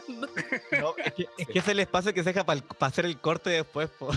pasando. 0.00 0.28
No, 0.80 0.94
es, 1.04 1.12
que, 1.14 1.28
es 1.38 1.46
que 1.48 1.58
es 1.58 1.68
el 1.68 1.80
espacio 1.80 2.12
que 2.14 2.22
se 2.22 2.32
deja 2.32 2.44
para 2.44 2.62
hacer 2.80 3.06
el 3.06 3.18
corte 3.18 3.50
después. 3.50 3.88
po. 3.90 4.10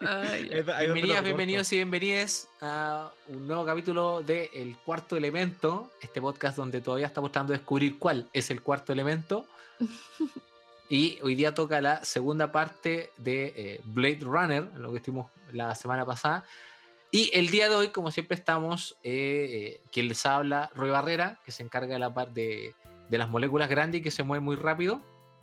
Ay, 0.00 0.48
Es- 0.52 0.66
Bienvenidas, 0.66 1.24
bienvenidos 1.24 1.72
y 1.72 1.76
bienvenidas 1.76 2.48
a 2.60 3.10
un 3.26 3.46
nuevo 3.48 3.64
capítulo 3.64 4.22
de 4.22 4.50
El 4.54 4.76
Cuarto 4.76 5.16
Elemento, 5.16 5.90
este 6.00 6.20
podcast 6.20 6.56
donde 6.56 6.80
todavía 6.80 7.06
estamos 7.06 7.32
tratando 7.32 7.52
de 7.52 7.58
descubrir 7.58 7.98
cuál 7.98 8.28
es 8.32 8.50
el 8.50 8.62
cuarto 8.62 8.92
elemento. 8.92 9.46
Y 10.90 11.18
hoy 11.22 11.34
día 11.34 11.52
toca 11.52 11.82
la 11.82 12.02
segunda 12.02 12.50
parte 12.50 13.10
de 13.18 13.52
eh, 13.54 13.80
Blade 13.84 14.20
Runner, 14.22 14.62
lo 14.78 14.90
que 14.90 14.96
estuvimos 14.96 15.30
la 15.52 15.74
semana 15.74 16.06
pasada. 16.06 16.44
Y 17.10 17.30
el 17.34 17.48
día 17.50 17.68
de 17.68 17.74
hoy, 17.74 17.88
como 17.88 18.10
siempre, 18.10 18.36
estamos, 18.36 18.96
eh, 19.02 19.48
eh, 19.50 19.80
quien 19.92 20.08
les 20.08 20.24
habla, 20.24 20.70
Roy 20.74 20.88
Barrera, 20.88 21.40
que 21.44 21.52
se 21.52 21.62
encarga 21.62 21.92
de 21.92 21.98
la 21.98 22.14
parte 22.14 22.40
de, 22.40 22.74
de 23.10 23.18
las 23.18 23.28
moléculas 23.28 23.68
grandes 23.68 24.00
y 24.00 24.02
que 24.02 24.10
se 24.10 24.22
mueven 24.22 24.44
muy 24.44 24.56
rápido 24.56 25.02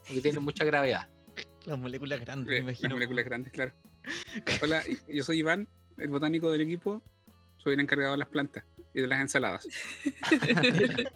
y 0.10 0.16
que 0.16 0.22
tienen 0.22 0.44
mucha 0.44 0.64
gravedad. 0.66 1.08
Las 1.66 1.80
moléculas 1.80 2.20
grandes, 2.22 2.48
me 2.48 2.56
Eh, 2.58 2.60
Las 2.62 2.70
imagino. 2.80 2.96
moléculas 2.96 3.26
grandes, 3.26 3.52
claro. 3.52 3.72
Hola, 4.62 4.84
yo 5.08 5.24
soy 5.24 5.40
Iván, 5.40 5.68
el 5.98 6.10
botánico 6.10 6.52
del 6.52 6.62
equipo. 6.62 7.02
Soy 7.58 7.74
el 7.74 7.80
encargado 7.80 8.12
de 8.12 8.20
las 8.20 8.28
plantas 8.28 8.64
y 8.94 9.02
de 9.02 9.08
las 9.08 9.20
ensaladas. 9.20 9.68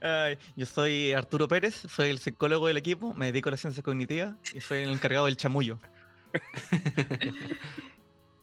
Ay, 0.00 0.38
yo 0.56 0.66
soy 0.66 1.12
Arturo 1.12 1.46
Pérez, 1.48 1.74
soy 1.74 2.10
el 2.10 2.18
psicólogo 2.18 2.66
del 2.68 2.76
equipo, 2.76 3.14
me 3.14 3.26
dedico 3.26 3.48
a 3.48 3.52
la 3.52 3.56
ciencia 3.56 3.82
cognitiva 3.82 4.36
y 4.54 4.60
soy 4.60 4.82
el 4.82 4.90
encargado 4.90 5.26
del 5.26 5.36
chamullo. 5.36 5.78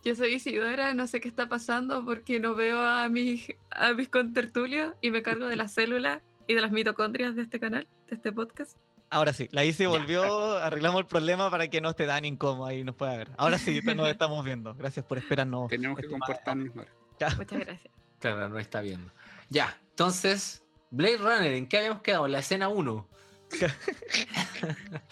Yo 0.05 0.13
soy 0.13 0.35
Isidora, 0.35 0.93
no 0.93 1.07
sé 1.07 1.19
qué 1.19 1.27
está 1.27 1.49
pasando 1.49 2.05
porque 2.05 2.39
no 2.39 2.53
veo 2.53 2.79
a 2.79 3.09
mis, 3.09 3.47
a 3.71 3.93
mis 3.93 4.07
contertulios 4.07 4.93
y 5.01 5.09
me 5.09 5.23
cargo 5.23 5.47
de 5.47 5.55
las 5.55 5.73
células 5.73 6.21
y 6.45 6.53
de 6.53 6.61
las 6.61 6.71
mitocondrias 6.71 7.35
de 7.35 7.41
este 7.41 7.59
canal, 7.59 7.87
de 8.07 8.15
este 8.15 8.31
podcast. 8.31 8.77
Ahora 9.09 9.33
sí, 9.33 9.49
la 9.51 9.65
ICI 9.65 9.87
volvió, 9.87 10.57
arreglamos 10.59 11.01
el 11.01 11.07
problema 11.07 11.49
para 11.49 11.69
que 11.69 11.81
no 11.81 11.89
esté 11.89 12.05
tan 12.05 12.23
incómoda 12.23 12.71
y 12.75 12.83
nos 12.83 12.93
pueda 12.93 13.17
ver. 13.17 13.31
Ahora 13.35 13.57
sí, 13.57 13.81
nos 13.81 14.07
estamos 14.07 14.45
viendo. 14.45 14.75
Gracias 14.75 15.03
por 15.03 15.17
esperarnos. 15.17 15.69
Tenemos 15.69 15.99
que 15.99 16.07
comportarnos 16.07 16.69
ahora. 16.77 16.91
Muchas 17.37 17.59
gracias. 17.59 17.93
Claro, 18.19 18.49
no 18.49 18.59
está 18.59 18.81
viendo. 18.81 19.11
Ya, 19.49 19.75
entonces, 19.89 20.63
Blade 20.91 21.17
Runner, 21.17 21.53
¿en 21.53 21.65
qué 21.65 21.79
habíamos 21.79 22.03
quedado? 22.03 22.27
La 22.27 22.39
escena 22.39 22.69
1. 22.69 23.07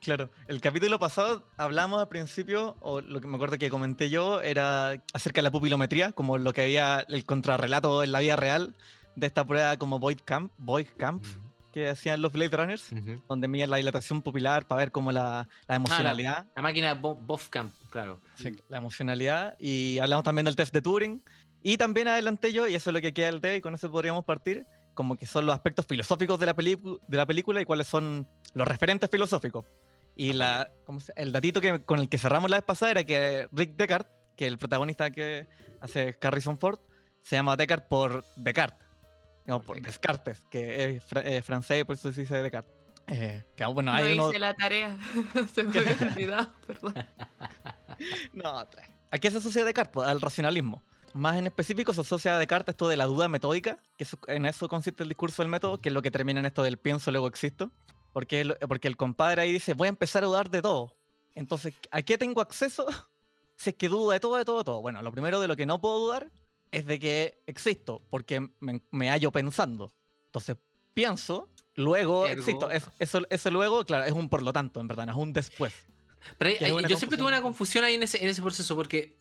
Claro, 0.00 0.30
el 0.46 0.60
capítulo 0.60 0.98
pasado 1.00 1.48
hablamos 1.56 2.00
al 2.00 2.08
principio, 2.08 2.76
o 2.80 3.00
lo 3.00 3.20
que 3.20 3.26
me 3.26 3.34
acuerdo 3.36 3.58
que 3.58 3.68
comenté 3.70 4.08
yo, 4.08 4.40
era 4.40 5.02
acerca 5.12 5.38
de 5.38 5.42
la 5.44 5.50
pupilometría, 5.50 6.12
como 6.12 6.38
lo 6.38 6.52
que 6.52 6.62
había 6.62 7.00
el 7.08 7.24
contrarrelato 7.24 8.04
en 8.04 8.12
la 8.12 8.20
vida 8.20 8.36
real 8.36 8.76
de 9.16 9.26
esta 9.26 9.44
prueba 9.44 9.76
como 9.78 9.98
Void 9.98 10.20
Camp, 10.24 10.52
Void 10.58 10.86
Camp 10.96 11.24
que 11.72 11.88
hacían 11.88 12.22
los 12.22 12.32
Blade 12.32 12.56
Runners, 12.56 12.92
Ujú. 12.92 13.20
donde 13.28 13.48
medían 13.48 13.68
la 13.70 13.76
dilatación 13.78 14.22
pupilar 14.22 14.66
para 14.66 14.78
ver 14.78 14.92
como 14.92 15.10
la, 15.12 15.46
la 15.68 15.74
emocionalidad. 15.76 16.46
La 16.54 16.62
máquina 16.62 16.94
de 16.94 17.00
Bo- 17.00 17.16
Bofcamp, 17.16 17.74
claro. 17.90 18.20
Sí, 18.36 18.56
la 18.68 18.78
emocionalidad. 18.78 19.56
Y 19.58 19.98
hablamos 19.98 20.24
también 20.24 20.46
del 20.46 20.56
test 20.56 20.72
de 20.72 20.80
Turing. 20.80 21.22
Y 21.62 21.76
también 21.76 22.06
adelanté 22.08 22.52
yo, 22.52 22.66
y 22.68 22.74
eso 22.76 22.90
es 22.90 22.94
lo 22.94 23.00
que 23.02 23.12
queda 23.12 23.26
del 23.26 23.40
té, 23.40 23.56
y 23.56 23.60
con 23.60 23.74
eso 23.74 23.90
podríamos 23.90 24.24
partir, 24.24 24.64
como 24.96 25.14
que 25.16 25.26
son 25.26 25.46
los 25.46 25.54
aspectos 25.54 25.86
filosóficos 25.86 26.40
de 26.40 26.46
la, 26.46 26.54
de 26.54 27.16
la 27.16 27.26
película 27.26 27.60
y 27.60 27.64
cuáles 27.64 27.86
son 27.86 28.26
los 28.54 28.66
referentes 28.66 29.08
filosóficos. 29.08 29.64
Y 30.16 30.32
la, 30.32 30.68
¿cómo 30.84 30.98
se- 30.98 31.12
el 31.14 31.30
datito 31.30 31.60
que, 31.60 31.84
con 31.84 32.00
el 32.00 32.08
que 32.08 32.18
cerramos 32.18 32.50
la 32.50 32.56
vez 32.56 32.64
pasada 32.64 32.90
era 32.90 33.04
que 33.04 33.46
Rick 33.52 33.76
Deckard, 33.76 34.06
que 34.36 34.46
el 34.48 34.58
protagonista 34.58 35.10
que 35.12 35.46
hace 35.80 36.16
Harrison 36.20 36.58
Ford, 36.58 36.80
se 37.22 37.36
llama 37.36 37.56
Deckard 37.56 37.86
por 37.86 38.24
Descartes. 38.36 38.88
No, 39.44 39.60
por 39.62 39.80
Descartes, 39.80 40.42
que 40.50 40.96
es 40.96 41.04
fra- 41.04 41.20
eh, 41.20 41.42
francés, 41.42 41.84
por 41.84 41.94
eso 41.94 42.12
se 42.12 42.22
dice 42.22 42.42
Descartes. 42.42 42.74
Eh, 43.08 43.44
que, 43.54 43.64
bueno, 43.66 43.92
No 43.92 43.98
hay 43.98 44.14
uno- 44.14 44.30
hice 44.30 44.38
la 44.40 44.54
tarea, 44.54 44.96
se 45.54 45.62
me 45.62 45.78
había 45.78 45.96
olvidado, 46.10 46.52
perdón. 46.66 46.94
No, 48.32 48.58
¿a 48.58 49.18
qué 49.18 49.30
se 49.30 49.38
asocia 49.38 49.64
Descartes? 49.64 49.92
Pues, 49.92 50.08
al 50.08 50.20
racionalismo. 50.20 50.82
Más 51.16 51.36
en 51.36 51.46
específico 51.46 51.92
se 51.94 52.02
asocia 52.02 52.36
a 52.36 52.38
Descartes 52.38 52.74
esto 52.74 52.88
de 52.88 52.96
la 52.96 53.06
duda 53.06 53.28
metódica, 53.28 53.78
que 53.96 54.04
eso- 54.04 54.18
en 54.28 54.46
eso 54.46 54.68
consiste 54.68 55.02
el 55.02 55.08
discurso 55.08 55.42
del 55.42 55.50
método, 55.50 55.80
que 55.80 55.88
es 55.88 55.92
lo 55.94 56.02
que 56.02 56.10
termina 56.10 56.40
en 56.40 56.46
esto 56.46 56.62
del 56.62 56.76
pienso, 56.78 57.10
luego 57.10 57.26
existo. 57.26 57.70
Porque 58.12 58.40
el, 58.42 58.56
porque 58.68 58.88
el 58.88 58.96
compadre 58.96 59.42
ahí 59.42 59.52
dice, 59.52 59.74
voy 59.74 59.86
a 59.86 59.90
empezar 59.90 60.22
a 60.24 60.26
dudar 60.26 60.50
de 60.50 60.62
todo. 60.62 60.94
Entonces, 61.34 61.74
¿a 61.90 62.02
qué 62.02 62.18
tengo 62.18 62.40
acceso? 62.40 62.86
Si 63.58 63.70
es 63.70 63.76
que 63.76 63.88
dudo 63.88 64.10
de 64.10 64.20
todo, 64.20 64.36
de 64.36 64.44
todo, 64.44 64.58
de 64.58 64.64
todo. 64.64 64.82
Bueno, 64.82 65.00
lo 65.00 65.10
primero 65.10 65.40
de 65.40 65.48
lo 65.48 65.56
que 65.56 65.64
no 65.64 65.80
puedo 65.80 65.98
dudar 66.00 66.30
es 66.72 66.84
de 66.84 66.98
que 66.98 67.40
existo, 67.46 68.02
porque 68.10 68.50
me, 68.60 68.82
me 68.90 69.08
hallo 69.08 69.32
pensando. 69.32 69.94
Entonces, 70.26 70.58
pienso, 70.92 71.48
luego 71.74 72.26
Ergo. 72.26 72.38
existo. 72.40 72.70
Es- 72.70 72.90
eso, 72.98 73.22
eso 73.30 73.50
luego, 73.50 73.82
claro, 73.86 74.04
es 74.04 74.12
un 74.12 74.28
por 74.28 74.42
lo 74.42 74.52
tanto, 74.52 74.78
en 74.78 74.88
verdad, 74.88 75.08
es 75.08 75.14
un 75.16 75.32
después. 75.32 75.72
Pero 76.36 76.50
hay- 76.50 76.84
yo 76.86 76.98
siempre 76.98 77.16
tuve 77.16 77.28
una 77.28 77.40
confusión 77.40 77.82
ahí 77.84 77.94
en 77.94 78.02
ese, 78.02 78.22
en 78.22 78.28
ese 78.28 78.42
proceso 78.42 78.76
porque 78.76 79.16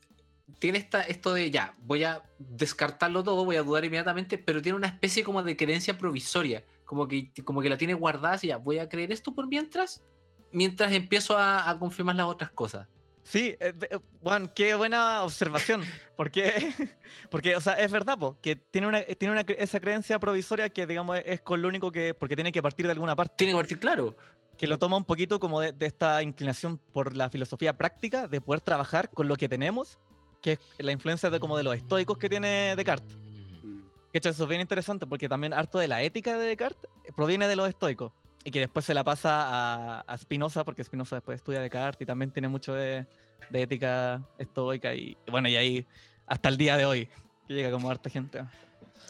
tiene 0.59 0.77
esta, 0.77 1.01
esto 1.01 1.33
de 1.33 1.51
ya, 1.51 1.75
voy 1.79 2.03
a 2.03 2.23
descartarlo 2.39 3.23
todo, 3.23 3.45
voy 3.45 3.55
a 3.55 3.63
dudar 3.63 3.85
inmediatamente, 3.85 4.37
pero 4.37 4.61
tiene 4.61 4.77
una 4.77 4.87
especie 4.87 5.23
como 5.23 5.43
de 5.43 5.57
creencia 5.57 5.97
provisoria, 5.97 6.63
como 6.85 7.07
que, 7.07 7.31
como 7.43 7.61
que 7.61 7.69
la 7.69 7.77
tiene 7.77 7.93
guardada 7.93 8.39
y 8.41 8.47
ya, 8.47 8.57
voy 8.57 8.79
a 8.79 8.89
creer 8.89 9.11
esto 9.11 9.33
por 9.33 9.47
mientras, 9.47 10.03
mientras 10.51 10.91
empiezo 10.91 11.37
a, 11.37 11.69
a 11.69 11.79
confirmar 11.79 12.15
las 12.15 12.27
otras 12.27 12.51
cosas. 12.51 12.87
Sí, 13.25 13.55
eh, 13.59 13.73
eh, 13.89 13.97
Juan, 14.21 14.51
qué 14.55 14.75
buena 14.75 15.23
observación. 15.23 15.83
Porque, 16.15 16.53
porque 17.31 17.55
o 17.55 17.61
sea, 17.61 17.73
es 17.73 17.91
verdad, 17.91 18.17
po, 18.17 18.37
que 18.39 18.55
tiene, 18.55 18.87
una, 18.87 19.01
tiene 19.01 19.31
una, 19.31 19.41
esa 19.41 19.79
creencia 19.79 20.19
provisoria 20.19 20.69
que, 20.69 20.85
digamos, 20.85 21.19
es 21.25 21.41
con 21.41 21.61
lo 21.61 21.67
único 21.67 21.91
que. 21.91 22.13
Porque 22.13 22.35
tiene 22.35 22.51
que 22.51 22.61
partir 22.61 22.85
de 22.85 22.91
alguna 22.91 23.15
parte. 23.15 23.33
Tiene 23.37 23.53
que 23.53 23.57
partir 23.57 23.79
claro. 23.79 24.15
Que 24.57 24.67
lo 24.67 24.77
toma 24.77 24.95
un 24.95 25.05
poquito 25.05 25.39
como 25.39 25.59
de, 25.59 25.73
de 25.73 25.87
esta 25.87 26.21
inclinación 26.21 26.77
por 26.77 27.15
la 27.15 27.31
filosofía 27.31 27.75
práctica, 27.75 28.27
de 28.27 28.41
poder 28.41 28.61
trabajar 28.61 29.09
con 29.09 29.27
lo 29.27 29.35
que 29.37 29.49
tenemos, 29.49 29.97
que 30.45 30.59
es 30.77 30.85
la 30.85 30.91
influencia 30.91 31.31
de, 31.31 31.39
como 31.39 31.57
de 31.57 31.63
los 31.63 31.75
estoicos 31.75 32.19
que 32.19 32.29
tiene 32.29 32.75
Descartes. 32.75 33.17
Mm. 33.63 33.79
Que 34.11 34.19
hecho, 34.19 34.29
eso 34.29 34.43
es 34.43 34.49
bien 34.49 34.61
interesante 34.61 35.07
porque 35.07 35.27
también 35.27 35.53
harto 35.53 35.79
de 35.79 35.87
la 35.87 36.03
ética 36.03 36.37
de 36.37 36.45
Descartes 36.45 36.87
proviene 37.15 37.47
de 37.47 37.55
los 37.55 37.67
estoicos 37.67 38.11
y 38.43 38.51
que 38.51 38.59
después 38.59 38.85
se 38.85 38.93
la 38.93 39.03
pasa 39.03 39.31
a, 39.31 39.99
a 40.01 40.17
Spinoza 40.19 40.63
porque 40.63 40.83
Spinoza 40.83 41.15
después 41.15 41.37
estudia 41.37 41.61
Descartes 41.61 42.01
y 42.01 42.05
también 42.05 42.29
tiene 42.29 42.47
mucho 42.47 42.75
de, 42.75 43.07
de 43.49 43.61
ética 43.63 44.21
estoica 44.37 44.93
y 44.93 45.17
bueno, 45.31 45.49
y 45.49 45.55
ahí 45.55 45.87
hasta 46.27 46.49
el 46.49 46.57
día 46.57 46.77
de 46.77 46.85
hoy 46.85 47.09
que 47.47 47.55
llega 47.55 47.71
como 47.71 47.89
harta 47.89 48.11
gente. 48.11 48.45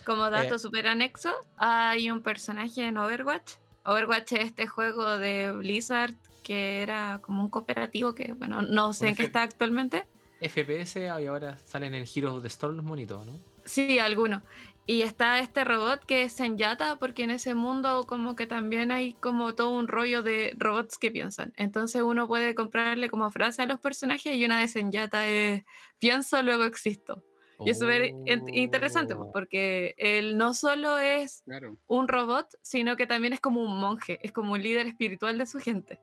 Como 0.06 0.30
dato 0.30 0.56
Eh. 0.56 0.60
súper 0.60 0.88
anexo, 0.88 1.34
hay 1.58 2.12
un 2.12 2.22
personaje 2.22 2.88
en 2.88 2.98
Overwatch. 2.98 3.56
Overwatch 3.84 4.32
es 4.32 4.46
este 4.46 4.68
juego 4.68 5.18
de 5.18 5.52
Blizzard 5.52 6.14
que 6.44 6.82
era 6.82 7.20
como 7.22 7.44
un 7.44 7.50
cooperativo 7.50 8.16
que, 8.16 8.32
bueno, 8.34 8.62
no 8.62 8.94
sé 8.94 9.10
en 9.10 9.16
qué 9.16 9.24
está 9.24 9.42
actualmente. 9.44 10.06
FPS 10.50 11.00
y 11.02 11.26
ahora 11.28 11.58
salen 11.66 11.94
en 11.94 12.02
el 12.02 12.10
Heroes 12.14 12.36
of 12.38 12.42
the 12.42 12.48
Storm 12.48 12.76
los 12.78 12.86
monitos, 12.86 13.26
¿no? 13.26 13.40
Sí, 13.66 14.00
alguno. 14.00 14.44
Y 14.88 15.02
está 15.02 15.40
este 15.40 15.64
robot 15.64 16.06
que 16.06 16.24
es 16.24 16.34
Senyata, 16.34 16.98
porque 16.98 17.24
en 17.24 17.32
ese 17.32 17.56
mundo 17.56 18.06
como 18.08 18.36
que 18.36 18.46
también 18.46 18.92
hay 18.92 19.14
como 19.14 19.56
todo 19.56 19.72
un 19.72 19.88
rollo 19.88 20.22
de 20.22 20.54
robots 20.58 21.00
que 21.00 21.10
piensan. 21.10 21.54
Entonces 21.58 22.04
uno 22.04 22.28
puede 22.28 22.54
comprarle 22.54 23.10
como 23.10 23.32
frase 23.32 23.64
a 23.64 23.66
los 23.66 23.80
personajes 23.80 24.36
y 24.36 24.46
una 24.46 24.60
de 24.62 24.68
Senyata 24.68 25.28
es 25.28 25.64
pienso, 25.98 26.42
luego 26.44 26.66
existo. 26.66 27.24
Y 27.62 27.70
es 27.72 27.80
súper 27.80 28.06
in- 28.28 28.54
interesante 28.54 29.16
pues, 29.16 29.30
Oh. 29.30 29.32
porque 29.34 29.96
él 29.98 30.38
no 30.38 30.54
solo 30.54 31.00
es 31.00 31.42
Claro. 31.46 31.78
un 31.88 32.08
robot, 32.08 32.48
sino 32.62 32.96
que 32.98 33.08
también 33.08 33.34
es 33.34 33.40
como 33.40 33.64
un 33.64 33.80
monje, 33.80 34.20
es 34.22 34.32
como 34.34 34.52
un 34.54 34.62
líder 34.62 34.86
espiritual 34.88 35.38
de 35.40 35.46
su 35.48 35.60
gente. 35.60 36.00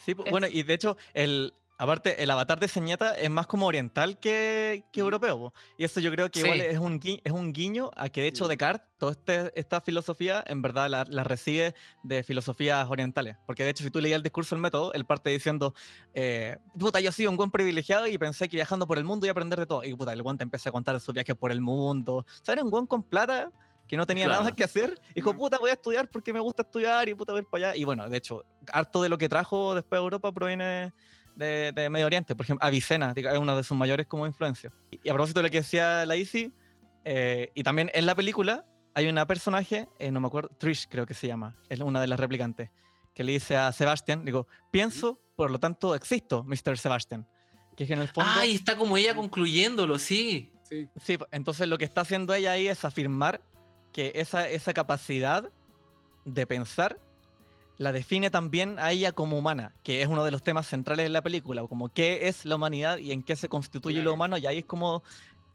Sí, 0.00 0.14
pu- 0.14 0.24
Es- 0.24 0.30
bueno, 0.32 0.46
y 0.50 0.62
de 0.64 0.74
hecho, 0.74 0.96
el, 1.14 1.52
aparte, 1.82 2.22
el 2.22 2.30
avatar 2.30 2.60
de 2.60 2.68
Señata 2.68 3.14
es 3.14 3.30
más 3.30 3.46
como 3.46 3.66
oriental 3.66 4.18
que, 4.18 4.84
que 4.92 5.00
europeo. 5.00 5.38
po. 5.38 5.54
Y 5.78 5.84
eso 5.84 5.98
yo 6.00 6.10
creo 6.10 6.30
que 6.30 6.40
Sí. 6.40 6.46
igual 6.46 6.60
es 6.60 6.78
un, 6.78 7.00
gui- 7.00 7.20
es 7.24 7.32
un 7.32 7.52
guiño 7.52 7.90
a 7.96 8.08
que 8.08 8.20
de 8.20 8.26
hecho 8.28 8.44
Mm. 8.44 8.48
Descartes, 8.48 8.88
toda 8.98 9.12
este- 9.12 9.58
esta 9.58 9.80
filosofía, 9.80 10.44
en 10.46 10.60
verdad 10.60 10.88
la, 10.90 11.04
la 11.08 11.24
recibe 11.24 11.74
de 12.02 12.22
filosofías 12.22 12.86
orientales. 12.90 13.36
Porque 13.46 13.64
de 13.64 13.70
hecho, 13.70 13.82
si 13.82 13.90
tú 13.90 14.00
leías 14.00 14.16
el 14.18 14.22
discurso 14.22 14.54
del 14.54 14.60
método, 14.62 14.92
él 14.92 15.04
parte 15.06 15.30
diciendo, 15.30 15.74
eh, 16.14 16.58
puta, 16.78 17.00
yo 17.00 17.10
soy 17.12 17.26
un 17.26 17.36
buen 17.36 17.50
privilegiado 17.50 18.06
y 18.06 18.18
pensé 18.18 18.48
que 18.48 18.56
viajando 18.58 18.86
por 18.86 18.98
el 18.98 19.04
mundo 19.04 19.24
iba 19.26 19.30
a 19.30 19.34
aprender 19.34 19.58
de 19.58 19.66
todo. 19.66 19.82
Y 19.84 19.94
puta, 19.94 20.12
el 20.12 20.22
guante 20.22 20.44
empezó 20.44 20.68
a 20.68 20.72
contar 20.72 21.00
sus 21.00 21.14
viajes 21.14 21.34
por 21.34 21.50
el 21.50 21.60
mundo. 21.60 22.16
O 22.16 22.24
sea, 22.44 22.52
era 22.52 22.62
un 22.62 22.70
buen 22.70 22.86
con 22.86 23.02
plata 23.02 23.50
que 23.88 23.96
no 23.96 24.06
tenía 24.06 24.26
Claro. 24.26 24.42
nada 24.44 24.54
que 24.54 24.62
hacer. 24.62 25.00
Dijo, 25.14 25.32
Mm. 25.32 25.36
puta, 25.38 25.58
voy 25.58 25.70
a 25.70 25.72
estudiar 25.72 26.08
porque 26.08 26.32
me 26.32 26.38
gusta 26.40 26.62
estudiar 26.62 27.08
y 27.08 27.14
puta, 27.14 27.32
voy 27.32 27.40
a 27.40 27.42
ir 27.42 27.48
para 27.48 27.68
allá. 27.70 27.76
Y 27.76 27.84
bueno, 27.84 28.08
de 28.08 28.16
hecho, 28.18 28.44
harto 28.72 29.02
de 29.02 29.08
lo 29.08 29.18
que 29.18 29.28
trajo 29.28 29.74
después 29.74 29.98
a 29.98 30.02
Europa 30.02 30.30
proviene 30.30 30.92
de, 31.40 31.72
de 31.72 31.90
Medio 31.90 32.06
Oriente. 32.06 32.36
Por 32.36 32.46
ejemplo, 32.46 32.64
Avicena 32.64 33.12
es 33.16 33.38
una 33.38 33.56
de 33.56 33.64
sus 33.64 33.76
mayores 33.76 34.06
como 34.06 34.26
influencias. 34.26 34.72
Y, 34.92 35.00
y 35.02 35.08
a 35.08 35.14
propósito 35.14 35.40
de 35.40 35.48
lo 35.48 35.50
que 35.50 35.58
decía 35.58 36.06
la 36.06 36.14
Isi, 36.16 36.52
eh, 37.04 37.50
y 37.54 37.62
también 37.62 37.90
en 37.94 38.06
la 38.06 38.14
película 38.14 38.64
hay 38.94 39.08
una 39.08 39.26
personaje, 39.26 39.88
eh, 39.98 40.10
no 40.10 40.20
me 40.20 40.26
acuerdo, 40.26 40.50
Trish 40.58 40.86
creo 40.88 41.06
que 41.06 41.14
se 41.14 41.26
llama, 41.26 41.56
es 41.68 41.80
una 41.80 42.00
de 42.00 42.06
las 42.06 42.20
replicantes, 42.20 42.70
que 43.14 43.24
le 43.24 43.32
dice 43.32 43.56
a 43.56 43.72
Sebastian, 43.72 44.24
digo, 44.24 44.46
pienso, 44.70 45.20
por 45.36 45.50
lo 45.50 45.58
tanto 45.58 45.94
existo, 45.94 46.44
Mr. 46.44 46.78
Sebastian. 46.78 47.26
Que 47.76 47.84
es 47.84 47.88
que 47.88 47.94
en 47.94 48.00
el 48.00 48.08
fondo... 48.08 48.30
Ah, 48.32 48.44
y 48.44 48.54
está 48.54 48.76
como 48.76 48.96
ella 48.96 49.14
concluyéndolo, 49.14 49.98
sí. 49.98 50.52
Sí. 50.64 50.88
Sí, 51.02 51.18
entonces 51.32 51.66
lo 51.66 51.78
que 51.78 51.84
está 51.84 52.02
haciendo 52.02 52.34
ella 52.34 52.52
ahí 52.52 52.68
es 52.68 52.84
afirmar 52.84 53.40
que 53.92 54.12
esa, 54.14 54.48
esa 54.48 54.72
capacidad 54.72 55.50
de 56.24 56.46
pensar 56.46 57.00
la 57.80 57.92
define 57.92 58.28
también 58.30 58.78
a 58.78 58.92
ella 58.92 59.12
como 59.12 59.38
humana, 59.38 59.74
que 59.82 60.02
es 60.02 60.08
uno 60.08 60.22
de 60.22 60.30
los 60.30 60.42
temas 60.42 60.66
centrales 60.66 61.04
de 61.06 61.08
la 61.08 61.22
película, 61.22 61.66
como 61.66 61.88
qué 61.88 62.28
es 62.28 62.44
la 62.44 62.56
humanidad 62.56 62.98
y 62.98 63.10
en 63.10 63.22
qué 63.22 63.36
se 63.36 63.48
constituye 63.48 63.96
lo 63.96 64.02
Claro. 64.02 64.14
humano, 64.16 64.36
y 64.36 64.46
ahí 64.46 64.58
es 64.58 64.64
como 64.66 65.02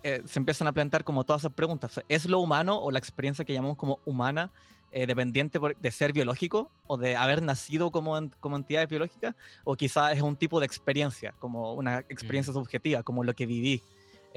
eh, 0.01 0.21
se 0.25 0.39
empiezan 0.39 0.67
a 0.67 0.71
plantear 0.73 1.03
como 1.03 1.23
todas 1.23 1.41
esas 1.43 1.53
preguntas. 1.53 1.99
¿Es 2.07 2.25
lo 2.25 2.39
humano 2.39 2.77
o 2.79 2.89
la 2.91 2.97
experiencia 2.99 3.43
que 3.45 3.53
llamamos 3.53 3.77
como 3.77 3.99
humana 4.05 4.51
eh, 4.91 5.05
dependiente 5.07 5.59
por- 5.59 5.75
de 5.75 5.91
ser 5.91 6.13
biológico 6.13 6.71
o 6.87 6.97
de 6.97 7.15
haber 7.15 7.41
nacido 7.43 7.91
como, 7.91 8.15
en- 8.17 8.29
como 8.39 8.55
entidades 8.55 8.87
biológicas? 8.89 9.35
¿O 9.63 9.75
quizás 9.75 10.15
es 10.15 10.21
un 10.23 10.35
tipo 10.35 10.59
de 10.59 10.65
experiencia, 10.67 11.33
como 11.39 11.73
una 11.73 11.99
experiencia 12.09 12.53
subjetiva, 12.53 13.03
como 13.03 13.23
lo 13.23 13.33
que 13.33 13.45
viví? 13.45 13.81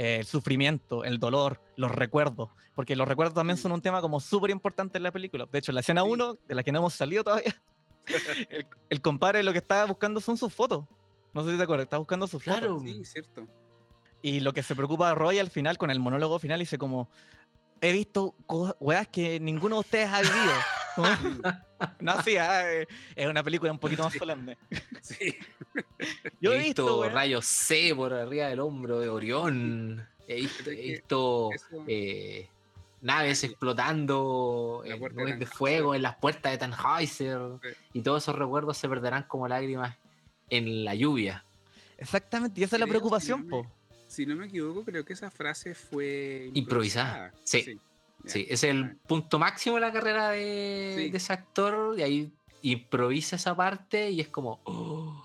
eh, 0.00 0.18
el 0.20 0.26
sufrimiento, 0.26 1.02
el 1.04 1.18
dolor, 1.18 1.60
los 1.76 1.90
recuerdos, 1.90 2.50
porque 2.76 2.94
los 2.94 3.08
recuerdos 3.08 3.34
también 3.34 3.56
son 3.56 3.72
un 3.72 3.82
tema 3.82 4.00
como 4.00 4.20
súper 4.20 4.50
importante 4.50 4.96
en 4.98 5.02
la 5.02 5.10
película. 5.10 5.46
De 5.50 5.58
hecho, 5.58 5.72
en 5.72 5.74
la 5.74 5.80
escena 5.80 6.02
Sí. 6.04 6.08
1, 6.12 6.34
de 6.46 6.54
la 6.54 6.62
que 6.62 6.70
no 6.70 6.78
hemos 6.78 6.94
salido 6.94 7.24
todavía, 7.24 7.52
el, 8.50 8.66
el 8.90 9.00
compadre 9.00 9.42
lo 9.42 9.52
que 9.52 9.58
estaba 9.58 9.84
buscando 9.86 10.20
son 10.20 10.36
sus 10.36 10.52
fotos. 10.52 10.84
No 11.32 11.44
sé 11.44 11.52
si 11.52 11.56
te 11.56 11.62
acuerdas, 11.62 11.84
está 11.84 11.98
buscando 11.98 12.26
sus 12.26 12.42
fotos. 12.42 12.60
Claro. 12.60 12.80
Sí, 12.80 13.04
cierto. 13.04 13.46
Y 14.22 14.40
lo 14.40 14.52
que 14.52 14.62
se 14.62 14.74
preocupa 14.74 15.14
Roy 15.14 15.38
al 15.38 15.50
final, 15.50 15.78
con 15.78 15.90
el 15.90 16.00
monólogo 16.00 16.38
final, 16.38 16.58
dice 16.58 16.78
como, 16.78 17.08
he 17.80 17.92
visto 17.92 18.34
weas 18.80 19.08
que 19.08 19.38
ninguno 19.40 19.76
de 19.76 19.80
ustedes 19.80 20.08
ha 20.10 20.20
vivido. 20.20 20.54
No, 22.00 22.20
sí, 22.22 22.36
ah, 22.36 22.68
eh, 22.72 22.88
es 23.14 23.28
una 23.28 23.44
película 23.44 23.70
un 23.70 23.78
poquito 23.78 24.02
más 24.02 24.12
solemne. 24.12 24.58
Sí. 25.00 25.32
Yo 26.40 26.52
he 26.52 26.58
visto 26.58 27.08
rayos 27.08 27.46
C 27.46 27.94
por 27.94 28.12
arriba 28.12 28.48
del 28.48 28.58
hombro 28.58 28.98
de 28.98 29.08
Orión. 29.08 30.04
He 30.26 30.40
visto, 30.40 30.70
he 30.70 30.76
que 30.76 30.82
visto, 30.82 31.50
Eso, 31.52 31.84
eh, 31.86 32.48
naves 33.00 33.44
explotando 33.44 34.82
puerta 34.82 34.96
de 34.96 34.98
nubes 34.98 35.38
de 35.38 35.44
Tannhäuser. 35.44 35.48
fuego 35.48 35.94
en 35.94 36.02
las 36.02 36.16
puertas 36.16 36.52
de 36.52 36.58
Tannhäuser. 36.58 37.38
Sí. 37.62 37.68
Y 37.94 38.02
todos 38.02 38.22
esos 38.24 38.34
recuerdos 38.36 38.76
se 38.78 38.88
perderán 38.88 39.24
como 39.24 39.48
lágrimas 39.48 39.96
en 40.50 40.84
la 40.84 40.94
lluvia. 40.94 41.44
Exactamente, 41.98 42.60
y 42.60 42.64
esa 42.64 42.76
es 42.76 42.80
la 42.80 42.86
Creo, 42.86 42.94
si 42.94 42.98
preocupación, 42.98 43.44
no 43.46 43.50
po. 43.50 43.62
me- 43.64 43.70
si 44.08 44.24
no 44.24 44.36
me 44.36 44.46
equivoco, 44.46 44.84
creo 44.84 45.04
que 45.04 45.12
esa 45.12 45.30
frase 45.30 45.74
fue 45.74 46.50
Improvisada. 46.54 47.32
Sí. 47.44 47.78
Sí, 48.24 48.46
es 48.48 48.64
el 48.64 48.84
Ah, 48.84 48.94
punto 49.06 49.38
máximo 49.38 49.76
de 49.76 49.80
la 49.82 49.92
carrera 49.92 50.30
de, 50.30 50.94
Sí. 50.96 51.10
de 51.10 51.16
ese 51.18 51.32
actor. 51.32 51.96
Y 51.98 52.02
ahí 52.02 52.32
improvisa 52.62 53.36
esa 53.36 53.54
parte 53.54 54.10
y 54.10 54.20
es 54.20 54.28
como, 54.28 54.60
oh. 54.64 55.24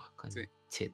Sí, 0.69 0.91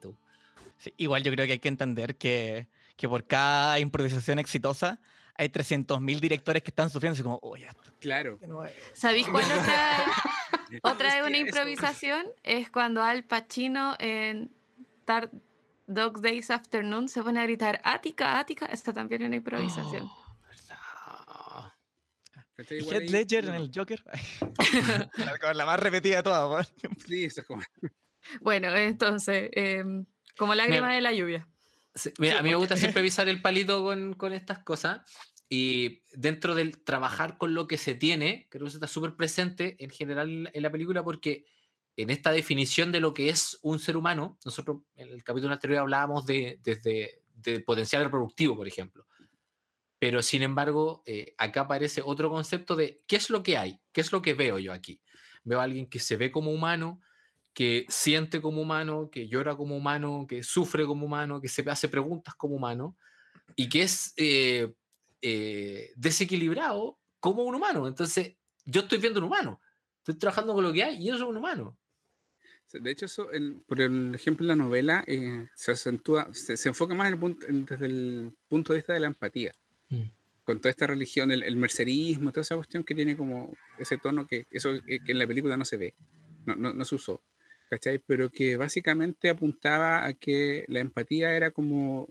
igual 0.96 1.22
yo 1.22 1.30
creo 1.32 1.46
que 1.46 1.52
hay 1.52 1.58
que 1.58 1.68
entender 1.68 2.16
que, 2.16 2.66
que 2.96 3.08
por 3.08 3.24
cada 3.26 3.78
improvisación 3.80 4.38
exitosa 4.38 4.98
hay 5.40 5.48
300.000 5.48 6.20
directores 6.20 6.62
que 6.62 6.68
están 6.70 6.90
sufriendo, 6.90 7.14
así 7.14 7.22
como, 7.22 7.38
oye, 7.42 7.66
Claro. 7.98 8.38
¿Sabéis 8.92 9.26
cuál 9.26 9.44
otra, 9.44 10.04
otra 10.82 11.18
Es 11.18 11.26
una 11.26 11.38
improvisación? 11.38 12.26
Es 12.42 12.70
cuando 12.70 13.02
Al 13.02 13.24
Pacino 13.24 13.96
en 13.98 14.50
Tar- 15.06 15.30
Dog 15.86 16.20
Days 16.20 16.50
Afternoon 16.50 17.08
se 17.08 17.22
pone 17.22 17.40
a 17.40 17.44
gritar 17.44 17.80
Ática, 17.84 18.38
Ática. 18.38 18.66
Esta 18.66 18.92
también 18.92 19.22
es 19.22 19.28
una 19.28 19.36
improvisación. 19.36 20.04
Oh, 20.04 20.34
verdad. 20.46 21.72
¿Cachai? 22.56 22.76
¿Y 22.78 22.80
Igual 22.80 22.94
Heath 22.96 23.02
ahí- 23.02 23.08
Ledger 23.08 23.44
en 23.46 23.54
el 23.54 23.70
Joker? 23.74 24.02
la, 25.54 25.66
más 25.66 25.80
repetida 25.80 26.16
de 26.18 26.22
todas. 26.22 26.72
Sí, 27.06 27.24
eso 27.24 27.40
es 27.40 27.46
como. 27.46 27.62
Bueno, 28.42 28.68
entonces, 28.76 29.48
em, 29.52 30.04
como 30.36 30.54
lágrima 30.54 30.92
de 30.92 31.00
la 31.00 31.10
lluvia. 31.12 31.48
Sí, 31.94 32.12
mira, 32.18 32.34
Sí, 32.34 32.38
a 32.38 32.42
mí 32.42 32.50
me 32.50 32.56
gusta 32.56 32.76
siempre 32.76 33.02
pisar 33.02 33.28
el 33.28 33.42
palito 33.42 33.82
con, 33.82 34.12
con 34.14 34.32
estas 34.32 34.60
cosas. 34.60 35.00
Y 35.52 36.04
dentro 36.12 36.54
del 36.54 36.82
trabajar 36.84 37.36
con 37.36 37.54
lo 37.54 37.66
que 37.66 37.76
se 37.76 37.96
tiene, 37.96 38.46
creo 38.50 38.62
que 38.62 38.68
eso 38.68 38.76
está 38.76 38.86
súper 38.86 39.16
presente 39.16 39.76
en 39.82 39.90
general 39.90 40.48
en 40.54 40.62
la 40.62 40.70
película, 40.70 41.02
porque 41.02 41.44
en 41.96 42.08
esta 42.08 42.30
definición 42.30 42.92
de 42.92 43.00
lo 43.00 43.12
que 43.12 43.30
es 43.30 43.58
un 43.62 43.80
ser 43.80 43.96
humano, 43.96 44.38
nosotros 44.44 44.82
en 44.94 45.08
el 45.08 45.24
capítulo 45.24 45.52
anterior 45.52 45.80
hablábamos 45.80 46.24
de, 46.24 46.60
desde 46.62 47.22
de 47.34 47.60
potencial 47.60 48.04
reproductivo, 48.04 48.56
por 48.56 48.68
ejemplo. 48.68 49.06
Pero 49.98 50.22
sin 50.22 50.42
embargo, 50.42 51.02
eh, 51.04 51.34
acá 51.36 51.62
aparece 51.62 52.00
otro 52.02 52.30
concepto 52.30 52.76
de 52.76 53.02
qué 53.08 53.16
es 53.16 53.28
lo 53.28 53.42
que 53.42 53.58
hay, 53.58 53.80
qué 53.92 54.02
es 54.02 54.12
lo 54.12 54.22
que 54.22 54.34
veo 54.34 54.58
yo 54.60 54.72
aquí. 54.72 55.00
Veo 55.42 55.60
a 55.60 55.64
alguien 55.64 55.88
que 55.88 55.98
se 55.98 56.16
ve 56.16 56.30
como 56.30 56.52
humano, 56.52 57.02
que 57.52 57.86
siente 57.88 58.40
como 58.40 58.62
humano, 58.62 59.10
que 59.10 59.26
llora 59.26 59.56
como 59.56 59.76
humano, 59.76 60.26
que 60.28 60.44
sufre 60.44 60.86
como 60.86 61.06
humano, 61.06 61.40
que 61.40 61.48
se 61.48 61.68
hace 61.68 61.88
preguntas 61.88 62.34
como 62.36 62.54
humano 62.54 62.96
y 63.56 63.68
que 63.68 63.82
es 63.82 64.14
eh, 64.16 64.72
eh, 65.22 65.92
desequilibrado 65.96 66.98
como 67.18 67.44
un 67.44 67.54
humano. 67.54 67.86
Entonces, 67.86 68.34
yo 68.64 68.82
estoy 68.82 68.98
viendo 68.98 69.20
un 69.20 69.26
humano, 69.26 69.60
estoy 69.98 70.14
trabajando 70.16 70.54
con 70.54 70.64
lo 70.64 70.72
que 70.72 70.84
hay 70.84 70.96
y 71.02 71.08
eso 71.08 71.16
es 71.16 71.22
un 71.22 71.36
humano. 71.36 71.76
De 72.72 72.90
hecho, 72.90 73.06
eso, 73.06 73.32
el- 73.32 73.60
por 73.66 73.80
el 73.80 74.14
ejemplo, 74.14 74.44
en 74.44 74.48
la 74.48 74.56
novela 74.56 75.02
eh, 75.06 75.48
se 75.56 75.72
acentúa, 75.72 76.28
se, 76.32 76.56
se 76.56 76.68
enfoca 76.68 76.94
más 76.94 77.08
en 77.08 77.14
el 77.14 77.18
punto- 77.20 77.46
en- 77.48 77.64
desde 77.64 77.86
el 77.86 78.32
punto 78.48 78.72
de 78.72 78.78
vista 78.78 78.92
de 78.92 79.00
la 79.00 79.08
empatía. 79.08 79.52
Mm. 79.88 80.02
Con 80.44 80.58
toda 80.60 80.70
esta 80.70 80.86
religión, 80.86 81.30
el, 81.32 81.42
el 81.42 81.56
mercerismo, 81.56 82.30
toda 82.30 82.42
esa 82.42 82.56
cuestión 82.56 82.84
que 82.84 82.94
tiene 82.94 83.16
como 83.16 83.52
ese 83.78 83.98
tono 83.98 84.26
que 84.26 84.46
eso 84.50 84.80
que, 84.86 85.00
que 85.00 85.12
en 85.12 85.18
la 85.18 85.26
película 85.26 85.56
no 85.56 85.64
se 85.64 85.76
ve, 85.76 85.94
no, 86.46 86.54
no, 86.56 86.72
no 86.72 86.84
se 86.84 86.94
usó, 86.94 87.22
¿cachai? 87.68 87.98
Pero 87.98 88.30
que 88.30 88.56
básicamente 88.56 89.30
apuntaba 89.30 90.04
a 90.06 90.12
que 90.14 90.64
la 90.68 90.78
empatía 90.80 91.34
era 91.36 91.50
como 91.50 92.08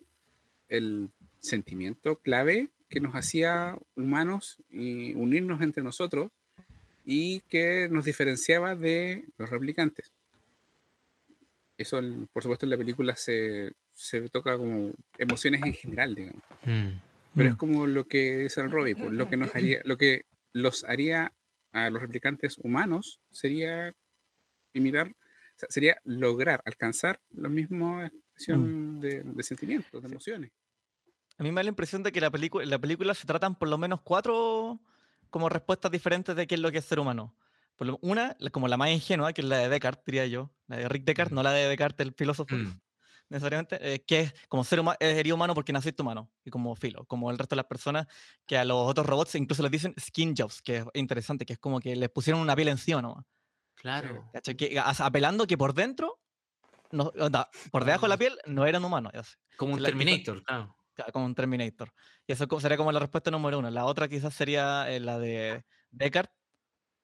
el 0.67 1.09
sentimiento 1.39 2.17
clave 2.19 2.69
que 2.89 2.99
nos 2.99 3.13
hacía 3.13 3.77
humanos 3.95 4.57
y 4.69 5.13
unirnos 5.13 5.61
entre 5.61 5.83
nosotros 5.83 6.31
y 7.05 7.41
que 7.41 7.87
nos 7.89 8.05
diferenciaba 8.05 8.75
de 8.75 9.25
los 9.37 9.49
replicantes. 9.49 10.11
Eso, 11.77 12.01
por 12.33 12.43
supuesto, 12.43 12.65
en 12.65 12.71
la 12.71 12.77
película 12.77 13.15
se, 13.15 13.71
se 13.93 14.27
toca 14.29 14.57
como 14.57 14.91
emociones 15.17 15.61
en 15.63 15.73
general, 15.73 16.13
digamos. 16.13 16.43
Pero 17.35 17.49
es 17.49 17.55
como 17.55 17.87
lo 17.87 18.05
que 18.05 18.45
es 18.45 18.57
el 18.57 18.69
Robbie, 18.69 18.95
pues, 18.95 19.11
lo 19.11 19.29
que 19.29 19.37
nos 19.37 19.55
haría, 19.55 19.81
lo 19.85 19.97
que 19.97 20.25
los 20.51 20.83
haría 20.83 21.31
a 21.71 21.89
los 21.89 22.01
replicantes 22.01 22.57
humanos 22.57 23.21
sería 23.31 23.93
imitar, 24.73 25.07
o 25.07 25.59
sea, 25.59 25.69
sería 25.69 26.01
lograr 26.03 26.61
alcanzar 26.65 27.19
la 27.31 27.49
misma 27.49 28.07
expresión 28.07 28.99
de, 28.99 29.21
de 29.23 29.43
sentimientos, 29.43 30.01
de 30.01 30.09
emociones. 30.09 30.51
A 31.39 31.43
mí 31.43 31.51
me 31.51 31.59
da 31.59 31.63
la 31.63 31.69
impresión 31.69 32.03
de 32.03 32.11
que 32.11 32.19
la 32.19 32.29
película, 32.29 32.65
la 32.65 32.77
película 32.79 33.13
se 33.13 33.25
tratan 33.25 33.55
por 33.55 33.69
lo 33.69 33.77
menos 33.77 34.01
cuatro 34.01 34.77
como 35.29 35.47
respuestas 35.47 35.89
diferentes 35.89 36.35
de 36.35 36.45
qué 36.45 36.55
es 36.55 36.61
lo 36.61 36.69
que 36.69 36.79
es 36.79 36.85
ser 36.85 36.99
humano. 36.99 37.33
Por 37.77 37.87
lo- 37.87 37.99
una, 38.01 38.35
como 38.51 38.67
la 38.67 38.75
más 38.75 38.89
ingenua, 38.89 39.31
que 39.31 39.41
es 39.41 39.47
la 39.47 39.59
de 39.59 39.69
Descartes, 39.69 40.03
diría 40.05 40.27
yo, 40.27 40.51
la 40.67 40.75
de 40.77 40.89
Rick 40.89 41.05
Descartes, 41.05 41.31
Mm. 41.31 41.35
no 41.35 41.43
la 41.43 41.53
de 41.53 41.69
Descartes, 41.69 42.05
el 42.05 42.13
filósofo, 42.13 42.53
Mm. 42.53 42.81
necesariamente, 43.29 43.77
eh, 43.81 44.03
que 44.05 44.19
es 44.21 44.33
como 44.49 44.65
ser 44.65 44.81
humano, 44.81 44.97
sería 44.99 45.33
humano 45.33 45.53
porque 45.55 45.71
naciste 45.71 46.01
humano, 46.01 46.29
y 46.43 46.49
como 46.49 46.75
filo, 46.75 47.05
como 47.05 47.31
el 47.31 47.37
resto 47.37 47.55
de 47.55 47.57
las 47.61 47.67
personas, 47.67 48.07
que 48.45 48.57
a 48.57 48.65
los 48.65 48.77
otros 48.85 49.07
robots 49.07 49.35
incluso 49.35 49.63
les 49.63 49.71
dicen 49.71 49.93
skin 49.97 50.35
jobs, 50.35 50.61
que 50.61 50.77
es 50.77 50.85
interesante, 50.93 51.45
que 51.45 51.53
es 51.53 51.59
como 51.59 51.79
que 51.79 51.95
les 51.95 52.09
pusieron 52.09 52.41
una 52.41 52.53
piel 52.53 52.67
encima, 52.67 53.01
¿no? 53.01 53.25
Claro. 53.75 54.29
¿Cachai? 54.33 54.57
Que, 54.57 54.77
apelando 54.77 55.47
que 55.47 55.57
por 55.57 55.73
dentro, 55.73 56.19
no, 56.91 57.13
onda, 57.17 57.49
por 57.71 57.85
debajo 57.85 58.07
de 58.07 58.09
la 58.09 58.17
piel, 58.17 58.37
no 58.45 58.65
eran 58.65 58.83
humanos. 58.83 59.13
Como 59.55 59.75
un 59.75 59.81
Terminator, 59.83 60.43
claro. 60.43 60.75
Como 61.11 61.25
un 61.25 61.35
Terminator. 61.35 61.91
Y 62.27 62.33
eso 62.33 62.47
sería 62.59 62.77
como 62.77 62.91
la 62.91 62.99
respuesta 62.99 63.31
número 63.31 63.59
uno. 63.59 63.69
La 63.69 63.85
otra 63.85 64.07
quizás 64.07 64.33
sería 64.33 64.89
eh, 64.91 64.99
la 64.99 65.19
de 65.19 65.63
Descartes, 65.91 66.35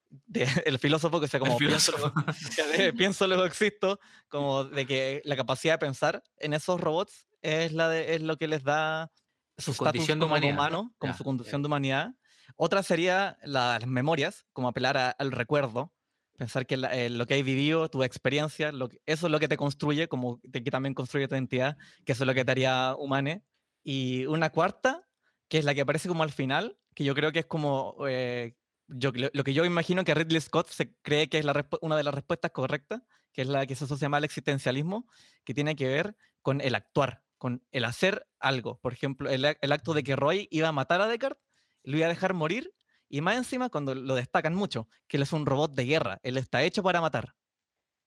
de- 0.08 0.44
el 0.66 0.78
filósofo 0.78 1.20
que 1.20 1.28
sea 1.28 1.40
como 1.40 1.56
pienso, 1.58 1.92
filósofo. 1.92 2.14
de 2.76 2.92
pienso 2.92 3.26
luego 3.26 3.44
existo, 3.44 3.98
como 4.28 4.64
de 4.64 4.86
que 4.86 5.22
la 5.24 5.36
capacidad 5.36 5.74
de 5.74 5.78
pensar 5.78 6.22
en 6.38 6.52
esos 6.54 6.80
robots 6.80 7.26
es, 7.42 7.72
la 7.72 7.88
de, 7.88 8.14
es 8.14 8.22
lo 8.22 8.36
que 8.36 8.48
les 8.48 8.62
da 8.62 9.10
su 9.58 9.74
condición 9.76 10.18
como 10.18 10.38
de 10.38 10.46
humano, 10.52 10.94
como 10.98 11.12
su 11.16 11.24
condición 11.24 11.62
de 11.62 11.66
humanidad. 11.66 12.10
Otra 12.56 12.82
sería 12.82 13.38
la- 13.42 13.78
las 13.78 13.86
memorias, 13.88 14.46
como 14.52 14.68
apelar 14.68 14.96
a- 14.96 15.10
al 15.10 15.32
recuerdo, 15.32 15.92
pensar 16.36 16.66
que 16.66 16.76
la- 16.76 16.94
eh, 16.94 17.08
lo 17.10 17.26
que 17.26 17.34
hay 17.34 17.42
vivido, 17.42 17.88
tu 17.88 18.02
experiencia, 18.02 18.70
lo 18.72 18.88
que- 18.88 19.00
eso 19.06 19.26
es 19.26 19.32
lo 19.32 19.40
que 19.40 19.48
te 19.48 19.56
construye, 19.56 20.06
como 20.08 20.40
te- 20.52 20.62
que 20.62 20.70
también 20.70 20.94
construye 20.94 21.28
tu 21.28 21.34
identidad, 21.34 21.76
que 22.04 22.12
eso 22.12 22.24
es 22.24 22.26
lo 22.26 22.34
que 22.34 22.44
te 22.44 22.50
haría 22.52 22.94
humane. 22.98 23.42
Y 23.88 24.26
una 24.26 24.50
cuarta, 24.50 25.08
que 25.48 25.58
es 25.58 25.64
la 25.64 25.72
que 25.72 25.82
aparece 25.82 26.08
como 26.08 26.24
al 26.24 26.32
final, 26.32 26.76
que 26.92 27.04
yo 27.04 27.14
creo 27.14 27.30
que 27.30 27.38
es 27.38 27.46
como 27.46 27.96
eh, 28.08 28.56
yo, 28.88 29.12
lo, 29.12 29.44
que 29.44 29.54
yo 29.54 29.64
imagino 29.64 30.02
que 30.02 30.12
Ridley 30.12 30.40
Scott 30.40 30.70
se 30.70 30.96
cree 31.02 31.28
que 31.28 31.38
es 31.38 31.44
la 31.44 31.68
una 31.82 31.96
de 31.96 32.02
las 32.02 32.12
respuestas 32.12 32.50
correctas, 32.50 33.02
que 33.32 33.42
es 33.42 33.48
la 33.48 33.64
que 33.64 33.76
se 33.76 33.84
asocia 33.84 34.08
más 34.08 34.18
al 34.18 34.24
existencialismo, 34.24 35.06
que 35.44 35.54
tiene 35.54 35.76
que 35.76 35.86
ver 35.86 36.16
con 36.42 36.60
el 36.60 36.74
actuar, 36.74 37.22
con 37.38 37.64
el 37.70 37.84
hacer 37.84 38.26
algo. 38.40 38.80
Por 38.80 38.92
ejemplo, 38.92 39.30
el, 39.30 39.44
ac- 39.44 39.58
el 39.60 39.70
acto 39.70 39.94
de 39.94 40.02
que 40.02 40.16
Roy 40.16 40.48
iba 40.50 40.66
a 40.66 40.72
matar 40.72 41.00
a 41.00 41.06
Deckard, 41.06 41.36
lo 41.84 41.96
iba 41.96 42.06
a 42.06 42.08
dejar 42.08 42.34
morir, 42.34 42.74
y 43.08 43.20
más 43.20 43.36
encima 43.36 43.68
cuando 43.68 43.94
lo 43.94 44.16
destacan 44.16 44.56
mucho, 44.56 44.88
que 45.06 45.16
él 45.16 45.22
es 45.22 45.32
un 45.32 45.46
robot 45.46 45.74
de 45.74 45.84
guerra, 45.84 46.18
él 46.24 46.38
está 46.38 46.64
hecho 46.64 46.82
para 46.82 47.00
matar. 47.00 47.36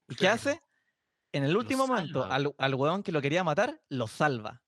¿Y 0.08 0.14
qué 0.14 0.26
Claro. 0.26 0.34
hace? 0.34 0.60
En 1.32 1.44
el 1.44 1.56
último 1.56 1.86
momento, 1.86 2.24
al, 2.24 2.52
al 2.58 2.74
huevón 2.74 3.02
que 3.02 3.12
lo 3.12 3.22
quería 3.22 3.44
matar, 3.44 3.80
lo 3.88 4.08
salva. 4.08 4.62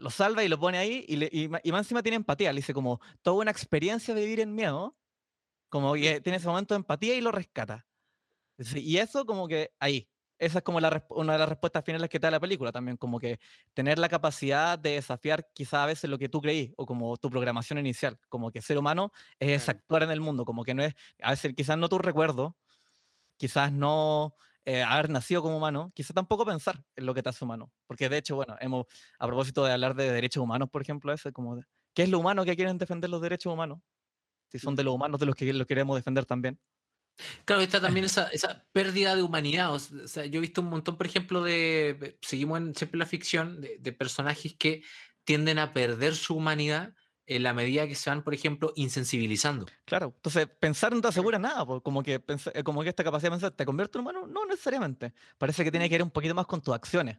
Lo 0.00 0.10
salva 0.10 0.44
y 0.44 0.48
lo 0.48 0.58
pone 0.58 0.78
ahí, 0.78 1.04
y, 1.08 1.16
le- 1.16 1.28
y 1.32 1.44
y 1.64 1.72
más 1.72 1.82
encima 1.86 2.02
tiene 2.02 2.16
empatía. 2.16 2.52
Le 2.52 2.58
dice 2.60 2.74
como, 2.74 3.00
toda 3.22 3.36
una 3.42 3.50
experiencia 3.50 4.14
de 4.14 4.22
vivir 4.22 4.40
en 4.40 4.54
miedo, 4.54 4.96
Como 5.70 5.94
que 5.94 6.20
tiene 6.20 6.38
ese 6.38 6.48
momento 6.48 6.74
de 6.74 6.78
empatía 6.80 7.14
y 7.16 7.20
lo 7.20 7.32
rescata. 7.32 7.86
Y 8.76 8.98
eso 8.98 9.24
como 9.26 9.48
que 9.48 9.72
ahí, 9.80 10.08
esa 10.38 10.58
es 10.58 10.64
como 10.64 10.80
la, 10.80 11.04
una 11.10 11.34
de 11.34 11.38
las 11.38 11.48
respuestas 11.48 11.84
finales 11.84 12.08
que 12.10 12.20
te 12.20 12.26
da 12.26 12.30
la 12.32 12.40
película 12.40 12.72
también, 12.72 12.96
como 12.96 13.18
que 13.20 13.38
tener 13.74 13.98
la 13.98 14.08
capacidad 14.08 14.78
de 14.78 14.92
desafiar 14.92 15.48
quizá 15.54 15.84
a 15.84 15.86
veces 15.86 16.10
lo 16.10 16.18
que 16.18 16.28
tú 16.28 16.40
creí 16.40 16.72
o 16.76 16.86
como 16.86 17.16
tu 17.18 17.30
programación 17.30 17.78
inicial, 17.78 18.18
como 18.28 18.50
que 18.50 18.62
ser 18.62 18.78
humano 18.78 19.12
es 19.38 19.68
actuar 19.68 20.02
en 20.04 20.10
el 20.10 20.20
mundo, 20.20 20.44
como 20.44 20.64
que 20.64 20.74
no 20.74 20.82
es, 20.84 20.94
a 21.22 21.30
veces 21.30 21.54
quizás 21.56 21.78
no 21.78 21.88
tu 21.88 21.98
recuerdo, 21.98 22.56
quizás 23.36 23.72
no 23.72 24.36
eh, 24.64 24.82
haber 24.82 25.10
nacido 25.10 25.42
como 25.42 25.56
humano, 25.56 25.92
quizás 25.94 26.14
tampoco 26.14 26.44
pensar 26.44 26.82
en 26.96 27.06
lo 27.06 27.14
que 27.14 27.22
te 27.22 27.28
hace 27.30 27.44
humano, 27.44 27.72
porque 27.86 28.08
de 28.08 28.18
hecho, 28.18 28.36
bueno, 28.36 28.56
hemos, 28.60 28.86
a 29.18 29.26
propósito 29.26 29.64
de 29.64 29.72
hablar 29.72 29.94
de 29.94 30.10
derechos 30.12 30.42
humanos, 30.42 30.68
por 30.70 30.82
ejemplo, 30.82 31.12
ese 31.12 31.32
como, 31.32 31.56
de- 31.56 31.64
¿qué 31.94 32.02
es 32.04 32.08
lo 32.10 32.18
humano 32.18 32.44
que 32.44 32.56
quieren 32.56 32.78
defender 32.78 33.10
los 33.10 33.22
derechos 33.22 33.52
humanos? 33.52 33.80
Si 34.48 34.58
son 34.58 34.76
de 34.76 34.84
los 34.84 34.94
humanos 34.94 35.20
de 35.20 35.26
los 35.26 35.34
que 35.34 35.52
los 35.52 35.66
queremos 35.66 35.96
defender 35.96 36.26
también. 36.26 36.58
Claro, 37.44 37.62
está 37.62 37.80
también 37.80 38.04
esa, 38.06 38.28
esa 38.28 38.66
pérdida 38.72 39.14
de 39.14 39.22
humanidad. 39.22 39.72
O 39.72 39.78
sea, 39.78 40.26
yo 40.26 40.38
he 40.38 40.40
visto 40.40 40.60
un 40.60 40.68
montón, 40.68 40.96
por 40.96 41.06
ejemplo, 41.06 41.42
de. 41.42 42.18
Seguimos 42.22 42.58
en, 42.58 42.74
siempre 42.74 42.98
la 42.98 43.06
ficción, 43.06 43.60
de, 43.60 43.78
de 43.78 43.92
personajes 43.92 44.56
que 44.56 44.82
tienden 45.24 45.58
a 45.58 45.72
perder 45.72 46.16
su 46.16 46.34
humanidad 46.36 46.94
en 47.30 47.44
la 47.44 47.54
medida 47.54 47.86
que 47.86 47.94
se 47.94 48.10
van, 48.10 48.24
por 48.24 48.34
ejemplo, 48.34 48.72
insensibilizando. 48.74 49.66
Claro, 49.84 50.12
entonces 50.16 50.48
pensar 50.48 50.92
no 50.92 51.00
te 51.00 51.08
asegura 51.08 51.38
nada, 51.38 51.64
como 51.64 52.02
que, 52.02 52.20
eh, 52.54 52.62
como 52.64 52.82
que 52.82 52.88
esta 52.88 53.04
capacidad 53.04 53.30
de 53.30 53.34
pensar 53.34 53.50
te 53.52 53.64
convierte 53.64 53.98
en 53.98 54.02
humano, 54.02 54.26
no 54.26 54.44
necesariamente. 54.46 55.14
Parece 55.38 55.62
que 55.62 55.70
tiene 55.70 55.88
que 55.88 55.94
ver 55.94 56.02
un 56.02 56.10
poquito 56.10 56.34
más 56.34 56.46
con 56.46 56.60
tus 56.60 56.74
acciones. 56.74 57.18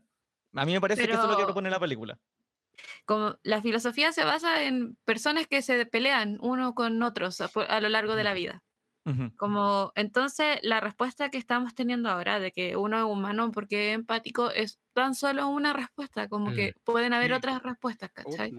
A 0.53 0.65
mí 0.65 0.73
me 0.73 0.81
parece 0.81 1.07
que 1.07 1.13
eso 1.13 1.23
es 1.23 1.29
lo 1.29 1.37
que 1.37 1.45
propone 1.45 1.69
la 1.69 1.79
película. 1.79 2.19
Como 3.05 3.37
la 3.43 3.61
filosofía 3.61 4.11
se 4.11 4.25
basa 4.25 4.63
en 4.63 4.97
personas 5.05 5.47
que 5.47 5.61
se 5.61 5.85
pelean 5.85 6.37
uno 6.41 6.73
con 6.73 7.01
otros 7.03 7.39
a, 7.39 7.79
lo 7.79 7.87
largo 7.87 8.15
de 8.15 8.23
la 8.25 8.33
vida. 8.33 8.61
Como 9.37 9.91
entonces 9.95 10.59
la 10.61 10.81
respuesta 10.81 11.29
que 11.29 11.37
estamos 11.37 11.73
teniendo 11.73 12.09
ahora 12.09 12.39
de 12.39 12.51
que 12.51 12.75
uno 12.75 12.97
es 12.97 13.05
humano 13.05 13.51
porque 13.51 13.89
es 13.89 13.95
empático 13.95 14.51
es 14.51 14.77
tan 14.93 15.15
solo 15.15 15.47
una 15.47 15.73
respuesta, 15.73 16.27
como 16.27 16.51
Mm. 16.51 16.55
que 16.55 16.73
pueden 16.83 17.13
haber 17.13 17.31
Mm. 17.31 17.35
otras 17.35 17.63
respuestas, 17.63 18.11
¿cachai? 18.11 18.53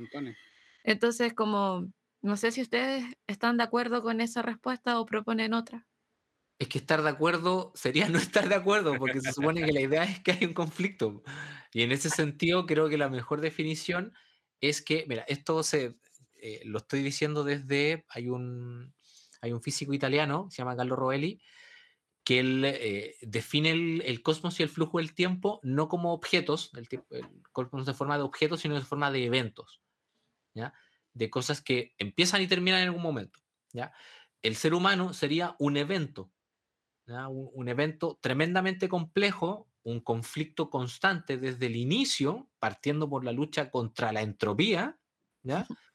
Entonces 0.84 1.34
como 1.34 1.88
no 2.22 2.36
sé 2.36 2.52
si 2.52 2.62
ustedes 2.62 3.04
están 3.26 3.56
de 3.56 3.64
acuerdo 3.64 4.02
con 4.02 4.20
esa 4.20 4.42
respuesta 4.42 5.00
o 5.00 5.06
proponen 5.06 5.54
otra. 5.54 5.86
Es 6.58 6.68
que 6.68 6.78
estar 6.78 7.02
de 7.02 7.10
acuerdo 7.10 7.72
sería 7.74 8.08
no 8.08 8.18
estar 8.18 8.48
de 8.48 8.54
acuerdo, 8.54 8.96
porque 8.96 9.20
se 9.20 9.32
supone 9.32 9.64
que 9.64 9.72
la 9.72 9.80
idea 9.80 10.04
es 10.04 10.20
que 10.20 10.32
hay 10.32 10.44
un 10.44 10.54
conflicto. 10.54 11.22
Y 11.72 11.82
en 11.82 11.90
ese 11.90 12.10
sentido, 12.10 12.64
creo 12.64 12.88
que 12.88 12.96
la 12.96 13.10
mejor 13.10 13.40
definición 13.40 14.14
es 14.60 14.82
que, 14.82 15.04
mira, 15.08 15.24
esto 15.26 15.62
se, 15.64 15.96
eh, 16.36 16.62
lo 16.64 16.78
estoy 16.78 17.02
diciendo 17.02 17.42
desde, 17.42 18.04
hay 18.08 18.28
un, 18.28 18.94
hay 19.40 19.52
un 19.52 19.60
físico 19.60 19.92
italiano, 19.92 20.46
se 20.50 20.58
llama 20.58 20.76
Carlo 20.76 20.94
Rovelli, 20.94 21.42
que 22.22 22.38
él 22.38 22.64
eh, 22.64 23.16
define 23.22 23.72
el, 23.72 24.02
el 24.02 24.22
cosmos 24.22 24.60
y 24.60 24.62
el 24.62 24.68
flujo 24.68 24.98
del 24.98 25.12
tiempo 25.12 25.58
no 25.64 25.88
como 25.88 26.12
objetos, 26.12 26.70
el, 26.76 26.86
el 27.10 27.26
cosmos 27.50 27.84
de 27.84 27.94
forma 27.94 28.16
de 28.16 28.22
objetos, 28.22 28.60
sino 28.60 28.76
de 28.76 28.82
forma 28.82 29.10
de 29.10 29.24
eventos, 29.24 29.81
¿ya? 30.54 30.74
De 31.14 31.30
cosas 31.30 31.60
que 31.60 31.94
empiezan 31.98 32.42
y 32.42 32.46
terminan 32.46 32.80
en 32.80 32.88
algún 32.88 33.02
momento, 33.02 33.40
¿ya? 33.72 33.92
El 34.42 34.56
ser 34.56 34.74
humano 34.74 35.12
sería 35.12 35.56
un 35.58 35.76
evento, 35.76 36.32
¿ya? 37.06 37.28
Un, 37.28 37.50
un 37.52 37.68
evento 37.68 38.18
tremendamente 38.20 38.88
complejo, 38.88 39.68
un 39.82 40.00
conflicto 40.00 40.70
constante 40.70 41.36
desde 41.38 41.66
el 41.66 41.76
inicio, 41.76 42.50
partiendo 42.58 43.08
por 43.08 43.24
la 43.24 43.32
lucha 43.32 43.70
contra 43.70 44.12
la 44.12 44.22
entropía, 44.22 44.98
¿ya? 45.42 45.66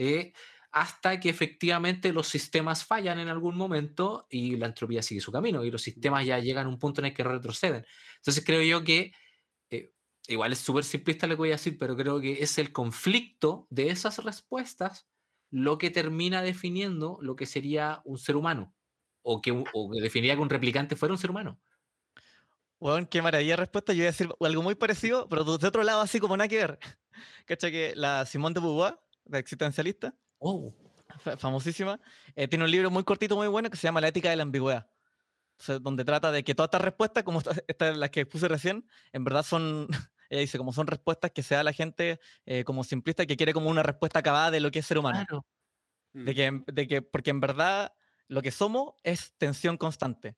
Eh, 0.00 0.32
hasta 0.70 1.18
que 1.18 1.28
efectivamente 1.28 2.12
los 2.12 2.28
sistemas 2.28 2.84
fallan 2.84 3.18
en 3.18 3.28
algún 3.28 3.56
momento 3.56 4.26
y 4.30 4.56
la 4.56 4.66
entropía 4.66 5.02
sigue 5.02 5.20
su 5.20 5.32
camino 5.32 5.64
y 5.64 5.70
los 5.70 5.82
sistemas 5.82 6.24
ya 6.24 6.38
llegan 6.38 6.66
a 6.66 6.68
un 6.68 6.78
punto 6.78 7.00
en 7.00 7.06
el 7.06 7.14
que 7.14 7.24
retroceden. 7.24 7.84
Entonces 8.16 8.44
creo 8.44 8.62
yo 8.62 8.84
que, 8.84 9.12
igual 10.28 10.52
es 10.52 10.58
súper 10.60 10.84
simplista 10.84 11.26
lo 11.26 11.34
que 11.34 11.38
voy 11.38 11.48
a 11.50 11.52
decir, 11.52 11.76
pero 11.78 11.96
creo 11.96 12.20
que 12.20 12.42
es 12.42 12.58
el 12.58 12.72
conflicto 12.72 13.66
de 13.70 13.90
esas 13.90 14.22
respuestas 14.22 15.08
lo 15.50 15.78
que 15.78 15.90
termina 15.90 16.42
definiendo 16.42 17.18
lo 17.22 17.34
que 17.34 17.46
sería 17.46 18.02
un 18.04 18.18
ser 18.18 18.36
humano 18.36 18.74
o 19.22 19.40
que, 19.40 19.50
o 19.72 19.90
que 19.90 20.00
definiría 20.00 20.36
que 20.36 20.42
un 20.42 20.50
replicante 20.50 20.94
fuera 20.96 21.14
un 21.14 21.18
ser 21.18 21.30
humano. 21.30 21.60
Weón, 22.80 23.06
qué 23.06 23.20
maravilla 23.22 23.52
de 23.54 23.56
respuesta. 23.56 23.92
Yo 23.92 23.98
iba 24.02 24.08
a 24.08 24.12
decir 24.12 24.28
algo 24.40 24.62
muy 24.62 24.74
parecido, 24.74 25.28
pero 25.28 25.44
de 25.44 25.66
otro 25.66 25.82
lado, 25.82 26.00
así 26.00 26.20
como 26.20 26.36
nada 26.36 26.46
que 26.48 26.56
ver. 26.58 26.78
¿Cachai? 27.46 27.72
Que 27.72 27.92
la 27.96 28.24
Simone 28.26 28.54
de 28.54 28.60
Beauvoir, 28.60 29.00
la 29.24 29.38
existencialista, 29.38 30.14
Oh, 30.38 30.72
fa- 31.18 31.36
famosísima, 31.36 32.00
eh, 32.36 32.46
tiene 32.46 32.64
un 32.64 32.70
libro 32.70 32.90
muy 32.90 33.02
cortito, 33.02 33.34
muy 33.34 33.48
bueno, 33.48 33.68
que 33.70 33.76
se 33.76 33.88
llama 33.88 34.00
La 34.00 34.08
ética 34.08 34.30
de 34.30 34.36
la 34.36 34.44
ambigüedad. 34.44 34.88
Donde 35.80 36.04
trata 36.04 36.30
de 36.30 36.44
que 36.44 36.54
todas 36.54 36.68
estas 36.68 36.82
respuestas, 36.82 37.24
como 37.24 37.40
esta- 37.40 37.56
estas 37.66 37.96
las 37.96 38.10
que 38.10 38.24
puse 38.26 38.46
recién, 38.46 38.88
en 39.12 39.24
verdad 39.24 39.42
son, 39.42 39.88
ella 40.30 40.40
dice, 40.42 40.58
como 40.58 40.72
son 40.72 40.86
respuestas 40.86 41.30
que 41.32 41.42
se 41.42 41.54
da 41.54 41.60
a 41.62 41.64
la 41.64 41.72
gente 41.72 42.20
eh, 42.46 42.64
como 42.64 42.84
simplista 42.84 43.26
que 43.26 43.36
quiere 43.36 43.52
como 43.54 43.70
una 43.70 43.82
respuesta 43.82 44.18
acabada 44.20 44.50
de 44.50 44.60
lo 44.60 44.70
que 44.70 44.80
es 44.80 44.86
ser 44.86 44.98
humano. 44.98 45.26
claro. 45.26 45.46
De 46.24 46.34
que, 46.34 46.44
en- 46.46 46.64
de 46.66 46.86
que, 46.88 47.02
porque 47.02 47.30
en 47.30 47.40
verdad 47.40 47.92
lo 48.28 48.42
que 48.42 48.50
somos 48.50 48.94
es 49.04 49.34
tensión 49.38 49.76
constante. 49.76 50.36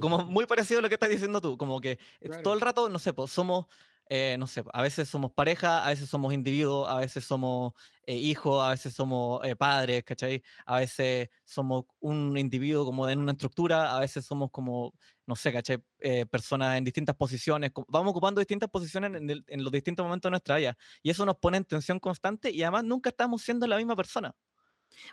Como 0.00 0.24
muy 0.26 0.46
parecido 0.46 0.80
a 0.80 0.82
lo 0.82 0.88
que 0.88 0.94
estás 0.94 1.10
diciendo 1.10 1.40
tú, 1.40 1.56
como 1.58 1.80
que 1.80 1.98
eh, 2.20 2.30
todo 2.42 2.54
Claro. 2.54 2.54
el 2.54 2.60
rato, 2.60 2.88
no 2.88 2.98
sé, 2.98 3.12
pues 3.12 3.30
somos, 3.30 3.66
eh, 4.08 4.36
no 4.38 4.46
sé, 4.46 4.64
a 4.72 4.82
veces 4.82 5.08
somos 5.08 5.32
pareja, 5.32 5.84
a 5.86 5.90
veces 5.90 6.08
somos 6.10 6.32
individuos, 6.34 6.88
a 6.88 6.96
veces 6.98 7.24
somos 7.24 7.72
eh, 8.06 8.16
hijos, 8.16 8.62
a 8.64 8.70
veces 8.70 8.94
somos 8.94 9.44
eh, 9.46 9.56
padres, 9.56 10.02
¿cachai? 10.04 10.42
A 10.66 10.78
veces 10.80 11.28
somos 11.44 11.84
un 12.00 12.36
individuo 12.38 12.84
como 12.86 13.08
en 13.08 13.20
una 13.20 13.32
estructura, 13.32 13.96
a 13.96 14.00
veces 14.00 14.24
somos 14.26 14.50
como, 14.50 14.94
no 15.30 15.36
sé, 15.36 15.52
¿cachai? 15.52 15.82
Eh, 16.00 16.26
personas 16.26 16.76
en 16.78 16.84
distintas 16.84 17.16
posiciones, 17.16 17.70
vamos 17.88 18.10
ocupando 18.12 18.40
distintas 18.40 18.70
posiciones 18.70 19.14
en, 19.14 19.30
el- 19.30 19.44
en 19.48 19.64
los 19.64 19.72
distintos 19.72 20.04
momentos 20.04 20.28
de 20.28 20.32
nuestra 20.32 20.56
vida. 20.58 20.76
Y 21.02 21.10
eso 21.10 21.24
nos 21.26 21.38
pone 21.38 21.56
en 21.58 21.64
tensión 21.64 21.98
constante 22.00 22.50
y 22.50 22.62
además 22.62 22.84
nunca 22.84 23.10
estamos 23.10 23.42
siendo 23.42 23.66
la 23.66 23.76
misma 23.78 23.96
persona. 23.96 24.34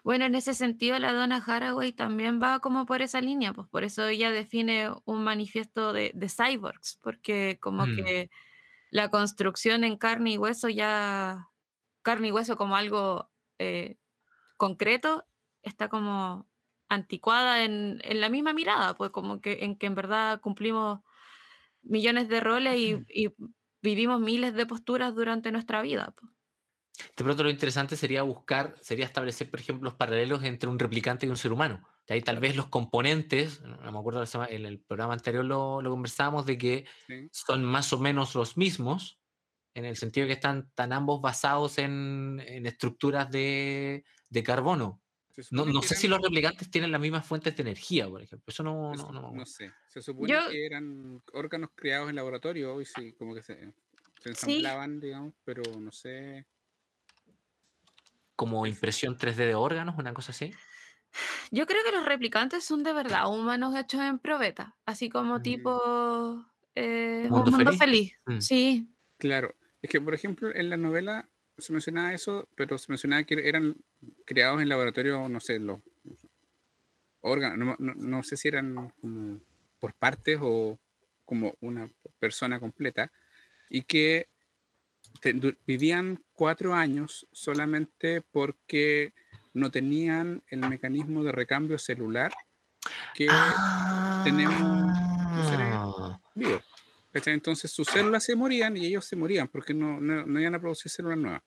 Bueno, 0.04 0.26
en 0.26 0.36
ese 0.36 0.54
sentido, 0.54 0.98
la 1.00 1.14
Donna 1.14 1.44
Haraway 1.46 1.94
también 1.94 2.42
va 2.42 2.60
como 2.60 2.86
por 2.86 3.02
esa 3.02 3.22
línea, 3.22 3.54
pues 3.54 3.68
por 3.68 3.84
eso 3.84 4.06
ella 4.08 4.32
define 4.32 4.90
un 5.06 5.24
manifiesto 5.24 5.94
de, 5.94 6.12
de 6.14 6.30
cyborgs, 6.30 6.98
porque 7.02 7.58
como 7.62 7.86
Mm. 7.86 7.96
que 7.96 8.30
la 8.92 9.10
construcción 9.12 9.84
en 9.84 9.98
carne 9.98 10.32
y 10.34 10.38
hueso 10.38 10.70
ya, 10.70 11.50
carne 12.04 12.30
y 12.30 12.32
hueso 12.32 12.58
como 12.58 12.76
algo 12.78 13.32
eh, 13.60 13.98
concreto, 14.58 15.26
está 15.64 15.90
como 15.90 16.48
anticuada 16.90 17.64
en, 17.64 18.00
en 18.04 18.22
la 18.22 18.30
misma 18.30 18.54
mirada, 18.54 18.96
pues 18.98 19.12
como 19.12 19.42
que 19.42 19.64
en 19.66 19.78
que 19.78 19.88
en 19.88 19.96
verdad 19.96 20.42
cumplimos 20.42 21.02
millones 21.84 22.30
de 22.30 22.40
roles 22.42 22.78
y, 22.80 23.04
y 23.10 23.34
vivimos 23.82 24.20
miles 24.22 24.54
de 24.56 24.66
posturas 24.66 25.16
durante 25.16 25.52
nuestra 25.52 25.82
vida. 25.82 26.14
pues. 26.20 26.32
De 27.16 27.24
pronto 27.24 27.44
lo 27.44 27.50
interesante 27.50 27.96
sería 27.96 28.24
buscar, 28.24 28.76
sería 28.82 29.06
establecer, 29.06 29.50
por 29.52 29.60
ejemplo, 29.60 29.86
los 29.90 29.98
paralelos 29.98 30.44
entre 30.44 30.70
un 30.70 30.80
replicante 30.80 31.26
y 31.26 31.30
un 31.30 31.38
ser 31.38 31.52
humano. 31.52 31.88
De 32.08 32.16
ahí 32.16 32.22
tal 32.22 32.40
vez 32.40 32.56
los 32.56 32.70
componentes, 32.70 33.62
no 33.62 33.92
me 33.92 34.00
acuerdo, 34.00 34.24
en 34.50 34.66
el 34.66 34.82
programa 34.82 35.14
anterior 35.14 35.46
lo, 35.46 35.82
lo 35.82 35.90
conversábamos, 35.92 36.46
de 36.46 36.58
que 36.58 36.86
Sí. 37.08 37.30
son 37.30 37.64
más 37.64 37.94
o 37.94 38.00
menos 38.00 38.34
los 38.34 38.58
mismos, 38.58 39.20
en 39.76 39.86
el 39.86 39.98
sentido 39.98 40.28
que 40.28 40.34
están, 40.34 40.68
están 40.70 40.94
ambos 40.94 41.22
basados 41.22 41.78
en, 41.78 42.42
en 42.46 42.66
estructuras 42.66 43.30
de, 43.32 44.06
de 44.30 44.44
carbono. 44.44 45.04
No, 45.52 45.66
no 45.66 45.82
sé 45.82 45.96
si 45.96 46.08
los 46.08 46.22
replicantes 46.22 46.70
tienen 46.72 46.92
las 46.92 47.00
mismas 47.02 47.26
fuentes 47.26 47.56
de 47.56 47.62
energía, 47.62 48.08
por 48.10 48.22
ejemplo. 48.22 48.46
Eso 48.48 48.64
no, 48.64 48.94
no, 48.96 49.12
no 49.12 49.20
acuerdo. 49.28 49.46
sé. 49.46 49.72
Se 49.88 50.02
supone 50.02 50.34
Yo- 50.34 50.50
que 50.50 50.66
eran 50.66 51.22
órganos 51.34 51.70
creados 51.76 52.10
en 52.10 52.16
laboratorio 52.16 52.80
y 52.82 52.86
sí, 52.86 53.14
como 53.14 53.36
que 53.36 53.44
se, 53.44 53.56
se 53.56 53.72
Sí. 54.24 54.30
ensamblaban, 54.30 55.00
digamos, 55.00 55.34
pero 55.44 55.62
no 55.80 55.92
sé. 55.92 56.46
Como 58.36 58.68
impresión 58.68 59.18
3D 59.18 59.46
de 59.48 59.56
órganos, 59.56 59.96
una 59.98 60.14
cosa 60.14 60.32
así. 60.32 60.54
Yo 61.52 61.66
creo 61.66 61.84
que 61.84 61.92
los 61.92 62.06
replicantes 62.06 62.64
son 62.64 62.84
de 62.84 62.94
verdad 62.94 63.28
humanos 63.32 63.76
hechos 63.76 64.02
en 64.02 64.20
probeta, 64.20 64.76
así 64.86 65.10
como 65.10 65.40
Mm. 65.40 65.42
tipo 65.42 66.46
eh, 66.76 67.24
un 67.26 67.30
¿Mundo 67.32 67.52
mundo 67.52 67.72
feliz? 67.74 67.80
feliz. 67.80 68.14
Mm. 68.28 68.40
Sí, 68.42 68.88
Claro. 69.18 69.56
Es 69.82 69.90
que, 69.90 70.00
por 70.02 70.14
ejemplo, 70.14 70.54
en 70.54 70.70
la 70.70 70.78
novela 70.78 71.28
se 71.58 71.74
mencionaba 71.74 72.14
eso, 72.14 72.48
pero 72.56 72.78
se 72.78 72.92
mencionaba 72.92 73.24
que 73.24 73.48
eran 73.48 73.76
creados 74.26 74.62
en 74.62 74.70
laboratorio, 74.70 75.28
no 75.30 75.40
sé, 75.40 75.60
los 75.60 75.80
órganos, 77.22 77.58
no, 77.58 77.76
no- 77.80 77.96
no 77.96 78.24
sé 78.24 78.38
si 78.38 78.48
eran 78.48 78.92
como 79.02 79.40
por 79.80 79.94
partes 79.94 80.40
o 80.42 80.80
como 81.26 81.56
una 81.62 81.90
persona 82.20 82.60
completa, 82.60 83.12
y 83.70 83.82
que 83.84 84.28
vivían 85.66 86.24
cuatro 86.34 86.74
años 86.74 87.28
solamente 87.32 88.22
porque 88.22 89.14
no 89.54 89.72
tenían 89.72 90.44
el 90.48 90.60
mecanismo 90.70 91.24
de 91.24 91.32
recambio 91.32 91.78
celular 91.80 92.32
que 93.16 93.28
tenemos 94.24 94.62
los 95.36 95.48
seres 95.50 95.68
Ah. 95.74 96.20
vivos. 96.36 96.64
¿Cachai? 97.18 97.34
Entonces 97.34 97.72
sus 97.72 97.88
células 97.88 98.24
se 98.24 98.36
morían 98.36 98.78
y 98.78 98.86
ellos 98.86 99.06
se 99.06 99.16
morían 99.16 99.48
porque 99.48 99.74
no, 99.74 100.00
no, 100.00 100.26
no 100.26 100.40
iban 100.40 100.56
a 100.56 100.60
producir 100.60 100.92
células 100.92 101.18
nuevas. 101.18 101.42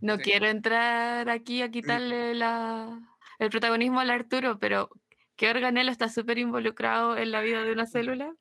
No 0.00 0.16
Sí. 0.16 0.22
quiero 0.22 0.46
entrar 0.46 1.28
aquí 1.28 1.62
a 1.62 1.70
quitarle 1.70 2.34
la, 2.34 2.98
el 3.38 3.50
protagonismo 3.50 4.00
al 4.00 4.10
Arturo, 4.10 4.58
pero 4.58 4.90
¿qué 5.36 5.50
organelo 5.50 5.90
está 5.90 6.08
súper 6.08 6.38
involucrado 6.38 7.16
en 7.16 7.30
la 7.30 7.40
vida 7.40 7.62
de 7.62 7.72
una 7.72 7.86
célula? 7.86 8.34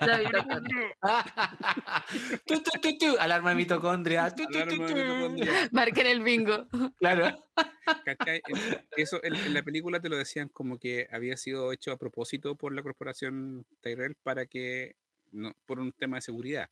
La 0.00 0.18
mitocondria. 0.18 0.96
Tu, 2.46 2.62
tu, 2.62 2.70
tu, 2.80 2.98
tu, 2.98 3.18
Alarma 3.18 3.50
de 3.50 3.56
mitocondria. 3.56 4.30
Tu, 4.30 4.44
tu, 4.44 4.52
tu, 4.52 4.58
Alarma 4.58 4.86
de 4.86 4.94
mitocondria. 4.94 5.68
Marquen 5.72 6.06
el 6.06 6.22
bingo. 6.22 6.66
Claro. 6.98 7.44
¿Cachai? 8.04 8.40
Eso 8.96 9.18
en, 9.24 9.34
en 9.34 9.54
la 9.54 9.62
película 9.64 10.00
te 10.00 10.08
lo 10.08 10.16
decían 10.16 10.48
como 10.48 10.78
que 10.78 11.08
había 11.10 11.36
sido 11.36 11.72
hecho 11.72 11.90
a 11.92 11.96
propósito 11.98 12.54
por 12.56 12.72
la 12.74 12.82
corporación 12.82 13.66
Tyrell 13.80 14.14
para 14.22 14.46
que, 14.46 14.94
no, 15.32 15.52
por 15.66 15.80
un 15.80 15.92
tema 15.92 16.16
de 16.18 16.22
seguridad. 16.22 16.70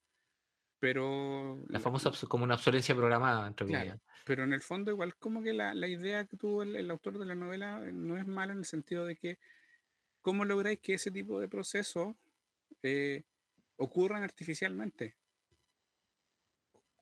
Pero, 0.79 1.63
La 1.69 1.81
famosa 1.81 2.11
como 2.27 2.45
una 2.45 2.55
obsolencia 2.55 2.95
programada, 2.95 3.47
entre 3.47 3.67
Claro. 3.67 4.01
pero 4.25 4.45
en 4.45 4.53
el 4.55 4.63
fondo 4.63 4.91
igual 4.91 5.15
como 5.17 5.43
que 5.43 5.53
la, 5.53 5.75
la 5.75 5.89
idea 5.89 6.25
que 6.25 6.37
tuvo 6.39 6.63
el, 6.63 6.75
el 6.75 6.91
autor 6.91 7.19
de 7.19 7.27
la 7.27 7.35
novela 7.35 7.83
eh, 7.85 7.93
no 7.93 8.17
es 8.17 8.27
mala 8.27 8.53
en 8.53 8.61
el 8.61 8.65
sentido 8.65 9.05
de 9.05 9.17
que 9.17 9.39
cómo 10.23 10.45
lográis 10.45 10.81
que 10.81 10.95
ese 10.95 11.11
tipo 11.11 11.39
de 11.39 11.49
procesos 11.49 12.15
eh, 12.83 13.25
ocurran 13.77 14.23
artificialmente. 14.23 15.17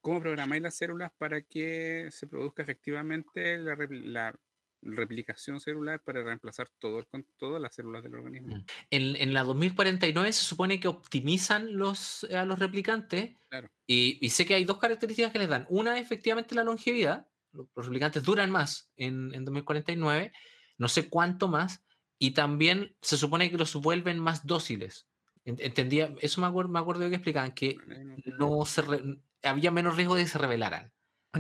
¿Cómo 0.00 0.20
programáis 0.20 0.62
las 0.62 0.76
células 0.76 1.12
para 1.16 1.42
que 1.42 2.08
se 2.10 2.26
produzca 2.26 2.62
efectivamente 2.62 3.58
la 3.58 4.38
replicación 4.82 5.60
celular 5.60 6.00
para 6.04 6.22
reemplazar 6.22 6.68
todo 6.78 7.04
con 7.10 7.26
todas 7.38 7.60
las 7.60 7.74
células 7.74 8.02
del 8.02 8.14
organismo? 8.14 8.56
Mm. 8.56 8.64
En, 8.90 9.16
en 9.16 9.34
la 9.34 9.42
2049 9.44 10.32
se 10.32 10.44
supone 10.44 10.78
que 10.80 10.88
optimizan 10.88 11.76
los, 11.76 12.24
a 12.24 12.44
los 12.44 12.58
replicantes 12.58 13.36
Claro. 13.48 13.68
y, 13.86 14.24
y 14.24 14.30
sé 14.30 14.44
que 14.46 14.54
hay 14.54 14.64
dos 14.64 14.78
características 14.78 15.32
que 15.32 15.38
les 15.38 15.48
dan. 15.48 15.66
Una, 15.68 15.98
efectivamente, 15.98 16.54
la 16.54 16.64
longevidad. 16.64 17.26
Los, 17.52 17.66
los 17.74 17.86
replicantes 17.86 18.22
duran 18.22 18.50
más 18.50 18.90
en, 18.96 19.34
en 19.34 19.44
2049, 19.44 20.32
no 20.76 20.88
sé 20.88 21.08
cuánto 21.08 21.48
más, 21.48 21.82
y 22.18 22.32
también 22.32 22.94
se 23.00 23.16
supone 23.16 23.50
que 23.50 23.56
los 23.56 23.74
vuelven 23.76 24.18
más 24.18 24.46
dóciles. 24.46 25.08
En- 25.44 25.56
Entendía, 25.60 26.14
eso 26.20 26.40
me 26.42 26.46
acuerdo, 26.46 26.70
me 26.70 26.78
acuerdo 26.78 27.08
que 27.08 27.14
explicaban 27.14 27.52
que 27.52 27.76
Bueno, 27.86 28.16
no- 28.38 28.64
se 28.66 28.82
re- 28.82 29.02
había 29.42 29.70
menos 29.70 29.96
riesgo 29.96 30.14
de 30.14 30.24
que 30.24 30.28
se 30.28 30.38
rebelaran. 30.38 30.92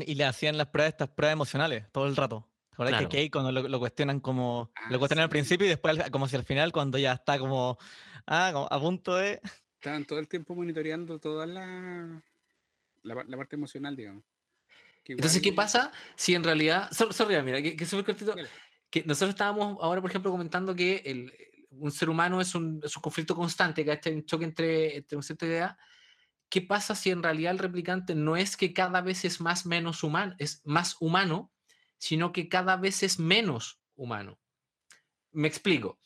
Y 0.06 0.14
le 0.14 0.24
hacían 0.24 0.56
las 0.56 0.68
pruebas, 0.68 0.92
estas 0.92 1.08
pruebas 1.10 1.32
emocionales 1.34 1.90
todo 1.92 2.06
el 2.06 2.16
rato. 2.16 2.47
Claro. 2.86 3.08
que 3.08 3.16
Kate 3.16 3.30
cuando 3.30 3.52
lo, 3.52 3.68
lo 3.68 3.78
cuestionan 3.78 4.20
como. 4.20 4.70
Ah, 4.76 4.88
lo 4.90 4.98
cuestionan 4.98 5.24
al 5.24 5.28
sí. 5.28 5.32
principio 5.32 5.66
y 5.66 5.70
después 5.70 5.98
al- 5.98 6.10
como 6.10 6.28
si 6.28 6.36
al 6.36 6.44
final, 6.44 6.72
cuando 6.72 6.98
ya 6.98 7.12
está 7.14 7.38
como. 7.38 7.78
Ah, 8.26 8.50
como 8.52 8.68
a 8.70 8.80
punto 8.80 9.16
de. 9.16 9.40
Estaban 9.80 10.04
todo 10.04 10.18
el 10.18 10.26
tiempo 10.28 10.54
monitoreando 10.54 11.18
toda 11.18 11.46
la, 11.46 12.22
la, 13.02 13.24
la 13.26 13.36
parte 13.36 13.56
emocional, 13.56 13.94
digamos. 13.96 14.24
Que 15.04 15.12
Entonces, 15.12 15.40
¿qué 15.40 15.52
pasa 15.52 15.92
si 16.16 16.34
en 16.34 16.42
realidad... 16.44 16.90
sor- 16.90 17.14
Sorry, 17.14 17.40
mira, 17.42 17.62
que, 17.62 17.76
que 17.76 17.86
súper 17.86 18.04
cortito. 18.04 18.34
Que 18.90 19.04
nosotros 19.04 19.30
estábamos 19.30 19.78
ahora, 19.80 20.00
por 20.00 20.10
ejemplo, 20.10 20.30
comentando 20.32 20.74
que 20.74 21.02
el, 21.04 21.32
un 21.70 21.92
ser 21.92 22.10
humano 22.10 22.40
es 22.40 22.54
un, 22.54 22.80
es 22.82 22.96
un 22.96 23.02
conflicto 23.02 23.36
constante, 23.36 23.84
¿cachai? 23.84 24.14
Un 24.14 24.24
choque 24.26 24.44
entre, 24.46 24.96
entre 24.96 25.16
una 25.16 25.22
cierta 25.22 25.46
idea. 25.46 25.78
¿Qué 26.48 26.60
pasa 26.62 26.94
si 26.94 27.10
en 27.10 27.22
realidad 27.22 27.52
el 27.52 27.58
replicante 27.58 28.14
no 28.14 28.36
es 28.36 28.56
que 28.56 28.72
cada 28.72 29.00
vez 29.00 29.24
es 29.24 29.40
más 29.40 29.64
menos 29.64 30.02
humano, 30.02 30.34
es 30.38 30.60
más 30.64 30.96
humano, 31.00 31.52
sino 31.98 32.32
que 32.32 32.48
cada 32.48 32.76
vez 32.76 33.02
es 33.02 33.18
menos 33.18 33.80
humano? 33.96 34.38
Me 35.32 35.48
explico. 35.48 35.98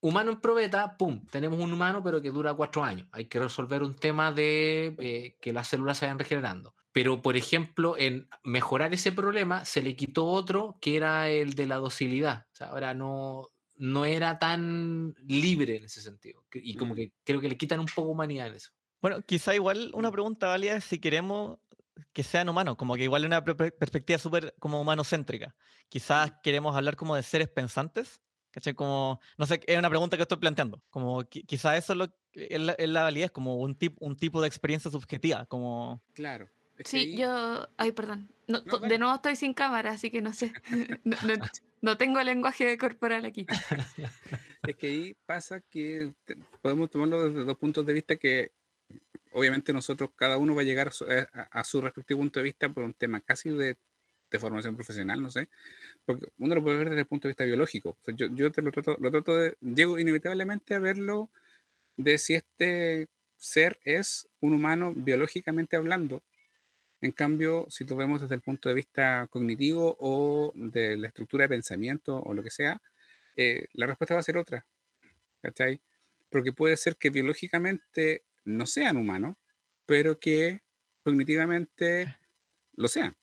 Humano 0.00 0.32
en 0.32 0.40
probeta, 0.40 0.96
pum, 0.96 1.24
tenemos 1.30 1.60
un 1.60 1.72
humano, 1.72 2.02
pero 2.02 2.20
que 2.20 2.30
dura 2.30 2.54
cuatro 2.54 2.82
años. 2.82 3.06
Hay 3.12 3.26
que 3.26 3.38
resolver 3.38 3.82
un 3.84 3.94
tema 3.94 4.32
de 4.32 4.96
eh, 4.98 5.36
que 5.40 5.52
las 5.52 5.68
células 5.68 5.98
se 5.98 6.06
vayan 6.06 6.18
regenerando. 6.18 6.74
Pero, 6.90 7.22
por 7.22 7.36
ejemplo, 7.36 7.96
en 7.96 8.28
mejorar 8.42 8.92
ese 8.94 9.12
problema, 9.12 9.64
se 9.64 9.80
le 9.80 9.94
quitó 9.94 10.26
otro 10.26 10.76
que 10.80 10.96
era 10.96 11.30
el 11.30 11.54
de 11.54 11.66
la 11.66 11.76
docilidad. 11.76 12.46
O 12.52 12.54
sea, 12.54 12.66
ahora 12.68 12.94
no, 12.94 13.50
no 13.76 14.04
era 14.04 14.38
tan 14.40 15.14
libre 15.26 15.76
en 15.76 15.84
ese 15.84 16.02
sentido. 16.02 16.44
Y 16.52 16.76
como 16.76 16.94
Mm. 16.94 16.96
que 16.96 17.12
creo 17.24 17.40
que 17.40 17.48
le 17.48 17.56
quitan 17.56 17.80
un 17.80 17.86
poco 17.86 18.10
humanidad 18.10 18.48
en 18.48 18.54
eso. 18.56 18.70
Bueno, 19.00 19.22
quizá 19.22 19.54
igual 19.54 19.90
una 19.94 20.10
pregunta 20.12 20.48
válida 20.48 20.76
es 20.76 20.84
si 20.84 20.98
queremos 20.98 21.58
que 22.12 22.22
sean 22.22 22.48
humanos, 22.48 22.76
como 22.76 22.94
que 22.96 23.04
igual 23.04 23.24
una 23.26 23.42
per- 23.44 23.56
per- 23.56 23.74
perspectiva 23.76 24.18
súper 24.18 24.54
como 24.58 24.80
humanocéntrica. 24.80 25.54
Quizás 25.88 26.32
queremos 26.42 26.74
hablar 26.76 26.96
como 26.96 27.14
de 27.16 27.22
seres 27.22 27.48
pensantes, 27.48 28.20
¿cachai? 28.50 28.74
Como, 28.74 29.20
no 29.38 29.46
sé, 29.46 29.60
es 29.66 29.78
una 29.78 29.88
pregunta 29.90 30.16
que 30.16 30.22
estoy 30.22 30.38
planteando. 30.38 30.82
Como 30.90 31.22
qui- 31.24 31.44
quizá 31.46 31.76
eso 31.76 31.92
es, 31.92 31.98
lo, 31.98 32.04
es, 32.32 32.60
la, 32.60 32.72
es 32.72 32.88
la 32.88 33.02
validez, 33.02 33.30
como 33.30 33.56
un, 33.56 33.74
tip, 33.76 33.96
un 34.00 34.16
tipo 34.16 34.40
de 34.40 34.48
experiencia 34.48 34.90
subjetiva, 34.90 35.46
como... 35.46 36.02
Claro. 36.14 36.48
es 36.78 36.84
que 36.84 36.90
Sí, 36.90 36.96
ahí- 36.98 37.16
yo. 37.18 37.68
Ay, 37.76 37.92
perdón. 37.92 38.30
No, 38.48 38.60
No, 38.64 38.78
de 38.78 38.98
nuevo 38.98 39.14
estoy 39.14 39.36
sin 39.36 39.52
cámara, 39.54 39.92
así 39.92 40.10
que 40.10 40.20
no 40.22 40.32
sé. 40.32 40.52
No, 41.04 41.16
no- 41.26 41.44
no 41.82 41.96
tengo 41.98 42.22
lenguaje 42.22 42.76
corporal 42.78 43.24
aquí. 43.24 43.46
Es 44.66 44.76
que 44.76 44.86
ahí 44.86 45.16
pasa 45.26 45.60
que 45.60 46.14
podemos 46.60 46.88
tomarlo 46.88 47.28
desde 47.28 47.44
dos 47.44 47.58
puntos 47.58 47.84
de 47.84 47.92
vista 47.94 48.14
que 48.16 48.52
obviamente 49.34 49.72
nosotros, 49.72 50.10
cada 50.16 50.38
uno 50.38 50.54
va 50.54 50.62
a 50.62 50.64
llegar 50.64 50.88
a 50.88 50.90
su, 50.92 51.04
a- 51.04 51.28
a 51.50 51.64
su 51.64 51.80
respectivo 51.80 52.20
punto 52.20 52.40
de 52.40 52.44
vista 52.44 52.68
por 52.68 52.84
un 52.84 52.94
tema 52.94 53.20
casi 53.20 53.50
de, 53.50 53.76
de 54.30 54.38
formación 54.38 54.76
profesional, 54.76 55.22
no 55.22 55.30
sé, 55.30 55.48
porque 56.06 56.28
uno 56.38 56.54
lo 56.56 56.62
puede 56.62 56.78
ver 56.78 56.90
desde 56.90 57.02
el 57.02 57.06
punto 57.08 57.28
de 57.28 57.32
vista 57.32 57.44
biológico. 57.44 57.90
O 57.90 58.04
sea, 58.04 58.14
yo 58.16 58.28
yo 58.34 58.52
te 58.52 58.62
lo 58.62 58.72
trato, 58.72 58.96
lo 59.00 59.10
trato 59.10 59.36
de, 59.36 59.56
llego 59.60 59.98
inevitablemente 59.98 60.74
a 60.74 60.80
verlo 60.80 61.30
de 61.96 62.18
si 62.18 62.34
este 62.34 63.08
ser 63.36 63.78
es 63.84 64.28
un 64.40 64.54
humano 64.54 64.92
biológicamente 64.96 65.76
hablando. 65.76 66.22
En 67.00 67.12
cambio, 67.12 67.66
si 67.68 67.84
lo 67.84 67.96
vemos 67.96 68.20
desde 68.20 68.36
el 68.36 68.40
punto 68.42 68.68
de 68.68 68.76
vista 68.76 69.26
cognitivo 69.28 69.96
o 70.00 70.52
de 70.54 70.96
la 70.96 71.08
estructura 71.08 71.44
de 71.44 71.48
pensamiento 71.50 72.18
o 72.22 72.32
lo 72.34 72.42
que 72.44 72.50
sea, 72.50 72.80
eh, 73.36 73.66
la 73.74 73.86
respuesta 73.86 74.14
va 74.14 74.20
a 74.20 74.24
ser 74.24 74.36
otra. 74.38 74.66
¿Cachai? 75.42 75.80
Porque 76.30 76.52
puede 76.52 76.76
ser 76.76 76.96
que 76.96 77.10
biológicamente 77.10 78.24
no 78.44 78.66
sean 78.66 78.96
humanos, 78.96 79.36
pero 79.86 80.18
que 80.18 80.62
cognitivamente 81.04 82.16
lo 82.74 82.88
sean. 82.88 83.16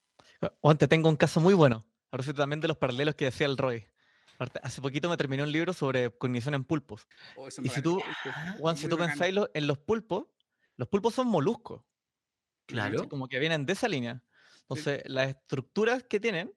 O 0.61 0.75
te 0.75 0.87
tengo 0.87 1.09
un 1.09 1.17
caso 1.17 1.39
muy 1.39 1.53
bueno, 1.53 1.85
a 2.07 2.09
propósito 2.11 2.41
también 2.41 2.61
de 2.61 2.67
los 2.67 2.77
paralelos 2.77 3.15
que 3.15 3.25
decía 3.25 3.47
el 3.47 3.57
Roy. 3.57 3.85
Hace 4.63 4.81
poquito 4.81 5.09
me 5.09 5.17
terminó 5.17 5.43
un 5.43 5.51
libro 5.51 5.73
sobre 5.73 6.11
cognición 6.17 6.53
en 6.53 6.63
pulpos. 6.63 7.07
Oh, 7.35 7.49
Y 7.61 7.67
si 7.67 7.81
tú- 7.81 8.01
que 8.23 8.31
Juan, 8.57 8.77
si 8.77 8.87
tú 8.87 8.97
pensáis 8.97 9.35
en 9.53 9.67
los 9.67 9.77
pulpos, 9.79 10.27
los 10.77 10.87
pulpos 10.87 11.13
son 11.13 11.27
moluscos. 11.27 11.83
Claro. 12.65 13.09
Como 13.09 13.27
que 13.27 13.39
vienen 13.39 13.65
de 13.65 13.73
esa 13.73 13.89
línea. 13.89 14.23
Entonces, 14.61 15.01
las 15.07 15.29
estructuras 15.29 16.03
que 16.03 16.19
tienen, 16.21 16.53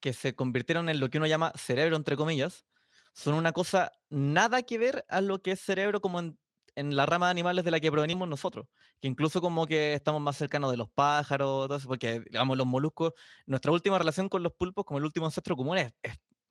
que 0.00 0.12
se 0.12 0.34
convirtieron 0.34 0.88
en 0.90 1.00
lo 1.00 1.08
que 1.08 1.16
uno 1.16 1.26
llama 1.26 1.52
cerebro, 1.56 1.96
entre 1.96 2.16
comillas, 2.16 2.66
son 3.14 3.34
una 3.34 3.52
cosa 3.52 3.92
nada 4.10 4.62
que 4.62 4.76
ver 4.76 5.06
a 5.08 5.20
lo 5.22 5.40
que 5.40 5.52
es 5.52 5.60
cerebro 5.60 6.00
como 6.02 6.18
en, 6.18 6.38
en 6.76 6.96
la 6.96 7.06
rama 7.06 7.26
de 7.26 7.30
animales 7.32 7.64
de 7.64 7.70
la 7.70 7.80
que 7.80 7.90
provenimos 7.92 8.28
nosotros. 8.28 8.66
Que 9.00 9.08
incluso 9.08 9.40
como 9.40 9.66
que 9.66 9.94
estamos 9.94 10.20
más 10.20 10.36
cercanos 10.36 10.70
de 10.70 10.76
los 10.76 10.90
pájaros, 10.90 11.66
todo 11.68 11.76
eso, 11.76 11.88
porque, 11.88 12.20
digamos, 12.20 12.56
los 12.56 12.66
moluscos, 12.66 13.12
nuestra 13.46 13.72
última 13.72 13.98
relación 13.98 14.28
con 14.28 14.42
los 14.42 14.52
pulpos, 14.52 14.84
como 14.84 14.98
el 14.98 15.04
último 15.04 15.26
ancestro 15.26 15.56
común, 15.56 15.78
es 15.78 15.92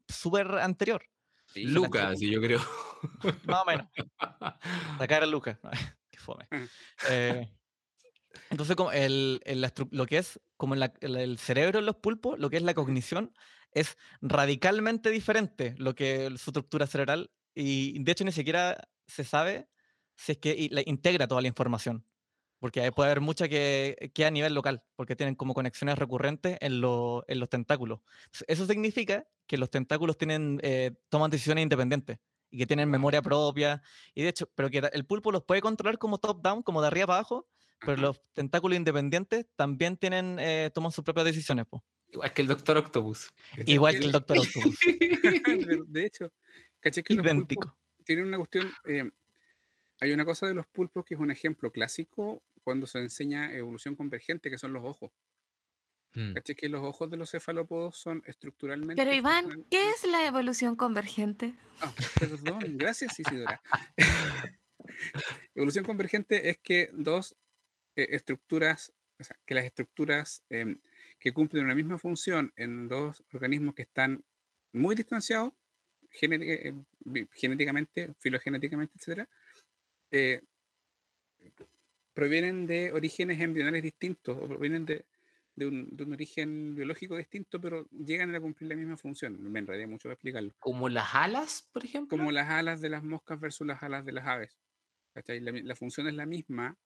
súper 0.08 0.48
anterior. 0.60 1.04
Sí, 1.48 1.66
Lucas, 1.66 2.18
sí, 2.20 2.32
yo 2.32 2.42
creo. 2.42 2.60
Más 3.46 3.62
o 3.62 3.66
menos. 3.66 3.88
Sacar 4.98 5.24
a 5.24 5.26
Lucas. 5.26 5.60
Qué 6.10 6.18
fome. 6.20 6.48
Ujú. 6.52 6.66
Eh, 7.10 7.54
entonces, 8.50 8.76
como 8.76 8.92
el, 8.92 9.42
el- 9.46 9.72
lo 9.92 10.06
que 10.06 10.18
es 10.18 10.40
como 10.58 10.76
la- 10.76 10.94
el, 11.02 11.16
el 11.18 11.38
cerebro 11.38 11.80
en 11.80 11.86
los 11.86 11.98
pulpos, 11.98 12.40
lo 12.40 12.50
que 12.50 12.58
es 12.58 12.64
la 12.64 12.74
cognición, 12.74 13.34
es 13.72 13.98
radicalmente 14.22 15.10
diferente 15.10 15.76
lo 15.78 15.96
que 15.96 16.28
su 16.38 16.50
estructura 16.52 16.88
cerebral. 16.88 17.32
Y 17.56 18.02
de 18.04 18.12
hecho, 18.12 18.24
ni 18.24 18.32
siquiera 18.32 18.88
se 19.08 19.24
sabe 19.24 19.68
si 20.16 20.34
es 20.34 20.38
que 20.38 20.68
la- 20.72 20.84
integra 20.86 21.28
toda 21.28 21.42
la 21.42 21.48
información. 21.48 22.06
Porque 22.60 22.90
puede 22.94 23.10
haber 23.12 23.20
mucha 23.20 23.50
que 23.50 24.10
queda 24.14 24.28
a 24.28 24.32
nivel 24.32 24.54
local, 24.54 24.82
porque 24.96 25.18
tienen 25.18 25.36
como 25.36 25.54
conexiones 25.54 25.98
recurrentes 25.98 26.58
en, 26.62 26.80
lo- 26.80 27.26
en 27.28 27.40
los 27.42 27.50
tentáculos. 27.50 28.00
Eso 28.48 28.66
significa 28.66 29.28
que 29.48 29.58
los 29.58 29.70
tentáculos 29.70 30.18
tienen, 30.18 30.60
eh, 30.64 30.92
toman 31.10 31.30
decisiones 31.30 31.64
independientes 31.64 32.20
y 32.50 32.58
que 32.60 32.66
tienen 32.66 32.90
memoria 32.90 33.22
propia. 33.22 33.82
Y 34.16 34.22
de 34.24 34.30
hecho, 34.30 34.50
pero 34.56 34.70
que 34.70 34.78
el 34.94 35.06
pulpo 35.06 35.30
los 35.34 35.44
puede 35.44 35.60
controlar 35.60 35.98
como 35.98 36.20
top-down, 36.20 36.64
como 36.64 36.80
de 36.82 36.88
arriba 36.88 37.08
para 37.08 37.18
abajo, 37.20 37.50
pero 37.80 37.98
los 37.98 38.22
tentáculos 38.32 38.78
independientes 38.78 39.46
también 39.58 39.98
tienen, 39.98 40.38
eh, 40.40 40.72
toman 40.74 40.94
sus 40.94 41.04
propias 41.04 41.26
decisiones. 41.26 41.66
po. 41.66 41.84
Igual 42.08 42.32
que 42.32 42.42
el 42.44 42.48
Doctor 42.48 42.78
Octopus. 42.78 43.30
Igual 43.66 44.00
que- 44.00 44.06
el 44.06 44.12
Doctor 44.14 44.38
Octopus. 44.38 44.80
de, 45.90 46.06
hecho, 46.06 46.32
¿cachai 46.80 47.04
que 47.04 47.14
los 47.16 47.24
pulpos 47.24 47.34
idéntico. 47.34 47.78
tienen 48.06 48.28
una 48.28 48.38
cuestión? 48.38 48.72
eh, 48.88 49.10
hay 50.04 50.12
una 50.12 50.26
cosa 50.26 50.48
de 50.48 50.54
los 50.54 50.68
pulpos 50.68 51.06
que 51.06 51.14
es 51.14 51.20
un 51.20 51.32
ejemplo 51.32 51.72
clásico 51.72 52.44
cuando 52.62 52.86
se 52.88 53.00
enseña 53.00 53.54
evolución 53.54 53.96
convergente, 53.96 54.50
que 54.50 54.58
son 54.58 54.74
los 54.74 54.84
ojos. 54.84 55.12
Mm. 56.14 56.34
¿Cachai? 56.34 56.56
Que 56.56 56.68
los 56.68 56.84
ojos 56.84 57.10
de 57.10 57.16
los 57.16 57.32
cefalópodos 57.32 57.98
son 57.98 58.22
estructuralmente. 58.26 59.02
Pero 59.02 59.16
Iván, 59.16 59.66
¿qué 59.72 59.90
es 59.92 60.06
la 60.06 60.28
evolución 60.28 60.76
convergente? 60.76 61.56
Ah, 61.80 61.94
perdón, 62.20 62.60
gracias 62.78 63.18
Isidora. 63.18 63.62
Evolución 65.56 65.86
convergente 65.86 66.50
es 66.50 66.58
que 66.58 66.90
dos 66.92 67.38
eh, 67.96 68.08
estructuras, 68.12 68.92
o 69.18 69.24
sea, 69.24 69.40
que 69.46 69.56
las 69.56 69.64
estructuras 69.64 70.44
em, 70.50 70.82
que 71.18 71.32
cumplen 71.32 71.64
una 71.64 71.76
misma 71.76 71.98
función 71.98 72.52
en 72.58 72.90
dos 72.90 73.24
organismos 73.32 73.74
que 73.74 73.84
están 73.84 74.22
muy 74.74 74.96
distanciados 74.96 75.54
eh, 76.22 76.74
genéticamente, 77.32 78.14
filogenéticamente, 78.20 78.96
etcétera, 78.98 79.30
eh, 80.14 80.42
provienen 82.14 82.66
de 82.68 82.92
orígenes 82.92 83.42
embrionales 83.42 83.82
distintos 83.84 84.38
o 84.40 84.48
provienen 84.48 84.86
de, 84.86 85.06
de 85.56 85.68
un, 85.68 85.90
de 85.96 86.04
un 86.04 86.14
origen 86.14 86.76
biológico 86.76 87.18
distinto, 87.18 87.60
pero 87.60 87.88
llegan 87.90 88.34
a 88.36 88.40
cumplir 88.40 88.70
la 88.70 88.76
misma 88.76 88.98
función. 88.98 89.42
Me 89.52 89.60
enredé 89.60 89.88
mucho 89.88 90.04
para 90.04 90.14
explicarlo. 90.14 90.54
Como 90.60 90.90
las 90.90 91.16
alas, 91.16 91.68
por 91.74 91.84
ejemplo. 91.84 92.18
Como 92.18 92.32
las 92.32 92.50
alas 92.50 92.82
de 92.82 92.90
las 92.90 93.04
moscas 93.04 93.40
versus 93.40 93.66
las 93.68 93.82
alas 93.82 94.06
de 94.06 94.12
las 94.12 94.26
aves. 94.28 94.58
La, 95.16 95.52
la 95.52 95.76
función 95.76 96.08
es 96.08 96.14
la 96.16 96.26
misma, 96.26 96.78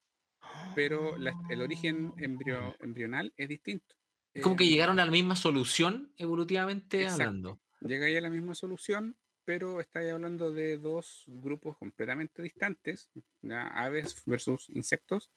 pero 0.75 1.17
la- 1.17 1.33
el 1.49 1.61
origen 1.61 2.11
embrio- 2.17 2.75
embrional 2.81 3.33
es 3.37 3.49
distinto. 3.49 3.95
Es 4.33 4.43
como 4.43 4.55
que 4.55 4.65
Eh, 4.65 4.69
llegaron 4.69 4.99
a 4.99 5.05
la 5.05 5.11
misma 5.11 5.35
solución 5.35 6.13
evolutivamente 6.17 7.01
Exacto. 7.03 7.23
hablando. 7.23 7.61
llega 7.81 8.05
ahí 8.07 8.15
a 8.15 8.21
la 8.21 8.29
misma 8.29 8.53
solución, 8.55 9.15
pero 9.47 9.79
estáis 9.79 10.11
hablando 10.11 10.51
de 10.51 10.77
dos 10.77 11.23
grupos 11.25 11.77
completamente 11.77 12.41
distantes, 12.41 13.09
¿ya? 13.41 13.67
aves 13.67 14.21
versus 14.25 14.69
insectos, 14.71 15.31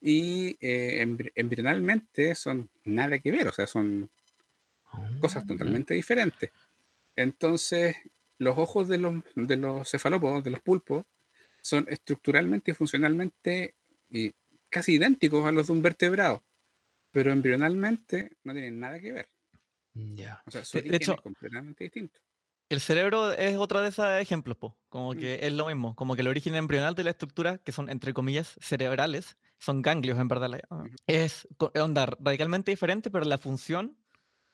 y 0.00 0.56
eh, 0.60 1.04
embri- 1.04 1.32
embrionalmente 1.34 2.36
son 2.36 2.70
nada 2.84 3.18
que 3.18 3.32
ver, 3.32 3.48
o 3.48 3.52
sea, 3.52 3.66
son 3.66 4.08
cosas 5.20 5.42
Ah. 5.42 5.46
totalmente 5.48 5.92
diferentes. 5.94 6.52
Entonces, 7.16 7.96
los 8.38 8.56
ojos 8.56 8.86
de 8.86 8.98
los, 8.98 9.24
de 9.34 9.56
los 9.56 9.90
cefalópodos, 9.90 10.44
de 10.44 10.50
los 10.52 10.60
pulpos, 10.60 11.04
son 11.60 11.84
estructuralmente 11.90 12.70
y 12.70 12.74
funcionalmente 12.74 13.74
y 14.08 14.32
casi 14.70 14.94
idénticos 14.94 15.44
a 15.44 15.50
los 15.50 15.66
de 15.66 15.72
un 15.72 15.82
vertebrado, 15.82 16.44
pero 17.10 17.32
embrionalmente 17.32 18.36
no 18.44 18.52
tienen 18.52 18.78
nada 18.78 19.00
que 19.00 19.10
ver. 19.10 19.28
Ya. 19.94 20.40
O 20.46 20.50
sea, 20.52 20.64
su 20.64 20.80
De- 20.80 20.94
hecho- 20.94 21.14
es 21.14 21.20
completamente 21.22 21.82
distinto. 21.82 22.20
El 22.68 22.80
cerebro 22.80 23.32
es 23.32 23.56
otra 23.56 23.80
de 23.80 23.88
esos 23.88 24.06
ejemplos, 24.20 24.56
po. 24.58 24.78
como 24.90 25.14
Mm. 25.14 25.18
que 25.18 25.46
es 25.46 25.52
lo 25.52 25.66
mismo, 25.66 25.94
como 25.96 26.14
que 26.14 26.20
el 26.22 26.28
origen 26.28 26.54
embrional 26.54 26.94
de 26.94 27.04
la 27.04 27.10
estructura, 27.10 27.58
que 27.58 27.72
son 27.72 27.88
entre 27.90 28.12
comillas 28.12 28.56
cerebrales, 28.60 29.38
son 29.58 29.80
ganglios 29.82 30.18
en 30.18 30.28
verdad, 30.28 30.60
es 31.06 31.48
onda 31.74 32.06
radicalmente 32.06 32.70
diferente, 32.70 33.10
pero 33.10 33.24
la 33.24 33.38
función, 33.38 33.96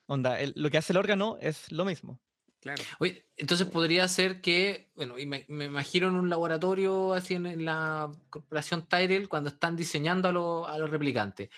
onda, 0.07 0.40
el- 0.40 0.53
lo 0.57 0.70
que 0.70 0.79
hace 0.79 0.92
el 0.92 0.98
órgano 0.98 1.38
es 1.40 1.72
lo 1.72 1.85
mismo. 1.85 2.20
Claro. 2.61 2.83
Oye, 2.98 3.27
entonces 3.37 3.66
podría 3.66 4.09
ser 4.09 4.40
que, 4.40 4.90
bueno, 4.96 5.18
y 5.18 5.27
me, 5.27 5.44
me 5.48 5.66
imagino 5.66 6.09
en 6.09 6.14
un 6.14 6.31
laboratorio 6.31 7.12
así 7.12 7.35
en, 7.35 7.46
en 7.46 7.64
la 7.66 8.11
corporación 8.31 8.87
Tyrell, 8.88 9.29
cuando 9.29 9.50
están 9.50 9.77
diseñando 9.77 10.29
a, 10.29 10.33
los- 10.33 10.68
a 10.68 10.79
los 10.79 10.88
replicantes, 10.90 11.50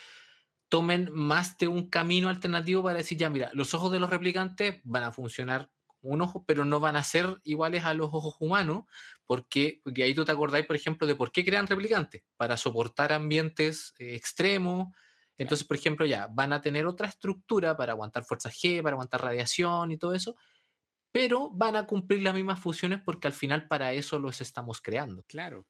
tomen 0.69 1.11
más 1.12 1.59
de 1.59 1.69
un 1.69 1.88
camino 1.88 2.29
alternativo 2.29 2.83
para 2.83 2.99
decir, 2.99 3.19
ya, 3.19 3.31
mira, 3.31 3.51
los 3.55 3.75
ojos 3.75 3.92
de 3.92 4.01
los 4.01 4.11
replicantes 4.11 4.81
van 4.85 5.05
a 5.05 5.12
funcionar 5.12 5.71
un 6.03 6.23
ojo, 6.23 6.45
pero 6.47 6.65
no 6.65 6.81
van 6.81 6.97
a 6.97 7.03
ser 7.03 7.39
iguales 7.45 7.85
a 7.85 7.95
los 7.95 8.09
ojos 8.13 8.37
humanos, 8.39 8.85
porque, 9.27 9.81
porque 9.83 10.05
ahí 10.05 10.15
tú 10.15 10.25
te 10.25 10.33
acordáis, 10.33 10.67
por 10.67 10.77
ejemplo, 10.77 11.07
de 11.07 11.17
por 11.17 11.33
qué 11.33 11.45
crean 11.45 11.67
replicantes, 11.67 12.23
para 12.37 12.57
soportar 12.57 13.13
ambientes 13.13 13.95
eh, 13.99 14.15
extremos. 14.15 14.95
Entonces, 15.39 15.67
por 15.67 15.77
ejemplo, 15.77 16.07
ya 16.07 16.29
van 16.31 16.53
a 16.53 16.61
tener 16.61 16.87
otra 16.87 17.09
estructura 17.09 17.77
para 17.77 17.93
aguantar 17.93 18.25
fuerza 18.25 18.51
G, 18.51 18.83
para 18.83 18.95
aguantar 18.95 19.23
radiación 19.23 19.91
y 19.91 19.99
todo 19.99 20.15
eso, 20.15 20.37
pero 21.13 21.51
van 21.51 21.77
a 21.77 21.87
cumplir 21.87 22.23
las 22.23 22.35
mismas 22.35 22.61
funciones 22.61 23.01
porque 23.05 23.27
al 23.27 23.33
final 23.33 23.67
para 23.67 23.93
eso 23.93 24.19
los 24.19 24.41
estamos 24.41 24.81
creando. 24.81 25.25
Claro. 25.25 25.67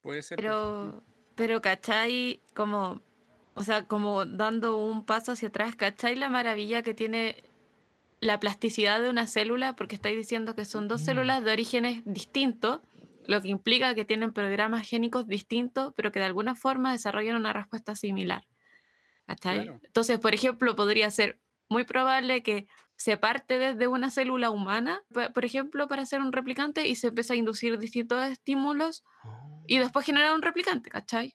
Puede 0.00 0.22
ser. 0.22 0.36
Pero, 0.36 1.02
pero, 1.34 1.60
¿cachai? 1.60 2.42
Como, 2.54 3.00
o 3.54 3.62
sea, 3.62 3.86
como 3.86 4.26
dando 4.26 4.76
un 4.76 5.04
paso 5.04 5.32
hacia 5.32 5.48
atrás, 5.48 5.76
¿cachai? 5.76 6.16
La 6.16 6.28
maravilla 6.28 6.82
que 6.82 6.94
tiene 6.94 7.51
la 8.22 8.38
plasticidad 8.38 9.02
de 9.02 9.10
una 9.10 9.26
célula, 9.26 9.74
porque 9.74 9.96
estáis 9.96 10.16
diciendo 10.16 10.54
que 10.54 10.64
son 10.64 10.86
dos 10.86 11.00
células 11.02 11.44
de 11.44 11.50
orígenes 11.50 12.02
distintos, 12.04 12.80
lo 13.26 13.42
que 13.42 13.48
implica 13.48 13.96
que 13.96 14.04
tienen 14.04 14.32
programas 14.32 14.88
génicos 14.88 15.26
distintos, 15.26 15.92
pero 15.96 16.12
que 16.12 16.20
de 16.20 16.26
alguna 16.26 16.54
forma 16.54 16.92
desarrollan 16.92 17.34
una 17.34 17.52
respuesta 17.52 17.96
similar. 17.96 18.46
Claro. 19.40 19.80
Entonces, 19.82 20.20
por 20.20 20.34
ejemplo, 20.34 20.76
podría 20.76 21.10
ser 21.10 21.40
muy 21.68 21.84
probable 21.84 22.44
que 22.44 22.68
se 22.94 23.16
parte 23.16 23.58
desde 23.58 23.88
una 23.88 24.08
célula 24.08 24.50
humana, 24.50 25.02
por 25.34 25.44
ejemplo, 25.44 25.88
para 25.88 26.06
ser 26.06 26.20
un 26.20 26.32
replicante 26.32 26.86
y 26.86 26.94
se 26.94 27.08
empieza 27.08 27.34
a 27.34 27.36
inducir 27.36 27.76
distintos 27.76 28.22
estímulos 28.30 29.02
y 29.66 29.78
después 29.78 30.06
generar 30.06 30.32
un 30.32 30.42
replicante, 30.42 30.90
¿cachai? 30.90 31.34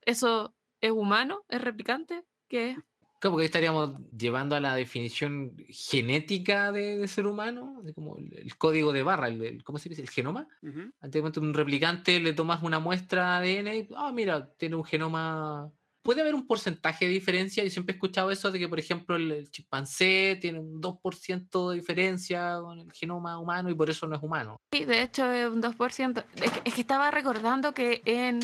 ¿Eso 0.00 0.54
es 0.80 0.92
humano? 0.92 1.44
¿Es 1.50 1.60
replicante? 1.60 2.24
¿Qué 2.48 2.70
es? 2.70 2.78
Claro, 3.22 3.34
porque 3.34 3.42
ahí 3.42 3.46
estaríamos 3.46 3.92
llevando 4.18 4.56
a 4.56 4.60
la 4.60 4.74
definición 4.74 5.52
genética 5.68 6.72
de, 6.72 6.98
de 6.98 7.06
ser 7.06 7.28
humano, 7.28 7.78
así 7.80 7.92
como 7.92 8.16
el, 8.18 8.36
el 8.36 8.56
código 8.56 8.92
de 8.92 9.04
barra, 9.04 9.28
el, 9.28 9.40
el- 9.44 9.62
¿cómo 9.62 9.78
se 9.78 9.88
dice? 9.88 10.02
El 10.02 10.10
genoma. 10.10 10.48
Ujú. 10.60 10.90
Antiguamente 11.00 11.38
un 11.38 11.54
replicante 11.54 12.18
le 12.18 12.32
tomas 12.32 12.64
una 12.64 12.80
muestra 12.80 13.38
de 13.38 13.60
ADN 13.60 13.76
y, 13.76 13.88
ah, 13.96 14.10
mira, 14.12 14.50
tiene 14.58 14.74
un 14.74 14.82
genoma. 14.82 15.70
Puede 16.02 16.20
haber 16.22 16.34
un 16.34 16.48
porcentaje 16.48 17.04
de 17.04 17.12
diferencia. 17.12 17.62
Yo 17.62 17.70
siempre 17.70 17.92
he 17.92 17.96
escuchado 17.96 18.32
eso 18.32 18.50
de 18.50 18.58
que, 18.58 18.68
por 18.68 18.80
ejemplo, 18.80 19.14
el, 19.14 19.30
el 19.30 19.50
chimpancé 19.52 20.36
tiene 20.40 20.58
un 20.58 20.80
2% 20.80 21.70
de 21.70 21.76
diferencia 21.76 22.58
con 22.60 22.80
el 22.80 22.92
genoma 22.92 23.38
humano 23.38 23.70
y 23.70 23.74
por 23.76 23.88
eso 23.88 24.08
no 24.08 24.16
es 24.16 24.22
humano. 24.24 24.56
Sí, 24.72 24.84
de 24.84 25.00
hecho 25.00 25.30
es 25.30 25.48
un 25.48 25.60
2%. 25.62 26.24
Es 26.42 26.50
que, 26.50 26.60
es 26.64 26.74
que 26.74 26.80
estaba 26.80 27.12
recordando 27.12 27.72
que 27.72 28.02
en 28.04 28.40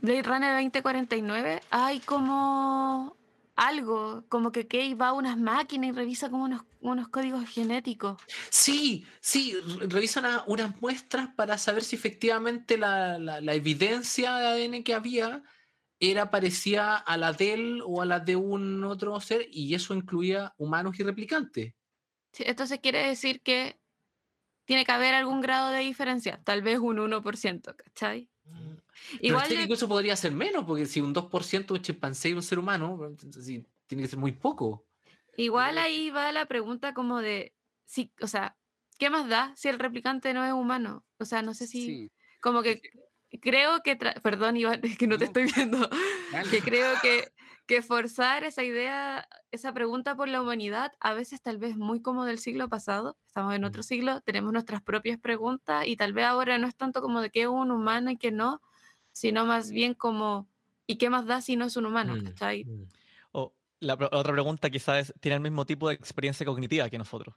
Blade 0.00 0.22
Runner 0.22 0.52
2049 0.56 1.62
hay 1.70 2.00
como 2.00 3.16
algo, 3.60 4.24
como 4.28 4.52
que 4.52 4.66
Kay 4.66 4.94
va 4.94 5.08
a 5.08 5.12
unas 5.12 5.36
máquinas 5.38 5.90
y 5.90 5.92
revisa 5.92 6.30
como 6.30 6.44
unos, 6.44 6.62
unos 6.80 7.08
códigos 7.08 7.48
genéticos. 7.48 8.18
Sí, 8.50 9.06
sí, 9.20 9.54
re- 9.78 9.86
revisan 9.86 10.24
a- 10.26 10.44
unas 10.46 10.80
muestras 10.80 11.28
para 11.34 11.58
saber 11.58 11.82
si 11.84 11.96
efectivamente 11.96 12.76
la, 12.78 13.18
la- 13.18 13.40
la 13.40 13.54
evidencia 13.54 14.36
de 14.36 14.46
ADN 14.46 14.84
que 14.84 14.94
había 14.94 15.42
era 16.00 16.30
parecida 16.30 16.96
a 16.96 17.16
la 17.18 17.32
de 17.32 17.52
él 17.54 17.82
o 17.84 18.00
a 18.02 18.06
la 18.06 18.20
de 18.20 18.36
un 18.36 18.84
otro 18.84 19.20
ser, 19.20 19.46
y 19.50 19.74
eso 19.74 19.94
incluía 19.94 20.54
humanos 20.56 20.98
y 20.98 21.02
replicantes. 21.02 21.74
Sí, 22.32 22.44
Entonces 22.46 22.80
quiere 22.80 23.06
decir 23.06 23.42
que 23.42 23.78
tiene 24.66 24.84
que 24.84 24.92
haber 24.92 25.14
algún 25.14 25.40
grado 25.40 25.70
de 25.70 25.80
diferencia, 25.80 26.40
tal 26.44 26.62
vez 26.62 26.78
un 26.78 26.98
1%, 27.00 27.76
¿cachai? 27.76 28.30
Pero 28.52 29.18
Igual 29.22 29.42
este 29.44 29.54
yo- 29.56 29.60
incluso 29.62 29.88
podría 29.88 30.16
ser 30.16 30.32
menos, 30.32 30.64
porque 30.64 30.86
si 30.86 31.00
un 31.00 31.12
2% 31.12 31.74
un 31.74 31.82
chimpancé 31.82 32.28
y 32.30 32.32
un 32.34 32.42
ser 32.42 32.58
humano, 32.58 32.98
entonces 33.06 33.44
sí, 33.44 33.64
tiene 33.86 34.02
que 34.04 34.08
ser 34.08 34.18
muy 34.18 34.32
poco. 34.32 34.86
Igual 35.36 35.70
Pero- 35.74 35.80
ahí 35.86 36.10
va 36.10 36.30
la 36.32 36.46
pregunta 36.46 36.92
como 36.94 37.20
de, 37.20 37.54
si, 37.86 38.12
o 38.20 38.26
sea, 38.26 38.56
¿qué 38.98 39.10
más 39.10 39.28
da 39.28 39.52
si 39.56 39.68
el 39.68 39.78
replicante 39.78 40.32
no 40.34 40.44
es 40.44 40.52
humano? 40.52 41.04
O 41.18 41.24
sea, 41.24 41.42
no 41.42 41.54
sé 41.54 41.66
si, 41.66 41.86
Sí. 41.86 42.12
como 42.40 42.62
que 42.62 42.82
creo 43.40 43.80
que, 43.82 43.96
perdón 43.96 44.56
Iván, 44.56 44.80
es 44.96 44.98
que 44.98 45.06
no 45.06 45.16
te 45.18 45.24
No. 45.24 45.28
estoy 45.28 45.44
viendo, 45.54 45.88
que 46.50 46.60
creo 46.60 46.94
que, 47.02 47.32
que 47.66 47.82
forzar 47.82 48.44
esa 48.44 48.62
idea, 48.64 49.26
esa 49.52 49.72
pregunta 49.72 50.14
por 50.16 50.28
la 50.28 50.40
humanidad, 50.42 50.92
a 51.00 51.14
veces 51.14 51.42
tal 51.42 51.58
vez 51.58 51.76
muy 51.76 52.00
como 52.02 52.24
del 52.24 52.38
siglo 52.38 52.68
pasado, 52.68 53.16
estamos 53.26 53.54
en 53.54 53.64
otro 53.64 53.82
siglo, 53.82 54.20
tenemos 54.20 54.52
nuestras 54.52 54.82
propias 54.82 55.18
preguntas 55.18 55.86
y 55.86 55.96
tal 55.96 56.12
vez 56.12 56.26
ahora 56.26 56.58
no 56.58 56.66
es 56.66 56.76
tanto 56.76 57.02
como 57.02 57.20
de 57.20 57.30
qué 57.30 57.42
es 57.42 57.48
un 57.48 57.70
humano 57.70 58.10
y 58.10 58.16
qué 58.16 58.30
no, 58.30 58.60
sino 59.12 59.44
más 59.46 59.70
bien 59.70 59.94
como, 59.94 60.48
¿y 60.86 60.96
qué 60.96 61.10
más 61.10 61.26
da 61.26 61.40
si 61.40 61.56
no 61.56 61.64
es 61.64 61.76
un 61.76 61.86
humano? 61.86 62.14
Mm, 62.14 62.24
¿cachai? 62.24 62.64
mm. 62.64 62.84
O 63.32 63.52
la, 63.80 63.96
pro- 63.96 64.10
otra 64.12 64.32
pregunta 64.32 64.70
quizás 64.70 65.08
es, 65.10 65.14
¿tiene 65.20 65.36
el 65.36 65.40
mismo 65.42 65.64
tipo 65.66 65.88
de 65.88 65.94
experiencia 65.94 66.44
cognitiva 66.46 66.88
que 66.88 66.98
nosotros? 66.98 67.34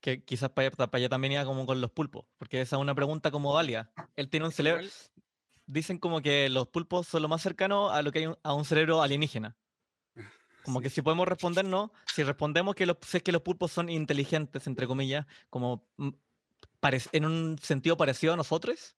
Que 0.00 0.22
quizás 0.22 0.50
para 0.50 0.70
para 0.70 0.88
allá 0.98 1.08
también 1.08 1.32
iba 1.32 1.44
como 1.44 1.66
con 1.66 1.80
los 1.80 1.90
pulpos, 1.90 2.26
porque 2.38 2.60
esa 2.60 2.76
es 2.76 2.82
una 2.82 2.94
pregunta 2.94 3.30
como 3.30 3.52
válida. 3.52 3.90
Él 4.16 4.28
tiene 4.28 4.46
un 4.46 4.52
cerebro, 4.52 4.82
dicen 5.66 5.98
como 5.98 6.20
que 6.20 6.48
los 6.50 6.68
pulpos 6.68 7.06
son 7.08 7.22
lo 7.22 7.28
más 7.28 7.42
cercano 7.42 7.90
a 7.90 8.02
lo 8.02 8.12
que 8.12 8.20
hay 8.20 8.26
un- 8.26 8.38
a 8.42 8.54
un 8.54 8.64
cerebro 8.64 9.02
alienígena. 9.02 9.56
Como 10.64 10.80
sí. 10.80 10.82
que 10.82 10.90
si 10.90 11.02
podemos 11.02 11.28
respondernos, 11.28 11.90
si 12.06 12.22
respondemos 12.24 12.74
que 12.74 12.86
los, 12.86 12.96
si 13.06 13.18
es 13.18 13.22
que 13.22 13.32
los 13.32 13.42
pulpos 13.42 13.72
son 13.72 13.90
inteligentes, 13.90 14.66
entre 14.66 14.86
comillas, 14.86 15.26
como 15.50 15.88
mm, 15.98 16.10
en 17.12 17.24
un 17.24 17.58
sentido 17.58 17.96
parecido 17.96 18.34
a 18.34 18.36
nosotros, 18.36 18.96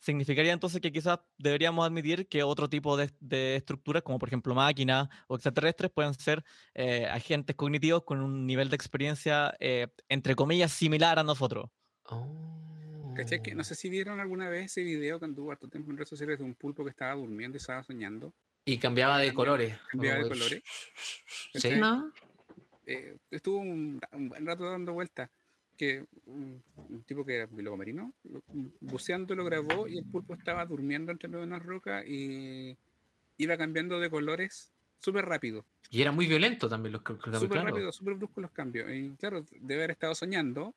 significaría 0.00 0.52
entonces 0.52 0.80
que 0.80 0.92
quizás 0.92 1.20
deberíamos 1.38 1.86
admitir 1.86 2.28
que 2.28 2.42
otro 2.44 2.68
tipo 2.70 2.96
de, 2.96 3.10
de 3.20 3.56
estructuras, 3.56 4.02
como 4.02 4.18
por 4.18 4.28
ejemplo 4.28 4.54
máquinas 4.54 5.08
o 5.28 5.36
extraterrestres, 5.36 5.90
pueden 5.92 6.14
ser 6.14 6.44
eh, 6.74 7.06
agentes 7.06 7.56
cognitivos 7.56 8.04
con 8.04 8.20
un 8.20 8.46
nivel 8.46 8.70
de 8.70 8.76
experiencia, 8.76 9.54
eh, 9.60 9.88
entre 10.08 10.36
comillas, 10.36 10.72
similar 10.72 11.18
a 11.18 11.24
nosotros. 11.24 11.70
¿Cachai? 13.12 13.40
Que 13.42 13.54
no 13.54 13.62
Oh. 13.62 13.64
sé 13.64 13.74
si 13.76 13.88
vieron 13.90 14.20
alguna 14.20 14.48
vez 14.48 14.66
ese 14.66 14.82
video 14.82 15.18
que 15.20 15.24
anduvo 15.26 15.52
harto 15.52 15.68
tiempo 15.68 15.90
en 15.90 15.96
redes 15.98 16.08
sociales 16.08 16.38
de 16.38 16.44
un 16.44 16.54
pulpo 16.56 16.84
que 16.84 16.90
estaba 16.90 17.14
durmiendo 17.14 17.56
y 17.56 17.58
estaba 17.60 17.82
soñando. 17.84 18.34
Y 18.64 18.78
cambiaba 18.78 19.18
de 19.18 19.32
colores. 19.34 19.78
cambiaba 19.90 20.22
de 20.22 20.28
colores. 20.28 20.62
Sí. 21.54 21.70
¿No? 21.76 22.12
Eh, 22.86 23.16
estuvo 23.30 23.58
un, 23.58 24.00
un 24.12 24.28
buen 24.28 24.44
rato 24.46 24.64
dando 24.70 24.92
vueltas. 24.92 25.30
Que 25.76 26.04
un, 26.26 26.62
un 26.88 27.02
tipo 27.02 27.24
que 27.24 27.34
era 27.36 27.46
biólogo 27.46 27.76
marino, 27.76 28.12
buceando 28.80 29.34
lo 29.34 29.44
grabó 29.44 29.88
y 29.88 29.98
el 29.98 30.04
pulpo 30.04 30.34
estaba 30.34 30.64
durmiendo 30.66 31.10
entre 31.10 31.28
medio 31.28 31.40
de 31.40 31.46
una 31.48 31.58
roca 31.58 32.04
y 32.06 32.76
iba 33.38 33.56
cambiando 33.56 33.98
de 33.98 34.08
colores 34.08 34.70
súper 35.00 35.24
rápido. 35.26 35.64
Y 35.90 36.00
era 36.02 36.12
muy 36.12 36.26
violento 36.28 36.68
también 36.68 36.92
los 36.92 37.02
ca- 37.02 37.18
cambios, 37.18 37.42
Súper 37.42 37.56
claro. 37.60 37.68
rápido, 37.70 37.92
súper 37.92 38.14
brusco 38.14 38.40
los 38.40 38.52
cambios. 38.52 38.88
Y 38.92 39.10
claro, 39.18 39.44
debe 39.50 39.74
haber 39.82 39.90
estado 39.92 40.14
soñando. 40.14 40.74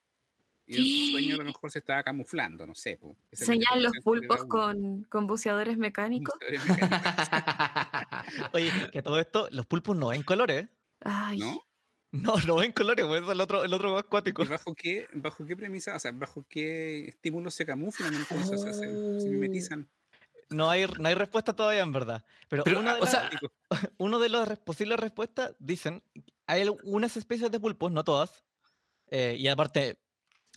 Y 0.70 1.06
el 1.08 1.12
sueño 1.12 1.36
a 1.36 1.38
lo 1.38 1.46
mejor 1.46 1.72
se 1.72 1.80
estaba 1.80 2.04
camuflando, 2.04 2.68
no 2.68 2.76
sé. 2.76 3.00
Señalan 3.32 3.84
los 3.84 3.94
pulpos 4.04 4.44
con, 4.46 5.04
con 5.06 5.26
buceadores 5.26 5.78
mecánicos. 5.78 6.36
Oye, 8.54 8.72
que 8.92 9.02
todo 9.02 9.20
esto, 9.20 9.48
los 9.52 9.66
pulpos 9.66 9.96
no 9.96 10.10
ven 10.10 10.24
colores. 10.24 10.68
Ay, 11.02 11.40
¿No? 11.40 11.62
No, 12.12 12.36
no 12.48 12.56
ven 12.56 12.72
colores, 12.72 13.06
pues 13.06 13.22
es 13.22 13.30
el 13.30 13.42
otro, 13.42 13.64
el 13.64 13.74
otro 13.74 13.98
acuático. 13.98 14.44
¿Y 14.44 14.48
bajo 14.48 14.74
qué, 14.74 15.08
bajo 15.14 15.46
qué 15.46 15.58
premisa, 15.58 15.96
o 15.96 16.00
sea, 16.00 16.12
bajo 16.14 16.46
qué 16.50 17.10
estímulos 17.10 17.54
se 17.54 17.66
camuflan 17.66 18.14
entonces? 18.14 18.60
O 18.60 18.64
sea, 18.64 18.74
se, 18.74 19.20
se 19.20 19.30
mimetizan. 19.30 19.88
No 20.50 20.70
hay, 20.70 20.86
no 21.00 21.08
hay 21.10 21.16
respuesta 21.16 21.54
todavía, 21.54 21.82
en 21.82 21.92
verdad. 21.92 22.24
Pero, 22.48 22.64
Pero, 22.64 22.80
una 22.80 22.96
de 22.96 23.02
o 23.02 23.04
las- 23.04 23.12
sea, 23.12 23.30
uno 23.98 24.20
de 24.20 24.30
las 24.30 24.58
posibles 24.60 25.00
respuestas 25.00 25.54
dicen, 25.60 26.02
hay 26.46 26.62
algunas 26.62 27.18
especies 27.18 27.52
de 27.52 27.60
pulpos, 27.60 27.92
no 27.92 28.04
todas, 28.06 28.46
eh, 29.12 29.36
y 29.38 29.48
aparte, 29.50 29.98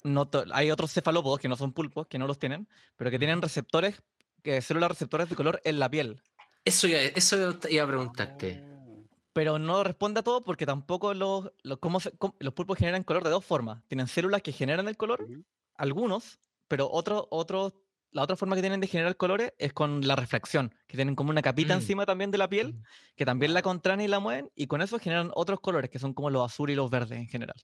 no 0.04 0.28
hay 0.52 0.70
otros 0.70 0.92
cefalópodos 0.92 1.38
que 1.40 1.48
no 1.48 1.56
son 1.56 1.72
pulpos, 1.72 2.06
que 2.06 2.18
no 2.18 2.26
los 2.26 2.38
tienen, 2.38 2.68
pero 2.96 3.10
que 3.10 3.18
tienen 3.18 3.42
receptores, 3.42 4.02
que 4.42 4.60
células 4.62 4.90
receptores 4.90 5.28
de 5.28 5.36
color 5.36 5.60
en 5.64 5.78
la 5.78 5.88
piel. 5.90 6.22
Eso, 6.64 6.86
iba- 6.88 6.98
eso 7.00 7.58
iba 7.68 7.84
a 7.84 7.86
preguntarte. 7.86 8.62
oh, 8.64 9.04
Pero 9.32 9.58
no 9.58 9.84
responde 9.84 10.20
a 10.20 10.22
todo 10.22 10.42
porque 10.42 10.66
tampoco 10.66 11.14
los, 11.14 11.50
los, 11.62 11.78
cómo 11.78 12.00
se- 12.00 12.12
cómo- 12.18 12.34
los 12.40 12.52
pulpos 12.54 12.78
generan 12.78 13.04
color 13.04 13.22
de 13.24 13.30
dos 13.30 13.44
formas. 13.44 13.82
Tienen 13.86 14.06
células 14.08 14.42
que 14.42 14.52
generan 14.52 14.88
el 14.88 14.96
color, 14.96 15.26
algunos, 15.76 16.38
pero 16.68 16.90
otros, 16.90 17.24
otros, 17.30 17.72
la 18.12 18.22
otra 18.22 18.36
forma 18.36 18.56
que 18.56 18.60
tienen 18.62 18.80
de 18.80 18.86
generar 18.88 19.16
colores 19.16 19.52
es 19.58 19.72
con 19.72 20.06
la 20.06 20.16
refracción, 20.16 20.74
que 20.88 20.96
tienen 20.96 21.14
como 21.14 21.30
una 21.30 21.42
capita 21.42 21.74
Mm. 21.74 21.78
encima 21.80 22.06
también 22.06 22.30
de 22.30 22.38
la 22.38 22.48
piel, 22.48 22.74
Mm. 22.74 22.82
que 23.16 23.24
también 23.24 23.54
la 23.54 23.62
contraen 23.62 24.00
y 24.00 24.08
la 24.08 24.18
mueven, 24.20 24.50
y 24.56 24.66
con 24.66 24.82
eso 24.82 24.98
generan 24.98 25.30
otros 25.34 25.60
colores, 25.60 25.90
que 25.90 25.98
son 25.98 26.12
como 26.12 26.28
los 26.30 26.44
azules 26.44 26.74
y 26.74 26.76
los 26.76 26.90
verdes 26.90 27.18
en 27.18 27.28
general. 27.28 27.56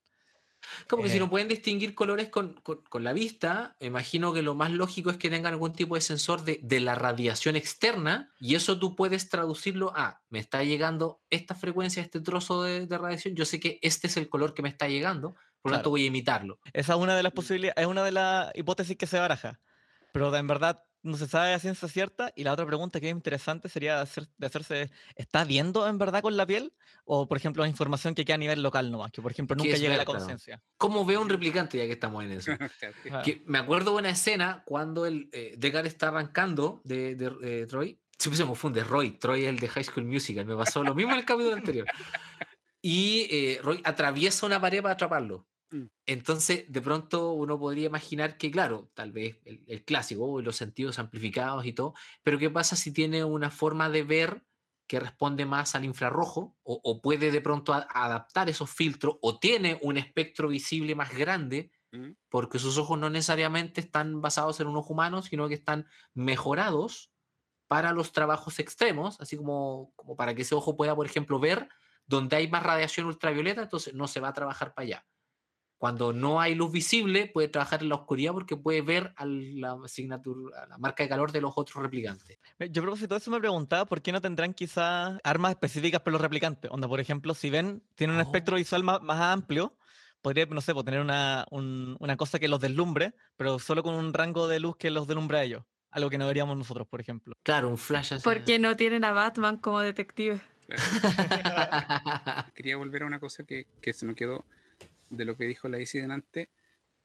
Como 0.89 1.03
que 1.03 1.09
si 1.11 1.17
Eh. 1.17 1.21
no 1.21 1.31
pueden 1.31 1.49
distinguir 1.49 1.95
colores 1.95 2.29
con, 2.29 2.55
con- 2.63 2.83
con 2.89 3.05
la 3.05 3.13
vista, 3.13 3.77
imagino 3.81 4.33
que 4.33 4.43
lo 4.43 4.55
más 4.55 4.71
lógico 4.71 5.11
es 5.11 5.17
que 5.17 5.31
tengan 5.31 5.53
algún 5.53 5.73
tipo 5.73 5.95
de 5.95 6.01
sensor 6.01 6.43
de, 6.45 6.61
de 6.63 6.81
la 6.81 6.95
radiación 6.95 7.57
externa 7.57 8.31
y 8.39 8.55
eso 8.55 8.79
tú 8.79 8.97
puedes 8.97 9.29
traducirlo 9.29 9.93
a, 9.97 10.23
me 10.31 10.39
está 10.39 10.63
llegando 10.65 11.21
esta 11.31 11.55
frecuencia, 11.55 12.03
este 12.03 12.21
trozo 12.21 12.63
de, 12.63 12.87
de 12.87 12.99
radiación, 12.99 13.35
yo 13.35 13.45
sé 13.45 13.61
que 13.61 13.79
este 13.83 14.07
es 14.07 14.17
el 14.17 14.29
color 14.29 14.55
que 14.55 14.63
me 14.63 14.69
está 14.69 14.89
llegando, 14.89 15.35
por 15.63 15.73
lo 15.73 15.77
tanto 15.79 15.91
voy 15.91 16.05
a 16.05 16.07
imitarlo. 16.07 16.59
Esa 16.73 16.95
es 16.95 16.99
una 16.99 17.17
de 17.17 17.23
las 17.23 17.33
Mm. 17.33 17.37
posibilidades, 17.37 17.83
es 17.83 17.87
una 17.89 18.05
de 18.05 18.13
las 18.13 18.51
hipótesis 18.55 18.97
que 18.97 19.07
se 19.07 19.19
baraja, 19.19 19.61
pero 20.13 20.35
en 20.35 20.47
verdad 20.47 20.83
no 21.07 21.17
se 21.17 21.27
sabe 21.27 21.55
a 21.55 21.59
ciencia 21.59 21.89
cierta. 21.89 22.33
Y 22.37 22.45
la 22.45 22.53
otra 22.53 22.67
pregunta 22.67 23.01
que 23.01 23.09
es 23.09 23.13
interesante 23.15 23.69
sería 23.69 23.97
de, 23.97 24.03
hacer- 24.03 24.29
de 24.37 24.47
hacerse, 24.47 24.91
¿está 25.15 25.45
viendo 25.45 25.89
en 25.89 25.97
verdad 25.99 26.21
con 26.23 26.37
la 26.37 26.45
piel? 26.47 26.73
O, 27.05 27.27
por 27.29 27.37
ejemplo, 27.39 27.65
es 27.65 27.71
información 27.71 28.15
que 28.15 28.25
queda 28.25 28.35
a 28.35 28.39
nivel 28.39 28.63
local 28.63 28.91
nomás, 28.91 29.13
que 29.13 29.23
por 29.23 29.31
ejemplo 29.33 29.57
nunca 29.57 29.77
llega 29.77 29.95
a 29.95 29.99
la 29.99 30.05
conciencia. 30.05 30.63
¿Cómo 30.77 31.05
veo 31.05 31.21
un 31.21 31.29
replicante 31.29 31.79
ya 31.79 31.85
que 31.87 31.93
estamos 31.93 32.25
en 32.25 32.33
eso? 32.33 32.51
Que- 33.25 33.43
me 33.47 33.59
acuerdo 33.59 33.93
de 33.93 33.99
una 33.99 34.11
escena 34.11 34.63
cuando 34.67 35.07
el 35.07 35.29
eh, 35.33 35.55
Deckard 35.57 35.87
está 35.87 36.09
arrancando 36.09 36.81
de, 36.85 37.15
de, 37.15 37.33
eh, 37.63 37.67
Troy. 37.67 37.99
Siempre 38.19 38.37
se 38.39 38.45
me 38.45 38.49
confunde, 38.49 38.83
Roy. 38.83 39.13
Troy 39.19 39.43
es 39.45 39.49
el 39.51 39.59
de 39.59 39.69
High 39.69 39.85
School 39.85 40.05
Musical. 40.07 40.47
Me 40.47 40.57
pasó 40.57 40.83
lo 40.83 40.95
mismo 40.95 41.13
en 41.13 41.19
el 41.19 41.25
capítulo 41.25 41.55
anterior. 41.55 41.87
Y 42.81 43.27
eh, 43.31 43.61
Roy 43.63 43.81
atraviesa 43.85 44.47
una 44.47 44.61
pared 44.61 44.81
para 44.83 44.95
atraparlo. 44.95 45.47
Mm. 45.71 45.87
Entonces, 46.07 46.65
de 46.69 46.81
pronto 46.81 47.33
uno 47.33 47.59
podría 47.59 47.87
imaginar 47.87 48.39
que, 48.39 48.51
claro, 48.51 48.91
tal 48.95 49.13
vez 49.13 49.39
el, 49.45 49.65
el 49.67 49.85
clásico, 49.85 50.41
los 50.41 50.57
sentidos 50.57 50.99
amplificados 50.99 51.67
y 51.67 51.73
todo, 51.73 51.95
pero 52.23 52.39
¿qué 52.39 52.51
pasa 52.51 52.77
si 52.77 52.93
tiene 52.93 53.25
una 53.25 53.51
forma 53.51 53.89
de 53.91 54.05
ver 54.05 54.47
que 54.87 55.01
responde 55.01 55.45
más 55.47 55.75
al 55.75 55.85
infrarrojo 55.85 56.57
o, 56.63 56.81
o 56.85 57.03
puede 57.03 57.33
de 57.33 57.41
pronto 57.41 57.73
a- 57.73 57.89
adaptar 57.91 58.49
esos 58.49 58.71
filtros 58.71 59.17
o 59.21 59.39
tiene 59.41 59.79
un 59.83 59.97
espectro 59.97 60.49
visible 60.49 60.95
más 60.95 61.13
grande 61.17 61.73
Mm. 61.93 62.17
porque 62.29 62.59
sus 62.59 62.79
ojos 62.79 62.99
no 62.99 63.11
necesariamente 63.11 63.81
están 63.81 64.21
basados 64.21 64.61
en 64.61 64.67
un 64.67 64.77
ojo 64.77 64.93
humano, 64.93 65.23
sino 65.23 65.49
que 65.49 65.55
están 65.55 65.87
mejorados 66.15 67.13
para 67.69 67.93
los 67.93 68.13
trabajos 68.13 68.59
extremos, 68.59 69.21
así 69.21 69.37
como, 69.37 69.93
como 69.97 70.17
para 70.17 70.35
que 70.35 70.43
ese 70.43 70.55
ojo 70.55 70.77
pueda, 70.77 70.95
por 70.95 71.07
ejemplo, 71.07 71.41
ver 71.41 71.69
donde 72.07 72.37
hay 72.37 72.49
más 72.49 72.63
radiación 72.63 73.07
ultravioleta, 73.07 73.63
entonces 73.63 73.95
no 73.95 74.07
se 74.09 74.21
va 74.21 74.29
a 74.29 74.35
trabajar 74.35 74.75
para 74.75 74.85
allá. 74.87 75.07
Cuando 75.79 76.13
no 76.13 76.41
hay 76.41 76.55
luz 76.55 76.73
visible, 76.73 77.31
puede 77.33 77.49
trabajar 77.49 77.83
en 77.83 77.91
la 77.91 77.97
oscuridad 77.97 78.33
porque 78.33 78.57
puede 78.57 78.81
ver 78.81 79.13
a 79.17 79.27
la, 79.27 79.77
asignatura, 79.85 80.63
a 80.63 80.67
la 80.67 80.79
marca 80.79 81.03
de 81.03 81.09
calor 81.11 81.33
de 81.33 81.43
los 81.43 81.53
otros 81.57 81.83
replicantes. 81.83 82.39
Yo 82.71 82.81
a 82.81 82.85
propósito 82.85 83.15
de 83.15 83.19
eso 83.19 83.31
me 83.31 83.39
preguntaba 83.41 83.85
por 83.85 84.01
qué 84.01 84.11
no 84.11 84.21
tendrán 84.23 84.55
quizás 84.55 85.19
armas 85.23 85.51
específicas 85.53 86.01
para 86.01 86.13
los 86.13 86.21
replicantes. 86.23 86.71
Onda, 86.71 86.89
por 86.89 86.99
ejemplo, 87.01 87.35
si 87.35 87.51
ven, 87.51 87.83
tienen 87.95 88.17
un 88.17 88.23
espectro 88.23 88.55
Oh. 88.55 88.59
visual 88.59 88.85
más, 88.85 89.03
más 89.03 89.21
amplio, 89.21 89.77
podría, 90.23 90.47
no 90.47 90.63
sé, 90.63 90.73
pues, 90.73 90.85
tener 90.87 91.01
una, 91.01 91.45
un- 91.51 91.97
una 92.01 92.17
cosa 92.17 92.39
que 92.39 92.49
los 92.49 92.59
deslumbre, 92.61 93.13
pero 93.37 93.59
solo 93.59 93.83
con 93.83 93.95
un 93.95 94.15
rango 94.15 94.49
de 94.49 94.61
luz 94.61 94.77
que 94.77 94.91
los 94.91 95.07
deslumbre 95.07 95.39
a 95.39 95.43
ellos. 95.45 95.63
Algo 95.91 96.09
que 96.09 96.17
no 96.19 96.27
veríamos 96.27 96.57
nosotros, 96.57 96.87
por 96.89 97.01
ejemplo. 97.03 97.35
Claro, 97.43 97.69
un 97.69 97.77
flash 97.79 98.15
así. 98.15 98.25
porque 98.25 98.59
no 98.59 98.77
tienen 98.77 99.05
a 99.05 99.13
Batman 99.13 99.59
como 99.59 99.81
detective. 99.81 100.41
claro. 100.67 100.83
Quería 102.55 102.77
volver 102.77 103.03
a 103.03 103.07
una 103.07 103.21
cosa 103.21 103.45
que, 103.45 103.67
que 103.81 103.93
se 103.93 104.07
me 104.07 104.15
quedó 104.15 104.45
de 105.17 105.25
lo 105.25 105.37
que 105.37 105.45
dijo 105.47 105.69
la 105.69 105.81
Isi 105.81 105.99
delante. 106.01 106.49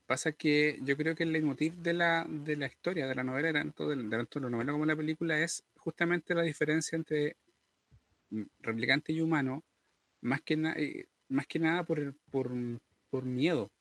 Pasa 0.06 0.34
que 0.34 0.80
yo 0.82 0.98
creo 0.98 1.16
que 1.16 1.24
el 1.24 1.32
leitmotiv 1.32 1.76
de 1.76 1.94
la, 1.94 2.26
de 2.28 2.56
la 2.58 2.68
historia, 2.68 3.08
de 3.08 3.16
la 3.16 3.24
novela, 3.24 3.54
tanto 3.54 3.88
de, 3.90 3.96
de 3.96 4.10
tanto 4.10 4.40
la 4.40 4.50
novela 4.50 4.72
como 4.74 4.86
la 4.86 4.96
película, 4.96 5.40
es 5.40 5.64
justamente 5.78 6.36
la 6.36 6.42
diferencia 6.44 6.96
entre 6.96 7.38
replicante 8.60 9.14
y 9.14 9.22
humano, 9.22 9.64
más 10.22 10.42
que, 10.42 10.56
na- 10.58 10.74
eh, 10.78 11.06
más 11.30 11.48
que 11.48 11.60
nada 11.60 11.84
por, 11.84 12.00
el- 12.00 12.14
por, 12.30 12.52
por 13.10 13.26
miedo, 13.26 13.72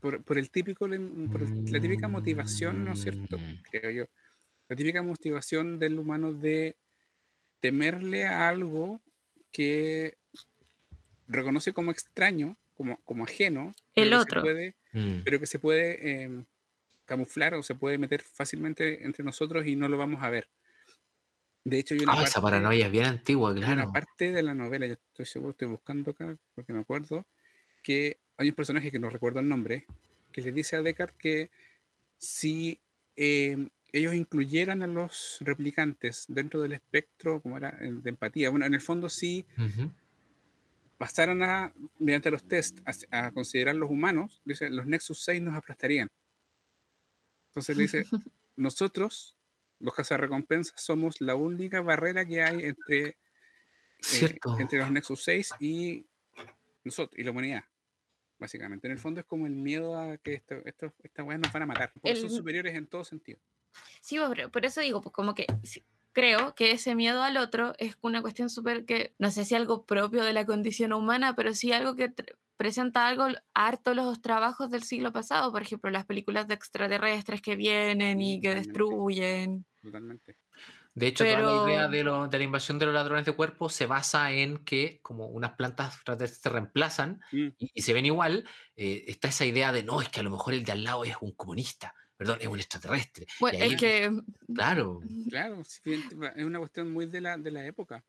por, 0.00 0.22
por 0.22 0.38
el 0.38 0.50
típico, 0.50 0.86
por 0.86 1.70
la 1.70 1.80
típica 1.80 2.08
motivación, 2.08 2.84
¿no 2.84 2.92
es 2.92 3.00
cierto? 3.02 3.38
Mm. 3.38 3.62
Creo 3.70 3.90
yo. 3.90 4.04
La 4.68 4.76
típica 4.76 5.02
motivación 5.02 5.78
del 5.78 5.98
humano 5.98 6.32
de 6.32 6.76
temerle 7.60 8.26
a 8.26 8.48
algo 8.48 9.00
que 9.52 10.16
reconoce 11.26 11.72
como 11.72 11.90
extraño, 11.90 12.56
como, 12.80 12.96
como 13.04 13.24
ajeno, 13.24 13.74
El 13.94 14.08
pero 14.08 14.10
que 14.10 14.22
otro. 14.22 14.40
puede- 14.40 14.74
Mm. 14.92 15.20
pero 15.22 15.38
que 15.38 15.46
se 15.46 15.58
puede 15.58 16.22
em, 16.22 16.46
camuflar 17.04 17.52
o 17.54 17.62
se 17.62 17.74
puede 17.74 17.98
meter 17.98 18.22
fácilmente 18.22 19.04
entre 19.04 19.22
nosotros 19.22 19.66
y 19.66 19.76
no 19.76 19.86
lo 19.86 19.98
vamos 19.98 20.22
a 20.22 20.30
ver. 20.30 20.48
De 21.64 21.78
hecho, 21.78 21.92
hay 21.94 22.00
una, 22.00 22.14
Ah, 22.14 22.22
esa 22.22 22.40
parte, 22.40 22.56
paranoia 22.56 22.86
es 22.86 22.92
bien 22.92 23.04
antigua, 23.04 23.50
hay 23.50 23.58
una 23.58 23.74
claro. 23.74 23.92
parte 23.92 24.32
de 24.32 24.42
la 24.42 24.54
novela, 24.54 24.86
yo 24.86 24.94
estoy 24.94 25.26
seguro, 25.26 25.50
estoy 25.50 25.68
buscando 25.68 26.12
acá 26.12 26.34
porque 26.54 26.72
me 26.72 26.80
acuerdo, 26.80 27.26
que 27.82 28.18
hay 28.38 28.48
un 28.48 28.54
personaje 28.54 28.90
que 28.90 28.98
no 28.98 29.10
recuerdo 29.10 29.40
el 29.40 29.48
nombre, 29.48 29.84
que 30.32 30.40
le 30.40 30.52
dice 30.52 30.76
a 30.76 30.82
Deckard 30.82 31.12
que 31.18 31.50
si 32.16 32.80
em, 33.14 33.68
ellos 33.92 34.14
incluyeran 34.14 34.82
a 34.82 34.86
los 34.86 35.36
replicantes 35.40 36.24
dentro 36.28 36.62
del 36.62 36.72
espectro, 36.72 37.42
como 37.42 37.58
era, 37.58 37.76
eh, 37.82 37.92
de 37.92 38.08
empatía, 38.08 38.48
bueno, 38.48 38.64
en 38.64 38.72
el 38.72 38.80
fondo 38.80 39.10
sí 39.10 39.44
Ujú. 39.58 39.92
Pasaran 41.00 41.42
a, 41.42 41.72
mediante 41.98 42.30
los 42.30 42.46
test, 42.46 42.78
a, 42.84 43.26
a 43.26 43.32
considerar 43.32 43.74
los 43.74 43.88
humanos, 43.88 44.42
dice, 44.44 44.68
los 44.68 44.84
Nexus 44.84 45.24
6 45.24 45.40
nos 45.40 45.56
aplastarían. 45.56 46.10
Entonces 47.48 47.74
dice, 47.74 48.04
nosotros, 48.56 49.34
los 49.78 49.94
cazarrecompensas, 49.94 50.78
somos 50.78 51.22
la 51.22 51.36
única 51.36 51.80
barrera 51.80 52.26
que 52.26 52.42
hay 52.42 52.64
entre, 52.66 53.16
eh, 54.12 54.38
entre 54.58 54.80
los 54.80 54.90
Nexus 54.90 55.24
6 55.24 55.52
y 55.58 56.04
nosotros, 56.84 57.18
y 57.18 57.24
la 57.24 57.30
humanidad. 57.30 57.64
Básicamente, 58.38 58.86
en 58.86 58.92
el 58.92 58.98
fondo 58.98 59.20
es 59.20 59.26
como 59.26 59.46
el 59.46 59.54
miedo 59.54 59.98
a 59.98 60.18
que 60.18 60.34
esto, 60.34 60.56
esto, 60.66 60.92
estas 61.02 61.26
weas 61.26 61.40
nos 61.40 61.50
van 61.50 61.62
a 61.62 61.66
matar. 61.66 61.92
Porque 61.94 62.14
son 62.14 62.26
El- 62.26 62.36
superiores 62.36 62.74
en 62.74 62.86
todo 62.86 63.04
sentido. 63.04 63.40
Sí, 64.02 64.18
pero 64.34 64.50
por 64.50 64.66
eso 64.66 64.82
digo, 64.82 65.00
pues 65.00 65.14
como 65.14 65.34
que 65.34 65.46
sí, 65.64 65.82
creo 66.12 66.54
que 66.54 66.72
ese 66.72 66.94
miedo 66.94 67.22
al 67.22 67.36
otro 67.36 67.72
es 67.78 67.96
una 68.00 68.22
cuestión 68.22 68.50
súper 68.50 68.84
que, 68.84 69.14
no 69.18 69.30
sé 69.30 69.44
si 69.44 69.54
algo 69.54 69.84
propio 69.86 70.24
de 70.24 70.32
la 70.32 70.44
condición 70.46 70.92
humana, 70.92 71.34
pero 71.36 71.54
sí 71.54 71.72
algo 71.72 71.94
que 71.96 72.12
presenta 72.56 73.06
algo 73.08 73.26
harto 73.54 73.94
los 73.94 74.20
trabajos 74.20 74.70
del 74.70 74.82
siglo 74.82 75.12
pasado, 75.12 75.50
por 75.50 75.62
ejemplo, 75.62 75.90
las 75.90 76.04
películas 76.06 76.46
de 76.46 76.54
extraterrestres 76.54 77.40
que 77.40 77.56
vienen 77.56 78.20
y 78.20 78.40
que 78.40 78.48
Totalmente. 78.48 78.68
destruyen. 78.68 79.66
Totalmente. 79.82 80.36
De 80.92 81.06
hecho, 81.06 81.24
toda 81.24 81.38
la 81.40 81.70
idea 81.70 81.80
Pero- 81.82 81.90
de, 81.90 82.04
lo- 82.04 82.28
de 82.28 82.38
la 82.38 82.44
invasión 82.44 82.78
de 82.78 82.84
los 82.86 82.94
ladrones 82.94 83.24
de 83.24 83.32
cuerpo 83.32 83.68
se 83.70 83.86
basa 83.86 84.32
en 84.32 84.58
que, 84.64 84.98
como 85.02 85.26
unas 85.28 85.52
plantas 85.52 86.00
se 86.26 86.48
reemplazan 86.50 87.20
Mm, 87.32 87.46
y, 87.56 87.70
y 87.72 87.82
se 87.82 87.92
ven 87.94 88.06
igual, 88.06 88.44
eh, 88.76 89.04
está 89.06 89.28
esa 89.28 89.46
idea 89.46 89.72
de 89.72 89.84
no, 89.84 90.02
es 90.02 90.08
que 90.08 90.20
a 90.20 90.24
lo 90.24 90.30
mejor 90.30 90.52
el 90.52 90.64
de 90.64 90.72
al 90.72 90.82
lado 90.84 91.04
es 91.04 91.14
un 91.20 91.32
comunista, 91.32 91.94
perdón, 92.20 92.36
es 92.42 92.48
un 92.48 92.58
extraterrestre. 92.58 93.26
Bueno, 93.40 93.58
ahí- 93.64 93.72
es 93.72 93.80
que, 93.80 94.10
Claro, 94.54 95.00
claro, 95.30 95.64
sí, 95.64 95.80
bien, 95.86 96.04
es 96.36 96.44
una 96.44 96.58
cuestión 96.58 96.92
muy 96.92 97.06
de 97.06 97.18
la, 97.22 97.38
de 97.38 97.50
la 97.50 97.64
época. 97.64 98.04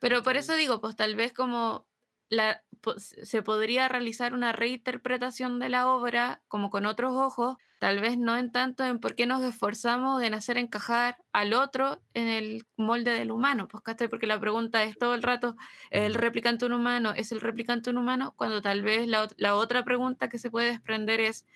pero 0.00 0.24
por 0.24 0.36
eso 0.36 0.56
digo, 0.56 0.80
pues 0.80 0.96
tal 0.96 1.14
vez 1.14 1.32
como 1.32 1.86
la, 2.28 2.64
se 2.98 3.42
podría 3.42 3.86
realizar 3.88 4.34
una 4.34 4.50
reinterpretación 4.50 5.60
de 5.60 5.68
la 5.68 5.86
obra 5.86 6.42
como 6.48 6.70
con 6.70 6.86
otros 6.86 7.12
ojos, 7.14 7.56
tal 7.78 8.00
vez 8.00 8.18
no 8.18 8.36
en 8.36 8.50
tanto 8.50 8.84
en 8.84 8.98
por 8.98 9.14
qué 9.14 9.26
nos 9.26 9.44
esforzamos 9.44 10.20
en 10.24 10.34
hacer 10.34 10.58
encajar 10.58 11.18
al 11.32 11.54
otro 11.54 12.02
en 12.14 12.26
el 12.26 12.66
molde 12.76 13.12
del 13.12 13.30
humano, 13.30 13.68
pues. 13.68 13.84
Porque 14.10 14.26
la 14.26 14.40
pregunta 14.40 14.82
es 14.82 14.98
todo 14.98 15.14
el 15.14 15.22
rato, 15.22 15.54
¿es 15.90 16.02
el 16.02 16.14
replicante 16.14 16.66
un 16.66 16.72
humano? 16.72 17.12
¿Es 17.14 17.30
el 17.30 17.40
replicante 17.40 17.90
un 17.90 17.98
humano? 17.98 18.34
Cuando 18.36 18.60
tal 18.60 18.82
vez 18.82 19.06
la 19.06 19.54
otra 19.54 19.84
pregunta 19.84 20.28
que 20.28 20.40
se 20.40 20.50
puede 20.50 20.70
desprender 20.72 21.20
es, 21.20 21.46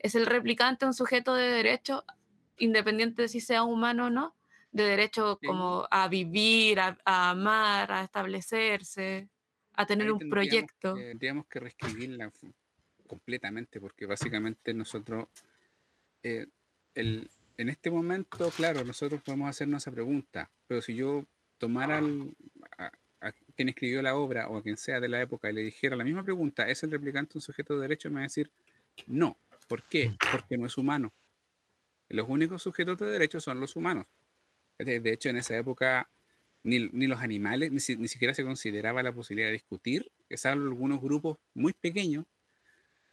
¿es 0.00 0.14
el 0.14 0.26
replicante 0.26 0.86
un 0.86 0.94
sujeto 0.94 1.34
de 1.34 1.44
derecho, 1.48 2.04
independiente 2.58 3.22
de 3.22 3.28
si 3.28 3.40
sea 3.40 3.62
humano 3.62 4.06
o 4.06 4.10
no? 4.10 4.34
De 4.72 4.84
derecho 4.84 5.38
Sí. 5.40 5.46
como 5.46 5.86
a 5.90 6.08
vivir, 6.08 6.80
a, 6.80 6.96
a 7.04 7.30
amar, 7.30 7.90
a 7.92 8.02
establecerse, 8.04 9.28
a 9.74 9.86
tener 9.86 10.06
Ahí 10.06 10.12
un 10.12 10.30
proyecto. 10.30 10.94
que- 10.94 11.02
tendríamos 11.10 11.46
que 11.46 11.60
reescribirla 11.60 12.32
completamente, 13.06 13.80
porque 13.80 14.06
básicamente 14.06 14.72
nosotros, 14.72 15.28
eh, 16.22 16.46
el, 16.94 17.28
en 17.56 17.68
este 17.68 17.90
momento, 17.90 18.50
claro, 18.56 18.84
nosotros 18.84 19.20
podemos 19.22 19.50
hacernos 19.50 19.82
esa 19.82 19.90
pregunta, 19.90 20.50
pero 20.66 20.80
si 20.80 20.94
yo 20.94 21.24
tomara 21.58 21.98
al- 21.98 22.34
a, 22.78 22.90
a 23.20 23.32
quien 23.56 23.68
escribió 23.68 24.00
la 24.02 24.14
obra 24.14 24.48
o 24.48 24.56
a 24.56 24.62
quien 24.62 24.76
sea 24.76 25.00
de 25.00 25.08
la 25.08 25.20
época 25.20 25.50
y 25.50 25.52
le 25.52 25.62
dijera 25.62 25.96
la 25.96 26.04
misma 26.04 26.22
pregunta, 26.22 26.68
¿es 26.68 26.82
el 26.84 26.90
replicante 26.92 27.36
un 27.36 27.42
sujeto 27.42 27.74
de 27.74 27.82
derecho? 27.82 28.08
Me 28.08 28.14
va 28.16 28.20
a 28.20 28.22
decir, 28.22 28.50
no. 29.06 29.36
¿Por 29.70 29.84
qué? 29.84 30.16
Porque 30.32 30.58
no 30.58 30.66
es 30.66 30.76
humano. 30.76 31.12
Los 32.08 32.28
únicos 32.28 32.60
sujetos 32.60 32.98
de 32.98 33.06
derecho 33.06 33.38
son 33.40 33.60
los 33.60 33.76
humanos. 33.76 34.06
De 34.78 35.12
hecho, 35.12 35.28
en 35.28 35.36
esa 35.36 35.56
época 35.56 36.10
ni, 36.64 36.88
ni 36.88 37.06
los 37.06 37.20
animales, 37.20 37.70
ni, 37.70 37.96
ni 37.96 38.08
siquiera 38.08 38.34
se 38.34 38.42
consideraba 38.42 39.00
la 39.04 39.12
posibilidad 39.12 39.46
de 39.46 39.52
discutir, 39.52 40.10
que 40.28 40.36
salvo 40.36 40.64
algunos 40.64 41.00
grupos 41.00 41.38
muy 41.54 41.72
pequeños, 41.72 42.26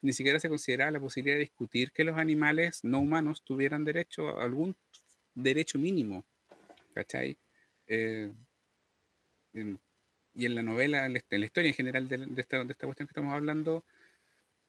ni 0.02 0.14
siquiera 0.14 0.40
se 0.40 0.50
consideraba 0.50 0.90
la 0.90 1.00
posibilidad 1.00 1.36
de 1.36 1.42
discutir 1.42 1.92
que 1.92 2.04
los 2.04 2.18
animales 2.18 2.84
no 2.84 3.02
humanos 3.02 3.44
tuvieran 3.44 3.86
derecho 3.86 4.40
a 4.40 4.44
algún 4.44 4.76
derecho 5.36 5.78
mínimo. 5.78 6.26
¿Cachai? 6.96 7.38
Eh, 7.86 8.34
y 9.54 10.46
en 10.48 10.56
la 10.56 10.64
novela, 10.64 11.06
en 11.06 11.14
la, 11.14 11.22
en 11.30 11.40
la 11.40 11.46
historia 11.46 11.70
en 11.70 11.76
general 11.76 12.08
de, 12.08 12.18
de 12.18 12.42
esta, 12.42 12.64
de 12.64 12.72
esta 12.72 12.88
cuestión 12.88 13.08
que 13.08 13.12
estamos 13.12 13.36
hablando, 13.36 13.86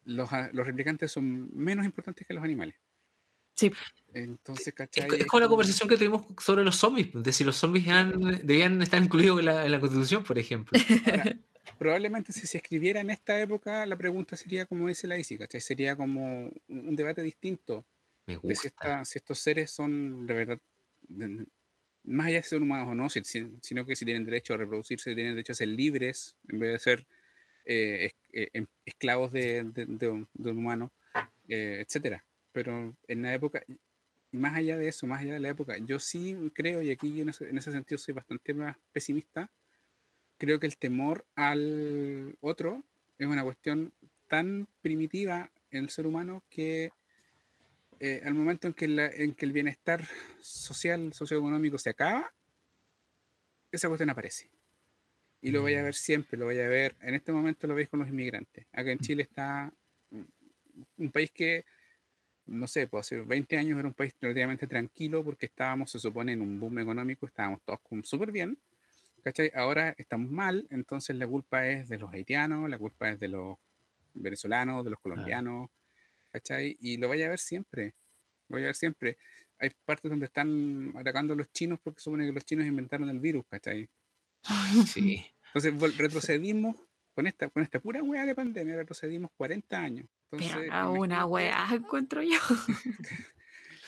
los, 0.09 0.29
los 0.53 0.67
replicantes 0.67 1.13
son 1.13 1.51
menos 1.57 1.85
importantes 1.85 2.27
que 2.27 2.35
los 2.35 2.43
animales. 2.43 2.75
Sí. 3.55 3.71
Entonces, 4.15 4.69
Es, 4.69 4.75
¿cachai? 4.75 5.21
es 5.21 5.27
como 5.27 5.41
la 5.41 5.49
conversación 5.49 5.89
que 5.89 5.97
tuvimos 5.97 6.25
sobre 6.41 6.65
los 6.65 6.77
zombies, 6.77 7.09
de 7.13 7.33
si 7.33 7.45
los 7.45 7.57
zombies 7.57 7.87
eran- 7.87 8.19
debían 8.45 8.81
estar 8.81 9.03
incluidos 9.03 9.41
en 9.41 9.47
la, 9.47 9.65
en 9.67 9.73
la 9.73 9.81
constitución, 9.81 10.25
por 10.25 10.39
ejemplo. 10.39 10.79
Ahora, 11.07 11.37
probablemente 11.79 12.33
si 12.33 12.47
se 12.47 12.59
escribiera 12.59 13.01
en 13.01 13.11
esta 13.11 13.39
época, 13.41 13.85
la 13.85 13.97
pregunta 13.97 14.37
sería 14.37 14.65
como 14.67 14.89
dice 14.89 15.07
la 15.07 15.19
Isi, 15.19 15.37
¿cachai? 15.37 15.61
Sería 15.61 15.95
como 15.97 16.51
un 16.69 16.97
debate 16.97 17.23
distinto 17.23 17.85
Me 18.27 18.35
de 18.35 18.41
si, 18.41 18.47
gusta. 18.47 18.69
esta- 18.69 19.05
si 19.05 19.19
estos 19.19 19.39
seres 19.41 19.71
son 19.73 20.27
de 20.27 20.35
verdad, 20.35 20.59
de- 21.09 21.47
más 22.05 22.29
allá 22.29 22.37
de 22.39 22.43
ser 22.45 22.63
humanos 22.63 22.89
o 22.89 22.95
no, 22.95 23.11
si- 23.11 23.25
si- 23.25 23.53
sino 23.61 23.85
que 23.85 23.95
si 23.97 24.05
tienen 24.07 24.25
derecho 24.25 24.55
a 24.55 24.57
reproducirse, 24.57 25.15
tienen 25.15 25.35
derecho 25.35 25.53
a 25.53 25.57
ser 25.57 25.69
libres, 25.69 26.35
en 26.49 26.61
vez 26.61 26.73
de 26.73 26.79
ser 26.79 27.07
eh, 27.69 28.13
eh, 28.33 28.49
em- 28.55 28.67
esclavos 28.87 29.31
de, 29.31 29.63
de- 29.65 29.87
de 29.87 30.09
un, 30.09 30.27
de 30.35 30.89
eh, 31.49 31.81
etcétera. 31.87 32.25
Pero 32.53 32.95
en 33.07 33.23
la 33.23 33.35
época, 33.35 33.63
más 34.33 34.57
allá 34.57 34.77
de 34.77 34.89
eso, 34.89 35.07
más 35.07 35.21
allá 35.21 35.35
de 35.35 35.41
la 35.41 35.51
época, 35.51 35.77
yo 35.79 36.01
sí 36.01 36.37
creo, 36.55 36.83
y 36.83 36.91
aquí 36.91 37.21
en 37.21 37.29
ese, 37.29 37.49
en 37.49 37.59
ese 37.59 37.71
sentido 37.73 37.99
soy 37.99 38.15
bastante 38.15 38.55
más 38.55 38.77
pesimista, 38.93 39.51
creo 40.39 40.59
que 40.59 40.67
el 40.67 40.77
temor 40.79 41.25
al 41.37 42.37
otro 42.41 42.83
es 43.19 43.27
una 43.27 43.45
cuestión 43.45 43.93
tan 44.29 44.67
primitiva 44.83 45.51
en 45.71 45.85
el 45.85 45.91
ser 45.91 46.07
humano 46.07 46.43
que 46.49 46.91
al 48.25 48.35
momento 48.35 48.67
en 48.69 48.75
que, 48.75 48.85
en 48.87 49.35
que 49.35 49.45
el 49.45 49.53
bienestar 49.53 50.07
social, 50.41 51.13
socioeconómico 51.13 51.79
se 51.79 51.91
acaba, 51.91 52.33
esa 53.73 53.89
cuestión 53.89 54.11
aparece. 54.11 54.49
Y 55.41 55.51
lo 55.51 55.63
vaya 55.63 55.79
a 55.79 55.83
Mm. 55.83 55.85
ver 55.85 55.95
siempre, 55.95 56.39
lo 56.39 56.47
vaya 56.47 56.65
a 56.67 56.69
ver, 56.69 56.97
en 57.01 57.15
este 57.15 57.33
momento 57.33 57.67
lo 57.67 57.75
veis 57.75 57.89
con 57.89 58.01
los 58.01 58.09
inmigrantes. 58.09 58.67
Acá 58.73 58.91
en 58.91 58.99
Chile 58.99 59.23
está 59.23 59.73
mm, 60.11 60.23
un 60.99 61.11
país 61.13 61.31
que, 61.31 61.65
no 62.47 62.67
sé, 62.67 62.87
pues 62.89 63.07
hace 63.07 63.21
20 63.21 63.57
años 63.57 63.79
era 63.79 63.89
un 63.89 63.95
país 63.95 64.15
relativamente 64.21 64.67
tranquilo 64.67 65.23
porque 65.25 65.47
estábamos, 65.47 65.91
se 65.91 65.99
supone, 65.99 66.33
en 66.33 66.41
un 66.43 66.59
boom 66.59 66.79
económico, 66.81 67.27
estábamos 67.27 67.61
todos 67.65 67.81
súper 68.05 68.33
bien. 68.33 68.59
¿cachai? 69.23 69.51
Ahora 69.55 69.95
estamos 69.99 70.31
mal, 70.31 70.67
entonces 70.71 71.17
la 71.17 71.27
culpa 71.27 71.69
es 71.69 71.89
de 71.89 71.99
los 71.99 72.13
haitianos, 72.13 72.69
la 72.71 72.79
culpa 72.79 73.11
es 73.11 73.21
de 73.21 73.29
los 73.29 73.59
venezolanos, 74.15 74.85
de 74.85 74.91
los 74.91 75.01
colombianos, 75.01 75.69
¿cachai? 76.33 76.77
Y 76.81 76.97
lo 76.97 77.09
vaya 77.09 77.27
a 77.27 77.31
ver 77.31 77.39
siempre, 77.39 77.95
lo 78.49 78.55
vaya 78.55 78.67
a 78.67 78.69
ver 78.69 78.77
siempre. 78.77 79.19
Hay 79.59 79.71
partes 79.85 80.11
donde 80.11 80.27
están 80.27 80.93
atacando 80.97 81.35
a 81.35 81.37
los 81.37 81.53
chinos 81.53 81.79
porque 81.83 82.01
supone 82.01 82.27
que 82.27 82.33
los 82.33 82.45
chinos 82.45 82.67
inventaron 82.67 83.09
el 83.11 83.19
virus, 83.19 83.45
¿cachai? 83.49 83.89
Sí. 84.87 85.25
Entonces 85.55 85.97
retrocedimos 85.99 86.77
con 87.15 87.27
esta, 87.27 87.49
con 87.51 87.63
esta 87.63 87.81
pura 87.81 88.03
weá 88.03 88.25
de 88.27 88.35
pandemia, 88.35 88.77
retrocedimos 88.77 89.31
40 89.37 89.79
años. 89.81 90.07
Pero 90.31 90.63
no, 90.67 90.93
una 90.93 91.27
weá, 91.27 91.69
encuentro 91.73 92.23
yo. 92.23 92.39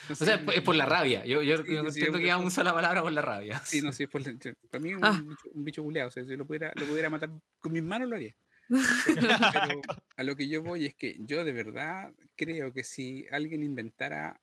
O 0.09 0.15
sea, 0.15 0.35
es 0.53 0.61
por- 0.61 0.75
la 0.75 0.85
rabia. 0.85 1.23
Yo, 1.25 1.41
yo, 1.43 1.57
Sí, 1.63 1.71
yo 1.73 1.89
sí, 1.91 1.99
entiendo 2.01 2.17
que 2.19 2.45
usa 2.45 2.63
la 2.63 2.73
palabra 2.73 3.01
por 3.03 3.11
la 3.13 3.21
rabia. 3.21 3.61
Sí, 3.63 3.81
no, 3.81 3.93
sí, 3.93 4.07
por 4.07 4.25
la- 4.25 4.33
yo- 4.33 4.51
para 4.69 4.81
mí 4.81 4.89
es 4.89 4.97
un, 4.97 5.05
Ah. 5.05 5.21
bicho, 5.23 5.49
un 5.53 5.63
bicho 5.63 5.83
culeado, 5.83 6.09
o 6.09 6.11
sea, 6.11 6.25
si 6.25 6.35
lo 6.35 6.45
pudiera, 6.45 6.73
lo 6.75 6.85
pudiera 6.87 7.09
matar 7.09 7.29
con 7.59 7.71
mis 7.71 7.83
manos 7.83 8.09
lo 8.09 8.15
haría. 8.15 8.35
Pero 9.05 9.81
a 10.17 10.23
lo 10.23 10.35
que 10.35 10.47
yo 10.49 10.63
voy 10.63 10.87
es 10.87 10.95
que 10.95 11.15
yo 11.19 11.45
de 11.45 11.53
verdad 11.53 12.11
creo 12.35 12.73
que 12.73 12.83
si 12.83 13.25
alguien 13.31 13.63
inventara 13.63 14.41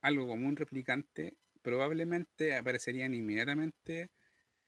algo 0.00 0.26
como 0.28 0.46
un 0.46 0.56
replicante, 0.56 1.34
probablemente 1.60 2.56
aparecerían 2.56 3.12
inmediatamente 3.14 4.10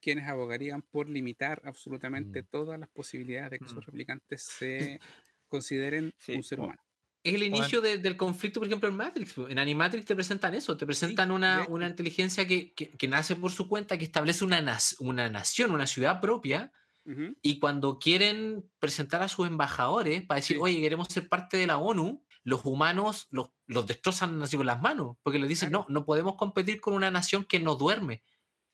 quienes 0.06 0.28
abogarían 0.28 0.82
por 0.82 1.08
limitar 1.08 1.60
absolutamente 1.64 2.42
Mm. 2.42 2.46
todas 2.48 2.78
las 2.78 2.88
posibilidades 2.90 3.50
de 3.50 3.58
que 3.58 3.64
esos 3.64 3.78
Mm. 3.78 3.86
replicantes 3.90 4.42
se 4.44 5.00
consideren 5.48 6.14
Sí, 6.16 6.34
un 6.34 6.44
ser 6.44 6.60
humano. 6.60 6.80
Es 7.24 7.34
el 7.34 7.40
Bueno. 7.40 7.56
inicio 7.56 7.80
de- 7.80 7.98
del 7.98 8.16
conflicto, 8.16 8.60
por 8.60 8.68
ejemplo, 8.68 8.88
en 8.88 8.94
Matrix. 8.94 9.36
En 9.36 9.58
Animatrix 9.58 10.04
te 10.06 10.14
presentan 10.14 10.54
eso, 10.54 10.76
te 10.76 10.86
presentan 10.86 11.32
una, 11.32 11.62
de 11.62 11.66
una 11.72 11.86
hecho. 11.86 11.90
inteligencia 11.94 12.46
que, 12.46 12.72
que- 12.72 12.90
que 12.96 13.08
nace 13.08 13.34
por 13.34 13.50
su 13.50 13.66
cuenta, 13.68 13.98
que 13.98 14.04
establece 14.04 14.44
una, 14.44 14.60
nas- 14.62 14.94
una 15.00 15.28
nación, 15.28 15.72
una 15.72 15.88
ciudad 15.88 16.20
propia, 16.20 16.70
Ujú. 17.04 17.36
y 17.42 17.58
cuando 17.58 17.98
quieren 17.98 18.70
presentar 18.78 19.22
a 19.22 19.28
sus 19.28 19.48
embajadores 19.48 20.24
para 20.24 20.38
decir, 20.38 20.56
Sí. 20.58 20.62
oye, 20.62 20.80
queremos 20.80 21.08
ser 21.08 21.28
parte 21.28 21.56
de 21.56 21.66
la 21.66 21.78
ONU, 21.78 22.22
los 22.44 22.64
humanos 22.64 23.26
los, 23.32 23.50
los 23.66 23.88
destrozan 23.88 24.40
así 24.40 24.56
con 24.56 24.66
las 24.66 24.80
manos, 24.80 25.16
porque 25.24 25.40
les 25.40 25.48
dicen, 25.48 25.70
Claro. 25.70 25.86
no, 25.88 26.00
no 26.00 26.06
podemos 26.06 26.36
competir 26.36 26.80
con 26.80 26.94
una 26.94 27.10
nación 27.10 27.44
que 27.44 27.58
no 27.58 27.74
duerme. 27.74 28.22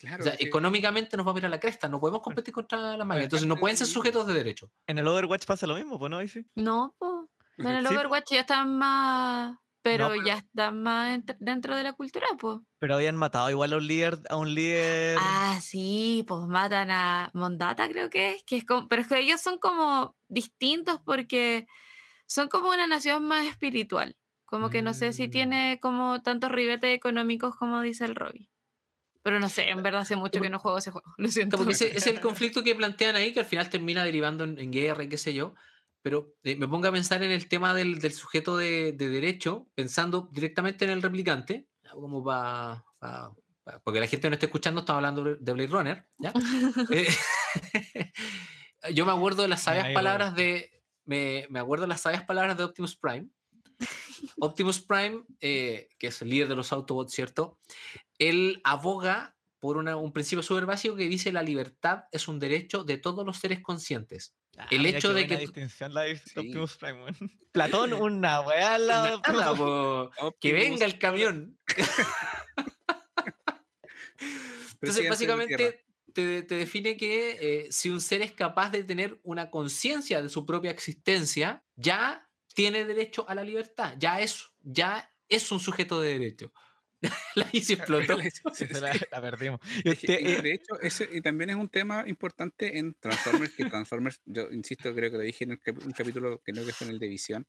Claro, 0.03 0.21
o 0.21 0.25
sea, 0.25 0.33
es 0.33 0.39
que- 0.39 0.45
económicamente 0.47 1.17
nos 1.17 1.27
va 1.27 1.31
a 1.31 1.35
ver 1.35 1.47
a 1.47 1.49
la 1.49 1.61
cresta, 1.61 1.89
no 1.89 1.99
podemos 2.01 2.23
competir 2.23 2.53
contra 2.53 2.97
la 2.97 3.05
máquina, 3.05 3.25
entonces 3.25 3.47
no 3.49 3.57
pueden 3.57 3.75
de 3.75 3.79
ser 3.79 3.87
sujetos 3.87 4.27
de 4.27 4.35
derecho. 4.35 4.71
En 4.87 4.99
el 4.99 5.07
Overwatch 5.09 5.47
pasa 5.47 5.67
lo 5.67 5.77
mismo, 5.77 5.99
pues, 5.99 6.11
¿no? 6.11 6.21
No, 6.57 6.95
po. 6.99 7.29
En 7.59 7.67
el 7.69 7.87
Sí. 7.87 7.95
Overwatch 7.95 8.33
ya 8.33 8.41
están 8.41 8.77
más. 8.77 9.57
Pero, 9.85 10.11
pero- 10.11 10.25
ya 10.25 10.35
están 10.39 10.81
más 10.83 11.11
ent- 11.19 11.37
dentro 11.41 11.75
de 11.75 11.83
la 11.83 11.93
cultura, 11.93 12.27
pues. 12.39 12.59
Pero 12.79 12.95
habían 12.95 13.17
matado 13.17 13.51
igual 13.51 13.73
a 13.73 13.79
un 13.79 13.87
líder, 13.89 14.19
a 14.29 14.37
un 14.37 14.55
líder. 14.55 15.19
Ah, 15.21 15.59
sí, 15.61 16.25
pues 16.29 16.43
matan 16.47 16.91
a 16.93 17.31
Mondata, 17.35 17.89
creo 17.89 18.09
que 18.09 18.35
es. 18.37 18.45
Que 18.45 18.59
es 18.59 18.65
como- 18.65 18.87
pero 18.87 19.03
es 19.03 19.09
que 19.09 19.19
ellos 19.19 19.41
son 19.41 19.59
como 19.59 20.15
distintos 20.29 21.01
porque 21.05 21.67
son 22.27 22.49
como 22.49 22.69
una 22.69 22.87
nación 22.87 23.25
más 23.27 23.45
espiritual. 23.47 24.17
Como 24.45 24.71
que 24.71 24.83
no 24.83 24.95
sé 24.95 25.13
si 25.13 25.27
Mm. 25.27 25.31
tiene 25.31 25.79
como 25.83 26.23
tantos 26.23 26.53
ribetes 26.53 26.95
económicos 26.95 27.57
como 27.57 27.81
dice 27.81 28.05
el 28.05 28.15
Robbie. 28.15 28.49
Pero 29.23 29.39
no 29.39 29.49
sé, 29.49 29.69
en 29.71 29.83
verdad 29.83 30.03
hace 30.03 30.17
mucho 30.17 30.41
que 30.41 30.51
no 30.51 30.59
juego 30.59 30.79
ese 30.79 30.91
juego. 30.91 31.15
Lo 31.17 31.29
siento. 31.29 31.57
Porque 31.57 31.73
ese, 31.73 31.97
es 31.97 32.07
el 32.07 32.21
conflicto 32.21 32.63
que 32.63 32.75
plantean 32.75 33.17
ahí, 33.17 33.33
que 33.33 33.41
al 33.41 33.47
final 33.47 33.71
termina 33.71 34.05
derivando 34.05 34.45
en, 34.45 34.59
en 34.59 34.73
guerra 34.73 35.05
y 35.05 35.09
qué 35.09 35.19
sé 35.19 35.33
yo. 35.33 35.55
Pero 36.03 36.35
eh, 36.43 36.57
me 36.57 36.67
pongo 36.67 36.89
a 36.89 36.93
pensar 36.93 37.23
en 37.23 37.31
el 37.31 37.49
tema 37.49 37.75
del, 37.75 38.01
del 38.01 38.13
sujeto 38.13 38.57
de, 38.57 38.93
de 38.93 39.09
derecho, 39.09 39.69
pensando 39.75 40.29
directamente 40.33 40.85
en 40.85 40.91
el 40.91 41.03
replicante, 41.03 41.69
como 41.93 42.25
para. 42.25 42.85
porque 43.85 44.01
la 44.01 44.09
gente 44.09 44.29
no 44.29 44.35
está 44.35 44.47
escuchando, 44.47 44.81
estamos 44.81 44.99
hablando 44.99 45.37
de 45.37 45.53
Blade 45.53 45.71
Runner. 45.71 46.07
¿ya? 46.19 46.33
Eh, 48.85 48.95
yo 48.95 49.07
me 49.07 49.13
acuerdo 49.13 49.43
de 49.43 49.49
las 49.49 49.63
sabias 49.63 49.91
palabras 49.93 50.35
de. 50.35 50.83
Me, 51.05 51.47
me 51.51 51.61
acuerdo 51.61 51.83
de 51.83 51.89
las 51.89 52.01
sabias 52.01 52.25
palabras 52.25 52.57
de 52.57 52.65
Optimus 52.65 52.97
Prime. 52.97 53.29
Optimus 54.39 54.81
Prime, 54.81 55.23
eh, 55.41 55.89
que 55.99 56.09
es 56.09 56.23
el 56.23 56.31
líder 56.31 56.49
de 56.49 56.57
los 56.57 56.73
Autobots, 56.73 57.13
¿cierto? 57.13 57.59
Él 58.19 58.61
aboga 58.65 59.37
por 59.59 59.77
una- 59.77 59.97
un 59.97 60.13
principio 60.13 60.43
súper 60.43 60.67
básico 60.67 60.97
que 60.97 61.09
dice 61.09 61.31
la 61.33 61.43
libertad 61.43 62.05
es 62.11 62.27
un 62.29 62.39
derecho 62.41 62.83
de 62.85 62.99
todos 62.99 63.25
los 63.25 63.39
seres 63.39 63.61
conscientes. 63.61 64.35
Ah, 64.59 64.67
el 64.71 64.85
hecho 64.85 65.15
de 65.15 65.27
que 65.27 65.37
distinción 65.39 65.95
la 65.95 66.03
de 66.03 66.17
Sí. 66.19 66.39
Optimus 66.41 66.77
Prime, 66.77 67.05
weón. 67.05 67.17
Platón, 67.53 67.93
una 68.03 68.41
weá 68.41 68.77
Nada, 68.79 69.55
po, 69.55 70.11
que 70.41 70.53
venga 70.53 70.85
el 70.85 70.99
camión. 70.99 71.59
Entonces, 74.81 75.09
básicamente, 75.09 75.85
te, 76.13 76.43
te 76.43 76.55
define 76.57 76.97
que 76.97 77.39
eh, 77.41 77.69
si 77.71 77.89
un 77.91 78.01
ser 78.01 78.23
es 78.23 78.33
capaz 78.33 78.71
de 78.71 78.85
tener 78.85 79.19
una 79.23 79.51
conciencia 79.51 80.21
de 80.21 80.29
su 80.29 80.45
propia 80.45 80.71
existencia, 80.71 81.63
ya 81.77 82.29
tiene 82.55 82.85
derecho 82.85 83.29
a 83.29 83.35
la 83.35 83.45
libertad, 83.45 83.95
ya 83.99 84.21
es, 84.21 84.51
ya 84.63 85.11
es 85.29 85.51
un 85.53 85.61
sujeto 85.61 86.01
de 86.01 86.19
derecho. 86.19 86.53
la 87.35 87.49
hice 87.53 87.73
explotó. 87.75 88.17
La, 88.81 88.95
la 89.11 89.21
perdimos. 89.21 89.61
Y, 89.85 89.91
Este, 89.91 90.23
y 90.23 90.27
eh, 90.35 90.43
de 90.43 90.53
hecho, 90.55 90.81
ese 90.81 91.09
y 91.13 91.21
también 91.21 91.51
es 91.51 91.57
un 91.57 91.69
tema 91.69 92.05
importante 92.07 92.79
en 92.79 92.95
Transformers, 92.95 93.53
que 93.55 93.65
Transformers, 93.65 94.21
yo 94.25 94.49
insisto, 94.53 94.95
creo 94.95 95.11
que 95.11 95.17
lo 95.17 95.23
dije 95.23 95.45
en 95.45 95.53
el 95.53 95.61
cap- 95.61 95.85
un 95.85 95.93
capítulo, 95.93 96.41
creo 96.45 96.65
que 96.65 96.73
fue 96.73 96.87
en 96.87 96.93
el 96.93 96.99
de 97.01 97.09
Visión, 97.09 97.47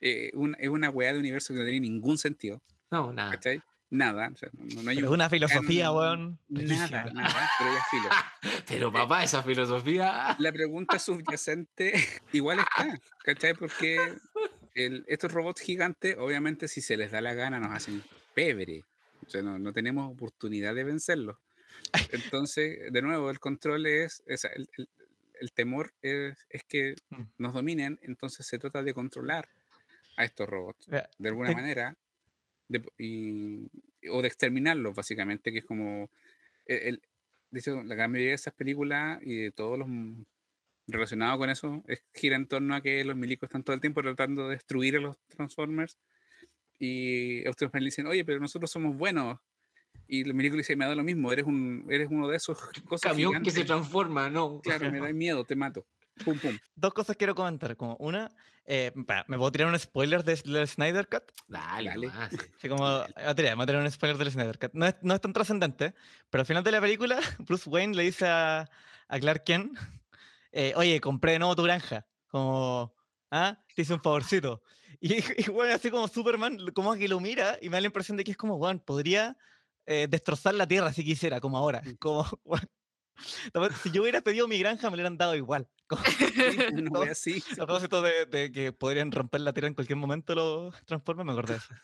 eh, 0.00 0.30
un- 0.34 0.56
es 0.60 0.68
una 0.68 0.90
weá 0.90 1.12
de 1.12 1.18
universo 1.18 1.52
que 1.52 1.60
no 1.60 1.64
tiene 1.66 1.80
ningún 1.80 2.16
sentido, 2.18 2.62
No, 2.90 3.12
nada. 3.12 3.32
¿cachai? 3.32 3.60
Nada, 3.90 4.30
o 4.32 4.36
sea, 4.36 4.48
no, 4.52 4.82
no 4.82 4.90
hay 4.90 5.02
un- 5.02 5.08
una 5.08 5.30
filosofía, 5.30 5.92
weón. 5.92 6.38
Nada, 6.48 7.04
nada, 7.12 7.50
pero 7.58 7.72
ya 7.72 7.84
filo. 7.90 8.08
Pero 8.68 8.92
papá, 8.92 9.22
esa 9.22 9.42
filosofía. 9.44 10.34
La 10.40 10.50
pregunta 10.52 10.98
subyacente 10.98 11.92
igual 12.32 12.58
está, 12.58 12.98
¿cachai? 13.24 13.54
Porque 13.54 13.96
el- 14.74 15.04
estos 15.06 15.30
robots 15.32 15.60
gigantes, 15.60 16.16
obviamente, 16.18 16.66
si 16.66 16.80
se 16.80 16.96
les 16.96 17.12
da 17.12 17.20
la 17.20 17.34
gana, 17.34 17.60
nos 17.60 17.70
hacen 17.72 18.02
pebre. 18.34 18.82
O 19.24 19.30
sea, 19.30 19.42
no, 19.42 19.56
no 19.58 19.72
tenemos 19.72 20.12
oportunidad 20.12 20.74
de 20.74 20.82
vencerlos. 20.84 21.36
Entonces, 22.10 22.92
de 22.92 23.02
nuevo, 23.02 23.30
el 23.30 23.38
control 23.38 23.86
es, 23.86 24.22
es 24.26 24.44
el, 24.44 24.68
el- 24.76 24.88
el 25.38 25.52
temor 25.52 25.92
es, 26.02 26.36
es 26.48 26.64
que 26.64 26.94
Mm. 27.10 27.22
nos 27.38 27.52
dominen, 27.52 27.98
entonces 28.02 28.46
se 28.46 28.58
trata 28.58 28.82
de 28.82 28.94
controlar 28.94 29.48
a 30.16 30.24
estos 30.24 30.48
robots 30.48 30.86
de 30.88 31.28
alguna 31.28 31.48
ten- 31.50 31.58
manera 31.58 31.94
de- 32.68 32.84
y- 32.98 33.68
o 34.10 34.22
de 34.22 34.28
exterminarlos, 34.28 34.94
básicamente, 34.94 35.52
que 35.52 35.58
es 35.58 35.64
como. 35.64 36.10
el- 36.66 36.82
el- 36.82 37.02
de 37.50 37.60
hecho, 37.60 37.82
la 37.84 37.94
gran 37.94 38.10
mayoría 38.10 38.30
de 38.30 38.34
esas 38.34 38.54
películas 38.54 39.20
y 39.22 39.36
de 39.36 39.52
todos 39.52 39.78
los 39.78 39.88
relacionados 40.88 41.38
con 41.38 41.48
eso 41.50 41.82
es, 41.86 42.02
gira 42.14 42.36
en 42.36 42.46
torno 42.46 42.74
a 42.74 42.80
que 42.80 43.04
los 43.04 43.16
milicos 43.16 43.48
están 43.48 43.62
todo 43.64 43.74
el 43.74 43.80
tiempo 43.80 44.02
tratando 44.02 44.48
de 44.48 44.54
destruir 44.56 44.96
a 44.96 45.00
los 45.00 45.16
Transformers 45.28 45.96
y 46.78 47.42
Transformers 47.44 47.82
le 47.82 47.86
dicen, 47.86 48.06
oye, 48.06 48.24
pero 48.24 48.40
nosotros 48.40 48.70
somos 48.70 48.96
buenos. 48.96 49.38
Y 50.08 50.24
los 50.24 50.34
milicos 50.36 50.58
dicen, 50.58 50.78
me 50.78 50.84
da 50.86 50.94
lo 50.94 51.02
mismo, 51.02 51.32
eres, 51.32 51.46
un, 51.46 51.86
eres 51.88 52.08
uno 52.10 52.28
de 52.28 52.36
esos 52.36 52.58
cosas 52.84 53.10
Camión 53.12 53.32
que 53.42 53.50
se 53.50 53.62
gigantes". 53.62 53.66
transforma, 53.66 54.28
no. 54.30 54.60
Claro, 54.60 54.90
me 54.92 54.98
da 55.00 55.08
miedo, 55.14 55.44
te 55.44 55.56
mato. 55.56 55.86
Pum, 56.24 56.38
pum. 56.38 56.56
Dos 56.74 56.94
cosas 56.94 57.16
quiero 57.16 57.34
comentar. 57.34 57.76
Como 57.76 57.96
una, 57.96 58.30
eh, 58.64 58.92
pa, 59.06 59.24
me 59.28 59.36
puedo 59.36 59.52
tirar 59.52 59.68
un 59.68 59.78
spoiler 59.78 60.24
de- 60.24 60.36
del 60.44 60.66
Snyder 60.68 61.08
Cut. 61.08 61.24
Dale, 61.48 61.90
Dale. 61.90 62.10
sí. 62.30 62.36
Así 62.58 62.68
como, 62.68 62.84
voy 62.84 63.04
a 63.24 63.34
tirar, 63.34 63.54
voy 63.56 63.62
a 63.62 63.66
tirar 63.66 63.82
un 63.82 63.90
spoiler 63.90 64.16
del 64.18 64.30
Snyder 64.32 64.58
Cut. 64.58 64.70
No 64.74 64.86
es, 64.86 64.96
no 65.02 65.14
es 65.14 65.20
tan 65.20 65.32
trascendente, 65.32 65.94
pero 66.30 66.40
al 66.42 66.46
final 66.46 66.64
de 66.64 66.72
la 66.72 66.80
película, 66.80 67.18
Bruce 67.38 67.68
Wayne 67.68 67.94
le 67.94 68.02
dice 68.04 68.26
a, 68.26 68.68
a 69.08 69.20
Clark 69.20 69.44
Kent, 69.44 69.78
eh, 70.52 70.72
oye, 70.76 71.00
compré 71.00 71.32
de 71.32 71.38
nuevo 71.38 71.54
tu 71.56 71.62
granja. 71.62 72.06
Como, 72.28 72.94
ah, 73.30 73.58
te 73.74 73.82
hice 73.82 73.94
un 73.94 74.02
favorcito. 74.02 74.62
Y, 74.98 75.16
y 75.16 75.50
bueno, 75.50 75.74
así 75.74 75.90
como 75.90 76.08
Superman, 76.08 76.56
como 76.74 76.94
que 76.94 77.06
lo 77.06 77.20
mira 77.20 77.58
y 77.60 77.68
me 77.68 77.76
da 77.76 77.82
la 77.82 77.86
impresión 77.88 78.16
de 78.16 78.24
que 78.24 78.30
es 78.30 78.36
como, 78.38 78.56
bueno, 78.56 78.80
podría 78.82 79.36
eh, 79.84 80.06
destrozar 80.08 80.54
la 80.54 80.66
tierra 80.66 80.90
si 80.90 81.04
quisiera, 81.04 81.38
como 81.38 81.58
ahora. 81.58 81.82
Como, 81.98 82.24
weón, 82.44 82.62
Tal 82.62 82.66
vez 82.66 82.75
Si 83.82 83.90
yo 83.90 84.02
hubiera 84.02 84.20
pedido 84.20 84.46
mi 84.48 84.58
granja, 84.58 84.90
me 84.90 84.96
lo 84.96 85.00
hubieran 85.02 85.16
dado 85.16 85.34
igual. 85.34 85.68
No. 86.72 87.02
así. 87.10 87.42
a 87.52 87.66
propósito 87.66 88.02
de, 88.02 88.26
de 88.26 88.50
que 88.50 88.72
podrían 88.72 89.12
romper 89.12 89.40
la 89.42 89.52
tierra 89.52 89.68
en 89.68 89.74
cualquier 89.74 89.96
momento 89.98 90.34
los 90.34 90.74
Transformers, 90.84 91.26
me 91.26 91.32
acordé 91.32 91.54
de 91.54 91.58
eso. 91.58 91.74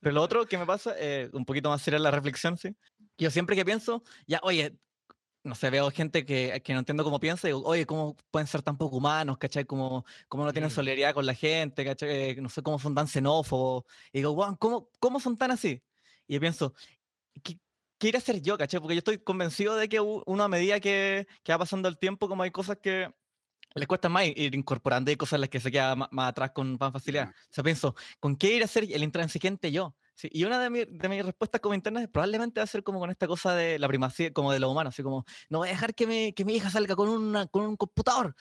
Pero 0.00 0.14
lo 0.14 0.22
otro 0.22 0.46
que 0.46 0.56
me 0.58 0.66
pasa, 0.66 0.94
eh, 0.98 1.28
un 1.32 1.44
poquito 1.44 1.68
más 1.68 1.82
seria 1.82 1.98
la 1.98 2.10
reflexión, 2.10 2.56
sí. 2.56 2.74
Yo 3.18 3.30
siempre 3.30 3.54
que 3.54 3.64
pienso, 3.64 4.02
ya, 4.26 4.40
oye, 4.42 4.78
no 5.44 5.54
sé, 5.54 5.68
veo 5.68 5.90
gente 5.90 6.24
que, 6.24 6.62
que 6.64 6.72
no 6.72 6.78
entiendo 6.78 7.04
cómo 7.04 7.20
piensa 7.20 7.46
y 7.46 7.50
digo, 7.52 7.62
oye, 7.64 7.84
¿cómo 7.84 8.16
pueden 8.30 8.46
ser 8.46 8.62
tan 8.62 8.78
poco 8.78 8.96
humanos, 8.96 9.36
cachai? 9.38 9.66
¿Cómo, 9.66 10.04
cómo 10.28 10.44
no 10.44 10.52
tienen 10.52 10.70
Mm. 10.70 10.74
solidaridad 10.74 11.12
con 11.14 11.26
la 11.26 11.34
gente, 11.34 11.84
cachai? 11.84 12.30
Eh, 12.30 12.36
No 12.40 12.48
sé 12.48 12.62
cómo 12.62 12.78
son 12.78 12.94
tan 12.94 13.06
xenófobos. 13.08 13.84
Y 14.10 14.18
digo, 14.20 14.34
wow, 14.34 14.56
¿cómo, 14.58 14.90
¿cómo 14.98 15.20
son 15.20 15.36
tan 15.36 15.50
así? 15.50 15.82
Y 16.26 16.34
yo 16.34 16.40
pienso, 16.40 16.74
¿qué, 17.42 17.58
qué 18.04 18.08
iré 18.10 18.18
a 18.18 18.20
hacer 18.20 18.42
yo, 18.42 18.58
cachai? 18.58 18.80
Porque 18.80 18.94
yo 18.94 18.98
estoy 18.98 19.16
convencido 19.18 19.76
de 19.76 19.88
que 19.88 19.98
uno 19.98 20.44
a 20.44 20.48
medida 20.48 20.78
que, 20.78 21.26
que 21.42 21.52
va 21.52 21.58
pasando 21.58 21.88
el 21.88 21.96
tiempo, 21.96 22.28
como 22.28 22.42
hay 22.42 22.50
cosas 22.50 22.76
que 22.82 23.10
les 23.74 23.88
cuesta 23.88 24.10
más 24.10 24.26
ir 24.26 24.54
incorporando 24.54 25.10
y 25.10 25.16
cosas 25.16 25.38
en 25.38 25.40
las 25.40 25.48
que 25.50 25.58
se 25.58 25.72
queda 25.72 25.96
ma- 25.96 26.08
más, 26.12 26.28
atrás 26.28 26.50
con 26.54 26.76
más 26.78 26.92
facilidad. 26.92 27.30
O 27.30 27.32
sea, 27.48 27.64
pienso, 27.64 27.94
¿con 28.20 28.36
qué 28.36 28.52
ir 28.54 28.62
a 28.62 28.66
ser 28.66 28.84
el 28.84 29.02
intransigente 29.02 29.72
yo? 29.72 29.96
Sí, 30.14 30.28
y 30.30 30.44
una 30.44 30.60
de, 30.60 30.68
mi- 30.68 30.84
de 30.84 31.08
mis 31.08 31.24
respuestas 31.24 31.62
como 31.62 31.74
internas 31.74 32.06
probablemente 32.12 32.60
va 32.60 32.64
a 32.64 32.66
ser 32.66 32.82
como 32.82 33.00
con 33.00 33.08
esta 33.10 33.26
cosa 33.26 33.54
de 33.54 33.78
la 33.78 33.88
primacía, 33.88 34.30
como 34.34 34.52
de 34.52 34.60
lo 34.60 34.70
humano, 34.70 34.90
así 34.90 35.02
como, 35.02 35.24
no 35.48 35.58
voy 35.60 35.68
a 35.68 35.72
dejar 35.72 35.94
que 35.94 36.06
mi, 36.06 36.34
que 36.34 36.44
mi 36.44 36.56
hija 36.56 36.68
salga 36.68 36.94
con, 36.94 37.08
una, 37.08 37.46
con 37.46 37.64
un 37.64 37.76
computador. 37.78 38.34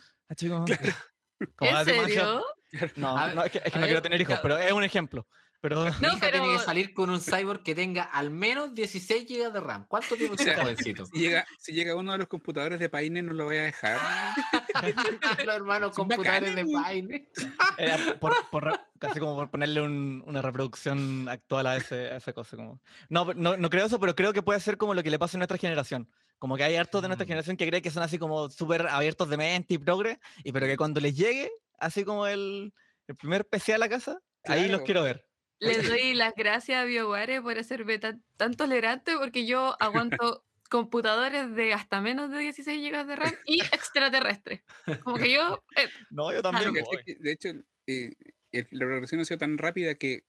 Como- 0.49 0.66
como, 1.55 1.72
¿En 1.72 1.86
serio? 1.86 2.43
No, 2.97 3.34
no, 3.34 3.43
es 3.45 3.51
que, 3.51 3.59
es 3.59 3.72
que 3.72 3.80
no 3.80 3.86
quiero 3.86 4.01
tener 4.01 4.20
hijos, 4.20 4.39
pero 4.41 4.57
es 4.57 4.72
un 4.74 4.84
ejemplo. 4.84 5.26
Pero 5.64 5.86
Mi 5.86 5.91
No, 6.01 6.09
hija 6.09 6.20
tiene 6.30 6.45
que 6.45 6.53
pero- 6.55 6.59
salir 6.59 6.93
con 6.93 7.09
un 7.09 7.22
cyborg 7.22 7.64
que 7.64 7.74
tenga 7.74 8.03
al 8.03 8.30
menos 8.32 8.76
16 8.76 9.26
GB 9.26 9.53
de 9.53 9.61
RAM. 9.61 9.86
¿Cuánto 9.88 10.18
tiene 10.18 10.36
ese 10.36 10.43
sea, 10.43 10.61
jovencito? 10.61 11.05
Si 11.05 11.18
llega, 11.20 11.47
si 11.57 11.72
llega 11.72 11.95
uno 11.95 12.11
de 12.11 12.18
los 12.18 12.28
computadores 12.28 12.80
de 12.80 12.89
Paine, 12.89 13.22
no 13.22 13.32
lo 13.32 13.45
voy 13.45 13.55
a 13.57 13.61
dejar. 13.64 13.97
Los 15.45 15.55
hermanos 15.55 15.95
Son 15.95 16.07
computadores 16.09 16.53
de. 16.55 16.66
Paine. 16.66 17.30
Era 17.78 18.20
por, 18.20 18.34
por 18.49 18.66
re- 18.66 18.80
casi 18.99 19.20
como 19.22 19.36
por 19.36 19.49
ponerle 19.49 19.82
un- 19.82 20.22
una 20.28 20.41
reproducción 20.41 21.30
actual 21.30 21.68
a, 21.68 21.78
ese, 21.78 22.11
a 22.11 22.18
esa 22.18 22.34
cosa. 22.34 22.57
Como. 22.57 22.82
No, 23.07 23.26
pero- 23.26 23.39
no, 23.39 23.55
no 23.55 23.70
creo 23.70 23.86
eso, 23.86 23.99
pero 24.01 24.16
creo 24.16 24.34
que 24.34 24.41
puede 24.43 24.59
ser 24.59 24.76
como 24.78 24.93
lo 24.93 25.01
que 25.01 25.11
le 25.11 25.18
pasa 25.20 25.38
a 25.38 25.39
nuestra 25.39 25.57
generación. 25.57 26.09
Como 26.39 26.57
que 26.57 26.66
hay 26.66 26.76
hartos 26.76 27.01
de 27.01 27.07
nuestra 27.07 27.24
Mm. 27.24 27.28
generación 27.30 27.55
que 27.57 27.68
cree 27.70 27.82
que 27.82 27.89
son 27.89 28.03
así 28.03 28.18
como 28.20 28.49
súper 28.49 28.86
abiertos 28.88 29.30
de 29.30 29.38
mente 29.38 29.76
y 29.76 29.78
progre, 29.78 30.20
y 30.43 30.51
pero 30.51 30.66
que 30.66 30.76
cuando 30.76 30.99
les 30.99 31.16
llegue, 31.16 31.49
así 31.80 32.03
como 32.03 32.28
el, 32.28 32.74
el 33.07 33.16
primer 33.16 33.45
PC 33.47 33.74
a 33.76 33.78
la 33.78 33.88
casa, 33.88 34.20
ahí 34.43 34.64
los 34.64 34.82
Claro. 34.82 34.84
quiero 34.84 35.03
ver. 35.03 35.26
Les 35.64 35.78
doy 35.99 36.14
las 36.14 36.34
gracias 36.36 36.82
a 36.82 36.86
BioWare 36.86 37.41
por 37.41 37.57
hacerme 37.57 37.99
tan, 37.99 38.24
tan 38.38 38.53
tolerante 38.55 39.16
porque 39.18 39.45
yo 39.45 39.76
aguanto 39.80 40.43
computadores 40.70 41.53
de 41.55 41.74
hasta 41.74 42.01
menos 42.01 42.32
de 42.32 42.39
16 42.39 42.82
GB 42.82 43.05
de 43.05 43.16
RAM 43.16 43.34
y 43.45 43.61
extraterrestres. 43.61 44.64
Como 45.03 45.18
que 45.18 45.32
yo, 45.32 45.64
eh, 45.76 45.88
No, 46.09 46.34
yo 46.34 46.41
también. 46.41 46.74
¿Cachai 46.74 46.84
voy. 46.95 47.03
que, 47.05 47.16
De 47.16 47.32
hecho, 47.32 47.49
eh, 47.88 48.11
el- 48.51 48.68
la 48.72 48.86
progresión 48.86 49.22
ha 49.22 49.26
sido 49.26 49.38
tan 49.38 49.57
rápida 49.57 49.95
que 49.95 50.24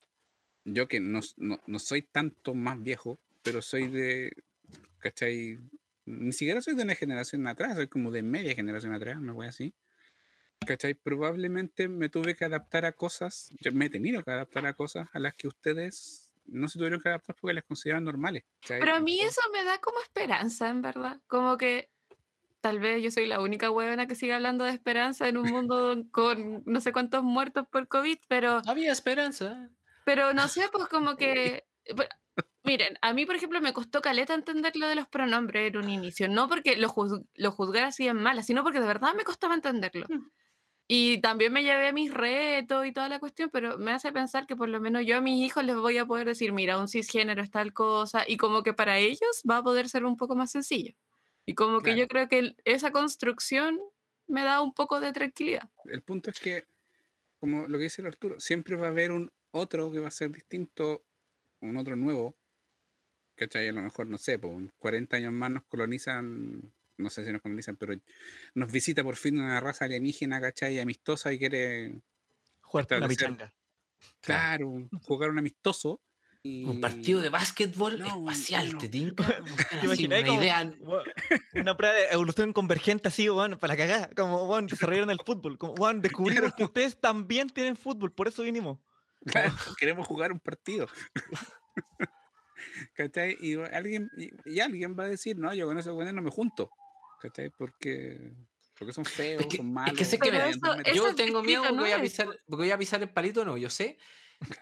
yo 0.65 0.89
que 0.89 1.01
no, 1.01 1.21
no, 1.37 1.61
no 1.67 1.79
soy 1.79 2.03
tanto 2.03 2.55
más 2.55 2.83
viejo, 2.83 3.19
pero 3.43 3.61
soy 3.63 3.89
de, 3.89 4.33
¿cachai? 4.99 5.59
Ni 6.07 6.33
siquiera 6.33 6.61
soy 6.61 6.75
de 6.75 6.83
una 6.83 6.95
generación 6.95 7.47
atrás, 7.47 7.75
soy 7.77 7.89
como 7.89 8.11
de 8.11 8.23
media 8.23 8.55
generación 8.55 8.95
atrás, 8.95 9.17
una 9.17 9.33
wea 9.33 9.49
así. 9.51 9.75
¿Cachai? 10.67 10.95
Probablemente 10.95 11.89
me 11.89 12.09
tuve 12.09 12.35
que 12.37 12.45
adaptar 12.45 12.85
a 12.85 12.93
cosas, 12.93 13.51
yo 13.61 13.73
me 13.73 13.87
he 13.87 13.91
tenido 13.91 14.23
que 14.23 14.31
adaptar 14.31 14.67
a 14.67 14.75
cosas 14.75 15.09
a 15.13 15.19
las 15.19 15.35
que 15.35 15.49
ustedes 15.49 16.31
no 16.47 16.69
se 16.69 16.79
tuvieron 16.79 17.01
que 17.01 17.09
adaptar 17.09 17.37
porque 17.41 17.55
las 17.55 17.65
consideran 17.65 18.05
normales. 18.05 18.45
¿cachai? 18.61 18.81
pero 18.81 18.95
a 18.97 19.01
mí 19.01 19.19
eso 19.21 19.41
me 19.53 19.65
da 19.65 19.79
como 19.79 19.99
esperanza, 20.01 20.69
en 20.69 20.83
verdad. 20.83 21.19
Como 21.27 21.57
que 21.57 21.89
tal 22.61 22.79
vez 22.81 23.03
yo 23.03 23.11
soy 23.11 23.27
la 23.27 23.41
única 23.41 23.71
huevona 23.71 24.07
que 24.07 24.15
sigue 24.15 24.35
hablando 24.35 24.65
de 24.65 24.71
esperanza 24.73 25.29
en 25.29 25.37
un 25.39 25.51
mundo 25.51 25.97
con 26.13 26.63
no 26.67 26.81
sé 26.81 26.93
cuántos 26.93 27.23
muertos 27.23 27.67
por 27.71 27.89
COVID, 27.89 28.19
pero 28.29 28.61
Había 28.67 28.93
esperanza. 28.93 29.69
Pero 30.05 30.35
no 30.35 30.49
sé, 30.49 30.69
pues 30.73 30.87
como 30.89 31.17
que... 31.17 31.65
Miren, 32.63 32.97
a 33.03 33.13
mí, 33.13 33.27
por 33.27 33.37
ejemplo, 33.37 33.61
me 33.61 33.75
costó 33.75 34.01
caleta 34.01 34.33
entender 34.33 34.75
lo 34.77 34.89
de 34.89 34.95
los 34.95 35.07
pronombres 35.09 35.69
en 35.71 35.77
un 35.77 35.91
inicio. 35.91 36.29
No 36.29 36.49
porque 36.49 36.77
lo, 36.77 36.89
juz- 36.89 37.23
lo 37.35 37.51
juzgara 37.53 37.89
así 37.89 38.09
en 38.09 38.17
mala, 38.17 38.43
sino 38.43 38.63
porque 38.63 38.81
de 38.81 38.87
verdad 38.87 39.13
me 39.15 39.25
costaba 39.25 39.55
entenderlo. 39.55 40.07
Y 40.87 41.21
también 41.23 41.53
me 41.53 41.63
llevé 41.63 41.93
mis 41.95 42.13
retos 42.13 42.87
y 42.87 42.93
toda 42.93 43.09
la 43.09 43.19
cuestión, 43.19 43.49
pero 43.51 43.79
me 43.79 43.91
hace 43.93 44.13
pensar 44.13 44.47
que 44.47 44.55
por 44.55 44.69
lo 44.69 44.81
menos 44.81 45.07
yo 45.07 45.17
a 45.17 45.21
mis 45.23 45.41
hijos 45.43 45.65
les 45.65 45.77
voy 45.77 45.97
a 45.97 46.05
poder 46.07 46.27
decir, 46.27 46.53
mira, 46.53 46.79
un 46.79 46.89
cisgénero 46.89 47.43
es 47.43 47.51
tal 47.51 47.73
cosa, 47.73 48.25
y 48.27 48.37
como 48.37 48.63
que 48.63 48.75
para 48.75 48.99
ellos 48.99 49.43
va 49.49 49.59
a 49.59 49.63
poder 49.63 49.89
ser 49.89 50.05
un 50.05 50.17
poco 50.17 50.37
más 50.37 50.51
sencillo. 50.51 50.95
Y 51.47 51.55
como 51.55 51.79
que 51.79 51.95
Claro. 51.95 52.01
yo 52.01 52.09
creo 52.09 52.29
que 52.29 52.55
esa 52.65 52.91
construcción 52.91 53.81
me 54.27 54.43
da 54.45 54.61
un 54.61 54.75
poco 54.75 55.01
de 55.01 55.13
tranquilidad. 55.13 55.71
El 55.85 56.03
punto 56.03 56.31
es 56.31 56.39
que, 56.41 56.65
como 57.41 57.67
lo 57.67 57.79
que 57.79 57.85
dice 57.85 58.03
el 58.03 58.09
Arturo, 58.09 58.39
siempre 58.41 58.77
va 58.77 58.87
a 58.87 58.91
haber 58.91 59.11
un 59.13 59.31
otro 59.53 59.91
que 59.91 60.01
va 60.01 60.09
a 60.09 60.11
ser 60.11 60.31
distinto, 60.33 61.05
un 61.61 61.77
otro 61.79 61.97
nuevo. 61.97 62.37
¿Cachai? 63.37 63.69
A 63.69 63.73
lo 63.73 63.83
mejor, 63.83 64.07
no 64.07 64.19
sé, 64.19 64.39
por 64.39 64.53
40 64.79 65.17
años 65.17 65.33
más 65.33 65.51
nos 65.51 65.65
colonizan, 65.65 66.73
no 66.97 67.11
sé 67.11 67.25
si 67.25 67.33
nos 67.33 67.43
colonizan, 67.43 67.77
pero 67.77 67.95
nos 68.55 68.71
visita 68.73 69.03
por 69.03 69.17
fin 69.17 69.39
una 69.39 69.61
raza 69.61 69.85
alienígena, 69.85 70.41
¿cachai? 70.41 70.79
Amistosa 70.81 71.33
y 71.33 71.39
quiere, 71.39 72.01
Jugar 72.63 72.87
una 72.99 73.09
pichanga. 73.09 73.53
claro, 74.21 74.89
jugar 75.03 75.31
un 75.31 75.39
amistoso. 75.39 76.01
Y... 76.47 76.65
Un 76.65 76.79
partido 76.81 77.23
de 77.23 77.31
básquetbol 77.31 77.99
No, 77.99 78.07
espacial, 78.19 78.73
no. 78.75 78.79
¿te 78.79 78.89
tinca? 78.91 79.25
¿Te 79.81 79.87
imaginas 79.87 80.21
una 80.21 80.29
como- 80.29 80.41
idea 80.43 80.75
Una 81.55 81.75
prueba 81.77 81.95
de 81.95 82.05
evolución 82.11 82.53
convergente 82.53 83.09
así, 83.09 83.29
bueno, 83.29 83.59
para 83.59 83.73
la 83.75 83.79
cagada. 83.79 84.11
Como, 84.15 84.45
bueno, 84.47 84.69
desarrollaron 84.71 85.11
el 85.11 85.21
fútbol. 85.25 85.57
Como, 85.57 85.75
bueno, 85.75 86.01
descubrimos 86.03 86.53
que 86.55 86.65
ustedes 86.65 87.01
también 87.01 87.49
tienen 87.49 87.77
fútbol, 87.77 88.13
por 88.13 88.29
eso 88.29 88.43
vinimos. 88.43 88.79
Claro, 89.25 89.55
queremos 89.79 90.07
jugar 90.07 90.33
un 90.33 90.41
partido. 90.41 90.87
¿cachai? 92.95 93.37
Y 93.41 93.55
alguien, 93.57 94.11
y, 94.17 94.31
y 94.45 94.61
alguien 94.61 94.97
va 94.99 95.05
a 95.05 95.09
decir, 95.09 95.39
no, 95.39 95.53
yo 95.55 95.67
con 95.67 95.79
esos 95.79 95.95
buenos 95.95 96.15
no 96.15 96.23
me 96.23 96.31
junto, 96.31 96.71
¿cachai? 97.25 97.51
Porque, 97.51 98.33
porque 98.79 98.93
son 98.93 99.05
feos, 99.05 99.43
Es 99.43 99.49
que, 99.49 99.57
son 99.57 99.67
es 99.67 99.73
malos. 99.73 99.99
que 99.99 100.05
sé 100.05 100.19
que 100.19 100.31
mira, 100.31 100.49
eso- 100.49 100.61
yo 100.77 100.83
eso 100.85 101.09
es 101.09 101.17
tengo 101.17 101.43
miedo 101.43 101.63
porque 101.63 101.77
voy, 101.81 101.91
a 101.93 101.97
¿no? 101.97 102.03
pisar, 102.03 102.29
voy 102.47 102.71
a 102.71 102.79
pisar 102.79 103.03
el 103.03 103.11
palito, 103.11 103.45
no, 103.45 103.57
yo 103.57 103.71
sé. 103.71 103.99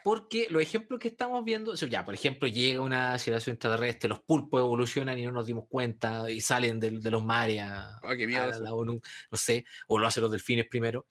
Porque 0.04 0.46
los 0.48 0.62
ejemplos 0.62 1.00
que 1.00 1.08
estamos 1.08 1.44
viendo, 1.44 1.72
o 1.72 1.76
sea, 1.76 1.88
ya, 1.88 2.04
por 2.04 2.14
ejemplo, 2.14 2.46
llega 2.46 2.80
una 2.80 3.18
civilización 3.18 3.54
extraterrestre, 3.54 4.08
los 4.08 4.20
pulpos 4.22 4.60
evolucionan 4.60 5.18
y 5.18 5.24
no 5.24 5.32
nos 5.32 5.46
dimos 5.46 5.64
cuenta 5.68 6.30
y 6.30 6.40
salen 6.40 6.78
del- 6.78 7.02
de, 7.02 7.10
los 7.10 7.24
mares 7.24 7.62
a, 7.62 7.98
Oh, 8.02 8.10
qué 8.16 8.24
a 8.24 8.26
miedo 8.28 8.42
la, 8.46 8.50
eso. 8.50 8.62
la 8.62 8.74
ONU, 8.74 9.00
no 9.30 9.38
sé, 9.38 9.64
o 9.88 9.98
lo 9.98 10.06
hacen 10.06 10.22
los 10.22 10.30
delfines 10.30 10.68
primero. 10.68 11.08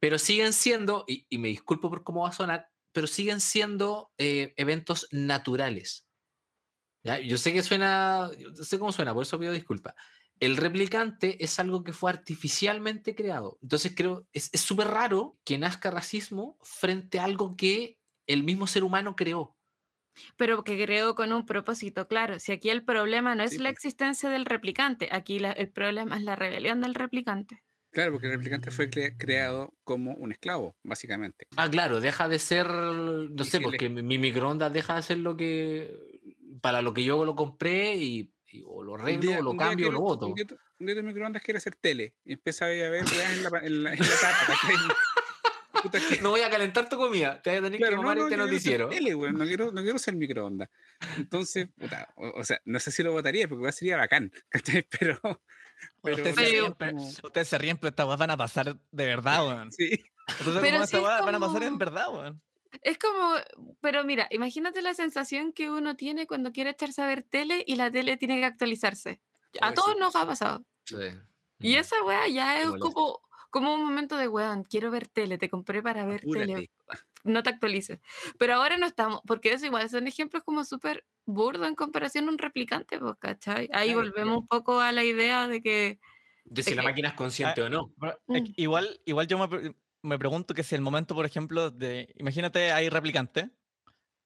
Pero 0.00 0.18
siguen 0.18 0.52
siendo, 0.52 1.04
y, 1.08 1.26
y 1.30 1.38
me 1.38 1.48
disculpo 1.48 1.88
por 1.88 2.02
cómo 2.04 2.22
va 2.24 2.28
a 2.28 2.32
sonar, 2.32 2.68
pero 2.92 3.06
siguen 3.06 3.40
siendo 3.40 4.12
eh, 4.18 4.52
eventos 4.56 5.08
naturales. 5.10 6.06
¿ya? 7.02 7.18
Yo 7.20 7.38
sé 7.38 7.52
que 7.54 7.62
suena, 7.62 8.30
yo 8.38 8.52
sé 8.64 8.78
cómo 8.78 8.92
suena, 8.92 9.14
por 9.14 9.22
eso 9.22 9.38
pido 9.38 9.52
disculpas. 9.52 9.94
El 10.44 10.56
replicante 10.56 11.42
es 11.44 11.58
algo 11.58 11.84
que 11.84 11.92
fue 11.92 12.10
artificialmente 12.10 13.14
creado. 13.14 13.58
Entonces 13.62 13.92
creo, 13.96 14.26
es 14.32 14.50
es 14.52 14.60
súper 14.60 14.88
raro 14.88 15.38
que 15.44 15.58
nazca 15.58 15.90
racismo 15.90 16.58
frente 16.62 17.18
a 17.18 17.24
algo 17.24 17.56
que 17.56 17.98
el 18.26 18.42
mismo 18.44 18.66
ser 18.66 18.84
humano 18.84 19.16
creó. 19.16 19.56
pero 20.36 20.62
que 20.64 20.82
creo 20.84 21.14
con 21.16 21.32
un 21.32 21.44
propósito, 21.46 22.06
claro. 22.08 22.38
Si 22.38 22.52
aquí 22.52 22.70
el 22.70 22.84
problema 22.84 23.34
no 23.34 23.42
es 23.42 23.52
Sí, 23.52 23.58
la 23.58 23.68
pues. 23.68 23.78
existencia 23.78 24.30
del 24.30 24.44
replicante, 24.46 25.08
aquí 25.12 25.38
la- 25.40 25.52
el 25.52 25.70
problema 25.72 26.16
es 26.16 26.22
la 26.22 26.36
rebelión 26.36 26.80
del 26.80 26.94
replicante. 26.94 27.64
Claro, 27.90 28.12
porque 28.12 28.26
el 28.26 28.32
replicante 28.34 28.70
fue 28.72 28.90
cre- 28.90 29.16
creado 29.16 29.72
como 29.84 30.14
un 30.14 30.32
esclavo, 30.32 30.76
básicamente. 30.82 31.46
Ah, 31.56 31.70
claro, 31.70 32.00
deja 32.00 32.28
de 32.28 32.40
ser, 32.40 32.66
no 32.68 33.44
Y 33.44 33.44
sé, 33.44 33.60
si 33.60 33.60
porque 33.60 33.88
mi, 33.88 34.02
mi 34.02 34.18
microondas 34.18 34.72
deja 34.72 34.96
de 34.96 35.02
ser 35.02 35.18
lo 35.18 35.36
que, 35.36 35.94
para 36.60 36.82
lo 36.82 36.92
que 36.92 37.04
yo 37.04 37.24
lo 37.24 37.36
compré 37.36 37.94
y, 37.96 38.32
y 38.54 38.62
o 38.66 38.82
lo 38.84 38.94
arreglo, 38.94 39.20
día- 39.20 39.38
o 39.40 39.42
lo 39.42 39.56
cambio, 39.56 39.88
o 39.88 39.92
lo 39.92 40.00
voto. 40.00 40.26
Un 40.28 40.34
día, 40.34 40.46
un 40.78 40.86
día 40.86 40.94
tu 40.96 41.02
microondas 41.02 41.42
quiere 41.42 41.58
hacer 41.58 41.74
tele 41.80 42.14
y 42.24 42.34
empieza 42.34 42.66
a 42.66 42.68
ver 42.68 42.90
weas 42.92 43.12
en 43.12 43.42
la, 43.42 43.58
en 43.60 43.82
la, 43.82 43.92
en 43.94 43.98
la 43.98 44.06
tapa, 44.20 44.58
No 46.22 46.30
voy 46.30 46.40
a 46.40 46.48
calentar 46.50 46.88
tu 46.88 46.96
comida, 46.96 47.42
te 47.42 47.50
voy 47.50 47.58
a 47.58 47.62
tener 47.62 47.78
Claro, 47.78 47.90
que 47.92 47.96
no, 47.96 48.02
mamar 48.02 48.16
no, 48.16 48.22
este 48.24 48.28
quiero 48.36 48.44
hacer 48.44 48.52
noticiero. 48.54 48.88
tele, 48.88 49.14
weón, 49.14 49.36
no 49.36 49.44
quiero, 49.44 49.72
no 49.72 49.82
quiero 49.82 49.98
ser 49.98 50.14
microondas. 50.16 50.70
Entonces, 51.16 51.68
puta, 51.78 52.08
o, 52.16 52.40
o 52.40 52.44
sea, 52.44 52.60
no 52.64 52.78
sé 52.80 52.90
si 52.90 53.02
lo 53.02 53.12
votaría 53.12 53.48
porque 53.48 53.70
sería 53.72 53.96
bacán. 53.96 54.32
Pero, 54.98 55.20
pero 56.02 56.16
ustedes, 56.16 56.36
no 56.36 56.42
se 56.42 56.48
ríen, 56.50 56.74
pero, 56.78 56.92
como- 56.92 57.08
ustedes 57.08 57.48
se 57.48 57.58
ríen, 57.58 57.76
pero 57.76 57.88
estas 57.90 58.18
van 58.18 58.30
a 58.30 58.36
pasar 58.38 58.76
de 58.90 59.06
verdad, 59.06 59.46
weón. 59.46 59.72
sí, 59.72 59.90
Entonces, 60.38 60.44
Pero 60.46 60.54
como 60.54 60.84
estas 60.84 60.94
es 60.94 61.00
weas 61.04 61.24
van 61.26 61.34
a 61.34 61.40
pasar 61.40 61.62
en 61.64 61.68
como- 61.70 61.78
verdad, 61.78 62.06
weón. 62.14 62.42
Es 62.82 62.98
como, 62.98 63.34
pero 63.80 64.04
mira, 64.04 64.26
imagínate 64.30 64.82
la 64.82 64.94
sensación 64.94 65.52
que 65.52 65.70
uno 65.70 65.96
tiene 65.96 66.26
cuando 66.26 66.52
quiere 66.52 66.70
echarse 66.70 67.02
a 67.02 67.06
ver 67.06 67.22
tele 67.22 67.64
y 67.66 67.76
la 67.76 67.90
tele 67.90 68.16
tiene 68.16 68.38
que 68.40 68.44
actualizarse. 68.46 69.20
A 69.60 69.72
todos 69.74 69.92
sí. 69.94 70.00
nos 70.00 70.16
ha 70.16 70.26
pasado. 70.26 70.64
Sí. 70.84 70.96
Y 71.60 71.76
esa 71.76 72.02
weá 72.04 72.26
ya 72.28 72.60
es 72.60 72.68
como, 72.80 73.20
como 73.50 73.74
un 73.74 73.84
momento 73.84 74.16
de 74.16 74.28
weón, 74.28 74.64
quiero 74.64 74.90
ver 74.90 75.08
tele, 75.08 75.38
te 75.38 75.48
compré 75.48 75.82
para 75.82 76.04
ver 76.04 76.20
tele, 76.22 76.42
apúrate. 76.54 76.70
no 77.22 77.42
te 77.42 77.50
actualices. 77.50 78.00
Pero 78.38 78.54
ahora 78.54 78.76
no 78.76 78.86
estamos, 78.86 79.20
porque 79.26 79.52
eso 79.52 79.64
igual 79.66 79.88
son 79.88 80.06
ejemplos 80.08 80.42
como 80.44 80.64
súper 80.64 81.04
burdo 81.24 81.64
en 81.66 81.74
comparación 81.74 82.26
a 82.28 82.32
un 82.32 82.38
replicante, 82.38 82.98
pues, 82.98 83.14
¿cachai? 83.18 83.68
Ahí 83.72 83.92
Claro, 83.92 84.00
volvemos 84.00 84.14
pero- 84.14 84.38
un 84.38 84.46
poco 84.48 84.80
a 84.80 84.92
la 84.92 85.04
idea 85.04 85.46
de 85.48 85.62
que, 85.62 85.98
De 86.44 86.62
si 86.62 86.70
es 86.70 86.76
la 86.76 86.82
que- 86.82 86.88
máquina 86.88 87.08
es 87.10 87.14
consciente 87.14 87.62
o 87.62 87.70
no. 87.70 87.92
Mm. 88.26 88.52
igual, 88.56 89.00
igual 89.06 89.26
yo 89.28 89.38
me, 89.38 89.74
me 90.04 90.18
pregunto 90.18 90.54
que 90.54 90.62
si 90.62 90.74
el 90.74 90.80
momento, 90.80 91.14
por 91.14 91.26
ejemplo, 91.26 91.70
de. 91.70 92.14
Imagínate, 92.18 92.72
hay 92.72 92.88
replicante 92.88 93.50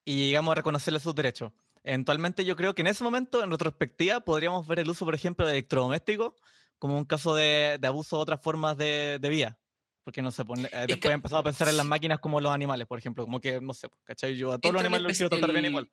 y 0.05 0.29
llegamos 0.29 0.53
a 0.53 0.57
reconocerle 0.57 1.01
sus 1.01 1.15
derechos. 1.15 1.53
Eventualmente, 1.83 2.45
yo 2.45 2.57
creo 2.57 2.75
que 2.75 2.83
en 2.83 2.89
ese 2.89 3.05
momento, 3.05 3.43
en 3.43 3.51
retrospectiva, 3.51 4.21
podríamos 4.21 4.67
ver 4.67 4.81
el 4.81 4.91
uso, 4.91 5.05
por 5.05 5.15
ejemplo, 5.15 5.47
de 5.47 5.53
electrodomésticos 5.53 6.35
como 6.79 6.97
un 6.99 7.05
caso 7.05 7.35
de, 7.35 7.79
de 7.81 7.87
abuso 7.89 8.17
de 8.17 8.23
otras 8.23 8.41
formas 8.43 8.77
de, 8.77 9.19
de 9.21 9.29
vida. 9.29 9.59
Porque 10.05 10.23
no 10.23 10.31
sé, 10.31 10.45
pues, 10.45 10.65
eh, 10.65 10.69
después 10.73 10.99
que- 11.01 11.09
he 11.09 11.13
empezado 11.13 11.41
a 11.41 11.45
pensar 11.45 11.69
en 11.69 11.77
las 11.77 11.87
máquinas 11.87 12.19
como 12.21 12.41
los 12.41 12.53
animales, 12.53 12.87
por 12.87 12.99
ejemplo, 12.99 13.25
como 13.25 13.41
que, 13.41 13.61
no 13.61 13.75
sé, 13.75 13.89
pues, 13.89 14.01
¿cachai? 14.05 14.37
Yo 14.37 14.53
a 14.53 14.59
todos 14.59 14.73
los 14.75 14.81
animales 14.81 15.05
los 15.09 15.17
quiero 15.17 15.31
tratar 15.31 15.53
bien 15.53 15.67
igual. 15.67 15.91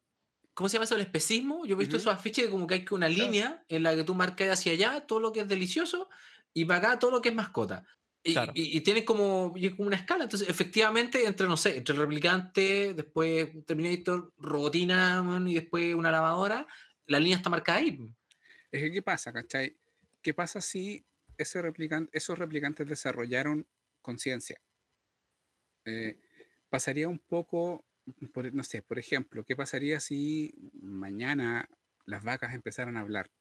¿Cómo 0.54 0.70
se 0.70 0.74
llama 0.74 0.86
eso? 0.86 0.96
El 0.96 1.02
especismo. 1.02 1.66
Yo 1.66 1.76
he 1.76 1.80
visto 1.80 1.98
Ujú. 1.98 2.02
esos 2.04 2.14
afiches 2.14 2.46
de 2.46 2.52
como 2.52 2.66
que 2.66 2.76
hay 2.76 2.86
que 2.86 2.96
una 2.96 3.08
Claro. 3.10 3.24
línea 3.24 3.66
en 3.68 3.84
la 3.84 3.94
que 3.96 4.04
tú 4.06 4.16
marcas 4.16 4.50
hacia 4.50 4.72
allá 4.72 5.06
todo 5.06 5.20
lo 5.20 5.32
que 5.34 5.42
es 5.42 5.48
delicioso 5.50 6.08
y 6.54 6.64
para 6.66 6.80
acá 6.80 7.00
todo 7.00 7.12
lo 7.12 7.22
que 7.22 7.30
es 7.30 7.36
mascota. 7.36 7.84
Y, 8.28 8.34
Claro. 8.34 8.54
y, 8.56 8.78
y 8.78 8.82
tienes 8.82 9.04
como, 9.04 9.54
y 9.56 9.70
como 9.76 9.88
una 9.88 9.98
escala. 9.98 10.24
Entonces, 10.24 10.50
efectivamente, 10.50 11.26
entre, 11.26 11.48
no 11.48 11.58
sé, 11.58 11.78
entre 11.78 11.94
el 11.94 12.02
replicante, 12.02 12.94
después 12.96 13.50
Terminator, 13.68 14.34
robotina 14.38 15.22
man, 15.22 15.48
y 15.48 15.54
después 15.56 15.94
una 15.94 16.12
lavadora, 16.12 16.68
la 17.06 17.20
línea 17.20 17.38
está 17.38 17.50
marcada 17.52 17.80
ahí. 17.80 18.00
Es 18.72 18.82
que, 18.84 18.92
¿qué 18.92 19.02
pasa, 19.04 19.32
cachai? 19.34 19.78
¿Qué 20.22 20.34
pasa 20.34 20.62
si 20.62 21.06
ese 21.38 21.62
replicante, 21.62 22.18
esos 22.18 22.40
replicantes 22.40 22.88
desarrollaron 22.88 23.68
conciencia? 24.02 24.60
Eh, 25.86 26.20
pasaría 26.70 27.08
un 27.08 27.20
poco, 27.20 27.86
por- 28.34 28.54
no 28.54 28.64
sé, 28.64 28.82
por 28.82 29.00
ejemplo, 29.00 29.44
¿qué 29.46 29.56
pasaría 29.56 30.00
si 30.00 30.54
mañana 30.82 31.70
las 32.06 32.24
vacas 32.24 32.54
empezaran 32.54 32.98
a 32.98 33.02
hablar? 33.02 33.32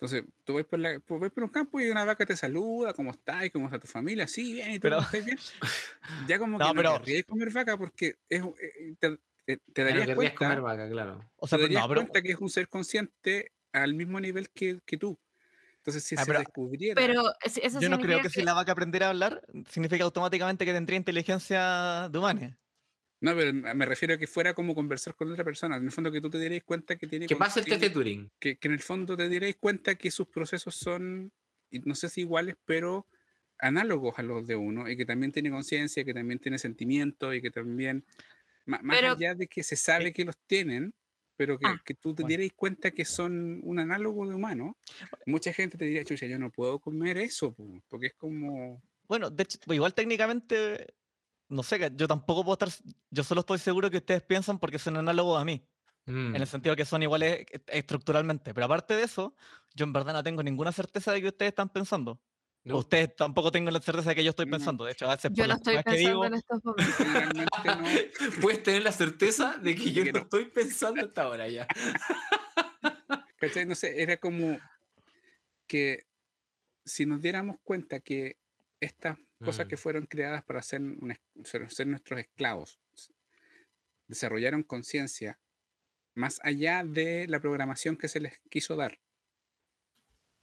Entonces, 0.00 0.24
tú 0.44 0.54
vas 0.54 0.64
por, 0.64 0.78
la, 0.78 0.98
pues, 1.00 1.20
vas 1.20 1.30
por 1.30 1.42
un 1.44 1.50
campo 1.50 1.78
y 1.78 1.90
una 1.90 2.06
vaca 2.06 2.24
te 2.24 2.34
saluda, 2.34 2.94
¿cómo 2.94 3.10
estás? 3.10 3.44
¿Y 3.44 3.50
cómo 3.50 3.66
está 3.66 3.78
tu 3.78 3.86
familia? 3.86 4.26
Sí, 4.26 4.54
bien, 4.54 4.70
¿y 4.72 4.74
tú 4.76 4.82
Pero- 4.84 5.00
estás 5.00 5.22
bien? 5.24 5.38
Ya 6.26 6.38
como 6.38 6.56
No, 6.58 6.68
que 6.68 6.74
no 6.74 6.76
pero- 6.82 7.02
querrías 7.04 7.24
comer 7.26 7.50
vaca 7.52 7.76
porque 7.76 8.16
es, 8.30 8.42
eh, 8.42 8.94
te, 8.98 9.18
te- 9.44 9.56
te 9.58 9.82
Ya 9.84 9.90
no 9.92 9.98
darías 10.00 10.16
cuenta 10.16 10.34
comer 10.36 10.60
vaca, 10.62 10.88
claro. 10.88 11.24
O 11.36 11.46
sea, 11.46 11.58
te 11.58 11.64
darías 11.64 11.82
no, 11.82 11.88
pero, 11.88 12.00
cuenta 12.00 12.22
que 12.22 12.32
es 12.32 12.38
un 12.38 12.48
ser 12.48 12.68
consciente 12.68 13.52
al 13.72 13.92
mismo 13.92 14.18
nivel 14.20 14.48
que, 14.50 14.80
que 14.86 14.96
tú. 14.96 15.18
Entonces, 15.76 16.02
si 16.04 16.14
Ah, 16.14 16.20
se 16.20 16.26
pero- 16.26 16.38
descubriera, 16.40 16.94
pero 16.94 17.22
es- 17.44 17.58
eso 17.58 17.78
yo 17.80 17.90
no 17.90 17.98
creo 17.98 18.22
que 18.22 18.30
si 18.30 18.42
la 18.42 18.54
vaca 18.54 18.72
aprendiera 18.72 19.06
a 19.06 19.10
hablar, 19.10 19.42
significa 19.68 20.04
automáticamente 20.04 20.64
que 20.64 20.72
tendría 20.72 20.96
inteligencia 20.96 22.08
de 22.10 22.18
humana. 22.18 22.58
No, 23.20 23.34
pero 23.36 23.52
me 23.52 23.86
refiero 23.86 24.14
a 24.14 24.18
que 24.18 24.26
fuera 24.26 24.54
como 24.54 24.74
conversar 24.74 25.14
con 25.14 25.30
otra 25.30 25.44
persona. 25.44 25.76
En 25.76 25.84
el 25.84 25.92
fondo, 25.92 26.10
que 26.10 26.20
tú 26.20 26.30
te 26.30 26.38
dierais 26.38 26.64
cuenta 26.64 26.96
que 26.96 27.06
tiene. 27.06 27.26
¿Qué 27.26 27.34
con- 27.34 27.40
pasa 27.40 27.60
el 27.60 27.66
test 27.66 27.80
de 27.82 27.90
Turing? 27.90 28.30
que, 28.38 28.56
que 28.56 28.68
en 28.68 28.74
el 28.74 28.80
fondo 28.80 29.16
te 29.16 29.28
dierais 29.28 29.56
cuenta 29.60 29.94
que 29.94 30.10
sus 30.10 30.26
procesos 30.28 30.74
son, 30.74 31.30
no 31.70 31.94
sé 31.94 32.08
si 32.08 32.22
iguales, 32.22 32.56
pero 32.64 33.06
análogos 33.58 34.18
a 34.18 34.22
los 34.22 34.46
de 34.46 34.56
uno, 34.56 34.88
y 34.88 34.96
que 34.96 35.04
también 35.04 35.32
tiene 35.32 35.50
conciencia, 35.50 36.02
que 36.04 36.14
también 36.14 36.38
tiene 36.38 36.58
sentimientos, 36.58 37.34
y 37.34 37.42
que 37.42 37.50
también, 37.50 38.04
más, 38.66 38.80
Pero- 38.88 39.12
allá 39.12 39.34
de 39.34 39.46
que 39.46 39.62
se 39.62 39.76
sabe 39.76 40.12
que 40.14 40.24
los 40.24 40.36
tienen, 40.46 40.94
pero 41.36 41.58
que, 41.58 41.66
Ah, 41.66 41.82
que 41.84 41.94
tú 41.94 42.14
te 42.14 42.22
bueno. 42.22 42.28
dierais 42.28 42.52
cuenta 42.54 42.90
que 42.90 43.04
son 43.04 43.60
un 43.64 43.78
análogo 43.78 44.26
de 44.28 44.34
humano, 44.34 44.76
mucha 45.26 45.52
gente 45.52 45.76
te 45.78 45.84
diría, 45.86 46.04
chucha, 46.04 46.26
yo 46.26 46.38
no 46.38 46.50
puedo 46.50 46.78
comer 46.78 47.18
eso, 47.18 47.52
po", 47.52 47.66
porque 47.88 48.08
es 48.08 48.14
como... 48.14 48.82
Bueno, 49.08 49.28
de 49.30 49.42
hecho, 49.42 49.58
igual 49.72 49.92
técnicamente, 49.94 50.86
no 51.50 51.62
sé, 51.62 51.78
que 51.78 51.92
yo 51.94 52.08
tampoco 52.08 52.44
puedo 52.44 52.54
estar, 52.54 52.68
yo 53.10 53.24
solo 53.24 53.40
estoy 53.40 53.58
seguro 53.58 53.90
que 53.90 53.98
ustedes 53.98 54.22
piensan 54.22 54.58
porque 54.58 54.78
son 54.78 54.96
análogos 54.96 55.40
a 55.40 55.44
mí, 55.44 55.66
Mm. 56.06 56.34
en 56.34 56.40
el 56.42 56.46
sentido 56.46 56.74
que 56.74 56.86
son 56.86 57.02
iguales 57.02 57.44
e- 57.50 57.60
estructuralmente, 57.78 58.54
pero 58.54 58.64
aparte 58.64 58.96
de 58.96 59.02
eso, 59.02 59.34
yo 59.74 59.84
en 59.84 59.92
verdad 59.92 60.14
no 60.14 60.22
tengo 60.22 60.42
ninguna 60.42 60.72
certeza 60.72 61.12
de 61.12 61.20
que 61.20 61.28
ustedes 61.28 61.50
están 61.50 61.68
pensando. 61.68 62.18
¿no? 62.62 62.76
Ustedes 62.76 63.16
tampoco 63.16 63.50
tengo 63.50 63.70
la 63.70 63.80
certeza 63.80 64.10
de 64.10 64.14
que 64.14 64.22
yo 64.24 64.30
estoy 64.30 64.44
No. 64.46 64.52
pensando. 64.52 64.84
De 64.84 64.92
hecho, 64.92 65.06
a 65.10 65.14
veces 65.16 65.30
yo 65.32 65.42
por 65.44 65.48
las 65.48 65.58
estoy 65.58 65.76
que 65.76 65.82
pensando 65.82 66.08
digo, 66.10 66.24
en 66.26 66.34
estos 66.34 66.64
momentos. 66.64 67.06
No, 67.64 67.84
Puedes 68.42 68.62
tener 68.62 68.82
la 68.82 68.92
certeza 68.92 69.56
de 69.56 69.74
que 69.74 69.92
yo 69.92 70.04
Que 70.04 70.12
no 70.12 70.18
no. 70.18 70.24
estoy 70.24 70.44
pensando 70.46 71.04
hasta 71.04 71.22
ahora 71.22 71.48
ya. 71.48 71.66
No 73.66 73.74
sé, 73.74 74.02
era 74.02 74.18
como 74.18 74.58
que 75.66 76.06
si 76.84 77.06
nos 77.06 77.22
diéramos 77.22 77.56
cuenta 77.64 78.00
que 78.00 78.36
estas 78.80 79.16
cosas 79.40 79.66
que 79.66 79.76
Mm. 79.76 79.78
fueron 79.78 80.06
creadas 80.06 80.44
para 80.44 80.62
ser, 80.62 80.80
un 80.82 81.14
nuestros 81.34 82.20
esclavos 82.20 82.80
desarrollaron 84.08 84.62
conciencia 84.62 85.40
más 86.14 86.40
allá 86.44 86.84
de 86.84 87.26
la 87.28 87.40
programación 87.40 87.96
que 87.96 88.08
se 88.08 88.20
les 88.20 88.40
quiso 88.50 88.76
dar, 88.76 88.98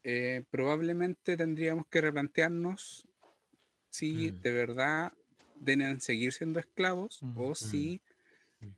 eh, 0.04 0.44
probablemente 0.50 1.38
tendríamos 1.38 1.86
que 1.88 2.02
replantearnos 2.02 3.08
si 3.92 4.32
Mm. 4.32 4.44
de 4.44 4.52
verdad 4.54 5.14
deben 5.56 6.02
seguir 6.02 6.34
siendo 6.34 6.60
esclavos 6.60 7.24
Mm, 7.24 7.30
o 7.34 7.56
mm, 7.62 7.88
si 7.88 8.02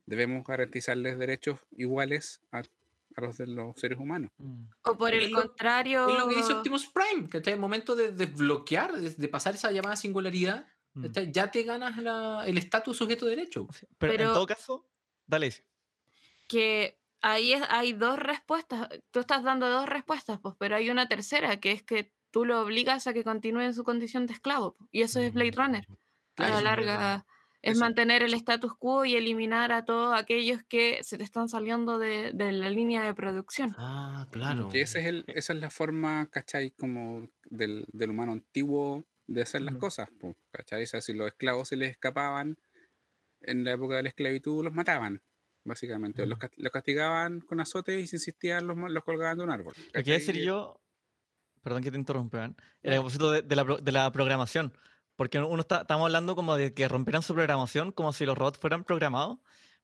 debemos 0.06 0.46
garantizarles 0.46 1.20
derechos 1.20 1.60
iguales 1.72 2.42
a, 2.52 2.64
a 3.16 3.22
los 3.22 3.38
de 3.38 3.48
los 3.48 3.76
seres 3.80 3.98
humanos. 4.00 4.32
mm, 4.38 4.64
O 4.84 4.98
por 4.98 5.14
el 5.14 5.32
lo- 5.32 5.42
contrario, 5.42 6.08
Es 6.08 6.18
lo 6.20 6.28
que 6.30 6.36
dice 6.36 6.54
Optimus 6.54 6.88
Prime, 6.88 7.30
que 7.30 7.38
está 7.38 7.52
el 7.52 7.60
momento 7.60 7.96
de 7.96 8.12
desbloquear, 8.12 8.94
de, 8.94 9.10
de 9.12 9.28
pasar 9.28 9.56
esa 9.56 9.72
llamada 9.72 9.96
singularidad, 9.96 10.66
mm. 10.94 11.06
ya 11.32 11.52
te 11.52 11.64
ganas 11.64 11.98
la- 11.98 12.44
el 12.46 12.58
estatus 12.58 12.98
sujeto 12.98 13.26
de 13.26 13.32
derecho. 13.36 13.68
Pero, 13.98 14.14
Pero- 14.14 14.24
en 14.30 14.34
todo 14.34 14.46
caso, 14.48 14.86
dale. 15.28 15.54
Que 16.48 17.00
ahí 17.22 17.54
es- 17.54 17.64
hay 17.70 17.94
dos 17.94 18.18
respuestas, 18.20 18.90
tú 19.12 19.20
estás 19.20 19.44
dando 19.44 19.70
dos 19.70 19.88
respuestas, 19.88 20.40
pues, 20.42 20.56
pero 20.58 20.76
hay 20.76 20.90
una 20.90 21.08
tercera, 21.08 21.58
que 21.60 21.72
es 21.72 21.84
que 21.84 22.14
tú 22.32 22.46
lo 22.46 22.62
obligas 22.62 23.08
a 23.08 23.14
que 23.14 23.24
continúe 23.24 23.62
en 23.62 23.74
su 23.74 23.84
condición 23.84 24.28
de 24.28 24.34
esclavo, 24.34 24.76
pues, 24.78 24.90
y 24.92 25.02
eso 25.02 25.20
es 25.20 25.34
Blade 25.34 25.52
Runner. 25.56 25.88
A 26.38 26.50
la 26.50 26.62
larga, 26.62 27.26
Es 27.62 27.74
Eso. 27.74 27.82
mantener 27.82 28.24
el 28.24 28.34
status 28.36 28.74
quo 28.78 29.04
y 29.04 29.16
eliminar 29.16 29.74
a 29.74 29.84
todos 29.84 30.18
aquellos 30.18 30.62
que 30.70 31.04
se 31.04 31.18
te 31.18 31.24
están 31.26 31.50
saliendo 31.50 32.00
de, 32.00 32.32
de 32.34 32.54
la 32.54 32.70
línea 32.70 33.04
de 33.04 33.14
producción. 33.14 33.76
Ah, 33.78 34.28
claro. 34.32 34.70
Que 34.70 34.82
ese 34.82 35.02
es 35.02 35.06
el, 35.08 35.26
esa 35.28 35.52
es 35.54 35.60
la 35.60 35.70
forma, 35.70 36.28
¿cachai? 36.32 36.72
Como 36.72 37.28
del, 37.50 37.86
del 37.92 38.12
humano 38.12 38.32
antiguo 38.32 39.06
de 39.28 39.42
hacer 39.42 39.62
las 39.62 39.76
cosas, 39.76 40.10
¿cachai? 40.52 40.84
O 40.84 40.88
sea, 40.88 41.02
si 41.02 41.14
los 41.14 41.28
esclavos 41.28 41.68
se 41.68 41.76
les 41.76 41.92
escapaban 41.92 42.58
en 43.42 43.64
la 43.66 43.74
época 43.74 43.98
de 43.98 44.04
la 44.04 44.10
esclavitud, 44.10 44.64
los 44.64 44.74
mataban, 44.74 45.22
básicamente. 45.66 46.26
Los, 46.26 46.40
cas- 46.40 46.52
los 46.56 46.72
castigaban 46.72 47.42
con 47.42 47.60
azotes 47.60 48.02
y 48.02 48.08
si 48.08 48.16
insistían, 48.16 48.68
los, 48.68 48.78
los 48.78 49.04
colgaban 49.04 49.38
de 49.38 49.44
un 49.44 49.52
árbol. 49.52 49.74
Lo 49.94 50.04
que 50.04 50.12
decir 50.14 50.38
yo, 50.42 50.80
perdón 51.62 51.84
que 51.84 51.92
te 51.92 51.98
interrumpan, 51.98 52.56
a 52.86 52.90
propósito 52.92 53.32
de, 53.32 53.42
de 53.42 53.56
la, 53.58 53.64
de 53.66 53.92
la 53.92 54.10
programación. 54.12 54.74
Porque 55.20 55.38
uno 55.38 55.60
está, 55.60 55.82
estamos 55.82 56.06
hablando 56.06 56.34
como 56.34 56.56
de 56.56 56.74
que 56.74 56.88
rompieran 56.88 57.22
su 57.24 57.34
programación 57.34 57.92
como 57.92 58.14
si 58.14 58.26
los 58.26 58.38
robots 58.38 58.58
fueran 58.58 58.86
programados, 58.86 59.40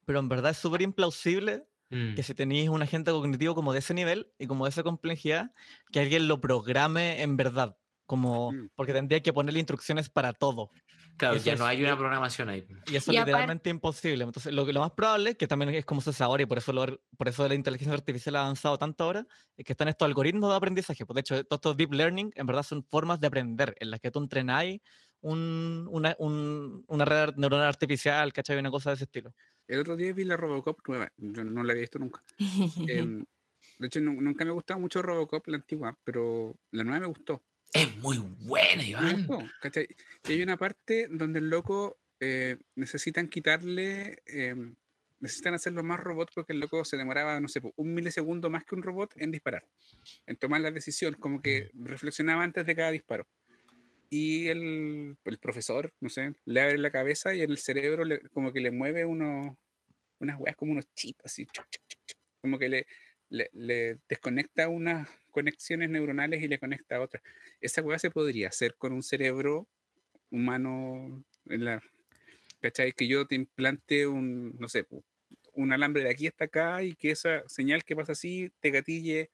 pero 0.06 0.20
en 0.20 0.30
verdad 0.30 0.52
es 0.52 0.58
súper 0.58 0.82
implausible 0.82 1.66
Mm. 1.90 2.16
que 2.16 2.24
si 2.24 2.34
tenéis 2.34 2.70
un 2.70 2.82
agente 2.82 3.12
cognitivo 3.12 3.54
como 3.54 3.72
de 3.74 3.80
ese 3.80 3.94
nivel 3.94 4.32
y 4.40 4.48
como 4.48 4.64
de 4.66 4.70
esa 4.70 4.82
complejidad, 4.82 5.52
que 5.92 6.00
alguien 6.00 6.28
lo 6.28 6.40
programe 6.42 7.22
en 7.22 7.36
verdad. 7.38 7.78
Como, 8.08 8.52
Mm. 8.54 8.70
porque 8.76 8.94
tendría 8.94 9.22
que 9.22 9.34
ponerle 9.34 9.60
instrucciones 9.60 10.10
para 10.10 10.32
todo. 10.34 10.72
Claro, 11.18 11.38
ya 11.38 11.54
es- 11.54 11.60
no 11.60 11.66
hay 11.66 11.84
una 11.84 11.98
programación 11.98 12.50
ahí. 12.50 12.66
Y 12.88 12.96
eso 12.96 13.12
Y 13.12 13.18
es 13.18 13.26
literalmente 13.26 13.70
imposible. 13.70 14.24
Entonces, 14.24 14.52
lo, 14.54 14.66
lo 14.66 14.80
más 14.80 14.92
probable, 14.92 15.36
que 15.38 15.48
también 15.48 15.74
es 15.76 15.86
como 15.86 16.02
se 16.02 16.10
hace 16.12 16.24
ahora, 16.24 16.44
y 16.44 16.46
por 16.46 16.58
eso, 16.58 16.74
lo- 16.74 17.00
por 17.18 17.28
eso 17.28 17.48
la 17.48 17.56
inteligencia 17.56 17.94
artificial 17.94 18.36
ha 18.36 18.42
avanzado 18.42 18.78
tanto 18.78 19.04
ahora, 19.04 19.26
es 19.58 19.64
que 19.66 19.74
están 19.74 19.88
estos 19.88 20.06
algoritmos 20.08 20.50
de 20.50 20.56
aprendizaje. 20.58 21.06
Pues 21.06 21.16
de 21.16 21.22
hecho, 21.22 21.44
todos 21.46 21.58
estos 21.60 21.78
deep 21.78 21.94
learning 21.94 22.32
en 22.36 22.46
verdad 22.48 22.64
son 22.64 22.84
formas 22.84 23.20
de 23.20 23.28
aprender, 23.28 23.76
en 23.80 23.92
las 23.92 24.00
que 24.00 24.12
tú 24.12 24.20
entrenáis 24.20 24.82
un, 25.26 25.88
una, 25.90 26.16
un- 26.20 26.84
una 26.88 27.04
red 27.06 27.36
neuronal 27.36 27.68
artificial, 27.68 28.32
¿cachai? 28.32 28.58
Una 28.60 28.70
cosa 28.70 28.92
de 28.92 28.96
ese 28.96 29.04
estilo. 29.06 29.34
El 29.68 29.80
otro 29.80 29.96
día 29.96 30.14
vi 30.14 30.24
la 30.24 30.38
Robocop 30.38 30.88
nueva, 30.88 31.12
yo 31.18 31.44
no 31.44 31.64
la 31.64 31.72
había 31.74 31.82
visto 31.82 31.98
nunca. 31.98 32.22
Em, 32.88 33.26
de 33.80 33.88
hecho, 33.88 34.00
nu- 34.02 34.22
nunca 34.22 34.46
me 34.46 34.52
gustaba 34.52 34.80
mucho 34.80 35.02
Robocop, 35.02 35.48
la 35.48 35.58
antigua, 35.58 35.98
pero 36.04 36.56
la 36.72 36.84
nueva 36.84 37.00
me 37.00 37.08
gustó. 37.08 37.42
Es 37.74 37.96
muy 37.98 38.20
buena, 38.20 38.84
Iván. 38.84 39.28
¿cachai? 39.60 39.88
Y 40.28 40.34
hay 40.34 40.44
una 40.44 40.58
parte 40.58 41.08
donde 41.10 41.40
el 41.40 41.50
loco 41.50 41.98
eh, 42.20 42.58
necesitan 42.76 43.28
quitarle, 43.28 44.22
em, 44.28 44.76
necesitan 45.20 45.56
hacerlo 45.56 45.84
más 45.84 46.00
robot 46.00 46.30
porque 46.36 46.54
el 46.54 46.60
loco 46.60 46.86
se 46.86 46.98
demoraba, 46.98 47.40
no 47.40 47.48
sé, 47.48 47.62
un 47.76 47.94
milisegundo 47.96 48.50
más 48.52 48.64
que 48.64 48.76
un 48.76 48.84
robot 48.84 49.14
en 49.18 49.32
disparar, 49.32 49.66
en 50.28 50.38
tomar 50.38 50.62
la 50.62 50.70
decisión, 50.72 51.16
como 51.16 51.42
que 51.42 51.72
reflexionaba 51.74 52.44
antes 52.44 52.66
de 52.66 52.76
cada 52.76 52.92
disparo. 52.92 53.26
Y 54.10 54.48
el, 54.48 55.18
el 55.26 55.38
profesor, 55.40 55.92
no 56.00 56.10
sé, 56.10 56.34
le 56.46 56.62
abre 56.62 56.78
la 56.78 56.92
cabeza 56.92 57.34
y 57.36 57.42
en 57.42 57.52
el 57.52 57.58
cerebro 57.58 58.06
le- 58.06 58.22
como 58.30 58.54
que 58.54 58.60
le 58.62 58.72
mueve 58.72 59.06
unos, 59.06 59.56
unas 60.20 60.40
weas 60.40 60.56
como 60.56 60.74
unos 60.74 60.86
chips, 60.96 61.26
así, 61.26 61.48
como 62.42 62.60
que 62.60 62.70
le, 62.70 62.88
le, 63.30 64.00
desconecta 64.08 64.70
unas 64.70 65.10
conexiones 65.32 65.90
neuronales 65.90 66.42
y 66.44 66.48
le 66.48 66.60
conecta 66.60 66.98
a 66.98 67.02
otras. 67.02 67.24
Esa 67.62 67.82
wea 67.82 68.00
se 68.00 68.12
podría 68.12 68.50
hacer 68.50 68.76
con 68.76 68.94
un 68.94 69.04
cerebro 69.04 69.68
humano, 70.32 71.24
en 71.48 71.66
la, 71.66 71.82
¿cachai? 72.62 72.94
Que 72.94 73.08
yo 73.08 73.26
te 73.28 73.36
implante 73.36 74.08
un, 74.08 74.56
no 74.60 74.70
sé, 74.70 74.86
un 75.54 75.74
alambre 75.74 76.04
de 76.04 76.10
aquí 76.10 76.28
hasta 76.28 76.46
acá 76.46 76.84
y 76.84 76.96
que 76.96 77.12
esa 77.12 77.44
señal 77.48 77.84
que 77.84 77.96
pasa 77.96 78.14
así 78.14 78.52
te 78.60 78.72
gatille 78.72 79.32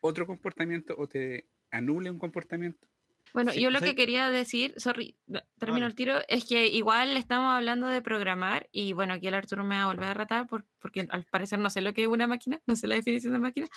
otro 0.00 0.26
comportamiento 0.26 0.94
o 0.98 1.08
te 1.08 1.46
anule 1.70 2.10
un 2.10 2.18
comportamiento. 2.18 2.86
Bueno, 3.34 3.52
Sí, 3.52 3.60
yo 3.60 3.70
lo 3.70 3.80
sí. 3.80 3.84
que 3.86 3.94
quería 3.94 4.30
decir, 4.30 4.72
sorry, 4.78 5.14
termino 5.58 5.80
Vale. 5.80 5.86
el 5.86 5.94
tiro, 5.94 6.14
es 6.28 6.44
que 6.46 6.68
igual 6.68 7.16
estamos 7.16 7.52
hablando 7.54 7.86
de 7.86 8.00
programar 8.00 8.68
y 8.72 8.92
bueno, 8.94 9.12
aquí 9.14 9.26
el 9.26 9.34
Arturo 9.34 9.62
me 9.62 9.76
va 9.76 9.82
a 9.82 9.86
volver 9.86 10.08
a 10.08 10.14
ratar 10.14 10.46
por- 10.46 10.64
porque 10.80 11.06
al 11.10 11.24
parecer 11.24 11.58
no 11.58 11.68
sé 11.68 11.80
lo 11.82 11.92
que 11.92 12.02
es 12.02 12.08
una 12.08 12.26
máquina, 12.26 12.60
no 12.66 12.76
sé 12.76 12.86
la 12.86 12.94
definición 12.94 13.34
de 13.34 13.38
máquina, 13.38 13.68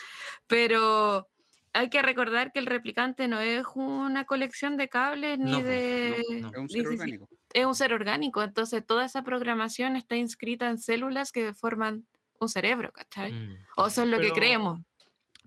pero 0.47 1.27
hay 1.73 1.89
que 1.89 2.01
recordar 2.01 2.51
que 2.51 2.59
el 2.59 2.65
replicante 2.65 3.27
no 3.27 3.39
es 3.39 3.63
una 3.75 4.25
colección 4.25 4.77
de 4.77 4.87
cables 4.89 5.37
ni 5.37 5.51
No, 5.51 5.59
no, 5.59 5.63
de... 5.65 6.23
no. 6.41 6.49
Es 6.51 6.57
un 6.57 6.69
ser 6.69 6.87
orgánico. 6.87 7.29
es 7.53 7.65
un 7.65 7.75
ser 7.75 7.93
orgánico, 7.93 8.43
entonces 8.43 8.85
toda 8.85 9.05
esa 9.05 9.23
programación 9.23 9.95
está 9.95 10.15
inscrita 10.15 10.69
en 10.69 10.79
células 10.79 11.31
que 11.31 11.53
forman 11.53 12.07
un 12.39 12.49
cerebro, 12.49 12.91
¿cachai? 12.93 13.33
Mm. 13.33 13.57
O 13.77 13.87
eso 13.87 14.03
es 14.03 14.07
lo 14.09 14.17
que 14.17 14.23
Pero- 14.23 14.35
creemos. 14.35 14.79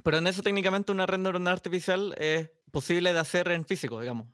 Pero 0.04 0.18
en 0.18 0.26
eso 0.26 0.42
técnicamente 0.42 0.90
una 0.92 1.06
red 1.06 1.18
neuronal 1.18 1.52
artificial 1.54 2.14
es 2.18 2.50
posible 2.72 3.12
de 3.12 3.18
hacer 3.20 3.48
en 3.52 3.64
físico, 3.64 4.00
digamos, 4.00 4.26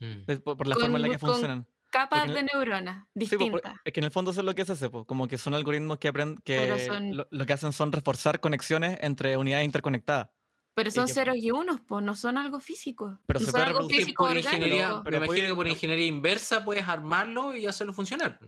Mm. 0.00 0.24
por, 0.44 0.56
por 0.56 0.66
la 0.66 0.74
forma 0.76 0.96
en 0.96 1.02
la 1.02 1.08
Con- 1.08 1.16
que 1.16 1.20
con 1.20 1.30
funcionan. 1.30 1.66
Capas 1.90 2.28
de 2.32 2.42
neuronas 2.42 3.04
Sí, 3.14 3.20
distintas. 3.20 3.76
es 3.84 3.92
que 3.92 4.00
en 4.00 4.04
el 4.04 4.10
fondo 4.10 4.30
eso 4.30 4.40
es 4.40 4.46
lo 4.46 4.54
que 4.54 4.64
se 4.64 4.72
hace, 4.72 4.90
po, 4.90 5.04
como 5.06 5.26
que 5.26 5.38
son 5.38 5.54
algoritmos 5.54 5.98
que 5.98 6.08
aprenden, 6.08 6.38
Pero 6.44 6.76
que 6.76 6.86
son- 6.86 7.16
lo, 7.16 7.26
lo 7.30 7.46
que 7.46 7.52
hacen 7.54 7.72
son 7.72 7.90
reforzar 7.92 8.40
conexiones 8.40 8.98
entre 9.00 9.36
unidades 9.36 9.64
interconectadas. 9.64 10.28
Pero 10.74 10.90
son 10.92 11.06
que- 11.06 11.12
ceros 11.14 11.36
y 11.36 11.50
unos, 11.50 11.80
pues 11.80 12.04
no 12.04 12.14
son 12.14 12.36
algo 12.38 12.60
físico. 12.60 13.18
Pero 13.26 13.40
no 13.40 13.46
se 13.46 13.50
son 13.50 13.60
puede 13.60 13.64
algo 13.76 13.88
físico 13.88 14.22
por 14.24 14.30
orgánico. 14.36 14.54
ingeniería, 14.56 15.00
pero 15.02 15.20
me 15.20 15.26
puede- 15.26 15.38
imagino 15.40 15.48
que 15.48 15.56
por 15.56 15.66
ingeniería 15.68 16.06
inversa 16.06 16.64
puedes 16.64 16.86
armarlo 16.86 17.56
y 17.56 17.66
hacerlo 17.66 17.92
funcionar. 17.92 18.38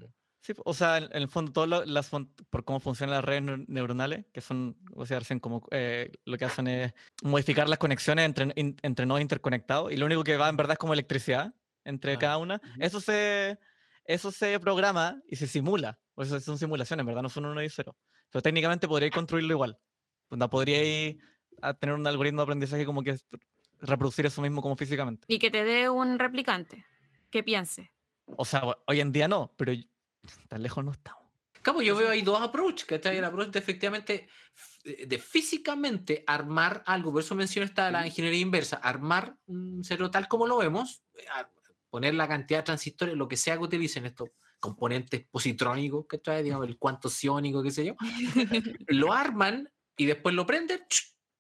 Sí, 0.42 0.54
o 0.64 0.72
sea, 0.72 0.96
en, 0.98 1.04
en 1.04 1.22
el 1.22 1.28
fondo, 1.28 1.52
todo 1.52 1.66
lo- 1.66 1.84
las, 1.84 2.08
por 2.08 2.64
cómo 2.64 2.80
funcionan 2.80 3.16
las 3.16 3.24
redes 3.24 3.42
neu- 3.42 3.64
neuronales, 3.68 4.24
que 4.32 4.40
son, 4.40 4.76
o 4.94 5.04
sea, 5.04 5.18
hacen 5.18 5.38
como, 5.38 5.66
eh, 5.70 6.10
lo 6.24 6.38
que 6.38 6.46
hacen 6.46 6.66
es 6.66 6.94
modificar 7.22 7.68
las 7.68 7.78
conexiones 7.78 8.24
entre, 8.24 8.50
in- 8.56 8.76
entre 8.82 9.04
nodos 9.04 9.20
interconectados, 9.20 9.92
y 9.92 9.96
lo 9.96 10.06
único 10.06 10.24
que 10.24 10.36
va 10.38 10.48
en 10.48 10.56
verdad 10.56 10.72
es 10.72 10.78
como 10.78 10.94
electricidad 10.94 11.54
entre 11.84 12.14
Ah, 12.14 12.18
cada 12.18 12.38
una. 12.38 12.54
ujú. 12.64 12.72
Eso 12.80 13.00
se, 13.00 13.58
eso 14.04 14.32
se 14.32 14.58
programa 14.60 15.20
y 15.28 15.36
se 15.36 15.46
simula, 15.46 15.98
o 16.14 16.22
eso 16.22 16.40
son 16.40 16.56
simulaciones, 16.58 17.02
en 17.02 17.06
verdad, 17.06 17.22
no 17.22 17.28
son 17.28 17.44
uno 17.44 17.62
y 17.62 17.68
cero. 17.68 17.94
Pero 18.30 18.42
técnicamente 18.42 18.88
podríais 18.88 19.12
construirlo 19.12 19.52
igual. 19.52 19.78
Podríais 20.50 21.16
a 21.60 21.74
tener 21.74 21.94
un 21.94 22.06
algoritmo 22.06 22.40
de 22.40 22.44
aprendizaje 22.44 22.86
como 22.86 23.02
que 23.02 23.10
es- 23.10 23.26
reproducir 23.80 24.24
eso 24.26 24.40
mismo 24.40 24.62
como 24.62 24.76
físicamente. 24.76 25.24
Y 25.28 25.38
que 25.38 25.50
te 25.50 25.64
dé 25.64 25.88
un 25.90 26.18
replicante 26.18 26.84
que 27.30 27.42
piense. 27.42 27.92
O 28.36 28.44
sea, 28.44 28.62
hoy 28.86 29.00
en 29.00 29.10
día 29.12 29.26
no, 29.26 29.52
pero 29.56 29.72
tan 30.48 30.62
lejos 30.62 30.84
no 30.84 30.92
estamos. 30.92 31.20
Cabo, 31.62 31.82
yo 31.82 31.94
veo 31.94 32.08
ahí 32.08 32.22
dos 32.22 32.40
approaches, 32.40 32.86
¿cachai? 32.86 33.18
El 33.18 33.24
approach 33.24 33.50
de 33.50 33.58
efectivamente, 33.58 34.28
de 34.84 35.18
físicamente 35.18 36.24
armar 36.26 36.82
algo, 36.86 37.12
por 37.12 37.22
eso 37.22 37.34
menciono 37.34 37.66
esta 37.66 37.90
la 37.90 38.06
ingeniería 38.06 38.40
inversa, 38.40 38.76
armar 38.76 39.36
un 39.46 39.84
cerebro 39.84 40.10
tal 40.10 40.26
como 40.26 40.46
lo 40.46 40.56
vemos, 40.56 41.02
eh, 41.14 41.24
poner 41.90 42.14
la 42.14 42.26
cantidad 42.26 42.60
de 42.60 42.64
transistores, 42.64 43.14
lo 43.14 43.28
que 43.28 43.36
sea 43.36 43.58
que 43.58 43.64
utilicen 43.64 44.06
estos 44.06 44.30
componentes 44.58 45.26
positrónicos, 45.30 46.06
¿cachai? 46.06 46.42
Digamos, 46.42 46.66
el 46.66 46.78
cuanto 46.78 47.10
ciónico, 47.10 47.62
qué 47.62 47.70
sé 47.70 47.84
yo, 47.84 47.96
lo 48.88 49.12
arman 49.12 49.70
y 49.96 50.06
después 50.06 50.34
lo 50.34 50.46
prenden 50.46 50.80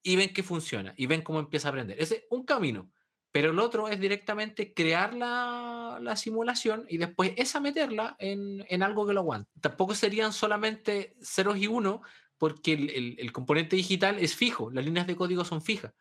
y 0.02 0.16
ven 0.16 0.32
que 0.32 0.42
funciona, 0.42 0.92
y 0.96 1.06
ven 1.06 1.22
cómo 1.22 1.38
empieza 1.38 1.68
a 1.68 1.70
aprender. 1.70 2.00
Ese 2.00 2.16
es 2.16 2.22
un 2.30 2.44
camino. 2.44 2.90
Pero 3.32 3.50
el 3.50 3.58
otro 3.60 3.86
es 3.88 4.00
directamente 4.00 4.74
crear 4.74 5.14
la, 5.14 5.98
la 6.02 6.16
simulación 6.16 6.84
y 6.88 6.98
después 6.98 7.32
esa 7.36 7.60
meterla 7.60 8.16
en, 8.18 8.64
en 8.68 8.82
algo 8.82 9.06
que 9.06 9.12
lo 9.12 9.20
aguante. 9.20 9.50
Tampoco 9.60 9.94
serían 9.94 10.32
solamente 10.32 11.14
ceros 11.22 11.56
y 11.58 11.68
unos, 11.68 12.00
porque 12.38 12.72
el, 12.72 12.90
el- 12.90 13.16
el 13.20 13.32
componente 13.32 13.76
digital 13.76 14.18
es 14.18 14.34
fijo, 14.34 14.70
las 14.70 14.84
líneas 14.84 15.06
de 15.06 15.14
código 15.14 15.44
son 15.44 15.62
fijas. 15.62 15.92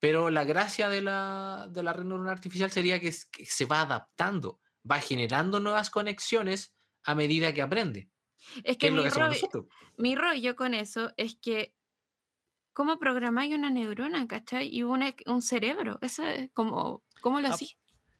Pero 0.00 0.28
la 0.28 0.44
gracia 0.44 0.90
de 0.90 1.00
la, 1.00 1.66
de 1.70 1.82
la 1.82 1.94
red 1.94 2.04
neuronal 2.04 2.32
artificial 2.34 2.70
sería 2.70 3.00
que, 3.00 3.08
es- 3.08 3.24
que 3.26 3.46
se 3.46 3.64
va 3.64 3.80
adaptando, 3.80 4.60
va 4.90 5.00
generando 5.00 5.60
nuevas 5.60 5.88
conexiones 5.88 6.74
a 7.04 7.14
medida 7.14 7.54
que 7.54 7.62
aprende. 7.62 8.10
Es 8.64 8.76
Que 8.76 8.88
que 8.88 8.90
mi, 8.90 9.08
rollo, 9.08 9.66
mi 9.96 10.14
rollo 10.14 10.56
con 10.56 10.74
eso 10.74 11.10
es 11.16 11.36
que 11.40 11.74
¿cómo 12.74 12.98
programáis 12.98 13.54
una 13.54 13.70
neurona, 13.70 14.26
cachai? 14.26 14.68
Y 14.68 14.82
una- 14.82 15.14
un 15.26 15.40
cerebro. 15.40 15.98
Eso 16.02 16.24
es 16.26 16.50
como, 16.52 17.02
¿cómo 17.22 17.40
lo 17.40 17.48
Ah, 17.48 17.52
hacís? 17.54 17.76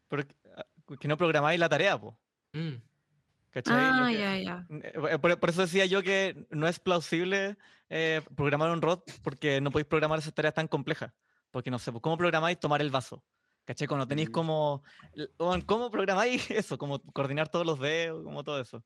Pero 0.09 0.27
que, 0.27 0.35
ah, 0.57 0.65
no 1.05 1.17
programáis 1.19 1.61
la 1.61 1.69
tarea, 1.69 2.01
po. 2.01 2.17
Mm. 2.53 2.77
¿Cachai? 3.51 3.75
Ah, 3.77 4.07
que- 4.11 4.19
ya, 4.19 4.39
ya. 4.39 4.67
Eh, 4.71 5.19
Por, 5.19 5.39
por 5.39 5.51
eso 5.51 5.63
decía 5.63 5.85
yo 5.87 6.03
que 6.03 6.47
no 6.51 6.67
es 6.67 6.81
plausible 6.81 7.57
eh, 7.91 8.23
programar 8.35 8.71
un 8.71 8.81
robot 8.81 9.05
porque 9.23 9.61
no 9.61 9.71
podéis 9.71 9.87
programar 9.87 10.19
esas 10.19 10.33
tareas 10.35 10.55
tan 10.55 10.67
complejas. 10.69 11.13
Porque 11.51 11.71
no 11.71 11.79
sé, 11.79 11.93
¿cómo 12.01 12.17
programáis 12.17 12.59
tomar 12.59 12.81
el 12.81 12.91
vaso? 12.91 13.23
¿Cachai? 13.65 13.87
Cuando 13.87 14.07
tenéis 14.09 14.29
Mm. 14.31 14.33
como. 14.33 14.83
¿Cómo 15.67 15.91
programáis 15.91 16.51
eso? 16.51 16.79
Como 16.79 17.01
coordinar 17.13 17.49
todos 17.49 17.65
los 17.67 17.79
dedos, 17.79 18.25
como 18.25 18.43
todo 18.43 18.61
eso. 18.61 18.83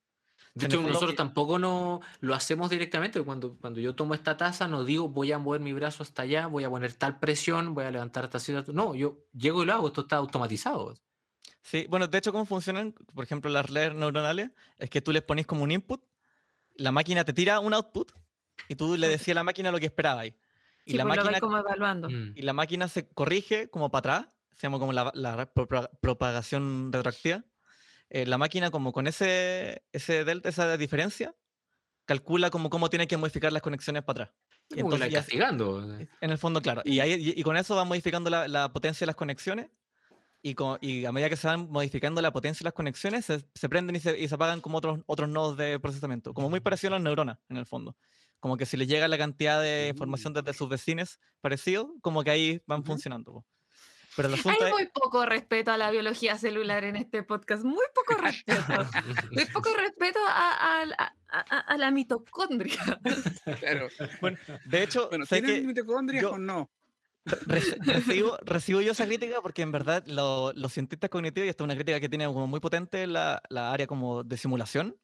De 0.55 0.67
hecho, 0.67 0.83
nosotros 0.83 1.15
tampoco 1.15 1.59
no 1.59 2.01
lo 2.21 2.35
hacemos 2.35 2.69
directamente. 2.71 3.23
Cuando, 3.23 3.57
cuando 3.57 3.81
yo 3.81 3.95
tomo 3.95 4.15
esta 4.15 4.37
taza, 4.37 4.67
no 4.67 4.85
digo 4.85 5.09
voy 5.09 5.31
a 5.33 5.39
mover 5.39 5.61
mi 5.61 5.73
brazo 5.73 6.03
hasta 6.03 6.23
allá, 6.23 6.47
voy 6.47 6.65
a 6.65 6.71
poner 6.71 6.93
tal 6.95 7.19
presión, 7.19 7.75
voy 7.75 7.85
a 7.85 7.91
levantar 7.91 8.25
esta 8.25 8.39
cierta. 8.41 8.73
No, 8.73 8.95
yo 8.95 9.19
llego 9.35 9.63
y 9.63 9.67
lo 9.67 9.75
hago, 9.75 9.87
esto 9.89 10.01
está 10.03 10.17
automatizado. 10.17 10.95
Sí, 11.63 11.87
bueno, 11.89 12.07
de 12.09 12.19
hecho, 12.19 12.33
cómo 12.33 12.45
funcionan, 12.47 12.93
por 13.15 13.25
ejemplo, 13.25 13.51
las 13.51 13.69
redes 13.69 13.95
neuronales, 13.95 14.51
es 14.79 14.91
que 14.91 15.01
tú 15.01 15.13
les 15.13 15.23
pones 15.23 15.47
como 15.47 15.63
un 15.65 15.71
input, 15.71 16.03
la 16.77 16.93
máquina 16.93 17.25
te 17.25 17.33
tira 17.33 17.61
un 17.61 17.75
output 17.75 18.11
y 18.69 18.75
tú 18.75 18.97
le 18.97 19.09
decías 19.09 19.35
a 19.35 19.41
la 19.41 19.45
máquina 19.45 19.71
lo 19.71 19.79
que 19.79 19.87
esperabais. 19.87 20.35
Y 20.85 20.93
Sí, 20.93 20.97
la 20.97 21.05
pues 21.05 21.17
máquina 21.19 21.41
como 21.41 21.59
evaluando. 21.59 22.09
Mm. 22.09 22.33
y 22.35 22.43
la 22.43 22.53
máquina 22.55 22.89
se 22.89 23.07
corrige 23.09 23.69
como 23.69 23.91
para 23.91 23.99
atrás, 24.17 24.29
se 24.57 24.63
llama 24.67 24.79
como 24.79 24.93
la, 24.93 25.11
la 25.15 25.53
propa- 25.53 25.91
propagación 26.01 26.91
retroactiva, 26.93 27.45
eh, 28.11 28.27
la 28.27 28.39
máquina 28.39 28.71
como 28.71 28.93
con 28.93 29.07
ese, 29.07 29.83
ese 29.93 30.25
delta, 30.25 30.49
esa 30.49 30.77
diferencia, 30.77 31.35
calcula 32.05 32.51
como 32.51 32.71
cómo 32.71 32.89
tiene 32.91 33.07
que 33.07 33.17
modificar 33.17 33.53
las 33.53 33.63
conexiones 33.63 34.03
para 34.03 34.25
atrás. 34.25 34.37
Y 34.71 34.81
Como 34.81 34.91
que 34.91 34.99
la 34.99 35.07
entonces 35.07 35.13
ya- 35.13 35.19
castigando. 35.21 35.85
en 36.21 36.31
el 36.31 36.39
fondo, 36.39 36.61
claro. 36.63 36.83
Y, 36.85 37.01
ahí, 37.01 37.15
y, 37.15 37.41
y 37.41 37.43
con 37.43 37.57
eso 37.57 37.75
va 37.77 37.85
modificando 37.85 38.31
la, 38.31 38.49
la 38.49 38.73
potencia 38.73 39.05
de 39.05 39.07
las 39.09 39.17
conexiones. 39.17 39.69
Y, 40.41 40.55
con- 40.55 40.79
y 40.81 41.05
a 41.05 41.11
medida 41.11 41.29
que 41.29 41.37
se 41.37 41.49
van 41.49 41.69
modificando 41.69 42.23
la 42.23 42.33
potencia 42.33 42.61
de 42.61 42.65
las 42.69 42.73
conexiones, 42.75 43.25
se, 43.25 43.45
se 43.55 43.69
prenden 43.69 43.97
y 43.97 44.01
se, 44.01 44.17
y 44.19 44.29
se 44.29 44.35
apagan 44.37 44.61
como 44.61 44.79
otros, 44.79 45.01
otros 45.07 45.29
nodos 45.29 45.57
de 45.57 45.81
procesamiento. 45.81 46.33
Como 46.33 46.49
muy 46.49 46.61
parecido 46.61 46.93
a 46.95 46.97
las 46.99 47.03
neuronas, 47.03 47.39
en 47.49 47.57
el 47.57 47.67
fondo. 47.67 47.97
Como 48.39 48.57
que 48.57 48.65
si 48.65 48.77
les 48.77 48.87
llega 48.87 49.09
la 49.09 49.19
cantidad 49.19 49.61
de 49.61 49.89
información 49.89 50.33
desde 50.33 50.55
sus 50.55 50.69
vecinos 50.69 51.19
parecido, 51.41 51.93
como 52.03 52.23
que 52.23 52.31
ahí 52.31 52.63
van 52.67 52.81
Ujú. 52.81 52.87
funcionando. 52.93 53.45
Pero 54.19 54.29
el 54.29 54.35
asunto 54.35 54.59
Hay 54.65 54.67
es, 54.71 54.75
muy 54.75 54.87
poco 54.87 55.25
respeto 55.27 55.71
a 55.71 55.77
la 55.77 55.93
biología 55.93 56.37
celular 56.39 56.83
en 56.83 56.97
este 56.97 57.23
podcast, 57.23 57.63
muy 57.63 57.85
poco 57.95 58.21
respeto. 58.21 58.63
Muy 59.31 59.45
poco 59.53 59.71
respeto 59.77 60.19
a, 60.27 60.81
a- 60.81 60.83
a- 60.83 61.15
a- 61.29 61.59
a 61.61 61.79
la 61.79 61.93
mitocondria. 61.93 62.81
Claro. 63.61 63.87
de 64.65 64.83
hecho, 64.83 65.09
Bueno, 65.09 65.25
sé 65.25 65.41
¿tienen 65.41 65.61
que 65.63 65.67
mitocondrias 65.69 66.23
yo- 66.23 66.33
o 66.33 66.39
no? 66.39 66.69
Reci- 67.27 67.79
recibo, 67.85 68.39
recibo 68.43 68.81
yo 68.81 68.91
esa 68.93 69.07
crítica 69.07 69.41
porque 69.41 69.63
en 69.63 69.71
verdad 69.71 70.03
lo- 70.07 70.53
los 70.53 70.73
cientistas 70.73 71.11
cognitivos, 71.11 71.47
y 71.47 71.51
esta 71.51 71.63
es 71.63 71.67
una 71.67 71.75
crítica 71.77 72.01
que 72.01 72.09
tiene 72.09 72.27
como 72.27 72.49
muy 72.49 72.59
potente 72.59 73.07
la, 73.07 73.41
la 73.51 73.73
área 73.73 73.87
como 73.87 74.25
de 74.25 74.37
simulación, 74.37 74.97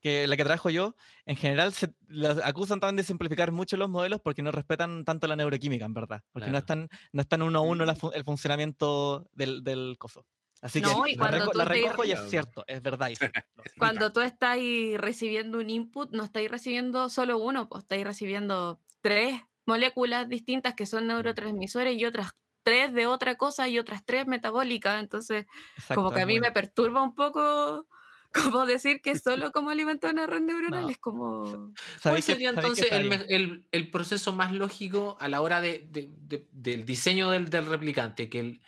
que 0.00 0.26
la 0.26 0.36
que 0.36 0.44
trabajo 0.44 0.70
yo, 0.70 0.94
en 1.26 1.36
general 1.36 1.72
se 1.72 1.92
las 2.06 2.38
acusan 2.44 2.80
también 2.80 2.96
de 2.96 3.02
simplificar 3.04 3.52
mucho 3.52 3.76
los 3.76 3.88
modelos 3.90 4.20
porque 4.22 4.42
no 4.42 4.50
respetan 4.52 5.04
tanto 5.04 5.26
la 5.26 5.36
neuroquímica, 5.36 5.84
en 5.84 5.94
verdad, 5.94 6.22
porque 6.32 6.46
no 6.46 6.52
Claro. 6.52 6.58
están, 6.58 6.88
no 7.12 7.20
están 7.22 7.42
uno 7.42 7.58
a 7.58 7.62
uno 7.62 7.84
la 7.84 7.94
fu- 7.96 8.12
el 8.12 8.24
funcionamiento 8.24 9.28
del, 9.32 9.62
del 9.64 9.96
coso. 9.98 10.24
Así 10.60 10.80
No, 10.80 11.04
que 11.04 11.12
y 11.12 11.16
la, 11.16 11.18
cuando 11.28 11.38
reco- 11.38 11.52
tú 11.52 11.58
la 11.58 11.64
te- 11.64 11.70
recojo 11.74 12.04
y 12.04 12.10
es 12.12 12.20
cierto, 12.28 12.64
es 12.66 12.82
verdad. 12.82 13.08
sí, 13.16 13.26
lo- 13.56 13.62
Cuando 13.78 14.12
tú 14.12 14.20
estás 14.20 14.58
recibiendo 14.96 15.58
un 15.58 15.70
input, 15.70 16.10
no 16.12 16.24
estás 16.24 16.48
recibiendo 16.48 17.08
solo 17.10 17.38
uno, 17.38 17.68
pues 17.68 17.84
estás 17.84 18.02
recibiendo 18.02 18.80
tres 19.00 19.40
moléculas 19.66 20.28
distintas 20.28 20.74
que 20.74 20.86
son 20.86 21.06
neurotransmisores 21.06 21.96
y 21.96 22.04
otras 22.06 22.30
tres 22.64 22.92
de 22.92 23.06
otra 23.06 23.36
cosa 23.36 23.68
y 23.68 23.78
otras 23.78 24.04
tres 24.04 24.26
metabólicas. 24.26 25.00
Entonces, 25.00 25.46
como 25.94 26.10
que 26.10 26.18
es 26.18 26.22
a 26.24 26.26
mí 26.26 26.40
me 26.40 26.50
perturba 26.52 27.02
un 27.02 27.14
poco 27.14 27.86
como 28.42 28.66
decir 28.66 29.00
que 29.00 29.18
solo 29.18 29.52
como 29.52 29.70
alimentar 29.70 30.12
una 30.12 30.26
red 30.26 30.40
neuronal 30.40 30.82
No. 30.82 30.88
es 30.90 30.98
como... 30.98 31.42
¿Cuál 31.44 31.72
¿sabéis 32.00 32.26
que- 32.26 32.32
sería 32.32 32.50
que 32.52 32.56
entonces 32.60 32.86
el, 32.90 33.12
el- 33.28 33.64
el 33.72 33.90
proceso 33.90 34.32
más 34.32 34.52
lógico 34.52 35.16
a 35.20 35.28
la 35.28 35.40
hora 35.40 35.60
de, 35.60 35.86
de- 35.90 36.10
de- 36.16 36.46
del 36.52 36.84
diseño 36.84 37.30
del, 37.30 37.48
del 37.50 37.66
replicante? 37.66 38.28
Que, 38.28 38.40
el, 38.40 38.60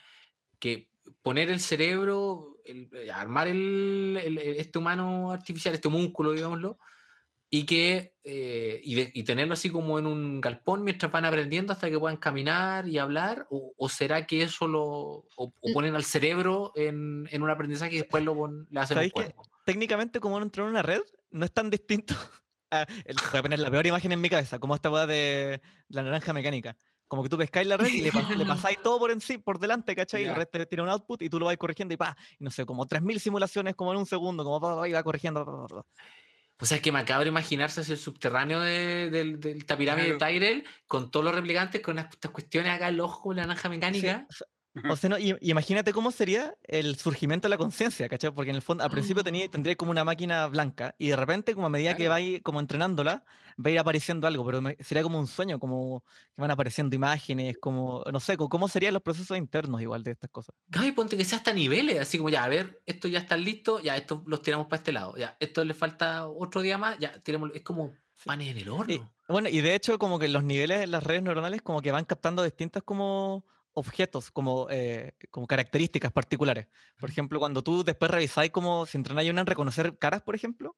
que 0.58 0.88
poner 1.22 1.50
el 1.50 1.60
cerebro, 1.60 2.58
el- 2.64 2.90
armar 3.12 3.48
el, 3.48 4.18
el- 4.22 4.38
el- 4.38 4.56
este 4.56 4.78
humano 4.78 5.32
artificial, 5.32 5.74
este 5.74 5.88
músculo, 5.88 6.32
digámoslo, 6.32 6.78
y 7.52 7.66
que 7.66 8.14
eh, 8.22 8.80
y, 8.84 8.94
de- 8.94 9.10
y 9.12 9.24
tenerlo 9.24 9.54
así 9.54 9.70
como 9.70 9.98
en 9.98 10.06
un 10.06 10.40
galpón 10.40 10.84
mientras 10.84 11.10
van 11.10 11.24
aprendiendo 11.24 11.72
hasta 11.72 11.90
que 11.90 11.98
puedan 11.98 12.16
caminar 12.16 12.86
y 12.88 12.98
hablar, 12.98 13.46
o, 13.50 13.72
o 13.76 13.88
será 13.88 14.24
que 14.26 14.42
eso 14.42 14.68
lo 14.68 14.84
o, 14.84 15.26
o 15.36 15.52
Mm. 15.62 15.72
ponen 15.72 15.94
al 15.96 16.04
cerebro 16.04 16.72
en, 16.76 17.26
en 17.30 17.42
un 17.42 17.50
aprendizaje 17.50 17.94
y 17.94 17.98
después 17.98 18.22
lo 18.24 18.34
pon- 18.36 18.68
le 18.70 18.80
hacen 18.80 18.98
un 18.98 19.08
cuerpo? 19.10 19.42
técnicamente 19.64 20.20
como 20.20 20.40
entrar 20.40 20.64
en 20.66 20.70
una 20.70 20.82
red 20.82 21.02
no 21.32 21.44
es 21.44 21.52
tan 21.52 21.70
distinto. 21.70 22.14
a- 22.70 22.82
el- 23.04 23.16
voy 23.32 23.38
a 23.40 23.42
poner 23.42 23.58
la 23.58 23.70
peor 23.70 23.86
imagen 23.86 24.12
en 24.12 24.20
mi 24.20 24.28
cabeza, 24.30 24.58
como 24.60 24.76
esta 24.76 24.90
weá 24.90 25.06
de 25.06 25.60
la 25.88 26.02
naranja 26.04 26.32
mecánica. 26.32 26.76
Como 27.08 27.24
que 27.24 27.28
tú 27.28 27.36
pescáis 27.36 27.66
la 27.66 27.76
red 27.76 27.88
y 27.88 28.02
le, 28.02 28.12
pas- 28.12 28.28
le 28.36 28.46
pasáis 28.46 28.80
todo 28.82 29.00
por 29.00 29.10
en 29.10 29.20
sí, 29.20 29.38
por 29.38 29.58
delante, 29.58 29.96
¿cachai? 29.96 30.22
Y 30.22 30.24
Ya. 30.26 30.30
el 30.30 30.36
red 30.36 30.46
te 30.46 30.64
tira 30.66 30.84
un 30.84 30.88
output 30.88 31.20
y 31.22 31.28
tú 31.28 31.40
lo 31.40 31.46
vas 31.46 31.56
corrigiendo 31.56 31.92
y 31.92 31.96
pa, 31.96 32.16
y 32.38 32.44
no 32.44 32.52
sé, 32.52 32.64
como 32.64 32.86
3.000 32.86 33.18
simulaciones 33.18 33.74
como 33.74 33.90
en 33.92 33.98
un 33.98 34.06
segundo, 34.06 34.44
como 34.44 34.60
pa, 34.60 34.76
pa, 34.76 34.88
y 34.88 34.92
va 34.92 35.02
corrigiendo. 35.02 35.44
pa. 35.68 35.82
O 36.60 36.66
sea, 36.66 36.76
es 36.76 36.82
que 36.82 36.92
macabro 36.92 37.28
imaginarse 37.28 37.80
así 37.80 37.92
el 37.92 37.98
subterráneo 37.98 38.60
de- 38.60 39.08
del, 39.10 39.40
del 39.40 39.64
tapiramide 39.64 40.12
de 40.12 40.16
Claro. 40.18 40.32
Tyrell 40.32 40.64
con 40.86 41.10
todos 41.10 41.24
los 41.24 41.34
replicantes, 41.34 41.80
con 41.80 41.98
estas 41.98 42.30
cuestiones 42.30 42.72
acá, 42.72 42.88
el 42.88 43.00
ojo, 43.00 43.32
la 43.32 43.42
naranja 43.42 43.68
mecánica. 43.68 44.26
O 44.86 44.96
sea, 44.96 45.10
no, 45.10 45.18
y- 45.18 45.36
imagínate 45.40 45.92
cómo 45.92 46.10
sería 46.10 46.56
el 46.64 46.96
surgimiento 46.96 47.46
de 47.46 47.50
la 47.50 47.58
conciencia, 47.58 48.08
¿cachai? 48.08 48.32
Porque 48.32 48.50
en 48.50 48.56
el 48.56 48.62
fondo, 48.62 48.82
al 48.84 48.90
principio 48.90 49.22
tenía, 49.22 49.48
tendría 49.48 49.76
como 49.76 49.90
una 49.92 50.04
máquina 50.04 50.46
blanca 50.48 50.94
y 50.98 51.08
de 51.08 51.16
repente, 51.16 51.54
como 51.54 51.66
a 51.68 51.70
medida 51.70 51.94
que 51.94 52.08
vais 52.08 52.40
como 52.42 52.58
entrenándola, 52.60 53.24
va 53.64 53.68
a 53.68 53.70
ir 53.70 53.78
apareciendo 53.78 54.26
algo, 54.26 54.44
pero 54.44 54.60
me- 54.62 54.76
sería 54.80 55.02
como 55.02 55.18
un 55.20 55.26
sueño, 55.28 55.58
como 55.60 56.02
que 56.34 56.42
van 56.42 56.50
apareciendo 56.50 56.96
imágenes, 56.96 57.56
como, 57.60 58.02
no 58.12 58.20
sé, 58.20 58.36
co- 58.36 58.48
cómo 58.48 58.68
serían 58.68 58.94
los 58.94 59.02
procesos 59.02 59.36
internos 59.38 59.80
igual 59.82 60.02
de 60.02 60.12
estas 60.12 60.30
cosas. 60.30 60.54
Claro, 60.70 60.86
y 60.88 60.92
ponte 60.92 61.16
que 61.16 61.24
sea 61.24 61.38
hasta 61.38 61.52
niveles, 61.52 61.98
así 62.00 62.16
como 62.18 62.30
ya, 62.30 62.44
a 62.44 62.48
ver, 62.48 62.82
esto 62.86 63.08
ya 63.08 63.18
está 63.20 63.36
listo, 63.36 63.80
ya, 63.80 63.96
esto 63.96 64.22
los 64.26 64.40
tiramos 64.42 64.66
para 64.66 64.76
este 64.78 64.92
lado, 64.92 65.16
ya, 65.16 65.36
esto 65.40 65.64
le 65.64 65.74
falta 65.74 66.28
otro 66.28 66.62
día 66.62 66.78
más, 66.78 66.96
ya, 66.98 67.20
tiremos, 67.22 67.50
es 67.54 67.62
como 67.62 67.92
panes 68.24 68.48
en 68.48 68.58
el 68.58 68.68
horno. 68.68 69.12
Y, 69.26 69.32
bueno, 69.32 69.48
y 69.48 69.60
de 69.60 69.74
hecho, 69.74 69.98
como 69.98 70.18
que 70.18 70.28
los 70.28 70.44
niveles 70.44 70.82
en 70.82 70.90
las 70.90 71.02
redes 71.04 71.22
neuronales, 71.22 71.62
como 71.62 71.82
que 71.82 71.92
van 71.92 72.04
captando 72.04 72.42
distintas 72.42 72.82
como 72.82 73.44
objetos, 73.80 74.30
como, 74.30 74.68
eh, 74.70 75.12
como 75.30 75.46
características 75.46 76.12
particulares. 76.12 76.68
Por 76.98 77.10
ejemplo, 77.10 77.38
cuando 77.38 77.62
tú 77.62 77.82
después 77.84 78.10
revisáis 78.10 78.50
como 78.50 78.86
si 78.86 78.96
entrenáis 78.98 79.30
una 79.30 79.40
en 79.40 79.46
reconocer 79.46 79.98
caras, 79.98 80.22
por 80.22 80.34
ejemplo, 80.34 80.76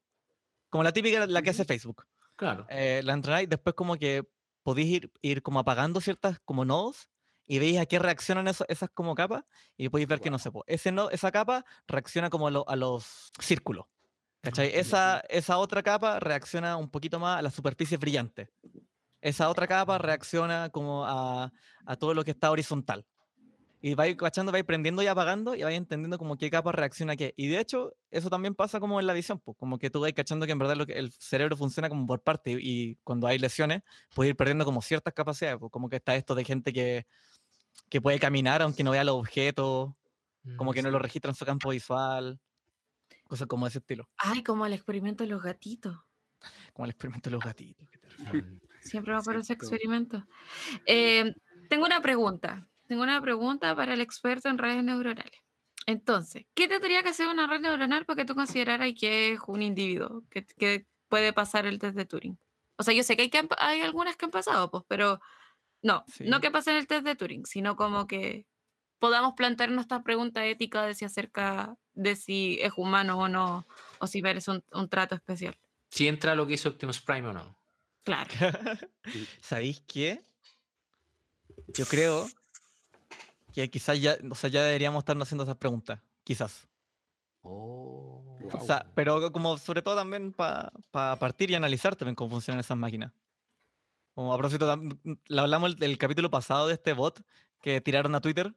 como 0.69 0.83
la 0.83 0.91
típica, 0.91 1.25
la 1.27 1.41
que 1.41 1.51
hace. 1.51 1.65
Facebook. 1.65 2.05
Claro. 2.35 2.65
eh, 2.69 3.01
la 3.03 3.13
entrenáis, 3.13 3.47
después 3.47 3.75
como 3.75 3.95
que 3.95 4.27
podéis 4.63 4.87
ir, 4.87 5.11
ir 5.21 5.43
como 5.43 5.59
apagando 5.59 6.01
ciertas 6.01 6.39
como 6.45 6.65
nodos 6.65 7.07
y 7.45 7.59
veis 7.59 7.77
a 7.77 7.85
qué 7.85 7.99
reaccionan 7.99 8.47
eso- 8.47 8.65
esas 8.69 8.89
como 8.89 9.13
capas 9.13 9.43
y 9.77 9.89
podéis 9.89 10.07
ver 10.07 10.19
que 10.19 10.31
no 10.31 10.39
sé, 10.39 10.49
po, 10.51 10.63
ese 10.65 10.91
no, 10.91 11.09
esa 11.11 11.31
capa 11.31 11.63
reacciona 11.87 12.29
como 12.31 12.47
a, 12.47 12.51
lo- 12.51 12.67
a 12.67 12.75
los 12.75 13.31
círculos. 13.39 13.85
¿Cachai? 14.41 14.71
ya. 14.71 14.79
Esa, 14.79 15.19
esa 15.29 15.57
otra 15.57 15.83
capa 15.83 16.19
reacciona 16.19 16.75
un 16.75 16.89
poquito 16.89 17.17
más 17.19 17.37
a 17.39 17.41
las 17.41 17.53
superficies 17.53 17.99
brillantes. 17.99 18.49
Esa 19.23 19.49
otra 19.49 19.67
capa 19.67 19.97
reacciona 19.97 20.69
como 20.69 21.05
a, 21.05 21.51
a 21.85 21.95
todo 21.95 22.13
lo 22.13 22.23
que 22.23 22.31
está 22.31 22.51
horizontal. 22.51 23.05
Y 23.81 23.95
vais 23.95 24.15
cachando, 24.15 24.51
vais 24.51 24.63
prendiendo 24.63 25.01
y 25.01 25.07
apagando 25.07 25.55
y 25.55 25.63
vais 25.63 25.77
entendiendo 25.77 26.17
como 26.17 26.37
qué 26.37 26.49
capa 26.49 26.71
reacciona 26.71 27.13
a 27.13 27.15
qué. 27.15 27.33
Y 27.35 27.47
de 27.47 27.59
hecho, 27.59 27.93
eso 28.11 28.29
también 28.29 28.53
pasa 28.53 28.79
como 28.79 28.99
en 28.99 29.07
la 29.07 29.13
visión, 29.13 29.39
pues, 29.39 29.57
como 29.57 29.77
que 29.77 29.89
tú 29.89 29.99
vais 30.01 30.13
cachando 30.13 30.45
que 30.45 30.51
en 30.51 30.59
verdad 30.59 30.75
lo 30.75 30.85
que, 30.85 30.93
el 30.93 31.11
cerebro 31.11 31.57
funciona 31.57 31.89
como 31.89 32.05
por 32.05 32.21
parte 32.21 32.51
y, 32.51 32.57
y 32.59 32.95
cuando 33.03 33.27
hay 33.27 33.39
lesiones 33.39 33.81
puede 34.13 34.29
ir 34.29 34.35
perdiendo 34.35 34.65
como 34.65 34.81
ciertas 34.81 35.13
capacidades, 35.13 35.57
pues, 35.59 35.71
como 35.71 35.89
que 35.89 35.97
está 35.97 36.15
esto 36.15 36.35
de 36.35 36.45
gente 36.45 36.71
que, 36.71 37.05
que 37.89 38.01
puede 38.01 38.19
caminar 38.19 38.61
aunque 38.61 38.83
no 38.83 38.91
vea 38.91 39.03
los 39.03 39.15
objetos, 39.15 39.93
como 40.57 40.71
Mm, 40.71 40.73
que 40.73 40.81
no 40.81 40.91
lo 40.91 40.99
registra 40.99 41.31
en 41.31 41.35
su 41.35 41.45
campo 41.45 41.69
visual, 41.69 42.39
cosas 43.25 43.47
como 43.47 43.65
de 43.65 43.69
ese 43.69 43.79
estilo, 43.79 44.09
Ay, 44.17 44.43
como 44.43 44.65
el 44.65 44.73
experimento 44.73 45.23
de 45.23 45.29
los 45.29 45.41
gatitos. 45.41 45.97
como 46.73 46.85
el 46.85 46.91
experimento 46.91 47.29
de 47.29 47.35
los 47.35 47.43
gatitos. 47.43 47.87
Siempre 48.83 49.15
ese 49.17 49.43
Cierto. 49.43 49.53
experimento. 49.53 50.23
Eh, 50.85 51.33
tengo 51.69 51.85
una 51.85 52.01
pregunta. 52.01 52.67
Tengo 52.87 53.03
una 53.03 53.21
pregunta 53.21 53.75
para 53.75 53.93
el 53.93 54.01
experto 54.01 54.49
en 54.49 54.57
redes 54.57 54.83
neuronales. 54.83 55.39
Entonces, 55.85 56.45
¿qué 56.53 56.67
tendría 56.67 57.03
que 57.03 57.09
hacer 57.09 57.27
una 57.27 57.47
red 57.47 57.59
neuronal 57.61 58.05
para 58.05 58.17
que 58.17 58.25
tú 58.25 58.35
consideraras 58.35 58.93
que 58.99 59.33
es 59.33 59.39
un 59.47 59.61
individuo 59.61 60.23
que, 60.29 60.45
que 60.45 60.85
puede 61.09 61.33
pasar 61.33 61.65
el 61.65 61.79
test 61.79 61.95
de 61.95 62.05
Turing? 62.05 62.37
O 62.77 62.83
sea, 62.83 62.93
yo 62.93 63.03
sé 63.03 63.15
que 63.15 63.23
hay, 63.23 63.29
que 63.29 63.47
hay 63.57 63.81
algunas 63.81 64.15
que 64.15 64.25
han 64.25 64.31
pasado, 64.31 64.71
pues, 64.71 64.83
pero 64.87 65.19
no, 65.81 66.05
no 66.19 66.35
Sí. 66.37 66.41
que 66.41 66.51
pasen 66.51 66.75
el 66.77 66.87
test 66.87 67.05
de 67.05 67.15
Turing, 67.15 67.45
sino 67.45 67.75
como 67.75 68.07
que 68.07 68.45
podamos 68.99 69.33
plantearnos 69.33 69.81
esta 69.81 70.03
pregunta 70.03 70.45
ética 70.45 70.85
de 70.85 70.95
si 70.95 71.03
acerca 71.05 71.75
de 71.93 72.15
si 72.15 72.59
es 72.61 72.73
humano 72.77 73.19
o 73.19 73.27
no, 73.27 73.67
o 73.99 74.07
si 74.07 74.21
merece 74.21 74.51
un, 74.51 74.63
un 74.71 74.87
trato 74.89 75.15
especial. 75.15 75.57
Si 75.89 76.07
entra 76.07 76.35
lo 76.35 76.47
que 76.47 76.53
hizo 76.53 76.69
Optimus 76.69 77.01
Prime 77.01 77.27
o 77.27 77.33
no. 77.33 77.57
Claro. 78.03 78.29
¿Sabéis 79.41 79.81
qué? 79.87 80.25
Yo 81.67 81.85
creo 81.85 82.27
que 83.53 83.69
quizás 83.69 84.01
ya, 84.01 84.17
o 84.29 84.35
sea, 84.35 84.49
ya 84.49 84.63
deberíamos 84.63 84.99
estarnos 85.01 85.27
haciendo 85.27 85.43
esas 85.43 85.57
preguntas, 85.57 85.99
quizás. 86.23 86.67
Oh. 87.41 88.37
O 88.51 88.65
sea, 88.65 88.85
pero 88.95 89.31
como 89.31 89.57
sobre 89.57 89.81
todo 89.81 89.95
también 89.95 90.33
para 90.33 90.71
partir 91.19 91.51
y 91.51 91.55
analizar 91.55 91.95
también 91.95 92.15
cómo 92.15 92.31
funcionan 92.31 92.59
esas 92.59 92.77
máquinas. 92.77 93.11
Como 94.13 94.33
a 94.33 94.37
propósito, 94.37 94.67
tam- 94.71 94.99
m- 95.03 95.17
le 95.25 95.41
hablamos 95.41 95.71
el- 95.71 95.75
del 95.79 95.97
capítulo 95.97 96.29
pasado 96.29 96.67
de 96.67 96.73
este 96.75 96.93
bot 96.93 97.21
que 97.61 97.81
tiraron 97.81 98.13
a 98.15 98.21
Twitter, 98.21 98.53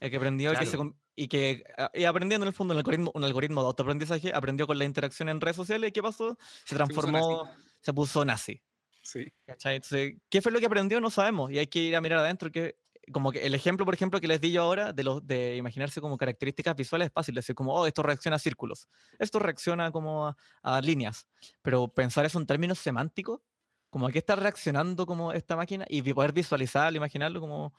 el 0.00 0.10
que 0.10 0.16
aprendió 0.16 0.52
y 0.52 0.56
que, 0.56 0.66
se 0.66 0.76
Claro. 0.76 0.96
y 1.16 1.28
que 1.28 1.64
y 1.94 2.04
aprendiendo 2.04 2.44
en 2.44 2.48
el 2.48 2.54
fondo 2.54 2.72
un 2.74 2.78
algoritmo, 2.78 3.10
un 3.14 3.24
algoritmo 3.24 3.62
de 3.62 3.66
autoaprendizaje, 3.68 4.32
aprendió 4.34 4.66
con 4.66 4.78
la 4.78 4.84
interacción 4.84 5.28
en 5.28 5.40
redes 5.40 5.56
sociales 5.56 5.88
y 5.88 5.92
¿qué 5.92 6.02
pasó? 6.02 6.36
Se 6.64 6.74
puso 6.74 6.76
transformó, 6.76 7.50
se 7.80 7.92
puso 7.94 8.24
nazi. 8.24 8.60
Sí. 9.08 9.32
¿cachai? 9.46 9.76
Entonces, 9.76 10.16
¿qué 10.28 10.42
fue 10.42 10.52
lo 10.52 10.60
que 10.60 10.66
aprendió? 10.66 11.00
No 11.00 11.08
sabemos 11.10 11.50
y 11.50 11.58
hay 11.58 11.66
que 11.66 11.78
ir 11.78 11.96
a 11.96 12.00
mirar 12.02 12.18
adentro 12.18 12.50
que 12.52 12.76
como 13.10 13.32
que 13.32 13.46
el 13.46 13.54
ejemplo, 13.54 13.86
por 13.86 13.94
ejemplo, 13.94 14.20
que 14.20 14.28
les 14.28 14.38
di 14.38 14.52
yo 14.52 14.60
ahora 14.62 14.92
de, 14.92 15.02
de 15.22 15.56
imaginarse 15.56 15.98
como 15.98 16.18
características 16.18 16.76
visuales 16.76 17.06
es 17.06 17.12
fácil, 17.14 17.34
decir 17.34 17.54
como, 17.54 17.72
oh, 17.72 17.86
esto 17.86 18.02
reacciona 18.02 18.36
a 18.36 18.38
círculos, 18.38 18.86
esto 19.18 19.38
reacciona 19.38 19.90
como 19.90 20.26
a, 20.26 20.36
a 20.62 20.82
líneas, 20.82 21.26
pero 21.62 21.88
pensar 21.88 22.26
eso 22.26 22.38
en 22.38 22.46
términos 22.46 22.78
semánticos, 22.78 23.40
como 23.88 24.06
a 24.06 24.12
qué 24.12 24.18
está 24.18 24.36
reaccionando 24.36 25.06
como 25.06 25.32
esta 25.32 25.56
máquina 25.56 25.86
y 25.88 26.02
poder 26.12 26.32
visualizarlo, 26.32 26.98
imaginarlo 26.98 27.40
como... 27.40 27.72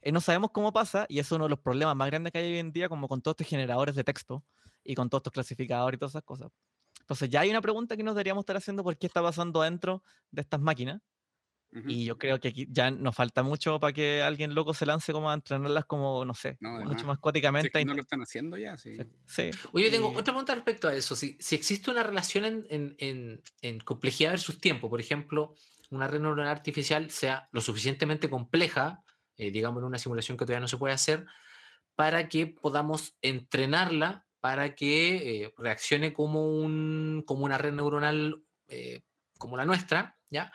eh, 0.00 0.10
no 0.10 0.22
sabemos 0.22 0.52
cómo 0.52 0.72
pasa 0.72 1.04
y 1.06 1.18
es 1.18 1.30
uno 1.32 1.44
de 1.44 1.50
los 1.50 1.58
problemas 1.58 1.94
más 1.94 2.08
grandes 2.08 2.32
que 2.32 2.38
hay 2.38 2.52
hoy 2.52 2.58
en 2.58 2.72
día 2.72 2.88
como 2.88 3.08
con 3.08 3.20
todos 3.20 3.34
estos 3.34 3.48
generadores 3.48 3.94
de 3.94 4.04
texto 4.04 4.42
y 4.82 4.94
con 4.94 5.10
todos 5.10 5.20
estos 5.20 5.34
clasificadores 5.34 5.98
y 5.98 6.00
todas 6.00 6.12
esas 6.12 6.24
cosas. 6.24 6.50
Entonces 7.12 7.28
ya 7.28 7.40
hay 7.40 7.50
una 7.50 7.60
pregunta 7.60 7.94
que 7.94 8.02
nos 8.02 8.14
deberíamos 8.14 8.40
estar 8.42 8.56
haciendo 8.56 8.82
por 8.82 8.96
qué 8.96 9.06
está 9.06 9.20
pasando 9.20 9.60
dentro 9.60 10.02
de 10.30 10.40
estas 10.40 10.60
máquinas. 10.60 11.02
Y 11.86 12.04
yo 12.04 12.18
creo 12.18 12.38
que 12.38 12.48
aquí 12.48 12.66
ya 12.70 12.90
nos 12.90 13.14
falta 13.14 13.42
mucho 13.42 13.80
para 13.80 13.92
que 13.94 14.22
alguien 14.22 14.54
loco 14.54 14.74
se 14.74 14.84
lance 14.84 15.10
como 15.12 15.30
a 15.30 15.34
entrenarlas 15.34 15.86
como, 15.86 16.22
no 16.24 16.34
sé, 16.34 16.56
No, 16.60 16.80
mucho 16.84 17.06
más. 17.06 17.16
Si 17.16 17.20
cuáticamente. 17.22 17.68
es 17.68 17.72
que 17.72 17.78
a 17.80 17.84
no 17.86 17.94
lo 17.94 18.02
están 18.02 18.20
haciendo 18.22 18.56
ya, 18.58 18.76
sí. 18.76 18.96
Sí. 19.26 19.50
Oye, 19.72 19.90
tengo 19.90 20.08
y- 20.12 20.16
otra 20.16 20.24
pregunta 20.34 20.54
respecto 20.54 20.88
a 20.88 20.94
eso. 20.94 21.16
Si, 21.16 21.36
si 21.40 21.54
existe 21.54 21.90
una 21.90 22.02
relación 22.02 22.44
en, 22.44 22.66
en- 22.68 22.94
en- 22.98 23.42
en 23.62 23.80
complejidad 23.80 24.32
versus 24.32 24.58
tiempo, 24.58 24.90
por 24.90 25.00
ejemplo, 25.00 25.54
una 25.90 26.06
red 26.08 26.20
neuronal 26.20 26.48
artificial 26.48 27.10
sea 27.10 27.48
lo 27.52 27.60
suficientemente 27.62 28.28
compleja, 28.28 29.02
eh, 29.38 29.50
digamos 29.50 29.80
en 29.82 29.86
una 29.86 29.98
simulación 29.98 30.36
que 30.36 30.44
todavía 30.44 30.60
no 30.60 30.68
se 30.68 30.76
puede 30.78 30.92
hacer, 30.94 31.24
para 31.94 32.28
que 32.28 32.46
podamos 32.48 33.16
entrenarla 33.22 34.26
para 34.42 34.74
que 34.74 35.44
eh, 35.44 35.54
reaccione 35.56 36.12
como, 36.12 36.48
un, 36.50 37.22
como 37.24 37.44
una 37.44 37.58
red 37.58 37.72
neuronal 37.72 38.42
eh, 38.66 39.02
como 39.38 39.56
la 39.56 39.64
nuestra, 39.64 40.18
¿ya? 40.30 40.52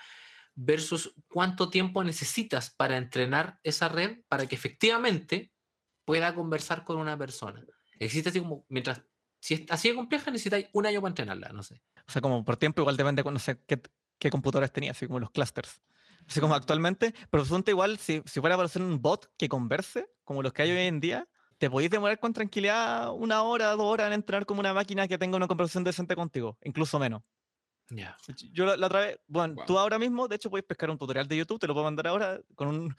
Versus 0.55 1.13
cuánto 1.29 1.69
tiempo 1.69 2.03
necesitas 2.03 2.69
para 2.69 2.97
entrenar 2.97 3.59
esa 3.63 3.87
red 3.87 4.19
para 4.27 4.45
que 4.45 4.55
efectivamente 4.55 5.53
pueda 6.03 6.35
conversar 6.35 6.83
con 6.83 6.97
una 6.97 7.17
persona. 7.17 7.65
Existe 7.97 8.29
así 8.29 8.41
como, 8.41 8.65
mientras, 8.67 9.01
si 9.39 9.53
es 9.53 9.61
así 9.69 9.87
de 9.87 9.95
compleja, 9.95 10.31
necesitáis 10.31 10.67
un 10.73 10.85
año 10.85 10.99
para 10.99 11.11
entrenarla, 11.11 11.49
no 11.53 11.63
sé. 11.63 11.81
O 12.05 12.11
sea, 12.11 12.21
como 12.21 12.43
por 12.43 12.57
tiempo 12.57 12.81
igual 12.81 12.97
depende, 12.97 13.23
con- 13.23 13.35
no 13.35 13.39
sé, 13.39 13.57
qué, 13.65 13.81
qué 14.19 14.29
computadores 14.29 14.73
tenía, 14.73 14.91
así 14.91 15.07
como 15.07 15.21
los 15.21 15.31
clusters. 15.31 15.81
Así 16.27 16.41
como 16.41 16.55
actualmente, 16.55 17.13
pero 17.29 17.43
resulta 17.43 17.71
igual, 17.71 17.99
si, 17.99 18.21
si 18.25 18.41
fuera 18.41 18.57
para 18.57 18.65
hacer 18.65 18.81
un 18.81 19.01
bot 19.01 19.31
que 19.37 19.47
converse, 19.47 20.09
como 20.25 20.43
los 20.43 20.51
que 20.51 20.63
hay 20.63 20.71
hoy 20.71 20.79
en 20.87 20.99
día, 20.99 21.29
te 21.57 21.69
podéis 21.69 21.89
demorar 21.89 22.19
con 22.19 22.33
tranquilidad 22.33 23.11
una 23.13 23.41
hora, 23.43 23.71
dos 23.71 23.81
horas 23.85 24.07
en 24.07 24.13
entrenar 24.13 24.45
como 24.45 24.59
una 24.59 24.73
máquina 24.73 25.07
que 25.07 25.17
tenga 25.17 25.37
una 25.37 25.47
conversación 25.47 25.83
decente 25.83 26.15
contigo, 26.15 26.57
incluso 26.63 26.99
menos. 26.99 27.23
Ya. 27.89 28.17
Yo 28.51 28.65
la, 28.65 28.75
la 28.77 28.87
otra 28.87 28.99
vez, 28.99 29.19
bueno, 29.27 29.55
Wow. 29.55 29.65
tú 29.65 29.79
ahora 29.79 29.97
mismo, 29.97 30.27
de 30.27 30.35
hecho, 30.35 30.49
puedes 30.49 30.65
pescar 30.65 30.89
un 30.89 30.97
tutorial 30.97 31.27
de 31.27 31.37
YouTube, 31.37 31.59
te 31.59 31.67
lo 31.67 31.73
puedo 31.73 31.85
mandar 31.85 32.07
ahora 32.07 32.39
con 32.55 32.67
un, 32.67 32.95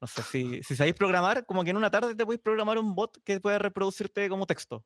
no 0.00 0.06
sé, 0.06 0.22
si, 0.22 0.62
si 0.62 0.76
sabéis 0.76 0.94
programar, 0.94 1.44
como 1.44 1.64
que 1.64 1.70
en 1.70 1.76
una 1.76 1.90
tarde 1.90 2.14
te 2.14 2.24
podéis 2.24 2.40
programar 2.40 2.78
un 2.78 2.94
bot 2.94 3.18
que 3.24 3.40
pueda 3.40 3.58
reproducirte 3.58 4.28
como 4.28 4.46
texto. 4.46 4.84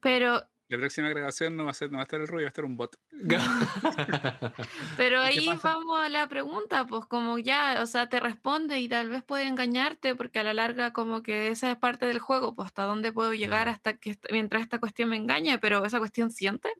Pero, 0.00 0.42
La 0.68 0.78
próxima 0.78 1.10
grabación 1.10 1.56
no 1.56 1.64
va 1.64 1.70
a 1.72 1.74
ser, 1.74 1.90
no 1.90 1.98
va 1.98 2.02
a 2.02 2.04
estar 2.04 2.20
el 2.20 2.26
ruido, 2.26 2.44
va 2.44 2.48
a 2.48 2.48
estar 2.48 2.64
un 2.64 2.76
bot. 2.76 2.96
pero 4.96 5.26
¿Y 5.28 5.32
qué 5.34 5.40
ahí 5.40 5.58
vamos 5.62 6.00
a 6.00 6.08
la 6.08 6.26
pregunta, 6.28 6.86
pues 6.86 7.04
como 7.06 7.38
ya, 7.38 7.80
o 7.82 7.86
sea, 7.86 8.08
te 8.08 8.18
responde 8.20 8.78
y 8.80 8.88
tal 8.88 9.08
vez 9.10 9.22
puede 9.22 9.46
engañarte 9.46 10.14
porque 10.14 10.38
a 10.40 10.42
la 10.44 10.54
larga 10.54 10.92
como 10.92 11.22
que 11.22 11.48
esa 11.48 11.70
es 11.70 11.76
parte 11.76 12.06
del 12.06 12.18
juego, 12.18 12.54
pues 12.54 12.66
hasta 12.66 12.84
dónde 12.84 13.12
puedo 13.12 13.34
llegar 13.34 13.68
hasta 13.68 13.94
que 13.98 14.16
mientras 14.30 14.62
esta 14.62 14.78
cuestión 14.78 15.10
me 15.10 15.16
engañe, 15.16 15.58
pero 15.58 15.84
esa 15.84 15.98
cuestión 15.98 16.30
siente. 16.30 16.72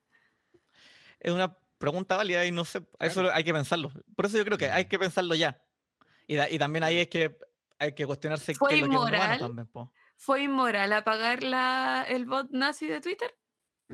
Es 1.20 1.32
una 1.32 1.54
pregunta 1.78 2.16
válida 2.16 2.44
y 2.46 2.52
no 2.52 2.64
sé, 2.64 2.82
eso 3.00 3.30
hay 3.32 3.44
que 3.44 3.52
pensarlo. 3.52 3.92
Por 4.16 4.26
eso 4.26 4.38
yo 4.38 4.44
creo 4.44 4.56
que 4.58 4.70
hay 4.70 4.84
Mm. 4.84 4.88
que 4.88 4.98
pensarlo 4.98 5.34
ya. 5.34 5.60
Y, 6.26 6.36
da- 6.36 6.48
y 6.48 6.58
también 6.58 6.84
ahí 6.84 6.98
es 7.00 7.08
que 7.08 7.36
hay 7.78 7.94
que 7.94 8.06
cuestionarse 8.06 8.54
¿Fue 8.54 8.70
qué 8.70 8.74
es 8.76 8.80
lo 8.82 8.86
que 8.88 8.94
es 8.94 8.98
inmoral? 9.00 9.38
también, 9.38 9.66
po. 9.66 9.92
¿Fue 10.16 10.42
inmoral 10.42 10.92
apagar 10.94 11.42
la, 11.42 12.06
el 12.08 12.24
bot 12.24 12.50
nazi 12.50 12.86
de 12.86 13.00
Twitter? 13.02 13.34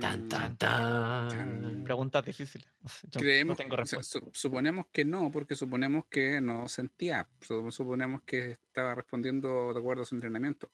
Tan, 0.01 0.21
Mm, 0.25 0.29
tan, 0.29 0.57
tan. 0.57 1.29
Tan. 1.29 1.85
Preguntas 1.85 2.25
difíciles. 2.25 2.69
Yo 3.03 3.09
no 3.15 3.21
Creemos, 3.21 3.57
tengo 3.59 3.77
o 3.77 3.87
sea, 3.87 4.01
suponemos 4.33 4.87
que 4.93 5.05
no, 5.05 5.31
porque 5.31 5.55
suponemos 5.57 6.05
que 6.07 6.41
no 6.41 6.69
sentía, 6.69 7.29
su- 7.41 7.71
suponemos 7.71 8.23
que 8.23 8.53
estaba 8.53 8.95
respondiendo 8.95 9.73
de 9.75 9.79
acuerdo 9.81 10.03
a 10.03 10.07
su 10.07 10.15
entrenamiento. 10.15 10.71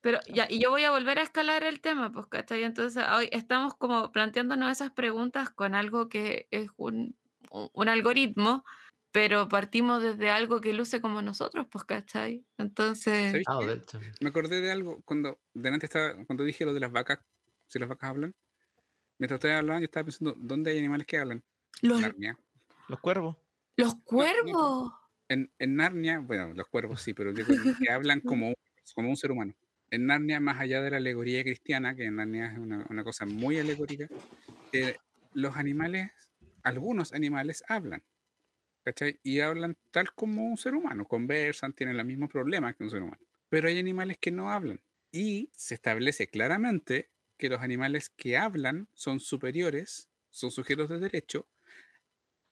Pero 0.00 0.18
ya, 0.32 0.46
y 0.48 0.60
yo 0.60 0.70
voy 0.70 0.84
a 0.84 0.90
volver 0.90 1.18
a 1.18 1.22
escalar 1.22 1.64
el 1.64 1.80
tema, 1.80 2.12
pues, 2.12 2.26
¿cachai? 2.26 2.62
Entonces, 2.64 3.02
hoy 3.12 3.28
estamos 3.32 3.74
como 3.74 4.12
planteándonos 4.12 4.70
esas 4.70 4.92
preguntas 4.92 5.50
con 5.50 5.74
algo 5.74 6.08
que 6.08 6.46
es 6.50 6.68
un, 6.76 7.16
un- 7.50 7.88
algoritmo, 7.88 8.64
pero 9.10 9.48
partimos 9.48 10.02
desde 10.02 10.30
algo 10.30 10.60
que 10.60 10.72
luce 10.74 11.00
como 11.00 11.22
nosotros, 11.22 11.66
pues, 11.70 11.84
¿cachai? 11.84 12.44
Entonces, 12.58 13.30
¿Sabéis 13.46 13.46
Ah. 13.48 14.00
Me 14.20 14.28
acordé 14.28 14.60
de 14.60 14.70
algo 14.70 15.02
cuando 15.04 15.40
delante 15.54 15.86
estaba, 15.86 16.14
cuando 16.24 16.44
dije 16.44 16.64
lo 16.64 16.74
de 16.74 16.80
las 16.80 16.92
vacas, 16.92 17.18
si 17.68 17.78
las 17.78 17.88
vacas 17.88 18.10
hablan. 18.10 18.34
Mientras 19.18 19.38
ustedes 19.38 19.56
hablaban, 19.56 19.82
yo 19.82 19.86
estaba 19.86 20.04
pensando, 20.04 20.34
¿dónde 20.38 20.70
hay 20.72 20.78
animales 20.78 21.06
que 21.06 21.18
hablan? 21.18 21.42
los, 21.82 22.00
Narnia. 22.00 22.38
Los 22.88 23.00
cuervos. 23.00 23.36
los 23.76 23.94
cuervos. 24.04 24.92
En, 25.28 25.50
en 25.58 25.76
Narnia, 25.76 26.20
bueno, 26.20 26.52
los 26.54 26.68
cuervos 26.68 27.02
sí, 27.02 27.12
pero 27.14 27.32
digo, 27.32 27.48
que 27.82 27.90
hablan 27.90 28.20
como, 28.20 28.48
un- 28.48 28.54
como 28.94 29.08
un 29.10 29.16
ser 29.16 29.32
humano. 29.32 29.54
En 29.90 30.06
Narnia, 30.06 30.40
más 30.40 30.60
allá 30.60 30.82
de 30.82 30.90
la 30.90 30.96
alegoría 30.98 31.42
cristiana, 31.42 31.94
que 31.94 32.04
en 32.04 32.16
Narnia 32.16 32.52
es 32.52 32.58
una, 32.58 32.86
una 32.90 33.04
cosa 33.04 33.26
muy 33.26 33.58
alegórica, 33.58 34.06
eh, 34.72 34.96
los 35.32 35.56
animales, 35.56 36.10
algunos 36.62 37.12
animales 37.12 37.64
hablan, 37.68 38.02
¿cachai? 38.84 39.18
Y 39.22 39.40
hablan 39.40 39.76
tal 39.90 40.12
como 40.14 40.46
un 40.46 40.56
ser 40.56 40.74
humano, 40.74 41.06
conversan, 41.06 41.72
tienen 41.72 41.96
los 41.96 42.06
mismos 42.06 42.30
problemas 42.30 42.76
que 42.76 42.84
un 42.84 42.90
ser 42.90 43.02
humano. 43.02 43.22
Pero 43.48 43.68
hay 43.68 43.78
animales 43.78 44.18
que 44.20 44.30
no 44.30 44.50
hablan. 44.50 44.80
Y 45.12 45.50
se 45.54 45.74
establece 45.74 46.26
claramente 46.28 47.10
que 47.36 47.48
los 47.48 47.60
animales 47.60 48.10
que 48.10 48.36
hablan 48.36 48.88
son 48.94 49.20
superiores, 49.20 50.08
son 50.30 50.50
sujetos 50.50 50.88
de 50.88 50.98
derecho, 50.98 51.46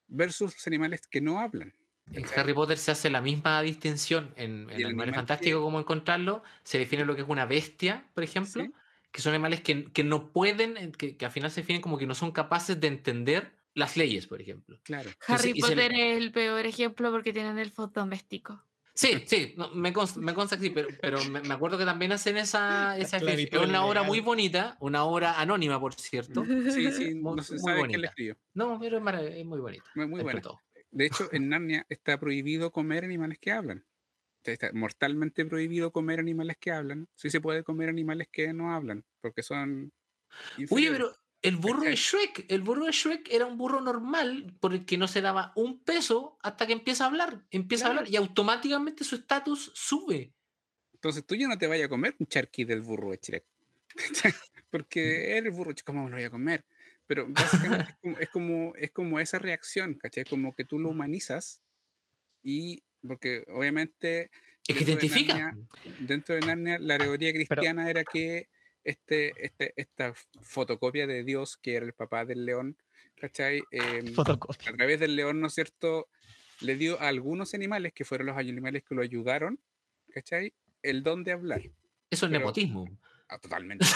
versus 0.06 0.54
los 0.54 0.66
animales 0.66 1.06
que 1.06 1.20
no 1.20 1.40
hablan. 1.40 1.74
En. 2.12 2.24
Harry 2.36 2.52
Potter 2.52 2.76
se 2.76 2.90
hace 2.90 3.08
la 3.08 3.22
misma 3.22 3.62
distinción 3.62 4.34
en, 4.36 4.68
en 4.68 4.70
el 4.70 4.74
Animales 4.86 4.92
animal 4.92 5.14
Fantásticos, 5.14 5.58
que- 5.60 5.64
como 5.64 5.80
encontrarlo. 5.80 6.42
Se 6.62 6.78
define 6.78 7.04
lo 7.06 7.14
que 7.16 7.22
es 7.22 7.28
una 7.28 7.46
bestia, 7.46 8.06
por 8.14 8.22
ejemplo, 8.24 8.62
Sí. 8.62 8.70
que 9.10 9.22
son 9.22 9.32
animales 9.32 9.62
que, 9.62 9.90
que 9.90 10.04
no 10.04 10.30
pueden, 10.30 10.76
eh, 10.76 10.92
que, 10.92 11.16
que 11.16 11.24
al 11.24 11.32
final 11.32 11.50
se 11.50 11.62
definen 11.62 11.80
como 11.80 11.96
que 11.96 12.06
no 12.06 12.14
son 12.14 12.30
capaces 12.32 12.78
de 12.78 12.88
entender 12.88 13.52
las 13.72 13.96
leyes, 13.96 14.26
por 14.26 14.40
ejemplo. 14.42 14.78
Claro. 14.82 15.10
Harry 15.26 15.54
le- 15.54 15.60
Potter 15.60 15.92
es 15.94 16.18
el 16.18 16.30
peor 16.30 16.66
ejemplo 16.66 17.10
porque 17.10 17.32
tienen 17.32 17.58
elfos 17.58 17.90
domésticos. 17.92 18.60
Sí, 18.96 19.24
sí, 19.26 19.54
no, 19.56 19.70
me, 19.74 19.92
consta, 19.92 20.20
me 20.20 20.32
consta 20.34 20.56
que 20.56 20.64
sí, 20.66 20.70
pero, 20.70 20.88
pero 21.00 21.24
me, 21.24 21.40
me 21.40 21.54
acuerdo 21.54 21.76
que 21.76 21.84
también 21.84 22.12
hacen 22.12 22.36
esa, 22.36 22.96
esa. 22.96 23.16
Es 23.16 23.52
una 23.52 23.84
obra 23.84 24.04
muy 24.04 24.20
bonita, 24.20 24.76
una 24.80 25.04
obra 25.04 25.40
anónima, 25.40 25.80
por 25.80 25.94
cierto. 25.94 26.44
Sí, 26.70 26.90
sí, 26.92 27.14
Muy- 27.16 27.36
no 27.36 27.42
se 27.42 27.58
sabe 27.58 27.74
quién 27.74 27.80
bonita. 27.80 27.98
la 27.98 28.06
escribió. 28.08 28.36
No, 28.54 28.78
pero 28.78 28.98
es, 28.98 29.02
marav- 29.02 29.32
es 29.34 29.44
muy 29.44 29.58
bonita. 29.58 29.84
Muy, 29.96 30.06
muy 30.06 30.22
buena. 30.22 30.40
todo. 30.40 30.60
De 30.92 31.06
hecho, 31.06 31.28
en 31.32 31.48
Narnia 31.48 31.84
está 31.88 32.20
prohibido 32.20 32.70
comer 32.70 33.02
animales 33.04 33.38
que 33.40 33.50
hablan. 33.50 33.84
Está 34.44 34.70
mortalmente 34.72 35.44
prohibido 35.44 35.90
comer 35.90 36.20
animales 36.20 36.56
que 36.60 36.70
hablan. 36.70 37.08
Sí 37.16 37.30
se 37.30 37.40
puede 37.40 37.64
comer 37.64 37.88
animales 37.88 38.28
que 38.30 38.52
no 38.52 38.72
hablan, 38.72 39.04
porque 39.20 39.42
son. 39.42 39.92
Oye, 40.30 40.62
inferiores. 40.62 40.98
pero 40.98 41.16
el 41.44 41.56
burro 41.56 41.82
de. 41.82 41.94
Shrek, 41.94 42.46
el 42.48 42.62
burro 42.62 42.86
de 42.86 42.92
Shrek 42.92 43.28
era 43.30 43.46
un 43.46 43.56
burro 43.56 43.80
normal 43.80 44.56
por 44.60 44.72
el 44.74 44.84
que 44.84 44.96
no 44.98 45.06
se 45.06 45.20
daba 45.20 45.52
un 45.54 45.78
peso 45.78 46.38
hasta 46.42 46.66
que 46.66 46.72
empieza 46.72 47.04
a 47.04 47.06
hablar. 47.08 47.44
Empieza 47.50 47.86
a 47.86 47.90
hablar 47.90 48.08
y 48.08 48.16
automáticamente 48.16 49.04
su 49.04 49.14
estatus 49.16 49.70
sube. 49.74 50.32
Entonces 50.94 51.24
tú 51.24 51.34
ya 51.36 51.46
no 51.46 51.56
te 51.58 51.66
vayas 51.66 51.86
a 51.86 51.88
comer 51.90 52.16
un 52.18 52.26
charqui 52.26 52.64
del 52.64 52.80
burro 52.80 53.10
de 53.10 53.18
Shrek. 53.22 53.44
Porque 54.70 55.38
el 55.38 55.50
burro, 55.50 55.72
¿cómo 55.84 56.04
me 56.04 56.10
lo 56.10 56.16
voy 56.16 56.24
a 56.24 56.30
comer? 56.30 56.64
Pero 57.06 57.26
básicamente 57.28 57.92
es, 57.92 57.98
como, 58.00 58.18
es, 58.18 58.28
como, 58.30 58.74
es 58.76 58.90
como 58.90 59.20
esa 59.20 59.38
reacción, 59.38 59.94
¿cachai? 59.94 60.24
Como 60.24 60.54
que 60.54 60.64
tú 60.64 60.78
lo 60.78 60.88
humanizas 60.88 61.60
y. 62.42 62.82
Porque 63.06 63.44
obviamente. 63.48 64.30
Es 64.66 64.76
que 64.78 64.84
dentro 64.84 65.00
de 65.00 65.06
identifica. 65.06 65.52
Narnia- 65.52 65.68
dentro 66.00 66.34
de 66.36 66.40
Narnia, 66.40 66.78
la 66.78 66.96
teoría 66.96 67.32
cristiana 67.34 67.90
era 67.90 68.02
que 68.02 68.48
este, 68.84 69.32
este, 69.44 69.72
esta 69.76 70.14
fotocopia 70.42 71.06
de 71.06 71.24
Dios, 71.24 71.56
que 71.56 71.74
era 71.76 71.86
el 71.86 71.92
papá 71.94 72.24
del 72.24 72.44
león, 72.44 72.76
¿cachai? 73.16 73.62
Fotocopia. 74.14 74.70
a 74.70 74.76
través 74.76 75.00
del 75.00 75.16
león, 75.16 75.40
¿no 75.40 75.46
es 75.48 75.54
cierto? 75.54 76.08
Le 76.60 76.76
dio 76.76 77.00
a 77.00 77.08
algunos 77.08 77.54
animales, 77.54 77.92
que 77.92 78.04
fueron 78.04 78.28
los 78.28 78.36
animales 78.36 78.84
que 78.88 78.94
lo 78.94 79.02
ayudaron, 79.02 79.58
¿cachai? 80.12 80.52
El 80.82 81.02
don 81.02 81.24
de 81.24 81.32
hablar. 81.32 81.60
Eso 82.10 82.26
es 82.26 82.30
pero- 82.30 82.38
nepotismo. 82.40 82.86
Ah, 83.28 83.38
totalmente. 83.38 83.86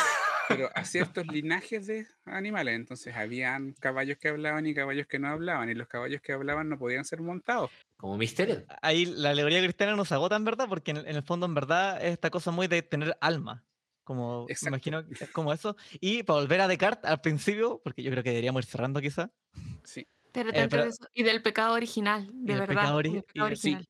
Pero 0.48 0.70
a 0.74 0.84
ciertos 0.84 1.26
linajes 1.26 1.86
de 1.86 2.06
animales. 2.24 2.74
Entonces, 2.74 3.14
habían 3.14 3.74
caballos 3.74 4.16
que 4.16 4.28
hablaban 4.28 4.66
y 4.66 4.74
caballos 4.74 5.06
que 5.06 5.18
no 5.18 5.28
hablaban. 5.28 5.68
Y 5.68 5.74
los 5.74 5.86
caballos 5.86 6.22
que 6.22 6.32
hablaban 6.32 6.70
no 6.70 6.78
podían 6.78 7.04
ser 7.04 7.20
montados. 7.20 7.70
Como 7.98 8.16
Mister 8.16 8.48
Ed. 8.48 8.64
Ahí 8.80 9.04
la 9.04 9.30
alegoría 9.30 9.62
cristiana 9.62 9.94
nos 9.96 10.10
agota 10.12 10.36
en 10.36 10.46
verdad, 10.46 10.66
porque 10.66 10.92
en, 10.92 10.96
en 10.98 11.14
el 11.16 11.22
fondo 11.22 11.44
en 11.44 11.54
verdad 11.54 12.02
es 12.02 12.12
esta 12.12 12.30
cosa 12.30 12.50
muy 12.50 12.66
de 12.68 12.80
tener 12.80 13.16
alma. 13.20 13.64
Como, 14.08 14.46
Exacto. 14.48 14.68
imagino 14.68 15.00
es 15.00 15.30
como 15.32 15.52
eso. 15.52 15.76
Y 16.00 16.22
para 16.22 16.40
volver 16.40 16.62
a 16.62 16.66
Descartes 16.68 17.10
al 17.10 17.20
principio, 17.20 17.78
porque 17.84 18.02
yo 18.02 18.10
creo 18.10 18.22
que 18.22 18.30
deberíamos 18.30 18.64
ir 18.64 18.70
cerrando 18.70 19.02
quizá. 19.02 19.30
Sí, 19.84 20.06
Pero 20.32 20.48
Eh, 20.54 20.66
pero- 20.70 20.84
de 20.84 20.88
eso- 20.88 21.06
y 21.12 21.22
del 21.24 21.42
pecado 21.42 21.74
original, 21.74 22.26
de 22.32 22.54
verdad. 22.54 22.68
pecado 22.68 22.96
del 22.96 23.06
ori- 23.12 23.22
pecado 23.26 23.52
y- 23.52 23.56
sí. 23.56 23.68
original. 23.74 23.88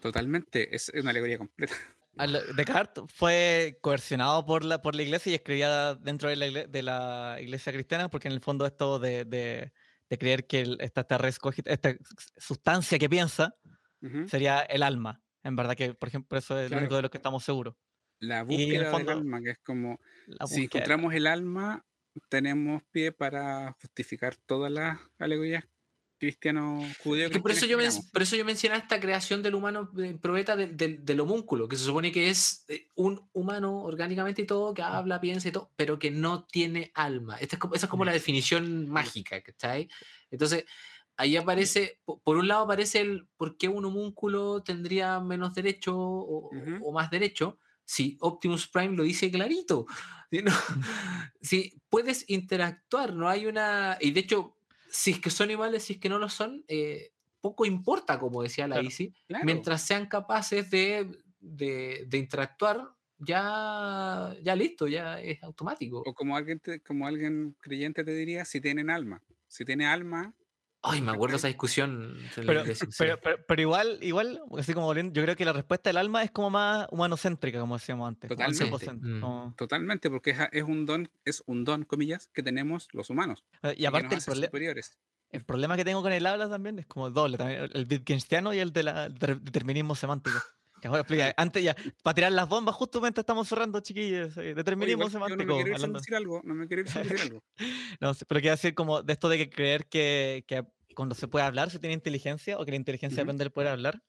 totalmente. 0.00 0.74
Es 0.74 0.90
una 0.94 1.10
alegoría 1.10 1.38
completa. 1.38 1.74
Al- 2.18 2.56
Descartes 2.56 3.04
fue 3.14 3.78
coercionado 3.80 4.44
por 4.44 4.64
la, 4.64 4.82
por 4.82 4.96
la 4.96 5.02
iglesia 5.02 5.30
y 5.30 5.34
escribía 5.36 5.94
dentro 5.94 6.28
de 6.28 6.34
la, 6.36 6.46
igle- 6.48 6.66
de 6.68 6.82
la 6.82 7.38
iglesia 7.40 7.72
cristiana, 7.72 8.08
porque 8.10 8.26
en 8.28 8.34
el 8.34 8.40
fondo 8.40 8.66
esto 8.66 8.98
de, 8.98 9.24
de- 9.24 9.72
de 10.10 10.18
creer 10.18 10.46
que 10.48 10.60
el- 10.62 10.78
esta, 10.80 11.02
esta, 11.02 11.18
res 11.18 11.38
cogit- 11.40 11.70
esta 11.70 11.94
sustancia 12.36 12.98
que 12.98 13.08
piensa 13.08 13.54
Ujú. 14.02 14.28
sería 14.28 14.60
el 14.62 14.82
alma. 14.82 15.20
En 15.44 15.54
verdad 15.56 15.74
que, 15.76 15.94
por 15.94 16.08
ejemplo, 16.08 16.36
eso 16.36 16.58
es 16.58 16.68
lo 16.70 16.76
único 16.78 16.90
Claro. 16.90 16.96
de 16.96 17.02
lo 17.02 17.10
que 17.10 17.18
estamos 17.18 17.44
seguros. 17.44 17.74
La 18.22 18.44
búsqueda 18.44 18.90
fondo, 18.92 19.10
del 19.10 19.18
alma, 19.18 19.40
que 19.42 19.50
es 19.50 19.58
como, 19.58 20.00
si 20.46 20.62
encontramos 20.64 21.12
el 21.12 21.26
alma, 21.26 21.84
tenemos 22.28 22.82
pie 22.92 23.10
para 23.10 23.72
justificar 23.80 24.36
todas 24.46 24.70
las 24.70 24.98
alegorías 25.18 25.64
cristiano 26.18 26.86
judío. 27.02 27.28
Que 27.30 27.40
por, 27.40 27.50
eso 27.50 27.66
yo 27.66 27.76
men- 27.76 27.90
por 28.12 28.22
eso 28.22 28.36
yo 28.36 28.44
mencionaba 28.44 28.80
esta 28.80 29.00
creación 29.00 29.42
del 29.42 29.56
humano 29.56 29.90
eh, 29.98 30.16
probeta 30.22 30.54
del, 30.54 30.76
del, 30.76 31.04
del 31.04 31.18
homúnculo, 31.18 31.66
que 31.66 31.74
se 31.76 31.82
supone 31.84 32.12
que 32.12 32.30
es 32.30 32.64
eh, 32.68 32.86
un 32.94 33.28
humano 33.32 33.82
orgánicamente 33.82 34.42
y 34.42 34.46
todo, 34.46 34.72
que 34.72 34.82
habla, 34.82 35.20
piensa 35.20 35.48
y 35.48 35.52
todo, 35.52 35.72
pero 35.74 35.98
que 35.98 36.12
no 36.12 36.44
tiene 36.44 36.92
alma. 36.94 37.38
Esta 37.38 37.56
es 37.56 37.60
como, 37.60 37.74
esa 37.74 37.86
es 37.86 37.90
como 37.90 38.04
la 38.04 38.12
definición 38.12 38.88
mágica, 38.88 39.40
¿cachai? 39.42 39.88
Entonces, 40.30 40.64
ahí 41.16 41.36
aparece, 41.36 41.98
po- 42.04 42.20
por 42.22 42.36
un 42.36 42.46
lado 42.46 42.62
aparece 42.66 43.00
el 43.00 43.26
por 43.36 43.56
qué 43.56 43.68
un 43.68 43.84
homúnculo 43.84 44.62
tendría 44.62 45.18
menos 45.18 45.54
derecho 45.54 45.98
o, 45.98 46.50
Ujú. 46.56 46.86
o 46.86 46.92
más 46.92 47.10
derecho, 47.10 47.58
si 47.84 48.16
Optimus 48.20 48.68
Prime 48.68 48.96
lo 48.96 49.02
dice 49.04 49.30
clarito. 49.30 49.86
Si, 50.32 50.40
no- 50.40 50.50
si 51.42 51.74
puedes 51.90 52.24
interactuar, 52.30 53.12
no 53.14 53.28
hay 53.28 53.44
una... 53.44 53.98
Y 54.00 54.12
de 54.12 54.20
hecho, 54.20 54.56
si 54.90 55.10
es 55.10 55.20
que 55.20 55.28
son 55.28 55.50
iguales, 55.50 55.84
si 55.84 55.92
es 55.92 55.98
que 55.98 56.08
no 56.08 56.18
lo 56.18 56.30
son, 56.30 56.64
eh, 56.68 57.12
poco 57.42 57.66
importa, 57.66 58.18
como 58.18 58.42
decía 58.42 58.66
la 58.66 58.76
Claro. 59.26 59.44
Mientras 59.44 59.82
sean 59.82 60.06
capaces 60.06 60.70
de, 60.70 61.18
de- 61.38 62.06
de 62.08 62.16
interactuar, 62.16 62.88
ya, 63.18 64.34
ya 64.42 64.56
listo, 64.56 64.86
ya 64.88 65.20
es 65.20 65.42
automático. 65.42 66.02
O 66.06 66.14
como 66.14 66.34
alguien, 66.34 66.60
te- 66.60 66.80
como 66.80 67.06
alguien 67.06 67.54
creyente 67.60 68.02
te 68.02 68.14
diría, 68.14 68.46
si 68.46 68.60
tienen 68.62 68.88
alma. 68.88 69.22
Si 69.48 69.66
tiene 69.66 69.84
alma, 69.86 70.34
Ay, 70.84 71.00
me 71.00 71.12
acuerdo 71.12 71.36
esa 71.36 71.46
discusión. 71.54 72.18
Pero, 72.34 72.64
pero, 72.98 73.18
pero, 73.22 73.36
pero 73.46 73.62
igual, 73.62 73.98
igual, 74.02 74.40
así 74.58 74.74
como 74.74 74.86
volviendo, 74.86 75.12
yo 75.12 75.22
creo 75.22 75.36
que 75.36 75.44
la 75.44 75.52
respuesta 75.52 75.90
del 75.90 75.96
alma 75.96 76.22
es 76.24 76.30
como 76.32 76.50
más 76.50 76.86
humanocéntrica, 76.90 77.60
como 77.60 77.76
decíamos 77.78 78.08
antes. 78.08 78.28
Totalmente. 78.28 78.64
100%, 78.64 78.98
Mm. 79.00 79.20
como- 79.20 79.54
totalmente, 79.56 80.10
porque 80.10 80.30
es, 80.30 80.38
es 80.50 80.62
un 80.64 80.84
don, 80.86 81.08
es 81.24 81.42
un 81.46 81.64
don, 81.64 81.84
comillas, 81.84 82.28
que 82.32 82.42
tenemos 82.42 82.88
los 82.92 83.10
humanos. 83.10 83.44
eh, 83.62 83.74
y 83.76 83.84
aparte 83.84 84.14
el, 84.14 84.18
hace 84.18 84.30
proble- 84.32 84.46
superiores. 84.46 84.98
el 85.30 85.44
problema 85.44 85.76
que 85.76 85.84
tengo 85.84 86.02
con 86.02 86.12
el 86.12 86.26
habla 86.26 86.48
también 86.50 86.78
es 86.80 86.86
como 86.86 87.10
doble, 87.10 87.38
también, 87.38 87.70
el- 87.72 87.86
Wittgensteiniano 87.88 88.52
y 88.52 88.58
el 88.58 88.72
de 88.72 88.82
la 88.82 89.08
determinismo 89.08 89.94
semántico. 89.94 90.38
Que 90.82 90.88
ahora 90.88 91.02
explica, 91.02 91.32
antes 91.36 91.62
ya, 91.62 91.76
para 92.02 92.14
tirar 92.14 92.32
las 92.32 92.48
bombas, 92.48 92.74
justamente 92.74 93.20
estamos 93.20 93.46
cerrando, 93.48 93.78
chiquillos, 93.78 94.36
eh, 94.36 94.52
determinismo 94.52 95.04
yo 95.08 95.18
no 95.20 95.28
me 95.28 95.28
semántico. 95.28 95.54
quiero 95.62 95.92
decir 95.94 96.14
algo, 96.16 96.40
no 96.42 96.54
me 96.56 96.66
quiero 96.66 96.82
decir 96.82 97.20
algo. 97.20 97.44
No, 98.00 98.14
sé, 98.14 98.26
pero 98.26 98.40
quiero 98.40 98.56
decir 98.56 98.74
como 98.74 99.00
de 99.00 99.12
esto 99.12 99.28
de 99.28 99.38
que 99.38 99.48
creer 99.48 99.86
que, 99.86 100.44
que 100.48 100.64
cuando 100.96 101.14
se 101.14 101.28
puede 101.28 101.44
hablar 101.44 101.70
se 101.70 101.78
tiene 101.78 101.94
inteligencia 101.94 102.58
o 102.58 102.64
que 102.64 102.72
la 102.72 102.76
inteligencia 102.78 103.14
Ujú. 103.22 103.26
depende 103.26 103.44
del 103.44 103.52
poder 103.52 103.68
hablar. 103.70 104.02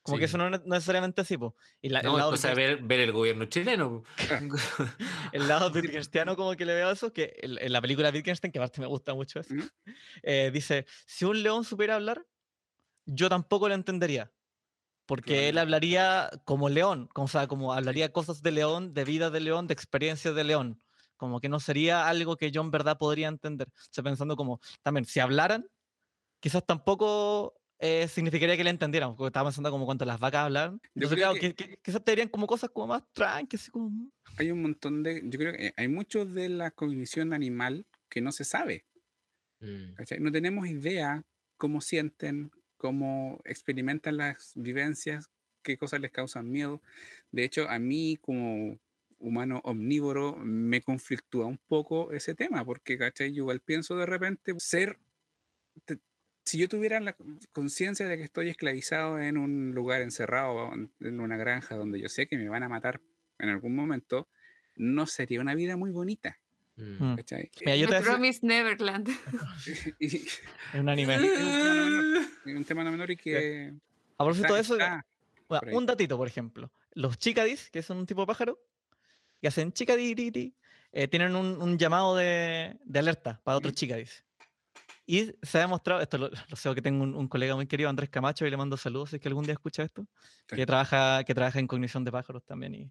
Como 0.00 0.16
que 0.16 0.26
Sí. 0.26 0.30
eso 0.36 0.38
no 0.38 0.54
es 0.54 0.64
necesariamente 0.64 1.20
así, 1.20 1.36
po. 1.36 1.56
Y 1.82 1.90
la- 1.90 2.00
No, 2.00 2.10
el, 2.12 2.14
es 2.14 2.18
lado, 2.20 2.30
cosa 2.30 2.48
de 2.48 2.54
ver, 2.54 2.82
ver 2.82 3.00
el 3.00 3.12
gobierno 3.12 3.44
chileno. 3.44 4.02
el 5.32 5.46
lado 5.46 5.70
Wittgensteiniano 5.72 6.36
como 6.36 6.56
que 6.56 6.64
le 6.64 6.74
veo 6.74 6.90
eso, 6.90 7.12
que 7.12 7.34
en, 7.42 7.58
en 7.58 7.70
la 7.72 7.82
película 7.82 8.08
Wittgenstein, 8.08 8.50
que 8.50 8.58
aparte 8.58 8.80
me 8.80 8.86
gusta 8.86 9.12
mucho 9.12 9.40
eso, 9.40 9.52
Ujú. 9.54 9.68
eh, 10.22 10.50
dice, 10.54 10.86
si 11.06 11.26
un 11.26 11.42
león 11.42 11.64
supiera 11.64 11.96
hablar, 11.96 12.26
yo 13.04 13.28
tampoco 13.28 13.68
lo 13.68 13.74
entendería. 13.74 14.32
Porque 15.06 15.48
él 15.48 15.54
Claro. 15.54 15.60
hablaría 15.66 16.30
como 16.44 16.68
león, 16.68 17.08
como, 17.12 17.26
o 17.26 17.28
sea, 17.28 17.46
como 17.46 17.72
hablaría 17.74 18.12
cosas 18.12 18.42
de 18.42 18.50
león, 18.52 18.94
de 18.94 19.04
vida 19.04 19.30
de 19.30 19.40
león, 19.40 19.66
de 19.66 19.74
experiencias 19.74 20.34
de 20.34 20.44
león. 20.44 20.82
Como 21.16 21.40
que 21.40 21.48
no 21.48 21.60
sería 21.60 22.08
algo 22.08 22.36
que 22.36 22.50
yo 22.50 22.60
en 22.62 22.70
verdad 22.70 22.98
podría 22.98 23.28
entender. 23.28 23.68
O 23.68 23.72
sea, 23.90 24.02
pensando 24.04 24.36
como, 24.36 24.60
también, 24.82 25.04
si 25.04 25.20
hablaran, 25.20 25.66
quizás 26.40 26.64
tampoco 26.66 27.54
eh, 27.80 28.08
significaría 28.08 28.56
que 28.56 28.64
le 28.64 28.70
entendieran. 28.70 29.16
Porque 29.16 29.28
estaba 29.28 29.50
pensando 29.50 29.70
como 29.70 29.84
cuando 29.86 30.04
las 30.06 30.20
vacas 30.20 30.44
hablan. 30.46 30.80
Yo 30.82 30.90
Entonces, 30.94 31.16
creo 31.18 31.28
claro, 31.32 31.40
que- 31.40 31.54
que- 31.54 31.68
que- 31.70 31.78
quizás 31.82 32.02
te 32.04 32.12
dirían 32.12 32.28
como 32.28 32.46
cosas 32.46 32.70
como 32.70 32.88
más 32.88 33.02
tranquilas, 33.12 33.70
como... 33.70 33.90
"Mm". 33.90 34.10
Hay 34.38 34.50
un 34.50 34.62
montón 34.62 35.02
de, 35.02 35.22
yo 35.24 35.38
creo 35.38 35.52
que 35.52 35.72
hay 35.76 35.88
mucho 35.88 36.24
de 36.24 36.48
la 36.48 36.70
cognición 36.70 37.32
animal 37.32 37.86
que 38.08 38.20
no 38.20 38.32
se 38.32 38.44
sabe. 38.44 38.84
Mm. 39.60 39.94
No 40.20 40.32
tenemos 40.32 40.66
idea 40.66 41.22
cómo 41.56 41.80
sienten, 41.80 42.50
cómo 42.84 43.40
experimentan 43.46 44.18
las 44.18 44.52
vivencias, 44.56 45.30
qué 45.62 45.78
cosas 45.78 46.00
les 46.02 46.10
causan 46.12 46.50
miedo. 46.50 46.82
De 47.32 47.42
hecho, 47.44 47.66
a 47.70 47.78
mí 47.78 48.18
como 48.20 48.78
humano 49.18 49.62
omnívoro 49.64 50.36
me 50.36 50.82
conflictúa 50.82 51.46
un 51.46 51.56
poco 51.66 52.12
ese 52.12 52.34
tema, 52.34 52.62
porque 52.62 52.98
¿cachai? 52.98 53.30
yo 53.32 53.44
igual 53.44 53.60
pienso 53.60 53.96
de 53.96 54.04
repente 54.04 54.52
ser, 54.58 54.98
si 56.44 56.58
yo 56.58 56.68
tuviera 56.68 57.00
la 57.00 57.16
conciencia 57.52 58.06
de 58.06 58.16
que 58.16 58.24
estoy 58.24 58.48
esclavizado 58.50 59.18
en 59.20 59.38
un 59.38 59.72
lugar 59.74 60.02
encerrado, 60.02 60.72
en- 60.74 60.92
en 61.00 61.20
una 61.20 61.36
granja 61.36 61.76
donde 61.76 62.00
yo 62.00 62.08
sé 62.08 62.26
que 62.26 62.36
me 62.36 62.48
van 62.48 62.62
a 62.62 62.68
matar 62.68 63.00
en 63.38 63.48
algún 63.48 63.74
momento, 63.74 64.28
no 64.76 65.06
sería 65.06 65.40
una 65.40 65.54
vida 65.54 65.76
muy 65.76 65.90
bonita. 65.90 66.38
Mm. 66.76 67.04
Mm. 67.04 67.16
Mira, 67.60 67.76
yo 67.76 67.86
The 67.86 67.92
te 67.92 67.98
decía- 67.98 68.00
Promised 68.02 68.42
Neverland. 68.42 69.08
Y- 70.00 70.06
Es 70.74 70.80
un 70.80 70.88
anime. 70.88 71.14
es 72.46 72.56
un 72.56 72.64
tema 72.64 72.82
no 72.84 72.90
menor, 72.90 73.10
y 73.10 73.16
que 73.16 73.72
A 74.18 74.24
propósito 74.24 74.54
de 74.54 74.60
eso, 74.60 74.74
está 74.74 75.06
Bueno, 75.48 75.76
un 75.78 75.86
datito, 75.86 76.16
por 76.16 76.26
ejemplo. 76.26 76.70
Los 76.94 77.18
chicadis, 77.18 77.70
que 77.70 77.82
son 77.82 77.98
un 77.98 78.06
tipo 78.06 78.22
de 78.22 78.26
pájaro, 78.26 78.58
que 79.40 79.48
hacen 79.48 79.72
chicadiri, 79.72 80.54
eh, 80.92 81.08
tienen 81.08 81.36
un, 81.36 81.60
un 81.60 81.78
llamado 81.78 82.16
de, 82.16 82.76
de 82.84 82.98
alerta 82.98 83.40
para 83.44 83.58
otros 83.58 83.72
Ujú. 83.72 83.78
chicadis. 83.80 84.24
Y 85.06 85.32
se 85.42 85.58
ha 85.58 85.62
demostrado, 85.62 86.00
esto 86.00 86.16
lo, 86.18 86.30
lo 86.30 86.56
sé 86.56 86.74
que 86.74 86.80
tengo 86.80 87.02
un, 87.04 87.14
un 87.14 87.28
colega 87.28 87.54
muy 87.54 87.66
querido, 87.66 87.90
Andrés 87.90 88.08
Camacho, 88.10 88.46
y 88.46 88.50
le 88.50 88.56
mando 88.56 88.76
saludos 88.76 89.10
si 89.10 89.16
es 89.16 89.22
que 89.22 89.28
algún 89.28 89.44
día 89.44 89.52
escucha 89.52 89.82
esto, 89.82 90.06
Sí. 90.48 90.56
que 90.56 90.66
trabaja, 90.66 91.22
que 91.24 91.34
trabaja 91.34 91.58
en 91.58 91.66
cognición 91.66 92.04
de 92.04 92.10
pájaros 92.12 92.42
también. 92.44 92.74
Y, 92.74 92.84
De 92.84 92.90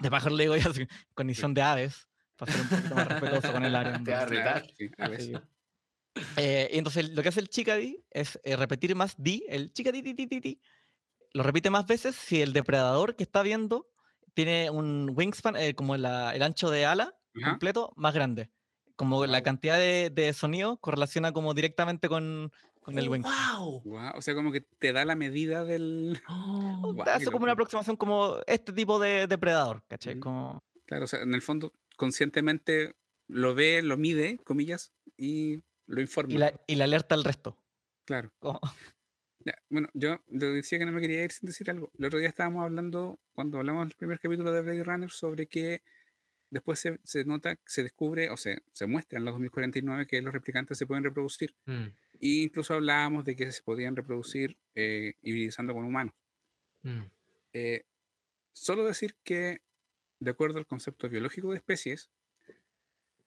Guau. 0.00 0.10
pájaros 0.10 0.38
le 0.38 0.44
digo 0.44 0.56
ya, 0.56 0.68
así, 0.70 0.86
cognición 1.14 1.52
de 1.54 1.62
aves, 1.62 2.06
para 2.36 2.52
ser 2.52 2.60
un 2.60 2.68
poquito 2.68 2.94
más 2.94 3.06
respetuoso 3.08 3.52
con 3.52 3.64
el 3.64 3.74
área. 3.74 4.00
Te 4.04 4.12
va 4.12 4.20
a 4.20 4.26
retar. 4.26 4.66
Eh, 6.36 6.70
y 6.72 6.78
entonces 6.78 7.10
lo 7.10 7.22
que 7.22 7.28
hace 7.28 7.40
el 7.40 7.48
chicadi 7.48 8.04
es 8.10 8.38
eh, 8.44 8.56
repetir 8.56 8.94
más 8.94 9.14
di, 9.18 9.44
el 9.48 9.72
chicadi 9.72 10.00
di, 10.00 10.12
di, 10.12 10.26
di, 10.26 10.40
di, 10.40 10.60
lo 11.32 11.42
repite 11.42 11.70
más 11.70 11.86
veces 11.86 12.14
si 12.14 12.40
el 12.40 12.52
depredador 12.52 13.16
que 13.16 13.24
está 13.24 13.42
viendo 13.42 13.90
tiene 14.34 14.70
un 14.70 15.10
wingspan, 15.14 15.56
eh, 15.56 15.74
como 15.74 15.96
la- 15.96 16.34
el 16.34 16.42
ancho 16.42 16.70
de 16.70 16.86
ala 16.86 17.16
Ajá. 17.36 17.50
completo, 17.50 17.92
más 17.96 18.14
grande. 18.14 18.50
Como 18.96 19.26
la 19.26 19.38
Guau. 19.38 19.42
cantidad 19.42 19.76
de, 19.78 20.10
de 20.10 20.32
sonido 20.32 20.76
correlaciona 20.78 21.32
como 21.32 21.52
directamente 21.54 22.08
con, 22.08 22.52
con 22.80 22.98
el 22.98 23.08
wingspan. 23.08 23.56
¡Wow! 23.58 23.80
Guau, 23.84 24.18
o 24.18 24.22
sea, 24.22 24.34
como 24.34 24.52
que 24.52 24.60
te 24.60 24.92
da 24.92 25.04
la 25.04 25.14
medida 25.16 25.64
del. 25.64 26.20
Oh, 26.86 26.94
Te 27.02 27.10
hace 27.10 27.30
como 27.30 27.44
una 27.44 27.52
aproximación 27.52 27.96
como 27.96 28.36
este 28.46 28.72
tipo 28.72 28.98
de 28.98 29.26
depredador, 29.26 29.82
¿cachai? 29.88 30.14
Ujú. 30.14 30.20
Como, 30.20 30.64
Claro, 30.86 31.04
o 31.04 31.08
sea, 31.08 31.22
en 31.22 31.34
el 31.34 31.40
fondo, 31.42 31.72
conscientemente 31.96 32.94
lo 33.28 33.54
ve, 33.54 33.82
lo 33.82 33.96
mide, 33.96 34.38
comillas, 34.44 34.92
y 35.16 35.62
lo 35.86 36.00
informa. 36.00 36.32
y, 36.34 36.38
la, 36.38 36.60
y 36.66 36.74
la 36.76 36.84
alerta 36.84 37.14
al 37.14 37.24
resto. 37.24 37.58
Claro. 38.04 38.32
Ya, 39.46 39.54
bueno, 39.68 39.88
yo 39.92 40.18
decía 40.28 40.78
que 40.78 40.86
no 40.86 40.92
me 40.92 41.00
quería 41.02 41.22
ir 41.24 41.30
sin 41.32 41.46
decir 41.46 41.70
algo. 41.70 41.90
El 41.98 42.06
otro 42.06 42.18
día 42.18 42.28
estábamos 42.28 42.64
hablando, 42.64 43.20
cuando 43.32 43.58
hablamos 43.58 43.86
del 43.88 43.96
primer 43.96 44.18
capítulo 44.18 44.50
de 44.52 44.62
Blade 44.62 44.84
Runner, 44.84 45.10
sobre 45.10 45.46
que 45.46 45.82
después 46.50 46.78
se, 46.78 46.98
se 47.04 47.24
nota, 47.24 47.58
se 47.66 47.82
descubre, 47.82 48.30
o 48.30 48.36
se, 48.38 48.62
se 48.72 48.86
muestra 48.86 49.18
en 49.18 49.24
los 49.26 49.34
2049 49.34 50.06
que 50.06 50.22
los 50.22 50.32
replicantes 50.32 50.78
se 50.78 50.86
pueden 50.86 51.04
reproducir. 51.04 51.54
Mm, 51.66 51.88
E 52.20 52.28
incluso 52.44 52.72
hablábamos 52.74 53.24
de 53.24 53.36
que 53.36 53.52
se 53.52 53.62
podían 53.62 53.96
reproducir 53.96 54.56
eh, 54.74 55.14
hibridizando 55.20 55.74
con 55.74 55.84
humanos. 55.84 56.14
mm. 56.82 57.02
Eh, 57.52 57.84
solo 58.52 58.84
decir 58.84 59.14
que, 59.22 59.60
de 60.20 60.30
acuerdo 60.30 60.58
al 60.58 60.66
concepto 60.66 61.08
biológico 61.08 61.50
de 61.50 61.58
especies, 61.58 62.10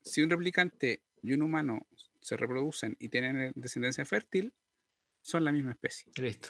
si 0.01 0.21
un 0.21 0.29
replicante 0.29 1.03
y 1.21 1.33
un 1.33 1.41
humano 1.41 1.87
se 2.21 2.37
reproducen 2.37 2.95
y 2.99 3.09
tienen 3.09 3.51
descendencia 3.55 4.05
fértil, 4.05 4.53
son 5.21 5.43
la 5.43 5.51
misma 5.51 5.71
especie. 5.71 6.11
Listo. 6.15 6.49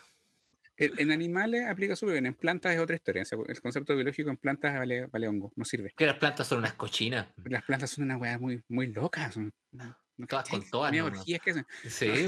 En, 0.80 1.12
animales 1.12 1.66
aplica 1.68 1.96
súper 1.96 2.14
bien, 2.14 2.28
en 2.28 2.36
plantas 2.36 2.76
es 2.76 2.80
otra 2.80 2.96
historia. 2.96 3.24
o 3.24 3.26
sea, 3.26 3.40
el 3.48 3.62
concepto 3.62 3.96
biológico 3.96 4.30
en 4.30 4.38
plantas 4.38 4.78
vale, 4.78 5.08
vale 5.08 5.28
hongo, 5.28 5.52
no 5.56 5.66
sirve. 5.66 5.92
Que 5.98 6.06
las 6.06 6.18
plantas 6.18 6.46
son 6.48 6.60
unas 6.60 6.74
cochinas. 6.74 7.28
Las 7.46 7.64
plantas 7.64 7.90
son 7.90 8.04
una 8.04 8.18
weá 8.18 8.38
muy, 8.38 8.64
muy 8.68 8.94
loca. 8.94 9.32
Son, 9.32 9.52
no, 9.72 9.98
no 10.18 10.28
Todas 10.28 10.48
con 10.48 10.70
todas 10.70 10.94
nomás. 10.94 11.20
orgías 11.20 11.42
que. 11.42 11.54
Sí, 11.90 12.28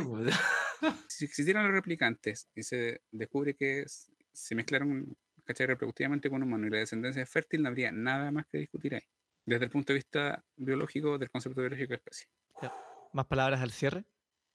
si 1.07 1.25
existieran 1.25 1.63
los 1.65 1.73
replicantes 1.73 2.49
y 2.55 2.63
se 2.63 3.01
descubre 3.11 3.55
que 3.55 3.85
se 4.33 4.55
mezclaron 4.55 5.15
¿cachai? 5.49 5.65
reproductivamente 5.65 6.29
con 6.29 6.43
humanos 6.43 6.67
y 6.67 6.69
la 6.69 6.77
descendencia 6.77 7.23
es 7.23 7.29
fértil, 7.29 7.63
no 7.63 7.69
habría 7.69 7.91
nada 7.91 8.31
más 8.31 8.45
que 8.51 8.59
discutir 8.59 8.93
ahí. 8.93 9.01
Desde 9.45 9.65
el 9.65 9.71
punto 9.71 9.93
de 9.93 9.97
vista 9.97 10.45
biológico, 10.55 11.17
del 11.17 11.31
concepto 11.31 11.61
biológico 11.61 11.89
de 11.89 11.95
especie. 11.95 12.27
más 13.13 13.25
palabras 13.25 13.59
al 13.61 13.71
cierre. 13.71 14.05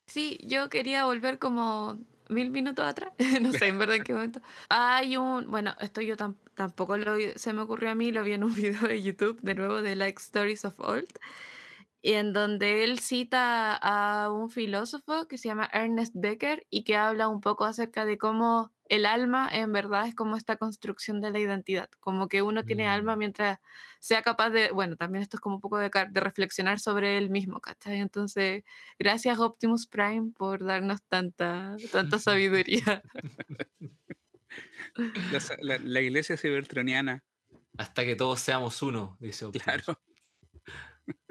Sí, 0.06 0.38
yo 0.46 0.68
quería 0.68 1.04
volver 1.06 1.40
como 1.40 1.98
mil 2.28 2.50
minutos 2.50 2.84
atrás, 2.84 3.12
no 3.42 3.52
sé 3.52 3.66
en 3.66 3.78
verdad 3.80 3.96
en 3.96 4.04
qué 4.04 4.14
momento. 4.14 4.40
Hay 4.68 5.16
un, 5.16 5.50
bueno, 5.50 5.74
esto 5.80 6.00
yo 6.00 6.16
tam- 6.16 6.36
tampoco 6.54 6.96
lo 6.96 7.16
se 7.34 7.52
me 7.52 7.62
ocurrió 7.62 7.90
a 7.90 7.96
mí, 7.96 8.12
lo 8.12 8.22
vi 8.22 8.34
en 8.34 8.44
un 8.44 8.54
video 8.54 8.86
de 8.86 9.02
YouTube 9.02 9.40
de 9.40 9.54
nuevo 9.56 9.82
de 9.82 9.96
Like 9.96 10.20
Stories 10.22 10.64
of 10.64 10.78
Old, 10.78 11.08
y 12.02 12.12
en 12.12 12.34
donde 12.34 12.84
él 12.84 12.98
cita 13.00 13.74
a 13.74 14.30
un 14.30 14.50
filósofo 14.50 15.26
que 15.26 15.38
se 15.38 15.48
llama 15.48 15.68
Ernest 15.72 16.14
Becker 16.14 16.66
y 16.70 16.84
que 16.84 16.96
habla 16.96 17.28
un 17.28 17.40
poco 17.40 17.64
acerca 17.64 18.04
de 18.04 18.18
cómo 18.18 18.73
el 18.88 19.06
alma 19.06 19.48
en 19.52 19.72
verdad 19.72 20.06
es 20.06 20.14
como 20.14 20.36
esta 20.36 20.56
construcción 20.56 21.20
de 21.20 21.30
la 21.30 21.38
identidad, 21.38 21.88
como 22.00 22.28
que 22.28 22.42
uno 22.42 22.64
tiene 22.64 22.86
alma 22.86 23.16
Mm. 23.16 23.18
mientras 23.18 23.58
sea 23.98 24.22
capaz 24.22 24.50
de, 24.50 24.70
bueno, 24.72 24.96
también 24.96 25.22
esto 25.22 25.36
es 25.38 25.40
como 25.40 25.54
un 25.56 25.60
poco 25.60 25.78
de, 25.78 25.90
de 26.10 26.20
reflexionar 26.20 26.78
sobre 26.80 27.16
él 27.16 27.30
mismo, 27.30 27.60
¿cachai? 27.60 28.00
Entonces, 28.00 28.62
gracias 28.98 29.38
Optimus 29.38 29.86
Prime 29.86 30.32
por 30.36 30.64
darnos 30.64 31.02
tanta, 31.08 31.76
tanta 31.92 32.18
sabiduría. 32.18 33.02
La, 34.96 35.40
la- 35.60 35.78
la 35.78 36.00
iglesia 36.00 36.36
cibertroniana, 36.36 37.24
Hasta 37.76 38.04
que 38.04 38.14
todos 38.14 38.38
seamos 38.40 38.80
uno, 38.82 39.16
dice 39.18 39.44
Optimus. 39.46 39.64
claro. 39.64 40.00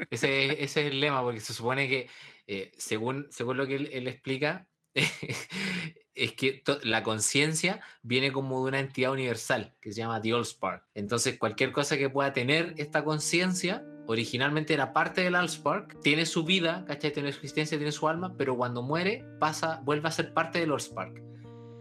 Ese, 0.10 0.45
es- 0.47 0.51
ese 0.60 0.82
es 0.88 0.91
el 0.91 0.99
lema, 0.99 1.22
porque 1.22 1.39
se 1.39 1.54
supone 1.54 1.88
que, 1.88 2.10
eh, 2.47 2.72
según, 2.78 3.28
según 3.32 3.58
lo 3.58 3.66
que 3.66 3.76
él, 3.76 3.89
él 3.93 4.08
explica, 4.08 4.68
es 6.15 6.33
que 6.33 6.63
la 6.83 7.03
conciencia 7.03 7.81
viene 8.01 8.31
como 8.31 8.61
de 8.61 8.69
una 8.69 8.79
entidad 8.79 9.11
universal 9.11 9.73
que 9.81 9.91
se 9.91 10.01
llama 10.01 10.21
The 10.21 10.33
Allspark. 10.33 10.83
Entonces, 10.93 11.37
cualquier 11.37 11.71
cosa 11.71 11.97
que 11.97 12.09
pueda 12.09 12.33
tener 12.33 12.73
esta 12.77 13.03
conciencia, 13.03 13.83
originalmente 14.07 14.73
era 14.73 14.93
parte 14.93 15.21
del 15.21 15.35
Allspark, 15.35 15.99
tiene 16.01 16.25
su 16.25 16.43
vida, 16.43 16.85
¿cachai? 16.87 17.11
Tiene 17.13 17.31
su 17.31 17.39
existencia, 17.39 17.77
tiene 17.77 17.91
su 17.91 18.07
alma, 18.07 18.35
pero 18.37 18.55
cuando 18.55 18.81
muere, 18.81 19.25
pasa, 19.39 19.81
vuelve 19.83 20.07
a 20.07 20.11
ser 20.11 20.33
parte 20.33 20.59
del 20.59 20.71
Allspark. 20.71 21.21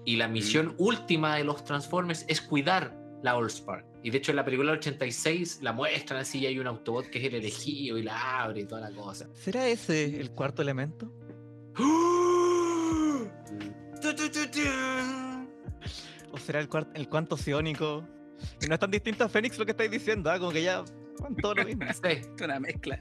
Y 0.04 0.16
la 0.16 0.28
misión 0.28 0.74
última 0.78 1.36
de 1.36 1.44
los 1.44 1.64
Transformers 1.64 2.24
es 2.28 2.40
cuidar 2.40 2.96
la 3.22 3.32
Allspark. 3.32 3.86
Y 4.02 4.10
de 4.10 4.18
hecho 4.18 4.32
en 4.32 4.36
la 4.36 4.44
película 4.44 4.72
del 4.72 4.78
86 4.80 5.60
la 5.62 5.72
muestran 5.72 6.20
así 6.20 6.40
y 6.40 6.46
hay 6.46 6.58
un 6.58 6.66
Autobot 6.66 7.06
que 7.06 7.20
es 7.20 7.24
el 7.26 7.36
elegido 7.36 7.96
y 7.98 8.02
la 8.02 8.42
abre 8.42 8.62
y 8.62 8.64
toda 8.64 8.80
la 8.80 8.90
cosa. 8.90 9.28
¿Será 9.32 9.68
ese 9.68 10.18
el 10.20 10.32
cuarto 10.32 10.60
elemento? 10.62 11.12
¿O 16.30 16.38
será 16.38 16.60
el, 16.60 16.68
cuart- 16.68 16.90
el 16.94 17.08
cuanto 17.08 17.36
sionónico? 17.36 18.04
Y 18.60 18.66
no 18.66 18.74
es 18.74 18.80
tan 18.80 18.90
distinto 18.90 19.24
a 19.24 19.28
Fénix 19.28 19.58
lo 19.58 19.64
que 19.64 19.72
estáis 19.72 19.90
diciendo, 19.90 20.30
¿ah? 20.30 20.38
como 20.38 20.50
que 20.50 20.62
ya 20.62 20.82
van 21.20 21.36
todo 21.36 21.54
lo 21.54 21.64
mismo. 21.64 21.84
Sí, 22.02 22.22
Una 22.44 22.58
mezcla. 22.58 23.00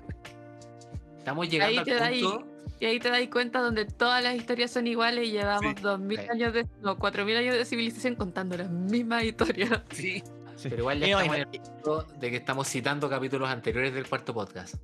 estamos 1.17 1.49
llegando 1.49 1.79
Ahí 1.79 1.85
te 1.85 1.93
da 1.95 2.05
al 2.07 2.13
ahí- 2.13 2.21
punto. 2.23 2.47
Y 2.79 2.85
ahí 2.85 2.99
te 2.99 3.09
das 3.11 3.21
cuenta 3.31 3.59
donde 3.59 3.85
todas 3.85 4.23
las 4.23 4.35
historias 4.35 4.71
son 4.71 4.87
iguales 4.87 5.27
y 5.27 5.31
llevamos 5.33 5.73
Sí. 5.77 5.81
2000 5.83 6.19
Sí. 6.19 6.27
años 6.31 6.53
de, 6.53 6.67
no, 6.81 6.97
4000 6.97 7.37
años 7.37 7.55
de 7.55 7.63
civilización 7.65 8.15
contando 8.15 8.57
las 8.57 8.69
mismas 8.71 9.23
historias. 9.23 9.69
Sí. 9.91 10.23
Sí. 10.55 10.67
Pero 10.69 10.77
igual 10.81 10.99
ya 10.99 11.07
no, 11.11 11.19
estamos 11.21 11.35
en 11.37 11.41
el 11.41 11.61
punto 11.61 12.03
de 12.19 12.29
que 12.29 12.35
estamos 12.37 12.67
citando 12.67 13.09
capítulos 13.09 13.49
anteriores 13.49 13.93
del 13.93 14.07
cuarto 14.07 14.33
podcast. 14.33 14.75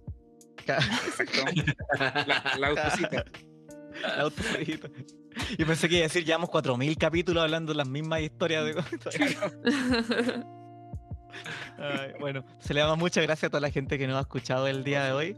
Exacto. 0.60 1.40
La, 2.00 2.56
la 2.60 2.68
autocita. 2.68 3.26
La 4.02 4.22
autocita. 4.22 4.90
Yo 5.58 5.66
pensé 5.66 5.90
que 5.90 5.96
iba 5.96 6.06
a 6.06 6.08
decir, 6.08 6.26
llevamos 6.26 6.50
4.000 6.50 6.98
capítulos 6.98 7.44
hablando 7.44 7.74
de 7.74 7.78
las 7.78 7.88
mismas 7.88 8.22
historias. 8.22 8.66
De... 8.66 8.74
Ay, 11.78 12.14
bueno, 12.20 12.44
se 12.60 12.74
le 12.74 12.80
damos 12.80 12.98
muchas 12.98 13.24
gracias 13.24 13.46
a 13.46 13.50
toda 13.50 13.62
la 13.62 13.70
gente 13.70 13.98
que 13.98 14.08
nos 14.08 14.18
ha 14.18 14.22
escuchado 14.22 14.68
el 14.68 14.84
día 14.84 15.04
de 15.06 15.12
hoy. 15.12 15.38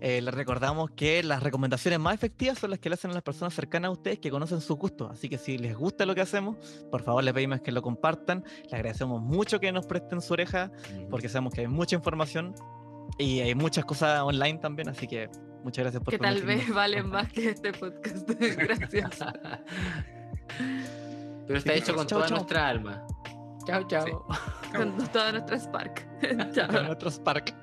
Eh, 0.00 0.20
les 0.20 0.34
recordamos 0.34 0.90
que 0.90 1.22
las 1.22 1.42
recomendaciones 1.42 1.98
más 2.00 2.14
efectivas 2.14 2.58
son 2.58 2.70
las 2.70 2.78
que 2.78 2.88
le 2.88 2.94
hacen 2.94 3.10
a 3.12 3.14
las 3.14 3.22
personas 3.22 3.54
cercanas 3.54 3.88
a 3.88 3.92
ustedes 3.92 4.18
que 4.18 4.30
conocen 4.30 4.60
sus 4.60 4.76
gustos. 4.76 5.10
Así 5.10 5.28
que 5.28 5.38
si 5.38 5.58
les 5.58 5.76
gusta 5.76 6.06
lo 6.06 6.14
que 6.14 6.20
hacemos, 6.20 6.56
por 6.90 7.02
favor 7.02 7.22
les 7.24 7.34
pedimos 7.34 7.60
que 7.60 7.72
lo 7.72 7.82
compartan. 7.82 8.44
Les 8.64 8.74
agradecemos 8.74 9.22
mucho 9.22 9.60
que 9.60 9.72
nos 9.72 9.86
presten 9.86 10.20
su 10.20 10.32
oreja 10.32 10.70
porque 11.10 11.28
sabemos 11.28 11.54
que 11.54 11.62
hay 11.62 11.68
mucha 11.68 11.96
información 11.96 12.54
y 13.18 13.40
hay 13.40 13.54
muchas 13.54 13.84
cosas 13.84 14.22
online 14.22 14.58
también. 14.58 14.88
Así 14.88 15.06
que 15.06 15.28
muchas 15.62 15.84
gracias 15.84 16.02
por 16.02 16.12
que 16.12 16.18
tal 16.18 16.42
vez 16.42 16.68
valen 16.72 17.08
más 17.08 17.32
que 17.32 17.50
este 17.50 17.72
podcast. 17.72 18.28
Gracias. 18.56 19.18
Pero 21.46 21.58
está 21.58 21.72
Sí, 21.72 21.78
hecho 21.78 21.94
con 21.94 22.06
toda 22.06 22.28
nuestra 22.28 22.68
alma. 22.68 23.06
Chao, 23.66 23.86
chao. 23.86 24.26
Con 24.74 24.96
toda 25.12 25.32
nuestra 25.32 25.58
Spark. 25.58 26.06
Chao. 26.52 26.68
Con 26.68 26.86
nuestro 26.86 27.10
Spark. 27.10 27.54